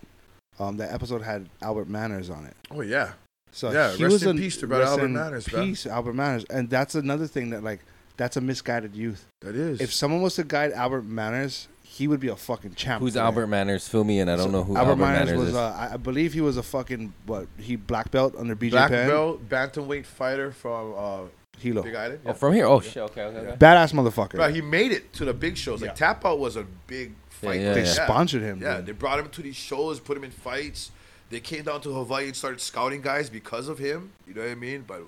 [0.59, 2.55] Um, that episode had Albert Manners on it.
[2.70, 3.12] Oh yeah.
[3.53, 5.65] So Yeah, he rest was in a- peace to brother Albert in Manners, bro.
[5.65, 7.81] Peace, Albert Manners, and that's another thing that like
[8.16, 9.27] that's a misguided youth.
[9.43, 9.81] That is.
[9.81, 13.02] If someone was to guide Albert Manners, he would be a fucking champ.
[13.02, 13.24] Who's today.
[13.24, 13.86] Albert Manners?
[13.86, 14.28] Fill me in.
[14.28, 15.48] I don't So know who Albert, Albert, Manners, Manners, was.
[15.51, 15.55] is.
[15.56, 17.47] Uh, I- I believe he was a fucking what?
[17.59, 19.09] He black belt under BJ Black Penn.
[19.09, 21.19] belt bantamweight fighter from uh,
[21.59, 21.82] Hilo.
[21.82, 22.20] Big Island.
[22.24, 22.64] oh, from here.
[22.66, 22.97] Oh shit.
[23.02, 23.23] Okay.
[23.23, 23.39] Okay.
[23.48, 23.56] okay.
[23.59, 24.36] Badass motherfucker.
[24.36, 25.82] Bro, he made it to the big shows.
[25.82, 25.94] Like Yeah.
[25.94, 27.60] Tap Out was a big fight.
[27.60, 28.05] yeah, they yeah.
[28.05, 28.62] sponsored him.
[28.62, 28.86] Yeah, dude.
[28.86, 30.90] they brought him to these shows, put him in fights.
[31.28, 34.12] They came down to Hawaii and started scouting guys because of him.
[34.27, 34.85] You know what I mean?
[34.86, 35.02] But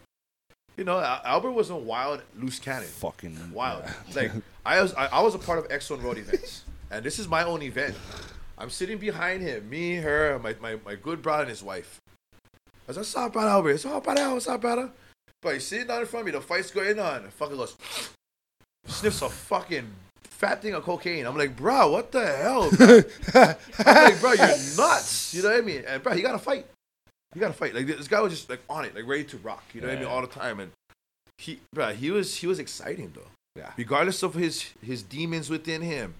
[0.76, 2.88] you know, Albert was a wild loose cannon.
[2.88, 3.84] fucking Wild.
[4.14, 4.32] Like
[4.66, 7.26] I was, I, I was a part of X One Road events, and this is
[7.26, 7.96] my own event.
[8.56, 12.00] I'm sitting behind him, me, her, my my, my good brother and his wife.
[12.06, 13.72] I was like, "What's up, brother Albert?
[13.72, 14.30] What's up, brother?
[14.30, 14.90] What's up, brother?"
[15.42, 16.38] But he's sitting down in front of me.
[16.38, 17.24] The fight's going on.
[17.24, 17.76] And fucking goes,
[18.86, 19.86] sniffs a fucking
[20.22, 21.26] fat thing of cocaine.
[21.26, 22.70] I'm like, bro, what the hell?
[22.70, 23.02] Bro?
[23.84, 24.46] I'm like, bro, you're
[24.76, 25.34] nuts.
[25.34, 25.84] You know what I mean?
[25.86, 26.66] And bro, he got to fight.
[27.34, 27.74] He got to fight.
[27.74, 29.64] Like this guy was just like on it, like ready to rock.
[29.74, 30.08] You know what I mean?
[30.08, 30.60] All the time.
[30.60, 30.70] And
[31.38, 33.28] he, bro, he was he was exciting though.
[33.56, 33.72] Yeah.
[33.76, 36.14] Regardless of his his demons within him,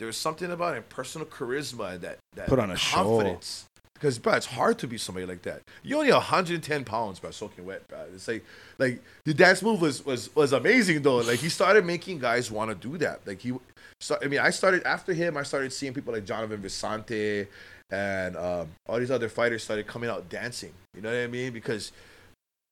[0.00, 2.96] there was something about him, personal charisma that that Put on a show.
[2.96, 3.66] confidence.
[3.92, 5.60] Because bro, it's hard to be somebody like that.
[5.82, 7.98] You're only 110 pounds, bro, soaking wet, bro.
[8.14, 8.42] It's like
[8.78, 11.18] like the dance move was was was amazing though.
[11.18, 13.20] Like he started making guys want to do that.
[13.26, 13.52] Like he,
[14.00, 15.36] so, I mean, I started after him.
[15.36, 17.46] I started seeing people like Jonathan Visante
[17.90, 20.72] and um, all these other fighters started coming out dancing.
[20.94, 21.52] You know what I mean?
[21.52, 21.92] Because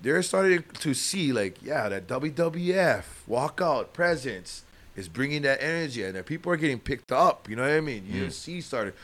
[0.00, 4.62] they're starting to see like, yeah, that WWF walkout presence
[4.98, 7.48] is bringing that energy, and that people are getting picked up.
[7.48, 8.02] You know what I mean?
[8.02, 8.22] Hmm.
[8.22, 8.94] UFC started,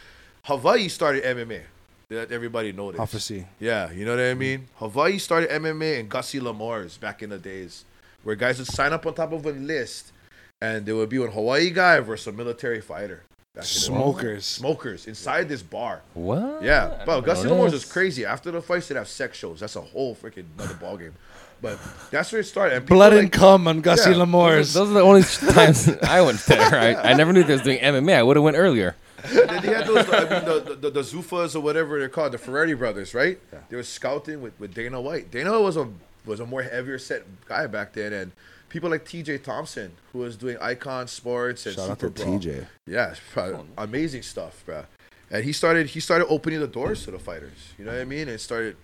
[0.43, 1.62] Hawaii started MMA.
[2.09, 2.97] That everybody noticed.
[2.97, 3.47] Prophecy.
[3.61, 4.39] Yeah, you know what I hmm.
[4.39, 4.69] mean?
[4.77, 7.85] Hawaii started MMA and Gussie L'Amour's back in the days,
[8.25, 10.12] where guys would sign up on top of a list,
[10.61, 13.23] and there would be a Hawaii guy versus a military fighter.
[13.55, 13.66] back in the day.
[13.66, 14.45] Smokers.
[14.45, 16.03] Smokers inside this bar.
[16.15, 16.62] What?
[16.62, 17.91] Yeah, bro, Gussie L'Amour's this.
[17.91, 18.25] crazy.
[18.25, 19.61] After the fights, they'd have sex shows.
[19.61, 21.12] That's a whole freaking another ballgame.
[21.60, 21.78] But
[22.10, 22.76] that's where it started.
[22.76, 24.18] And people Blood like, and cum on Gussie Yeah.
[24.18, 24.72] L'Amour's.
[24.74, 25.22] Those are the only
[25.52, 26.74] times I went there.
[26.74, 28.14] I, I never knew they was doing MMA.
[28.14, 28.97] I would have went earlier.
[29.24, 32.10] And then they had those, I mean, the, the, the, the Zuffas or whatever they're
[32.10, 33.39] called, the Fertitta brothers, right?
[33.70, 35.31] They were scouting with, with Dana White.
[35.31, 35.89] Dana was a
[36.26, 38.32] was a more heavier set guy back then, and
[38.68, 39.39] people like T.J.
[39.39, 42.39] Thompson, who was doing Icon Sports and Shout out to Brawl.
[42.39, 42.66] TJ.
[42.86, 44.85] Yeah, it's amazing stuff, bro.
[45.31, 47.72] And he started he started opening the doors to the fighters.
[47.78, 48.28] You know what I mean?
[48.28, 48.76] And started,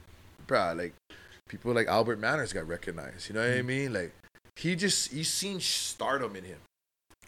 [0.47, 0.95] bro, like
[1.51, 3.29] people like Albert Manners got recognized.
[3.29, 3.51] You know Mm.
[3.51, 3.93] what I mean?
[3.93, 4.13] Like
[4.57, 6.59] he just he seen stardom in him.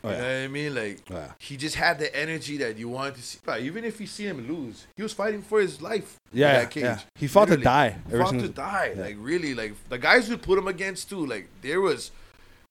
[0.05, 0.21] Oh, you yeah.
[0.23, 0.75] know what I mean?
[0.75, 1.33] Like Oh, yeah.
[1.39, 3.39] he just had the energy that you wanted to see.
[3.45, 6.17] Bro, even if you see him lose, he was fighting for his life.
[6.33, 6.83] in Yeah, that cage.
[6.85, 6.99] yeah.
[7.17, 8.95] He fought to die He fought to die.
[8.97, 11.25] Like really, like the guys who put him against too.
[11.27, 12.11] Like there was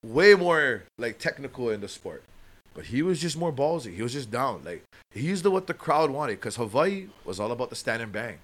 [0.04, 2.24] way more like technical in the sport,
[2.74, 3.94] but he was just more ballsy.
[3.96, 4.62] He was just down.
[4.66, 4.84] Like
[5.14, 8.40] he's the what the crowd wanted because Hawaii was all about the stand and bang.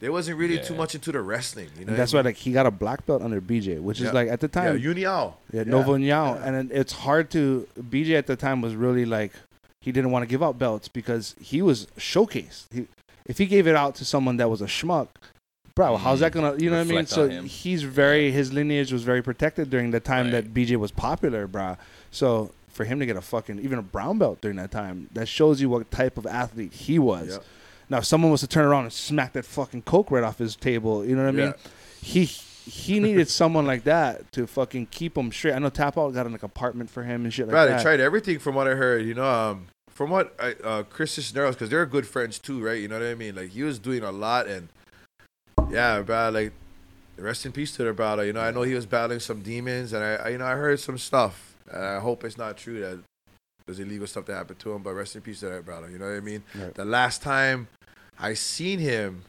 [0.00, 1.70] They wasn't really too much into the wrestling.
[1.76, 4.00] You know, And that's what why like he got a black belt under BJ, which
[4.00, 4.08] Yeah.
[4.08, 5.34] is like at the time yeah, Uniao.
[5.52, 6.40] Yeah, Nova União.
[6.44, 9.32] And it's hard to BJ at the time was really like
[9.80, 12.72] he didn't want to give out belts because he was showcased.
[12.72, 12.86] He,
[13.26, 15.08] if he gave it out to someone that was a schmuck,
[15.74, 16.42] bro, how's that mm-hmm.
[16.42, 17.06] gonna you know what I mean?
[17.06, 17.44] So him.
[17.46, 21.76] he's very his lineage was very protected during the time that BJ was popular, bro.
[22.12, 25.26] So for him to get a fucking even a brown belt during that time, that
[25.26, 27.30] shows you what type of athlete he was.
[27.30, 27.44] Yep.
[27.90, 30.56] Now if someone was to turn around and smack that fucking coke right off his
[30.56, 31.46] table, you know what I mean?
[31.46, 31.70] Yeah.
[32.02, 32.24] He
[32.68, 35.54] he needed someone like that to fucking keep him straight.
[35.54, 37.76] I know Tap Out got like apartment for him and shit like Bro, that.
[37.78, 39.06] they tried everything from what I heard.
[39.06, 42.80] You know, um, from what I, uh, Chris Cisneros, because they're good friends too, right?
[42.80, 43.34] You know what I mean?
[43.34, 44.68] Like he was doing a lot, and
[45.70, 46.30] yeah, bro.
[46.30, 46.52] Like
[47.16, 48.24] rest in peace to the brother.
[48.24, 50.54] You know, I know he was battling some demons, and I, I you know, I
[50.54, 51.56] heard some stuff.
[51.70, 53.00] And I hope it's not true that
[53.66, 54.82] there's illegal stuff that happened to him.
[54.82, 55.90] But rest in peace to that brother.
[55.90, 56.42] You know what I mean?
[56.54, 56.74] Right.
[56.74, 57.68] The last time
[58.18, 59.22] I seen him,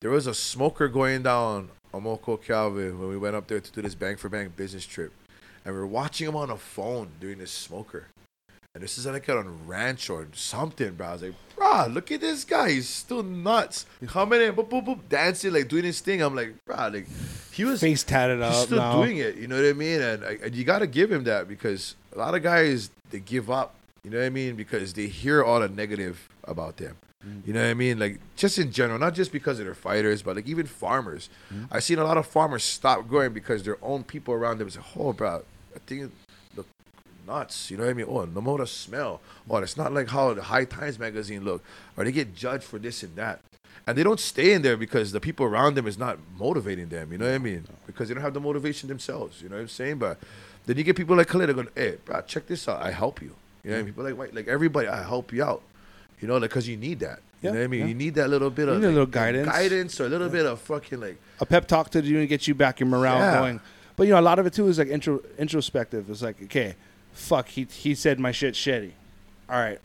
[0.00, 3.82] there was a smoker going down Omoko Calvin when we went up there to do
[3.82, 5.12] this bank for bank business trip
[5.64, 8.06] and we were watching him on a phone doing this smoker.
[8.74, 11.08] And this is like on ranch or something, bro.
[11.08, 12.70] I was like, bro, look at this guy.
[12.70, 13.84] He's still nuts.
[14.06, 16.22] Coming in, boop, boop, boop, dancing, like doing his thing.
[16.22, 17.06] I'm like, bro, like
[17.52, 19.02] he was Face tatted he's up still now.
[19.02, 19.36] doing it.
[19.36, 20.00] You know what I mean?
[20.00, 23.18] And, I- and you got to give him that because a lot of guys they
[23.18, 23.74] give up.
[24.04, 24.54] You know what I mean?
[24.54, 26.96] Because they hear all the negative about them.
[27.26, 27.46] Mm.
[27.46, 27.98] You know what I mean?
[27.98, 31.28] Like just in general, not just because of their fighters, but like even farmers.
[31.52, 31.68] Mm.
[31.70, 34.80] I've seen a lot of farmers stop growing because their own people around them say,
[34.96, 35.42] "Oh, bro,
[35.74, 36.12] I think
[36.54, 36.64] the
[37.26, 37.70] nuts.
[37.70, 38.06] You know what I mean?
[38.08, 39.20] Oh, no more the smell.
[39.48, 41.62] Oh, it's not like how the High Times magazine look.
[41.96, 43.40] Or they get judged for this and that.
[43.86, 47.12] And they don't stay in there because the people around them is not motivating them.
[47.12, 47.66] You know what I mean?
[47.86, 49.42] Because they don't have the motivation themselves.
[49.42, 49.98] You know what I'm saying?
[49.98, 50.18] But
[50.66, 52.82] then you get people like Kalei going, hey, bro, check this out.
[52.82, 53.34] I help you.
[53.64, 53.94] You know what I mean?
[53.94, 55.62] People like, like everybody, I help you out.
[56.20, 57.20] You know, like, because you need that.
[57.42, 57.80] You Yeah, know what I mean?
[57.80, 57.86] yeah.
[57.86, 59.48] You need that little bit of need a little guidance.
[59.48, 62.46] guidance or a little bit of fucking like, a pep talk to you and get
[62.46, 63.38] you back your morale Yeah.
[63.40, 63.60] going.
[63.96, 66.08] But you know, a lot of it too is like intro introspective.
[66.10, 66.74] It's like, okay,
[67.12, 68.92] fuck, he he said my shit shitty.
[69.48, 69.78] All right,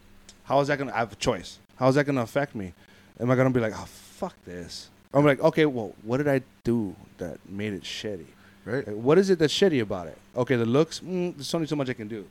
[0.43, 0.93] how is that gonna?
[0.93, 1.59] I have a choice.
[1.77, 2.73] How is that gonna affect me?
[3.19, 4.89] Am I gonna be like, oh fuck this?
[5.13, 8.25] I'm like, okay, well, what did I do that made it shitty?
[8.65, 8.85] right?
[8.87, 10.17] Like, what is it that's shitty about it?
[10.35, 12.25] Okay, the looks, mm, there's only so much I can do.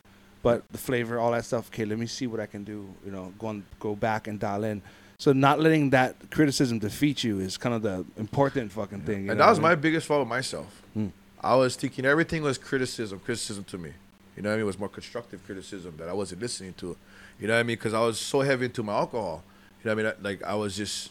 [0.45, 2.87] But the flavor, all that stuff, okay, let me see what I can do.
[3.05, 4.83] You know, go on, go back and dial in.
[5.19, 9.31] So not letting that criticism defeat you is kind of the important fucking thing.
[9.31, 10.83] and that was I my biggest fault with myself.
[10.93, 11.09] Hmm.
[11.41, 13.93] I was thinking everything was criticism, criticism to me.
[14.37, 14.65] You know what I mean?
[14.65, 16.97] It was more constructive criticism that I wasn't listening to.
[17.41, 17.77] You know what I mean?
[17.77, 19.43] Because I was so heavy into my alcohol.
[19.83, 20.23] You know what I mean?
[20.23, 21.11] Like I was just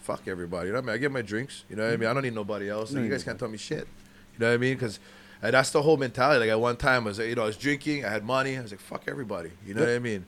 [0.00, 0.68] fuck everybody.
[0.68, 0.94] You know what I mean?
[0.94, 1.64] I get my drinks.
[1.68, 2.08] You know what I mean?
[2.08, 2.92] I don't need nobody else.
[2.92, 3.86] Like, you guys can't tell me shit.
[4.34, 4.74] You know what I mean?
[4.74, 5.00] Because
[5.42, 6.40] and that's the whole mentality.
[6.40, 8.04] Like at one time, I was you know, I was drinking.
[8.04, 8.56] I had money.
[8.56, 9.50] I was like, fuck everybody.
[9.66, 10.26] You know what I mean?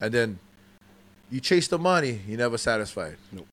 [0.00, 0.38] And then
[1.30, 2.20] you chase the money.
[2.26, 3.16] You never satisfied.
[3.32, 3.46] Nope.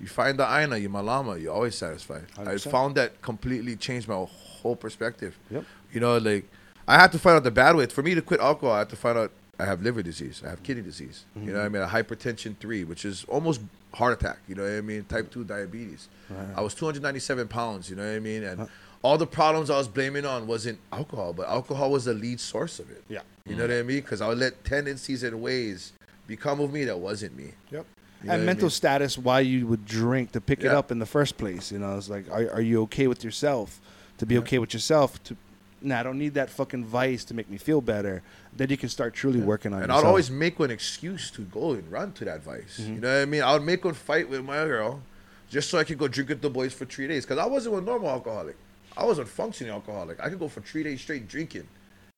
[0.00, 2.26] You find the aina, you malama, you're always satisfied.
[2.36, 2.70] I 100%.
[2.70, 4.26] found that completely changed my
[4.60, 5.36] whole perspective.
[5.50, 5.64] Yep.
[5.92, 6.48] You know, like
[6.86, 7.86] I had to find out the bad way.
[7.86, 10.50] For me to quit alcohol, I had to find out I have liver disease, I
[10.50, 11.24] have kidney disease.
[11.34, 11.74] You know what I mm-hmm.
[11.74, 11.82] mean?
[11.82, 13.60] A hypertension three, which is almost
[13.92, 14.38] heart attack.
[14.46, 15.04] You know what I mean?
[15.04, 16.08] Type two diabetes.
[16.54, 17.90] I was 297 pounds.
[17.90, 18.44] You know what I mean?
[18.44, 18.68] And
[19.02, 22.78] all the problems I was blaming on wasn't alcohol, but alcohol was the lead source
[22.78, 23.04] of it.
[23.08, 23.20] Yeah.
[23.46, 24.00] You know what I mean?
[24.00, 25.92] Because I would let tendencies and ways
[26.26, 27.52] become of me that wasn't me.
[27.70, 27.86] Yep.
[28.22, 28.70] You know and what I mental mean?
[28.70, 31.70] status, why you would drink to pick it up in the first place.
[31.70, 33.80] You know, it's like, are, are you okay with yourself?
[34.18, 35.36] To be okay with yourself, to,
[35.80, 38.22] nah, I don't need that fucking vice to make me feel better.
[38.56, 40.04] Then you can start truly working on And yourself.
[40.04, 42.80] I'd always make an excuse to go and run to that vice.
[42.80, 42.94] Mm-hmm.
[42.94, 43.42] You know what I mean?
[43.42, 45.00] I would make one fight with my girl
[45.48, 47.24] just so I could go drink with the boys for three days.
[47.24, 48.56] Because I wasn't a normal alcoholic.
[48.96, 50.20] I was a functioning alcoholic.
[50.20, 51.68] I could go for three days straight drinking.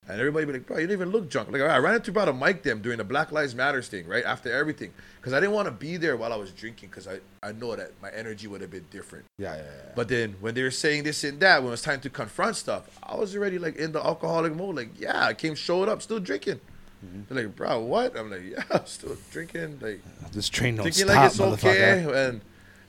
[0.09, 1.53] And everybody be like, bro, you didn't even look drunk.
[1.53, 4.25] Like, I ran into about a mic them during the Black Lives Matters thing, right?
[4.25, 4.93] After everything.
[5.21, 7.77] Because I didn't want to be there while I was drinking because I, I know
[7.77, 9.27] that my energy would have been different.
[9.39, 9.93] yeah, yeah, yeah.
[9.95, 12.57] But then when they were saying this and that, when it was time to confront
[12.57, 14.75] stuff, I was already like in the alcoholic mode.
[14.77, 16.61] Like, yeah, I came showed up, still drinking.
[17.05, 17.35] Mm-hmm.
[17.35, 18.17] They're like, bro, what?
[18.17, 19.79] I'm like, yeah, I'm still drinking.
[19.81, 20.01] Like,
[20.33, 22.29] This train don't thinking stop, like it's okay.
[22.29, 22.41] And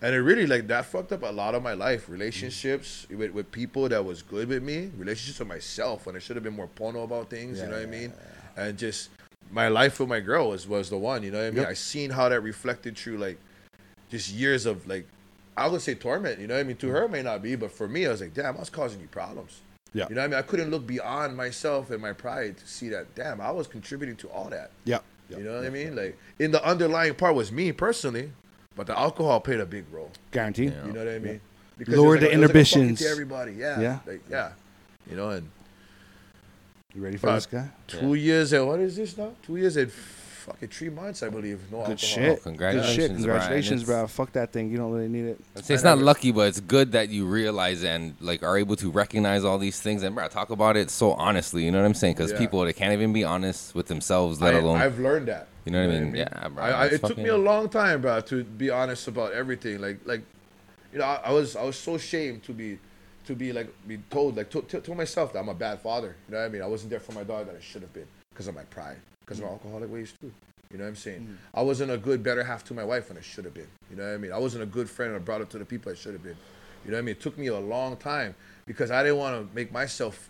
[0.02, 2.10] and it really like that fucked up a lot of my life.
[2.10, 4.90] Relationships with, with people that was good with me.
[4.98, 7.60] Relationships with myself when I should have been more porno about things.
[7.60, 8.11] you know what I mean?
[8.57, 9.10] And just
[9.52, 11.22] my life with my girl was was the one.
[11.23, 11.61] You know what I mean?
[11.61, 11.69] Yep.
[11.69, 13.38] I seen how that reflected through like
[14.10, 15.07] just years of like
[15.56, 16.40] I would say torment.
[16.40, 16.78] You know what I mean?
[16.78, 16.91] To mm.
[16.91, 19.02] her it may not be, but for me, I was like, damn, I was causing
[19.02, 19.61] you problems.
[19.94, 20.07] Yeah.
[20.10, 20.40] You know what I mean?
[20.40, 23.14] I couldn't look beyond myself and my pride to see that.
[23.14, 24.72] Damn, I was contributing to all that.
[24.86, 24.99] Yeah.
[25.30, 25.95] You know what I mean?
[25.95, 28.32] Like in the underlying part was me personally,
[28.76, 30.11] but the alcohol played a big role.
[30.31, 30.65] Guarantee.
[30.65, 31.41] You know what I mean?
[31.80, 32.99] it Lower was the like a- it was like inhibitions.
[32.99, 33.99] to everybody, yeah, Yeah.
[34.06, 34.52] like, yeah.
[35.10, 35.49] You know, and
[36.93, 37.69] You ready for Bro, this guy?
[37.88, 39.31] two years and what is this now?
[39.43, 41.60] Two years and fucking three months, I believe.
[41.72, 41.84] No alcohol.
[41.85, 42.43] Oh, good shit.
[42.43, 43.11] congratulations, Good shit.
[43.15, 44.07] Congratulations, It's- bro.
[44.07, 44.69] Fuck that thing.
[44.72, 45.39] You don't really need it.
[45.56, 48.76] I'd say it's not lucky, but it's good that you realize and like are able
[48.77, 51.64] to recognize all these things and bro, talk about it so honestly.
[51.64, 52.15] You know what I'm saying?
[52.15, 52.38] Because Yeah.
[52.39, 54.77] people they can't even be honest with themselves, let I, alone.
[54.81, 55.48] I've learned that.
[55.65, 56.15] You know what I mean?
[56.15, 59.33] Yeah, bro, I, I, it took me a long time, bro, to be honest about
[59.33, 59.79] everything.
[59.79, 60.21] Like, like,
[60.91, 62.79] you know, I, I was, I was so ashamed to be,
[63.25, 66.15] to be like, be told, like, to, to, told myself that I'm a bad father.
[66.27, 66.61] You know what I mean?
[66.63, 68.97] I wasn't there for my daughter that I should have been because of my pride,
[69.23, 70.31] because of my alcoholic ways too.
[70.71, 71.37] You know what I'm saying?
[71.53, 73.68] I wasn't a good, better half to my wife when I should have been.
[73.89, 74.31] You know what I mean?
[74.31, 76.23] I wasn't a good friend and I brought it to the people I should have
[76.23, 76.37] been.
[76.86, 77.11] You know what I mean?
[77.11, 80.29] It took me a long time because I didn't want to make myself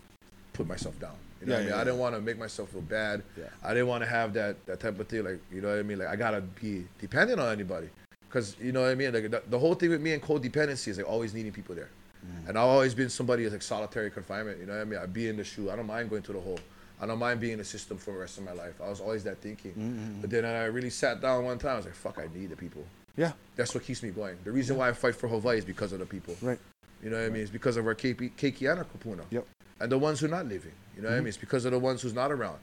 [0.52, 1.14] put myself down.
[1.42, 1.74] You know Yeah, what I mean?
[1.74, 3.22] yeah, I didn't want to make myself feel bad.
[3.36, 3.44] Yeah.
[3.64, 5.24] I didn't want to have that that type of thing.
[5.24, 5.98] Like you know what I mean?
[5.98, 7.88] Like I gotta be dependent on anybody.
[8.30, 9.12] Cause you know what I mean?
[9.12, 11.90] Like the, the whole thing with me and codependency is like always needing people there.
[12.24, 12.48] Mm.
[12.50, 14.58] And I've always been somebody who's like solitary confinement.
[14.60, 15.00] You know what I mean?
[15.00, 15.70] I be in the shoe.
[15.70, 16.58] I don't mind going to the hole.
[17.00, 18.80] I don't mind being in the system for the rest of my life.
[18.80, 19.72] I was always that thinking.
[19.72, 20.20] Mm-hmm.
[20.20, 21.72] But then I really sat down one time.
[21.72, 22.84] I was like, fuck, I need the people.
[23.16, 23.32] Yeah.
[23.56, 24.36] That's what keeps me going.
[24.44, 26.36] The reason why I fight for Hawaii is because of the people.
[26.40, 26.60] Right.
[27.02, 27.42] You know what I mean?
[27.42, 28.30] It's because of our keiki
[28.70, 29.24] and kapuna.
[29.30, 29.46] Yep.
[29.82, 30.72] And the ones who are not living.
[30.96, 31.24] You know what I mm-hmm.
[31.24, 31.28] mean?
[31.28, 32.58] It's because of the ones who's not around.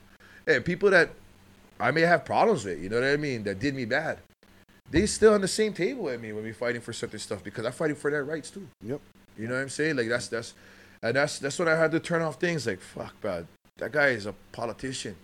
[0.46, 1.10] Hey, people that
[1.78, 4.18] I may have problems with, you know what I mean, that did me bad.
[4.90, 7.64] They still on the same table with me when we fighting for certain stuff because
[7.64, 8.66] I'm fighting for their rights too.
[8.82, 9.00] Yep.
[9.38, 9.96] You know what I'm saying?
[9.96, 10.54] Like that's that's
[11.02, 13.46] and that's that's when I had to turn off things like fuck, bro.
[13.78, 15.16] That guy is a politician.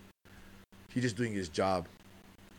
[0.88, 1.86] He's just doing his job.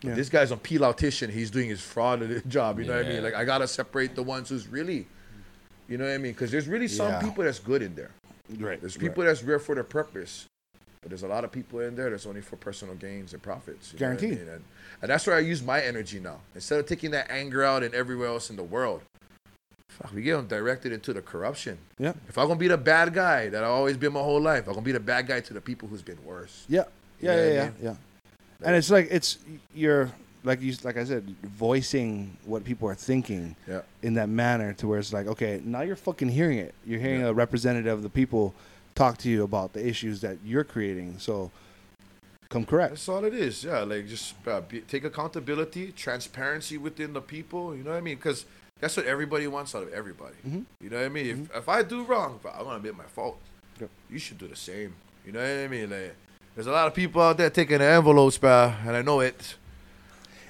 [0.01, 0.13] Yeah.
[0.13, 1.29] This guy's a piloutian.
[1.29, 2.79] He's doing his fraud job.
[2.79, 3.23] You know what I mean?
[3.23, 5.07] Like I gotta separate the ones who's really,
[5.87, 6.33] you know what I mean?
[6.33, 7.21] Because there's really some Yeah.
[7.21, 8.11] people that's good in there.
[8.57, 8.79] Right.
[8.79, 10.45] There's people that's there for their purpose,
[11.01, 13.93] But there's a lot of people in there that's only for personal gains and profits.
[13.93, 14.39] you what I Guaranteed.
[14.39, 14.49] mean?
[14.55, 14.63] And,
[15.01, 16.39] and that's where I use my energy now.
[16.55, 19.01] Instead of taking that anger out and everywhere else in the world,
[19.89, 21.77] fuck, we get them directed into the corruption.
[21.99, 22.13] Yeah.
[22.27, 24.73] If I'm gonna be the bad guy that I've always been my whole life, I'm
[24.73, 26.65] gonna be the bad guy to the people who's been worse.
[26.69, 26.83] Yeah,
[27.19, 27.95] You yeah, know yeah, I yeah, yeah.
[28.63, 29.37] And it's like it's
[29.75, 30.11] you're
[30.43, 33.81] like you like I said, voicing what people are thinking Yeah.
[34.01, 36.73] in that manner to where it's like, okay, now you're fucking hearing it.
[36.85, 37.27] You're hearing Yeah.
[37.27, 38.53] a representative of the people
[38.95, 41.19] talk to you about the issues that you're creating.
[41.19, 41.51] So
[42.49, 42.91] come correct.
[42.91, 43.63] That's all it is.
[43.63, 47.75] Yeah, like just uh, be, take accountability, transparency within the people.
[47.75, 48.15] You know what I mean?
[48.15, 48.45] Because
[48.79, 50.35] that's what everybody wants out of everybody.
[50.47, 50.65] Mhm.
[50.81, 51.47] You know what I mean?
[51.51, 53.37] If, if I do wrong, I'm gonna admit my fault.
[53.79, 53.89] Yep.
[54.09, 54.93] You should do the same.
[55.25, 55.89] You know what I mean?
[55.89, 56.15] Like,
[56.55, 59.55] there's a lot of people out there taking the envelopes, pal, and I know it.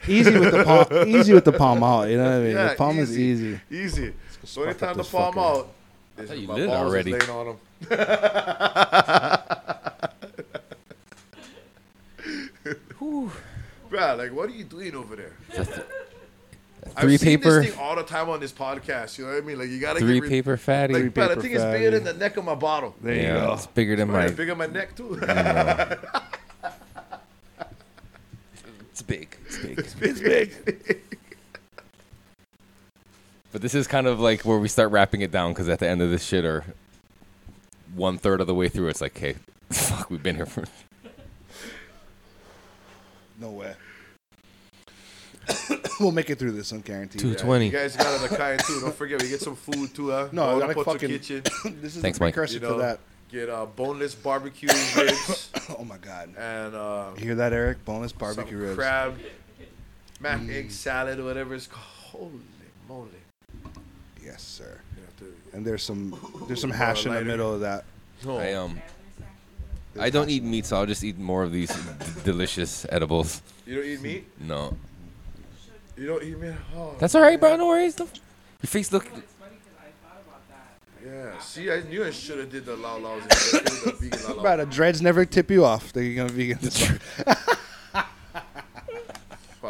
[0.07, 2.55] Easy with the palm easy with the palm out, you know what I mean?
[2.55, 3.59] Yeah, the palm is easy.
[3.69, 4.03] easy.
[4.03, 4.13] Easy.
[4.43, 5.59] So fuck up anytime the palm fucker.
[5.59, 5.69] out,
[6.17, 7.11] is thought you my lit balls is already.
[7.11, 7.57] laying on them.
[13.89, 15.33] Bruh, like, what are you doing over there?
[16.95, 19.17] I've Three seen paper, this thing all the time on this podcast.
[19.17, 19.59] You know what I mean?
[19.59, 20.93] Like you gotta three get rid- paper fatty.
[20.93, 22.95] Like, bruh, the paper thing is bigger than the neck of my bottle.
[23.01, 23.53] There you yeah, go.
[23.53, 24.29] it's bigger than my.
[24.29, 25.19] Bigger than my neck too.
[28.91, 29.36] It's big.
[29.63, 30.09] It's big.
[30.09, 31.01] it's big.
[33.51, 35.87] But this is kind of like where we start wrapping it down because at the
[35.87, 36.65] end of this shit or
[37.95, 39.35] one third of the way through, it's like, hey,
[39.71, 40.65] fuck, we've been here for.
[43.39, 43.73] No way.
[45.99, 47.21] we'll make it through this, I'm guaranteed.
[47.21, 48.81] Two You guys got the kind too.
[48.81, 50.09] Don't forget, we get some food too.
[50.11, 50.27] Huh?
[50.33, 51.43] No, I gotta Potso fucking- kitchen.
[51.81, 52.33] this is Thanks, the Mike.
[52.33, 52.99] precursor You to know, that.
[53.31, 56.35] get uh, boneless barbecue ribs Oh my god.
[56.37, 57.85] and uh, You hear that, Erik?
[57.85, 58.75] Boneless barbecue some ribs.
[58.75, 59.17] crab,
[60.19, 61.83] mac egg salad, whatever it's called.
[62.07, 62.31] Holy
[62.87, 63.09] moly!
[64.23, 64.79] Yes, sir.
[64.95, 67.85] You have to- And there's some there's some hash in the middle of that.
[68.25, 68.81] Oh, I um,
[69.99, 71.81] I don't eat meat, so I'll just eat more of these d-
[72.23, 73.41] delicious edibles.
[73.65, 74.25] You don't eat meat?
[74.39, 74.75] No,
[75.97, 76.53] You don't eat meat?
[76.75, 77.55] Oh, that's all right, bro.
[77.57, 77.97] No worries.
[77.99, 78.07] Your
[78.65, 79.05] face look.
[81.05, 81.37] Yeah.
[81.39, 83.23] See, I knew I should have did the laulaus.
[83.23, 84.43] instead of the vegan laulau.
[84.43, 86.99] Right, the dreads never tip you off that you're gonna be vegan.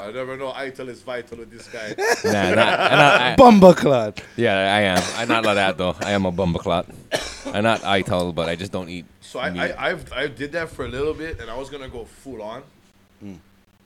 [0.07, 1.93] But I never know ital is vital with this guy.
[2.23, 4.19] Nah, not, I'm not, I, Bumbaclad.
[4.37, 5.03] yeah, I am.
[5.17, 5.95] I'm not like that though.
[5.99, 6.85] I am a bumbaclot.
[7.53, 9.05] I'm not ital, but I just don't eat.
[9.21, 9.59] So I, meat.
[9.61, 12.41] I, I've, I did that for a little bit, and I was gonna go full
[12.41, 12.63] on.
[13.23, 13.37] Mm.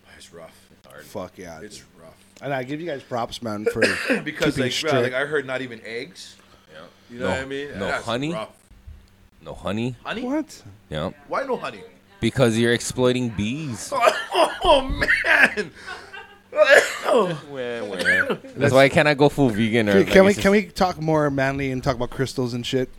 [0.05, 0.57] But It's rough.
[1.05, 1.59] Fuck yeah.
[1.61, 3.79] It's rough And I give you guys props, man, for
[4.23, 4.93] because keeping like, strict.
[4.93, 6.35] bro, like I heard not even eggs.
[6.71, 6.81] Yeah.
[7.09, 7.67] You know No- what I mean?
[7.79, 8.33] no That's honey?
[8.33, 8.49] rough.
[9.41, 9.95] no honey.
[10.03, 10.21] Honey?
[10.23, 10.63] what?
[10.89, 11.81] Yeah, Why no honey?
[12.19, 13.91] because you're exploiting bees.
[14.63, 15.71] Oh man!
[18.57, 19.91] That's why I cannot go full vegan or.
[19.91, 22.53] Can, like, can we it's just- can we talk more manly and talk about crystals
[22.53, 22.89] and shit?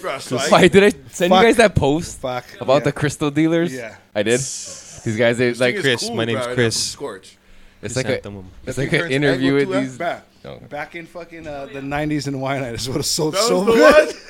[0.00, 1.40] Bro, so I, Why did I send Fuck.
[1.42, 2.44] you guys that post Fuck.
[2.60, 2.78] about yeah.
[2.84, 3.74] the crystal dealers?
[3.74, 3.96] Yeah.
[4.14, 4.38] I did.
[4.38, 6.74] These guys, they like thing is Chris, cool, my name's bro, Chris.
[6.76, 7.36] from Scorch.
[7.82, 8.50] it's like sent a, them.
[8.66, 9.98] it's like an interview with these.
[9.98, 10.58] Back, Oh.
[10.70, 13.58] back in fucking uh, the '90s in wine, I just would have sold That so
[13.58, 14.06] was the good.
[14.06, 14.14] one.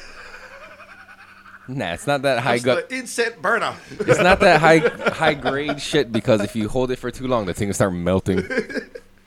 [1.69, 2.89] Nah, it's not that high That's gut.
[2.89, 3.75] the incense burner.
[4.01, 4.79] It's not that high
[5.13, 7.93] high grade shit because if you hold it for too long, the thing will start
[7.93, 8.43] melting.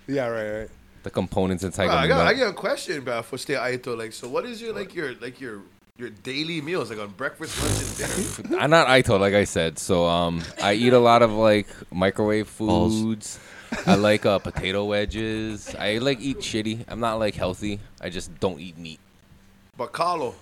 [0.08, 0.70] Yeah, right, right.
[1.04, 1.86] The components inside.
[1.88, 3.98] Bro, I got, I got a question, bro, for stay Aito.
[3.98, 5.62] Like, so what is your like your like your
[5.98, 8.02] your daily meals, like on breakfast, lunch,
[8.42, 8.58] and dinner?
[8.62, 9.80] I'm not Aito, like I said.
[9.80, 13.00] So um, I eat a lot of like microwave Balls.
[13.00, 13.40] foods.
[13.86, 15.74] I like uh, potato wedges.
[15.80, 16.84] I like eat shitty.
[16.90, 17.80] I'm not like healthy.
[18.02, 19.00] I just don't eat meat.
[19.78, 20.36] But Kalo,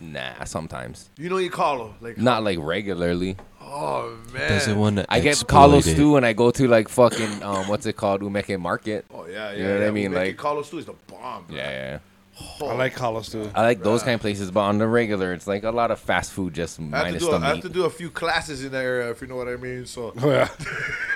[0.00, 1.08] Nah, sometimes.
[1.16, 3.36] you know you Kalo, like Not like regularly.
[3.60, 4.48] oh man.
[4.50, 7.86] Doesn't want to I get Kalo stew and I go to like fucking um, what's
[7.86, 9.06] it called, Umeke Market.
[9.12, 9.56] Oh yeah, yeah.
[9.56, 10.10] You know what I mean?
[10.12, 11.44] Umeke Like- Carlos stew is the bomb.
[11.46, 11.56] bro.
[11.56, 11.98] Yeah, yeah.
[12.60, 13.50] Oh, I like Carlos too.
[13.54, 15.98] I like those kind of places, but on the regular, it's like a lot of
[15.98, 17.90] fast food, just I have, to minus do the a, I have to do a
[17.90, 19.86] few classes in that area, if you know what I mean.
[19.86, 20.48] So, Oh yeah,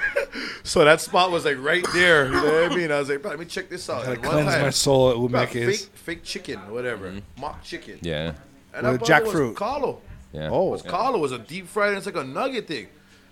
[0.63, 2.25] so that spot was like right there.
[2.25, 2.91] You know what I mean?
[2.91, 4.05] I was like, bro, let me check this out.
[4.05, 5.83] gotta cleanse time, my soul at bro, Umeke's.
[5.83, 7.97] fake, fake chicken, or whatever, mock chicken.
[7.97, 8.07] Mm-hmm.
[8.07, 8.33] yeah,
[8.75, 9.49] And With that brother jackfruit.
[9.51, 10.01] Was Kalo.
[10.33, 10.49] yeah.
[10.51, 11.89] Oh, was Kalo was a deep fried.
[11.91, 12.87] and It's like a nugget thing.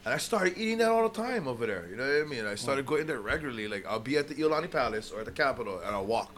[0.04, 1.86] And I started eating that all the time over there.
[1.90, 2.46] You know what I mean?
[2.46, 3.68] I started going there regularly.
[3.68, 6.30] Like I'll be at the Iolani Palace or at the Capitol, and I'll walk.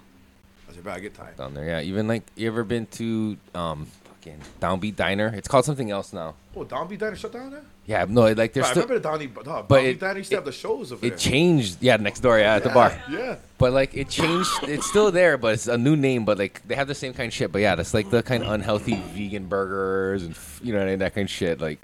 [0.68, 1.34] I said, bro, I get time.
[1.36, 1.64] down there.
[1.64, 5.32] Yeah, even like you ever been to um fucking Downbeat Diner?
[5.36, 6.34] It's called something else now.
[6.56, 7.62] Oh, Downbeat Diner shut down there?
[7.90, 10.18] Yeah, no, like Bro, there's I still remember the Downbeat, no, But Downbeat it- Diner
[10.18, 11.18] used to have the shows over it there.
[11.18, 11.78] changed.
[11.80, 12.38] Yeah, next door.
[12.38, 12.96] Yeah, at the bar.
[13.10, 13.34] Yeah.
[13.58, 14.48] But like it changed.
[14.62, 16.24] It's still there, but it's a new name.
[16.24, 17.50] But like they have the same kind of shit.
[17.50, 20.86] But yeah, that's like the kind of unhealthy vegan burgers and f- you know what
[20.86, 21.60] I mean, that kind of shit.
[21.60, 21.80] Like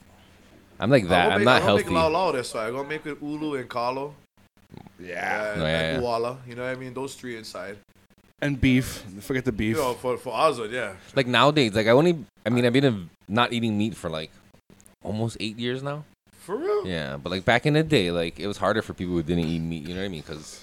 [0.79, 1.27] I'm like that.
[1.27, 1.85] I'm, I'm make, not I'm healthy.
[1.91, 2.61] Make Laulau this way.
[2.67, 4.15] I'm gonna make it Ulu and Kalo.
[5.01, 5.55] Yeah.
[5.57, 6.09] No, yeah, and yeah.
[6.09, 6.37] Uala.
[6.47, 6.95] You know what I mean?
[6.95, 7.79] Those three inside.
[8.41, 9.03] and beef.
[9.23, 9.75] Forget the beef.
[9.77, 10.93] You know, for for Azad, yeah.
[11.17, 12.25] Like nowadays, like I only.
[12.47, 14.31] I mean, I've been not eating meat for like
[15.07, 16.05] almost eight years now.
[16.41, 16.87] For real?
[16.87, 19.45] Yeah, but like back in the day, like it was harder for people who didn't
[19.47, 19.83] eat meat.
[19.89, 20.21] You know what I mean?
[20.23, 20.63] Because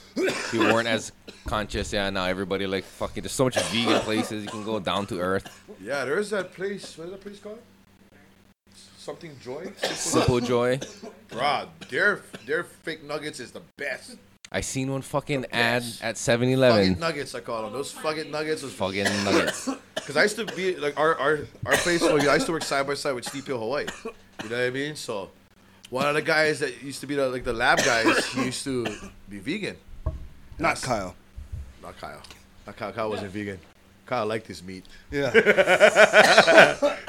[0.51, 1.11] people weren't as
[1.45, 1.91] conscious.
[1.91, 3.23] Yeah, now everybody like fucking.
[3.23, 5.47] There's so much vegan places you can go down to earth.
[5.81, 6.97] Yeah, there is that place.
[6.97, 7.59] What is that place called?
[8.97, 9.71] Something Joy?
[9.81, 10.79] Simple Joy.
[11.29, 14.15] Bruh, their, their fake nuggets is the best.
[14.49, 16.99] I seen one fucking ad at Fugget 7-Eleven.
[16.99, 17.73] nuggets, I call them.
[17.73, 19.67] Those fucking nuggets was Fucking nuggets.
[19.95, 22.03] Because I used to be like our our our place.
[22.03, 23.85] I used to work side by side with Steep Hill, Hawaii.
[24.41, 24.95] You know what I mean?
[24.95, 25.29] So
[25.89, 28.63] one of the guys that used to be the, like the lab guys, he used
[28.63, 28.85] to
[29.29, 29.77] be vegan.
[30.57, 31.15] Not Kyle.
[31.81, 32.21] Not Kyle.
[32.65, 32.91] Not Kyle.
[32.91, 33.59] Kyle wasn't vegan.
[34.05, 34.85] Kyle liked his meat.
[35.11, 35.31] Yeah.
[35.33, 35.41] Yeah,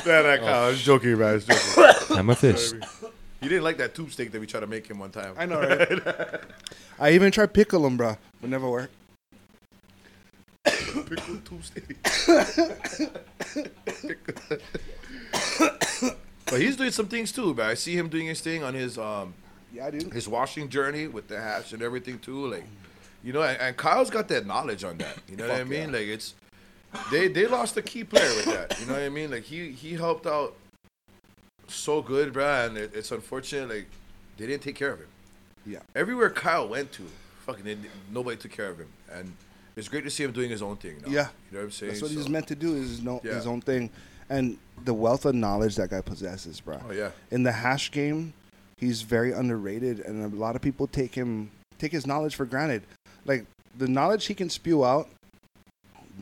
[0.04, 0.64] that Kyle.
[0.64, 1.28] I was joking, man.
[1.28, 2.16] I was joking.
[2.16, 2.72] I'm a fish.
[3.40, 5.34] He didn't like that tube steak that we tried to make him one time.
[5.36, 6.40] I know, right?
[6.98, 8.94] I even tried pickle them, bro, but never worked.
[10.64, 11.98] Pickle tube steak.
[16.46, 17.70] But he's doing some things too, man.
[17.70, 19.34] I see him doing his thing on his um
[19.72, 20.12] Yeah, dude.
[20.12, 22.46] his washing journey with the hash and everything too.
[22.50, 22.64] Like,
[23.22, 25.16] you know, and, and Kyle's got that knowledge on that.
[25.28, 25.90] You know what I mean?
[25.90, 25.98] yeah.
[25.98, 26.34] Like, it's
[27.10, 28.78] they they lost a key player with that.
[28.80, 29.30] You know what I mean?
[29.30, 30.54] Like he he helped out
[31.68, 33.86] so good, bruh, and it, it's unfortunate like
[34.36, 35.08] they didn't take care of him.
[35.66, 35.78] Yeah.
[35.94, 37.02] Everywhere Kyle went to,
[37.46, 37.78] fucking they,
[38.12, 39.32] nobody took care of him, and
[39.76, 40.96] it's great to see him doing his own thing.
[41.04, 41.08] Now.
[41.10, 41.28] Yeah.
[41.50, 41.92] you know what I'm saying?
[41.92, 42.76] That's what So- he's meant to do.
[42.76, 43.34] Is know Yeah.
[43.34, 43.88] his own thing,
[44.28, 46.80] and the wealth of knowledge that guy possesses, bro.
[46.88, 48.32] Oh yeah, In the hash game,
[48.76, 52.82] he's very underrated, and a lot of people take him take his knowledge for granted.
[53.24, 53.46] Like
[53.76, 55.08] the knowledge he can spew out,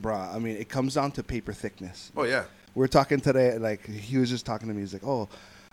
[0.01, 0.35] bruh.
[0.35, 2.11] I mean, it comes down to paper thickness.
[2.17, 2.45] oh yeah.
[2.75, 5.29] we're talking today like he was just talking to me he's like oh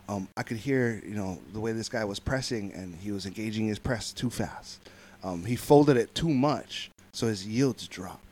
[0.09, 3.25] um, i could hear you know the way this guy was pressing and he was
[3.25, 4.80] engaging his press too fast
[5.24, 8.24] um, he folded it too much so his yields dropped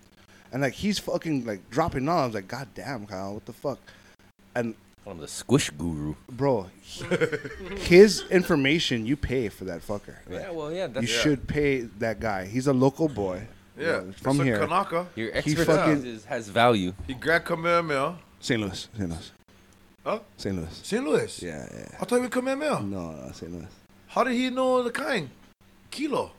[0.51, 3.53] and like he's fucking like dropping knowledge I was like god damn kyle what the
[3.53, 3.79] fuck
[4.55, 6.15] and Call him the squish guru.
[6.29, 7.05] bro he-
[7.77, 11.81] his information you pay for that fucker Like, Yeah, well, yeah, you that's should pay
[11.99, 14.43] that guy he's a local boy you Yeah, know, from Mr.
[14.45, 16.93] here Kanaka, your He expertise fucking- is, has value.
[17.07, 18.17] he grabbed Kamehameha.
[18.39, 19.31] st louis st louis
[20.05, 20.19] Huh?
[20.37, 21.03] st louis St.
[21.05, 21.41] Louis.
[21.43, 22.81] yeah yeah I thought he was Kamehameha.
[22.83, 23.67] no no st louis
[24.07, 25.29] How did he know the kind?
[25.91, 26.31] Kilo.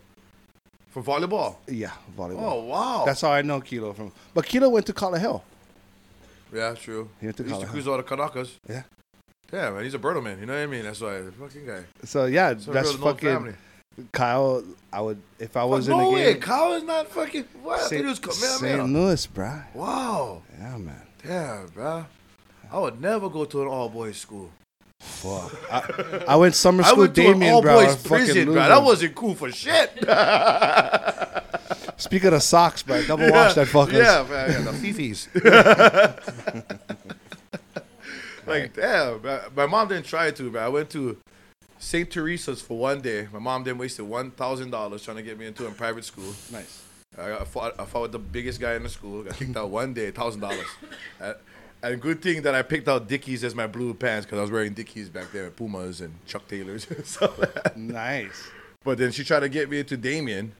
[0.90, 1.56] For volleyball.
[1.66, 3.02] yeah volleyball Oh wow.
[3.06, 4.12] That's how I know Kilo from.
[4.34, 5.42] But Kilo went to Collar Hill.
[6.52, 7.08] yeah, true.
[7.20, 7.68] He went to He used to college.
[7.70, 8.50] cruise all the Kanakas.
[8.68, 8.82] Yeah.
[9.52, 10.40] Yeah, man, he's a Bertleman.
[10.40, 10.82] You know what I mean?
[10.84, 11.82] That's why the fucking guy.
[12.04, 13.54] So yeah, So that's real known fucking family.
[14.12, 14.62] Kyle.
[14.92, 16.42] I would if I was no in the way, game.
[16.42, 17.44] Kyle is not fucking.
[17.62, 17.80] What?
[17.80, 18.58] I thought he was Kamehameha.
[18.58, 18.88] St.
[18.92, 19.62] Louis, bruh.
[19.74, 20.42] Wow.
[20.58, 21.02] Yeah, man.
[21.26, 22.06] Damn, bro.
[22.70, 24.50] I would never go to an all boys school.
[25.00, 25.52] Fuck.
[25.70, 27.00] I, I went summer I school.
[27.04, 27.76] went to an Damien, all bro.
[27.84, 28.54] boys fucking prison, bro.
[28.54, 28.68] loser.
[28.68, 29.90] That wasn't cool for shit.
[32.00, 33.92] Speaking of socks, bro, double wash that fuckers.
[33.94, 34.50] Yeah, man.
[34.50, 35.28] Yeah, the fifis.
[38.46, 39.18] like, damn.
[39.18, 39.40] bro.
[39.56, 41.16] My mom didn't try to, but I went to
[41.78, 42.08] St.
[42.10, 43.26] Teresa's for one day.
[43.32, 46.32] My mom then wasted $1,000 trying to get me into a private school.
[46.52, 46.82] Nice.
[47.16, 49.22] I, got, I, fought, I fought with the biggest guy in the school.
[49.24, 50.64] Got kicked out one day, $1,000.
[51.20, 51.34] And-
[51.82, 54.50] And good thing that I picked out Dickies as my blue pants because I was
[54.50, 57.76] wearing Dickies back then, Pumas and Chuck Taylors and stuff like.
[57.76, 58.48] Nice.
[58.84, 60.52] But then she tried to get me into Damien.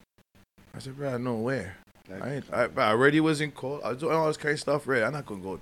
[0.75, 1.69] I said, bro, no way.
[2.23, 3.81] I, ain't, I, I already was in cold.
[3.85, 4.87] I was doing all this kind of stuff.
[4.87, 5.61] Right, I'm not gonna go.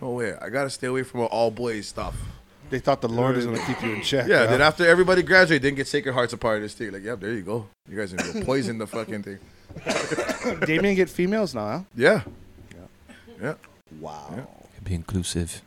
[0.00, 0.42] nowhere.
[0.42, 2.16] I gotta stay away from all boys stuff.
[2.70, 4.26] They thought the Lord was gonna keep you in check.
[4.26, 4.46] Yeah.
[4.46, 6.92] Then after everybody graduated, then get Sacred Hearts a part of this thing.
[6.92, 7.66] Like, yep, there you go.
[7.88, 9.38] You guys are gonna go poison the fucking thing.
[10.66, 11.80] Damien get females now, huh?
[11.94, 12.22] Yeah.
[13.40, 13.54] Yeah.
[14.00, 14.48] Wow.
[14.84, 15.62] Be inclusive.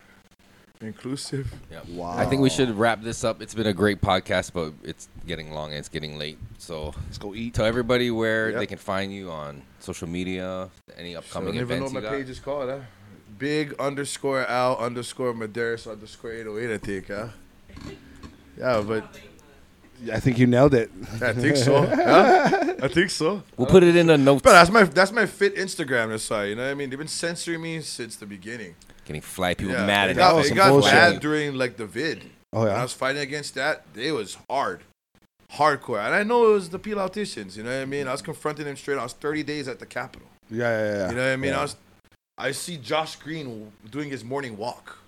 [0.80, 1.52] Inclusive.
[1.72, 1.80] Yeah.
[1.90, 2.16] Wow.
[2.18, 3.42] I think we should wrap this up.
[3.42, 6.38] It's been a great podcast, but it's getting long and it's getting late.
[6.60, 7.56] So Let's go eat.
[7.56, 8.60] tell everybody where Yep.
[8.60, 12.02] they can find you on social media, any I upcoming don't even know what my
[12.02, 12.12] got.
[12.12, 12.70] page is called.
[12.70, 12.80] Huh?
[13.40, 17.08] Big underscore Al underscore Mederios underscore 808, I think.
[17.08, 17.28] Huh?
[18.58, 19.18] Yeah, but
[20.14, 20.92] I think you nailed it.
[21.22, 21.82] I think so.
[21.88, 22.76] Huh?
[22.84, 23.42] I think so.
[23.58, 24.44] We'll put it in the notes.
[24.44, 26.10] But that's my that's my fit Instagram.
[26.10, 26.92] That's why you know what I mean.
[26.92, 28.76] They've been censoring me since the beginning.
[29.08, 30.46] Getting fly people Yeah, mad it at got, that.
[30.52, 30.92] it got bullshit.
[30.92, 32.24] bad during like the vid.
[32.54, 34.82] Oh When I was fighting against that, it was hard,
[35.54, 36.06] hardcore.
[36.06, 37.56] And I know it was the Peel Autisticians.
[37.58, 38.08] You know what I mean?
[38.08, 38.98] I was confronting them straight.
[38.98, 40.28] I was 30 days at the Capitol.
[40.50, 41.10] Yeah, yeah, yeah.
[41.10, 41.52] You know what I mean?
[41.52, 41.60] Yeah.
[41.60, 41.76] I was.
[42.38, 45.00] I see Josh Green doing his morning walk.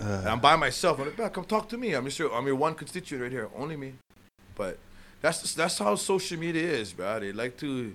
[0.00, 0.98] Uh, And I'm by myself.
[0.98, 1.92] I'm like, "Bro, come talk to me.
[1.94, 3.48] I'm your, I'm your one constituent right here.
[3.56, 3.94] Only me.
[4.54, 4.78] But
[5.20, 7.20] that's that's how social media is, bro.
[7.20, 7.94] They like to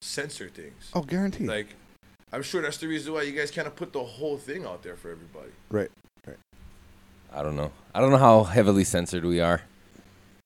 [0.00, 0.90] censor things.
[0.94, 1.46] oh, guaranteed.
[1.48, 1.68] Like,
[2.32, 4.82] I'm sure that's the reason why you guys kind of put the whole thing out
[4.82, 5.50] there for everybody.
[5.70, 5.90] right.
[6.26, 6.36] Right.
[7.34, 7.72] I don't know.
[7.94, 9.62] I don't know how heavily censored we are.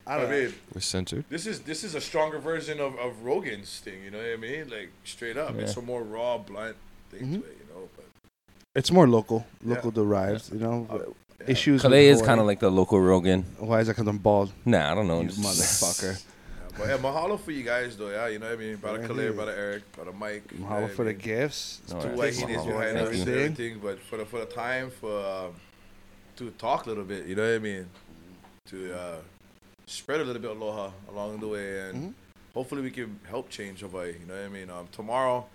[0.06, 1.24] I, don't I mean, We're censored.
[1.28, 4.02] this is this is a stronger version of, of Rogan's thing.
[4.04, 4.68] You know what I mean?
[4.68, 6.76] Like straight up, it's a more raw, blunt
[7.10, 7.32] thing Mhm.
[7.42, 7.56] to it.
[7.60, 8.04] You know, but
[8.76, 9.74] It's more local, Yeah.
[9.74, 10.52] local derived.
[10.52, 11.82] You know, Uh, issues.
[11.82, 13.42] Kalei is kind of like the local Rogan.
[13.58, 13.94] Why is that?
[13.96, 14.52] Because I'm bald.
[14.64, 15.20] Nah, I don't know.
[15.22, 16.22] You motherfucker.
[16.78, 18.10] But yeah, mahalo for you guys though.
[18.10, 18.76] Yeah, you know what I mean.
[18.76, 19.32] Brother Right Kalei, here.
[19.32, 20.42] brother Erik, brother Mike.
[20.52, 21.18] you know Mahalo what I for the mean?
[21.18, 21.80] gifts.
[21.92, 22.16] All to right.
[22.16, 22.70] what he Thank is you.
[22.72, 25.54] behind Thank everything, everything, but for the for the time for um,
[26.36, 27.86] to talk a little bit, you know what I mean,
[28.66, 29.16] to uh,
[29.86, 32.14] spread a little bit of aloha along the way, and Mhm.
[32.52, 34.14] hopefully we can help change Hawaii.
[34.20, 34.68] You know what I mean.
[34.68, 35.46] Um, tomorrow,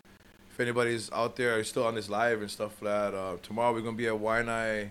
[0.52, 3.82] if anybody's out there still on this live and stuff like that, uh, tomorrow we're
[3.82, 4.90] gonna be at Waianae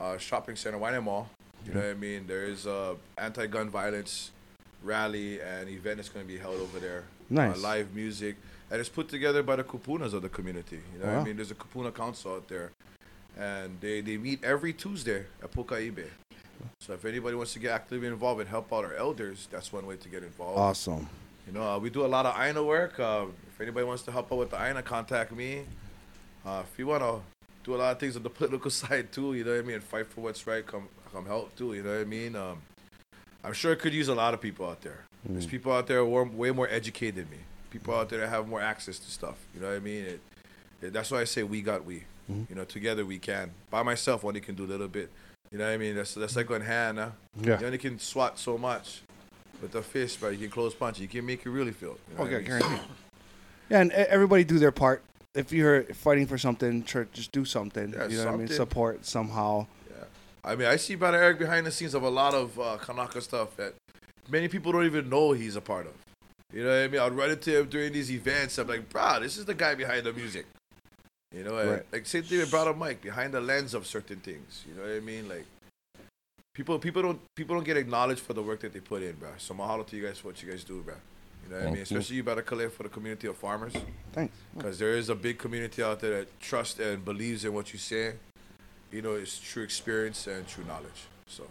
[0.00, 1.28] uh, Shopping Center, Waianae Mall.
[1.66, 2.26] You know what I mean.
[2.26, 4.30] There is a anti-gun violence
[4.82, 7.04] rally and event that's gonna be held over there.
[7.30, 7.56] Nice.
[7.56, 8.36] Uh, live music.
[8.70, 10.80] And it's put together by the kupunas of the community.
[10.92, 11.20] You know what Wow.
[11.20, 11.36] I mean?
[11.36, 12.72] There's a kupuna council out there.
[13.36, 16.10] And they, they meet every Tuesday at Pokai Bay.
[16.80, 19.86] So if anybody wants to get actively involved and help out our elders, that's one
[19.86, 20.58] way to get involved.
[20.58, 21.08] Awesome.
[21.46, 22.98] You know, uh, we do a lot of aina work.
[22.98, 25.62] Uh, if anybody wants to help out with the aina, contact me.
[26.44, 27.20] Uh, if you want to
[27.64, 29.74] do a lot of things on the political side too, you know what I mean,
[29.76, 31.72] and fight for what's right, come come help too.
[31.74, 32.36] You know what I mean?
[32.36, 32.60] Um,
[33.48, 35.04] I'm sure it could use a lot of people out there.
[35.26, 35.32] Hmm.
[35.32, 37.38] There's people out there who are way more educated than me.
[37.70, 39.36] People out there that have more access to stuff.
[39.54, 40.04] You know what I mean?
[40.04, 40.20] It,
[40.82, 42.04] it, that's why I say we got we.
[42.26, 42.42] Hmm.
[42.50, 43.52] You know, together we can.
[43.70, 45.10] By myself, only can do a little bit.
[45.50, 45.96] You know what I mean?
[45.96, 46.98] That's that's like on hand.
[46.98, 47.10] Huh?
[47.40, 47.58] Yeah.
[47.58, 49.00] You only can swat so much.
[49.62, 51.00] With the fist, but you can close punch.
[51.00, 51.96] You can make it really feel.
[52.10, 52.60] You know what I Okay, mean?
[52.60, 52.80] guaranteed.
[53.70, 55.02] Yeah, and e- everybody do their part.
[55.34, 57.92] If you're fighting for something, try, just do something.
[57.92, 58.48] Yeah, you know what I mean?
[58.48, 59.66] Support somehow.
[60.44, 63.20] I mean, I see Brother Erik behind the scenes of a lot of uh, Kanaka
[63.20, 63.74] stuff that
[64.30, 65.92] many people don't even know he's a part of.
[66.52, 67.00] You know what I mean?
[67.00, 68.56] I'd run into him during these events.
[68.58, 70.46] I'm like, bro, this is the guy behind the music.
[71.34, 71.82] You know, Right.
[71.92, 74.64] like same thing with Brother Mike behind the lens of certain things.
[74.66, 75.28] You know what I mean?
[75.28, 75.44] Like
[76.54, 79.28] people, people don't people don't get acknowledged for the work that they put in, bro.
[79.36, 80.94] So mahalo to you guys for what you guys do, bro.
[81.44, 81.76] You know what I mean?
[81.76, 81.82] you.
[81.82, 83.74] Especially you, Brother Kalei, for the community of farmers.
[84.12, 84.34] Thanks.
[84.56, 87.78] Because there is a big community out there that trusts and believes in what you
[87.78, 88.14] say.
[88.92, 91.06] You know, it's true experience and true knowledge.
[91.26, 91.44] So,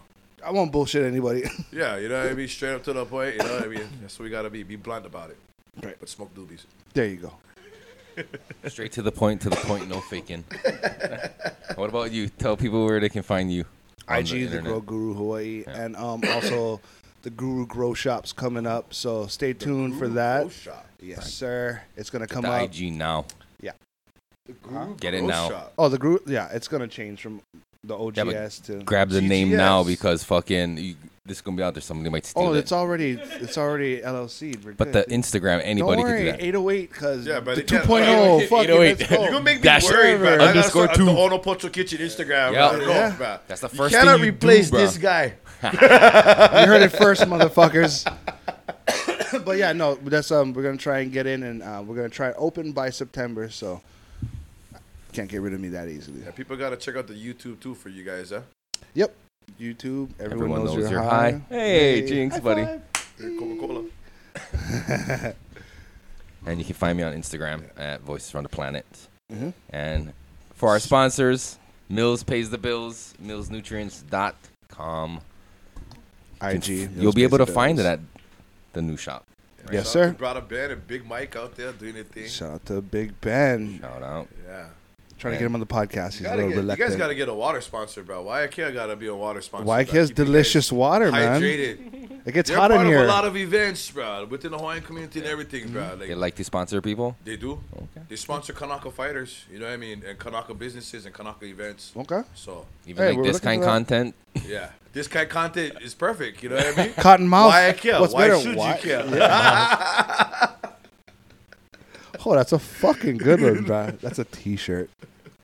[0.43, 1.43] I won't bullshit anybody.
[1.71, 2.47] yeah, you know what I mean?
[2.47, 3.87] Straight up to the point, you know what I mean?
[4.01, 4.63] That's what we got to be.
[4.63, 5.37] Be blunt about it.
[5.83, 5.95] Right.
[5.99, 6.63] But smoke doobies.
[6.93, 7.33] there you go.
[8.67, 10.43] Straight to the point, to the point, no faking.
[11.75, 12.29] what about you?
[12.29, 13.65] Tell people where they can find you.
[14.07, 14.63] on IG the, internet.
[14.65, 15.81] Grow Guru Hawaii, Yeah.
[15.83, 16.81] and um also
[17.21, 18.95] the Guru Grow Shop's coming up.
[18.95, 20.41] So stay tuned for that.
[20.41, 20.87] Grow shop.
[20.99, 21.83] Yes, sir.
[21.95, 22.63] It's gonna Get come the out.
[22.75, 23.25] IG now.
[24.47, 25.49] The Guru Get it now.
[25.49, 25.73] Shop.
[25.77, 26.19] Oh, the Guru.
[26.25, 27.41] Yeah, it's gonna change from
[27.83, 28.83] the OGS to.
[28.83, 30.95] Grab the name now because fucking you,
[31.25, 31.81] this is gonna be out there.
[31.81, 32.59] Somebody might steal Oh, it.
[32.59, 34.63] it's already it's already LLC.
[34.63, 35.03] We're but the.
[35.05, 36.41] Instagram, anybody Don't can worry, do that.
[36.41, 38.39] 808 because Yeah, but the it 2.0.
[38.39, 38.99] Hey, fuck it, 808.
[38.99, 39.15] let's go.
[39.21, 40.33] You're going to make me Dash worried, bro.
[40.33, 41.05] I gotta underscore start two.
[41.05, 42.53] The Ono Pocho Kitchen Instagram.
[42.53, 42.71] Yeah.
[42.75, 42.87] bro.
[42.87, 43.15] Yeah.
[43.17, 43.37] bro.
[43.47, 44.79] That's the You first cannot thing you replace do, bro.
[44.81, 45.33] this guy.
[45.63, 48.05] you heard it first, motherfuckers.
[49.45, 52.09] but yeah, no, that's um, we're gonna try and get in, and uh, we're gonna
[52.09, 53.49] try open by September.
[53.49, 53.81] So
[55.13, 56.21] can't get rid of me that easily.
[56.23, 58.41] Yeah, people got to check out the YouTube too for you guys, huh?
[58.93, 59.13] Yep,
[59.59, 60.09] YouTube.
[60.19, 61.31] Everyone, knows, you're, you're high.
[61.31, 61.41] high.
[61.49, 62.63] Hey, Jinx, high buddy.
[62.65, 62.81] five.
[63.39, 65.33] Coca Cola.
[66.45, 68.85] And you can find me on Instagram at Voices from the Planet.
[69.33, 69.51] Mhm.
[69.69, 70.13] And
[70.53, 71.57] for our sponsors,
[71.89, 75.19] Mills pays the bills, millsnutrients.com.
[76.41, 76.89] IG.
[76.95, 77.53] You'll be able to Bills.
[77.55, 77.99] find it at
[78.71, 79.25] the new shop.
[79.71, 80.11] Yes, Shout sir.
[80.11, 82.27] Brought to Brother Ben and Big Mike out there doing their thing.
[82.29, 83.79] Shout out to Big Ben.
[83.81, 84.27] Shout out.
[84.47, 84.67] Yeah.
[85.17, 86.13] Trying to get him on the podcast.
[86.13, 88.23] He's You, a little get, you guys got to get a water sponsor, bro.
[88.23, 89.65] YK got to be a water sponsor.
[89.65, 89.99] YK bro.
[89.99, 91.41] has Keep you delicious water, man.
[91.41, 92.19] Hydrated.
[92.27, 93.03] It gets They're hot part in of here.
[93.03, 95.81] a lot of events, bro, within the Hawaiian community and everything, bro.
[95.81, 95.99] Mm-hmm.
[96.01, 97.15] Like, They like to sponsor people.
[97.23, 97.53] they do.
[97.75, 98.01] Okay.
[98.09, 101.93] They sponsor Kanaka fighters, you know what I mean, and Kanaka businesses and Kanaka events.
[101.95, 102.21] okay.
[102.35, 103.71] So, Even Hey, like this kind for that.
[103.71, 104.15] content.
[104.45, 106.43] yeah, this kind of content is perfect.
[106.43, 106.93] You know what I mean?
[106.97, 107.47] Cotton mouth.
[107.49, 107.99] Why I?
[108.01, 108.39] What's Why better?
[108.41, 110.53] should Why- you care?
[112.27, 113.91] Oh, that's a fucking good one, bro.
[114.01, 114.89] That's a T-shirt.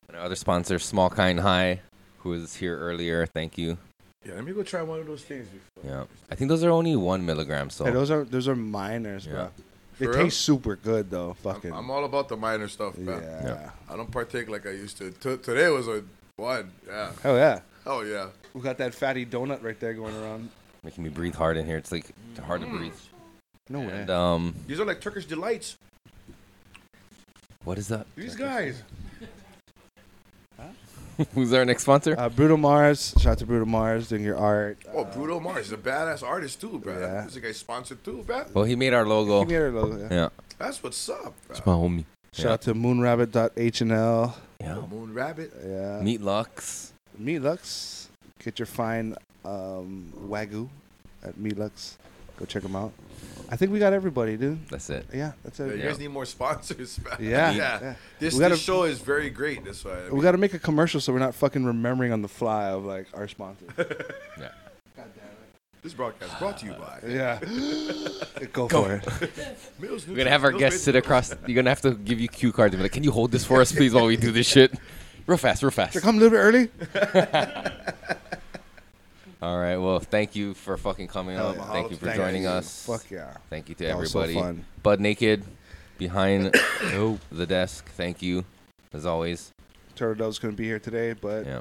[0.10, 1.80] And our other sponsor, Small Kine Hi,
[2.20, 3.26] who was here earlier.
[3.26, 3.78] Thank you.
[4.26, 5.48] Yeah, let me go try one of those things.
[5.48, 5.90] Before.
[5.90, 6.04] Yeah.
[6.30, 7.70] I think those are only one milligram.
[7.70, 9.32] So Hey, those are those are minors, Yeah.
[9.32, 9.50] bro.
[9.98, 10.24] They For real?
[10.24, 11.36] taste super good though.
[11.36, 11.72] Fucking.
[11.72, 13.22] I'm, I'm all about the minor stuff, man.
[13.24, 13.46] yeah.
[13.46, 13.70] Yeah.
[13.90, 15.12] I don't partake like I used to.
[15.12, 16.04] T- today was a
[16.36, 16.70] one.
[16.86, 17.12] Yeah.
[17.22, 17.60] Hell yeah.
[17.86, 18.28] Oh yeah.
[18.54, 20.50] We got that fatty donut right there going around.
[20.84, 21.78] making me breathe hard in here.
[21.78, 22.08] It's like
[22.46, 22.94] hard to breathe.
[23.70, 23.88] No way.
[23.94, 25.78] And um, These are like Turkish delights.
[27.64, 28.06] What is that?
[28.16, 28.82] These guys.
[31.36, 32.16] Who's our next sponsor?
[32.18, 33.14] Uh, Brutal Mars.
[33.20, 34.80] Shout out to Brutal Mars doing your art.
[34.94, 37.00] Oh, Brutal Mars is a badass artist too, bro.
[37.00, 37.22] Yeah.
[37.26, 38.46] This guy sponsored too, bro.
[38.54, 39.42] Well, he made our logo.
[39.42, 40.08] Give me your logo, yeah.
[40.12, 40.30] Yeah.
[40.58, 41.56] That's what's up, bro.
[41.56, 42.06] It's my homie.
[42.34, 42.54] Shout Yeah.
[42.54, 44.34] out to moonrabbit.hnl.
[44.60, 44.82] Yeah.
[44.90, 45.54] Moon Rabbit.
[45.64, 46.00] Yeah.
[46.02, 46.94] Meat Luxe.
[47.18, 48.10] Meat Luxe.
[48.44, 50.68] Get your fine um, wagyu
[51.24, 51.98] at Meat Luxe.
[52.40, 52.92] Go check them out.
[53.50, 54.68] I think we got everybody, dude.
[54.70, 55.06] That's it.
[55.14, 55.78] Yeah, that's Yeah, it.
[55.78, 57.16] you guys need more sponsors, man.
[57.20, 57.80] Yeah, yeah.
[57.82, 57.96] yeah.
[58.20, 59.64] This, We gotta- this show is very great.
[59.64, 59.94] This way.
[59.94, 62.28] I We mean, got to make a commercial so we're not fucking remembering on the
[62.28, 63.70] fly of like our sponsors.
[63.78, 64.50] Yeah.
[64.96, 65.82] God damn it.
[65.84, 67.40] This broadcast brought to you by yeah.
[68.54, 69.08] Go, for it.
[69.80, 70.08] Mills.
[70.08, 71.34] We're gonna have our guests sit across.
[71.46, 73.46] You're gonna have to give you cue cards and be like, "Can you hold this
[73.46, 74.74] for us, please, while we do this shit?"
[75.28, 75.94] Real fast, real fast.
[75.94, 76.70] Should I come a little bit early?
[79.44, 79.76] All right.
[79.76, 81.58] Well, thank you for fucking coming Hell up.
[81.58, 81.72] yeah.
[81.74, 82.50] Thank you for Thank joining you.
[82.50, 82.86] us.
[82.86, 83.36] Fuck yeah.
[83.50, 84.42] Thank you to That was so everybody.
[84.42, 84.66] fun.
[84.82, 85.44] Bud Nayked
[85.98, 86.56] behind
[86.94, 87.90] oh, the desk.
[87.92, 88.46] Thank you,
[88.94, 89.52] as always.
[89.98, 91.60] Turtle Dove's gonna be here today, but Yeah.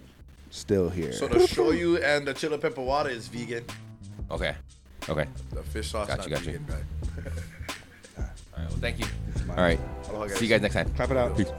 [0.50, 1.12] still here.
[1.12, 3.64] So the shoyu and the chili pepper water is vegan.
[4.30, 4.54] Okay.
[5.08, 5.26] Okay.
[5.52, 6.52] The fish sauce Got not you, got you.
[6.52, 6.74] vegan, guy.
[8.16, 8.24] All
[8.58, 8.68] right.
[8.70, 9.06] Well, thank you.
[9.50, 9.80] All right.
[10.08, 10.88] Aloha, See you guys next time.
[10.94, 11.36] Clap it out.
[11.36, 11.50] Peace.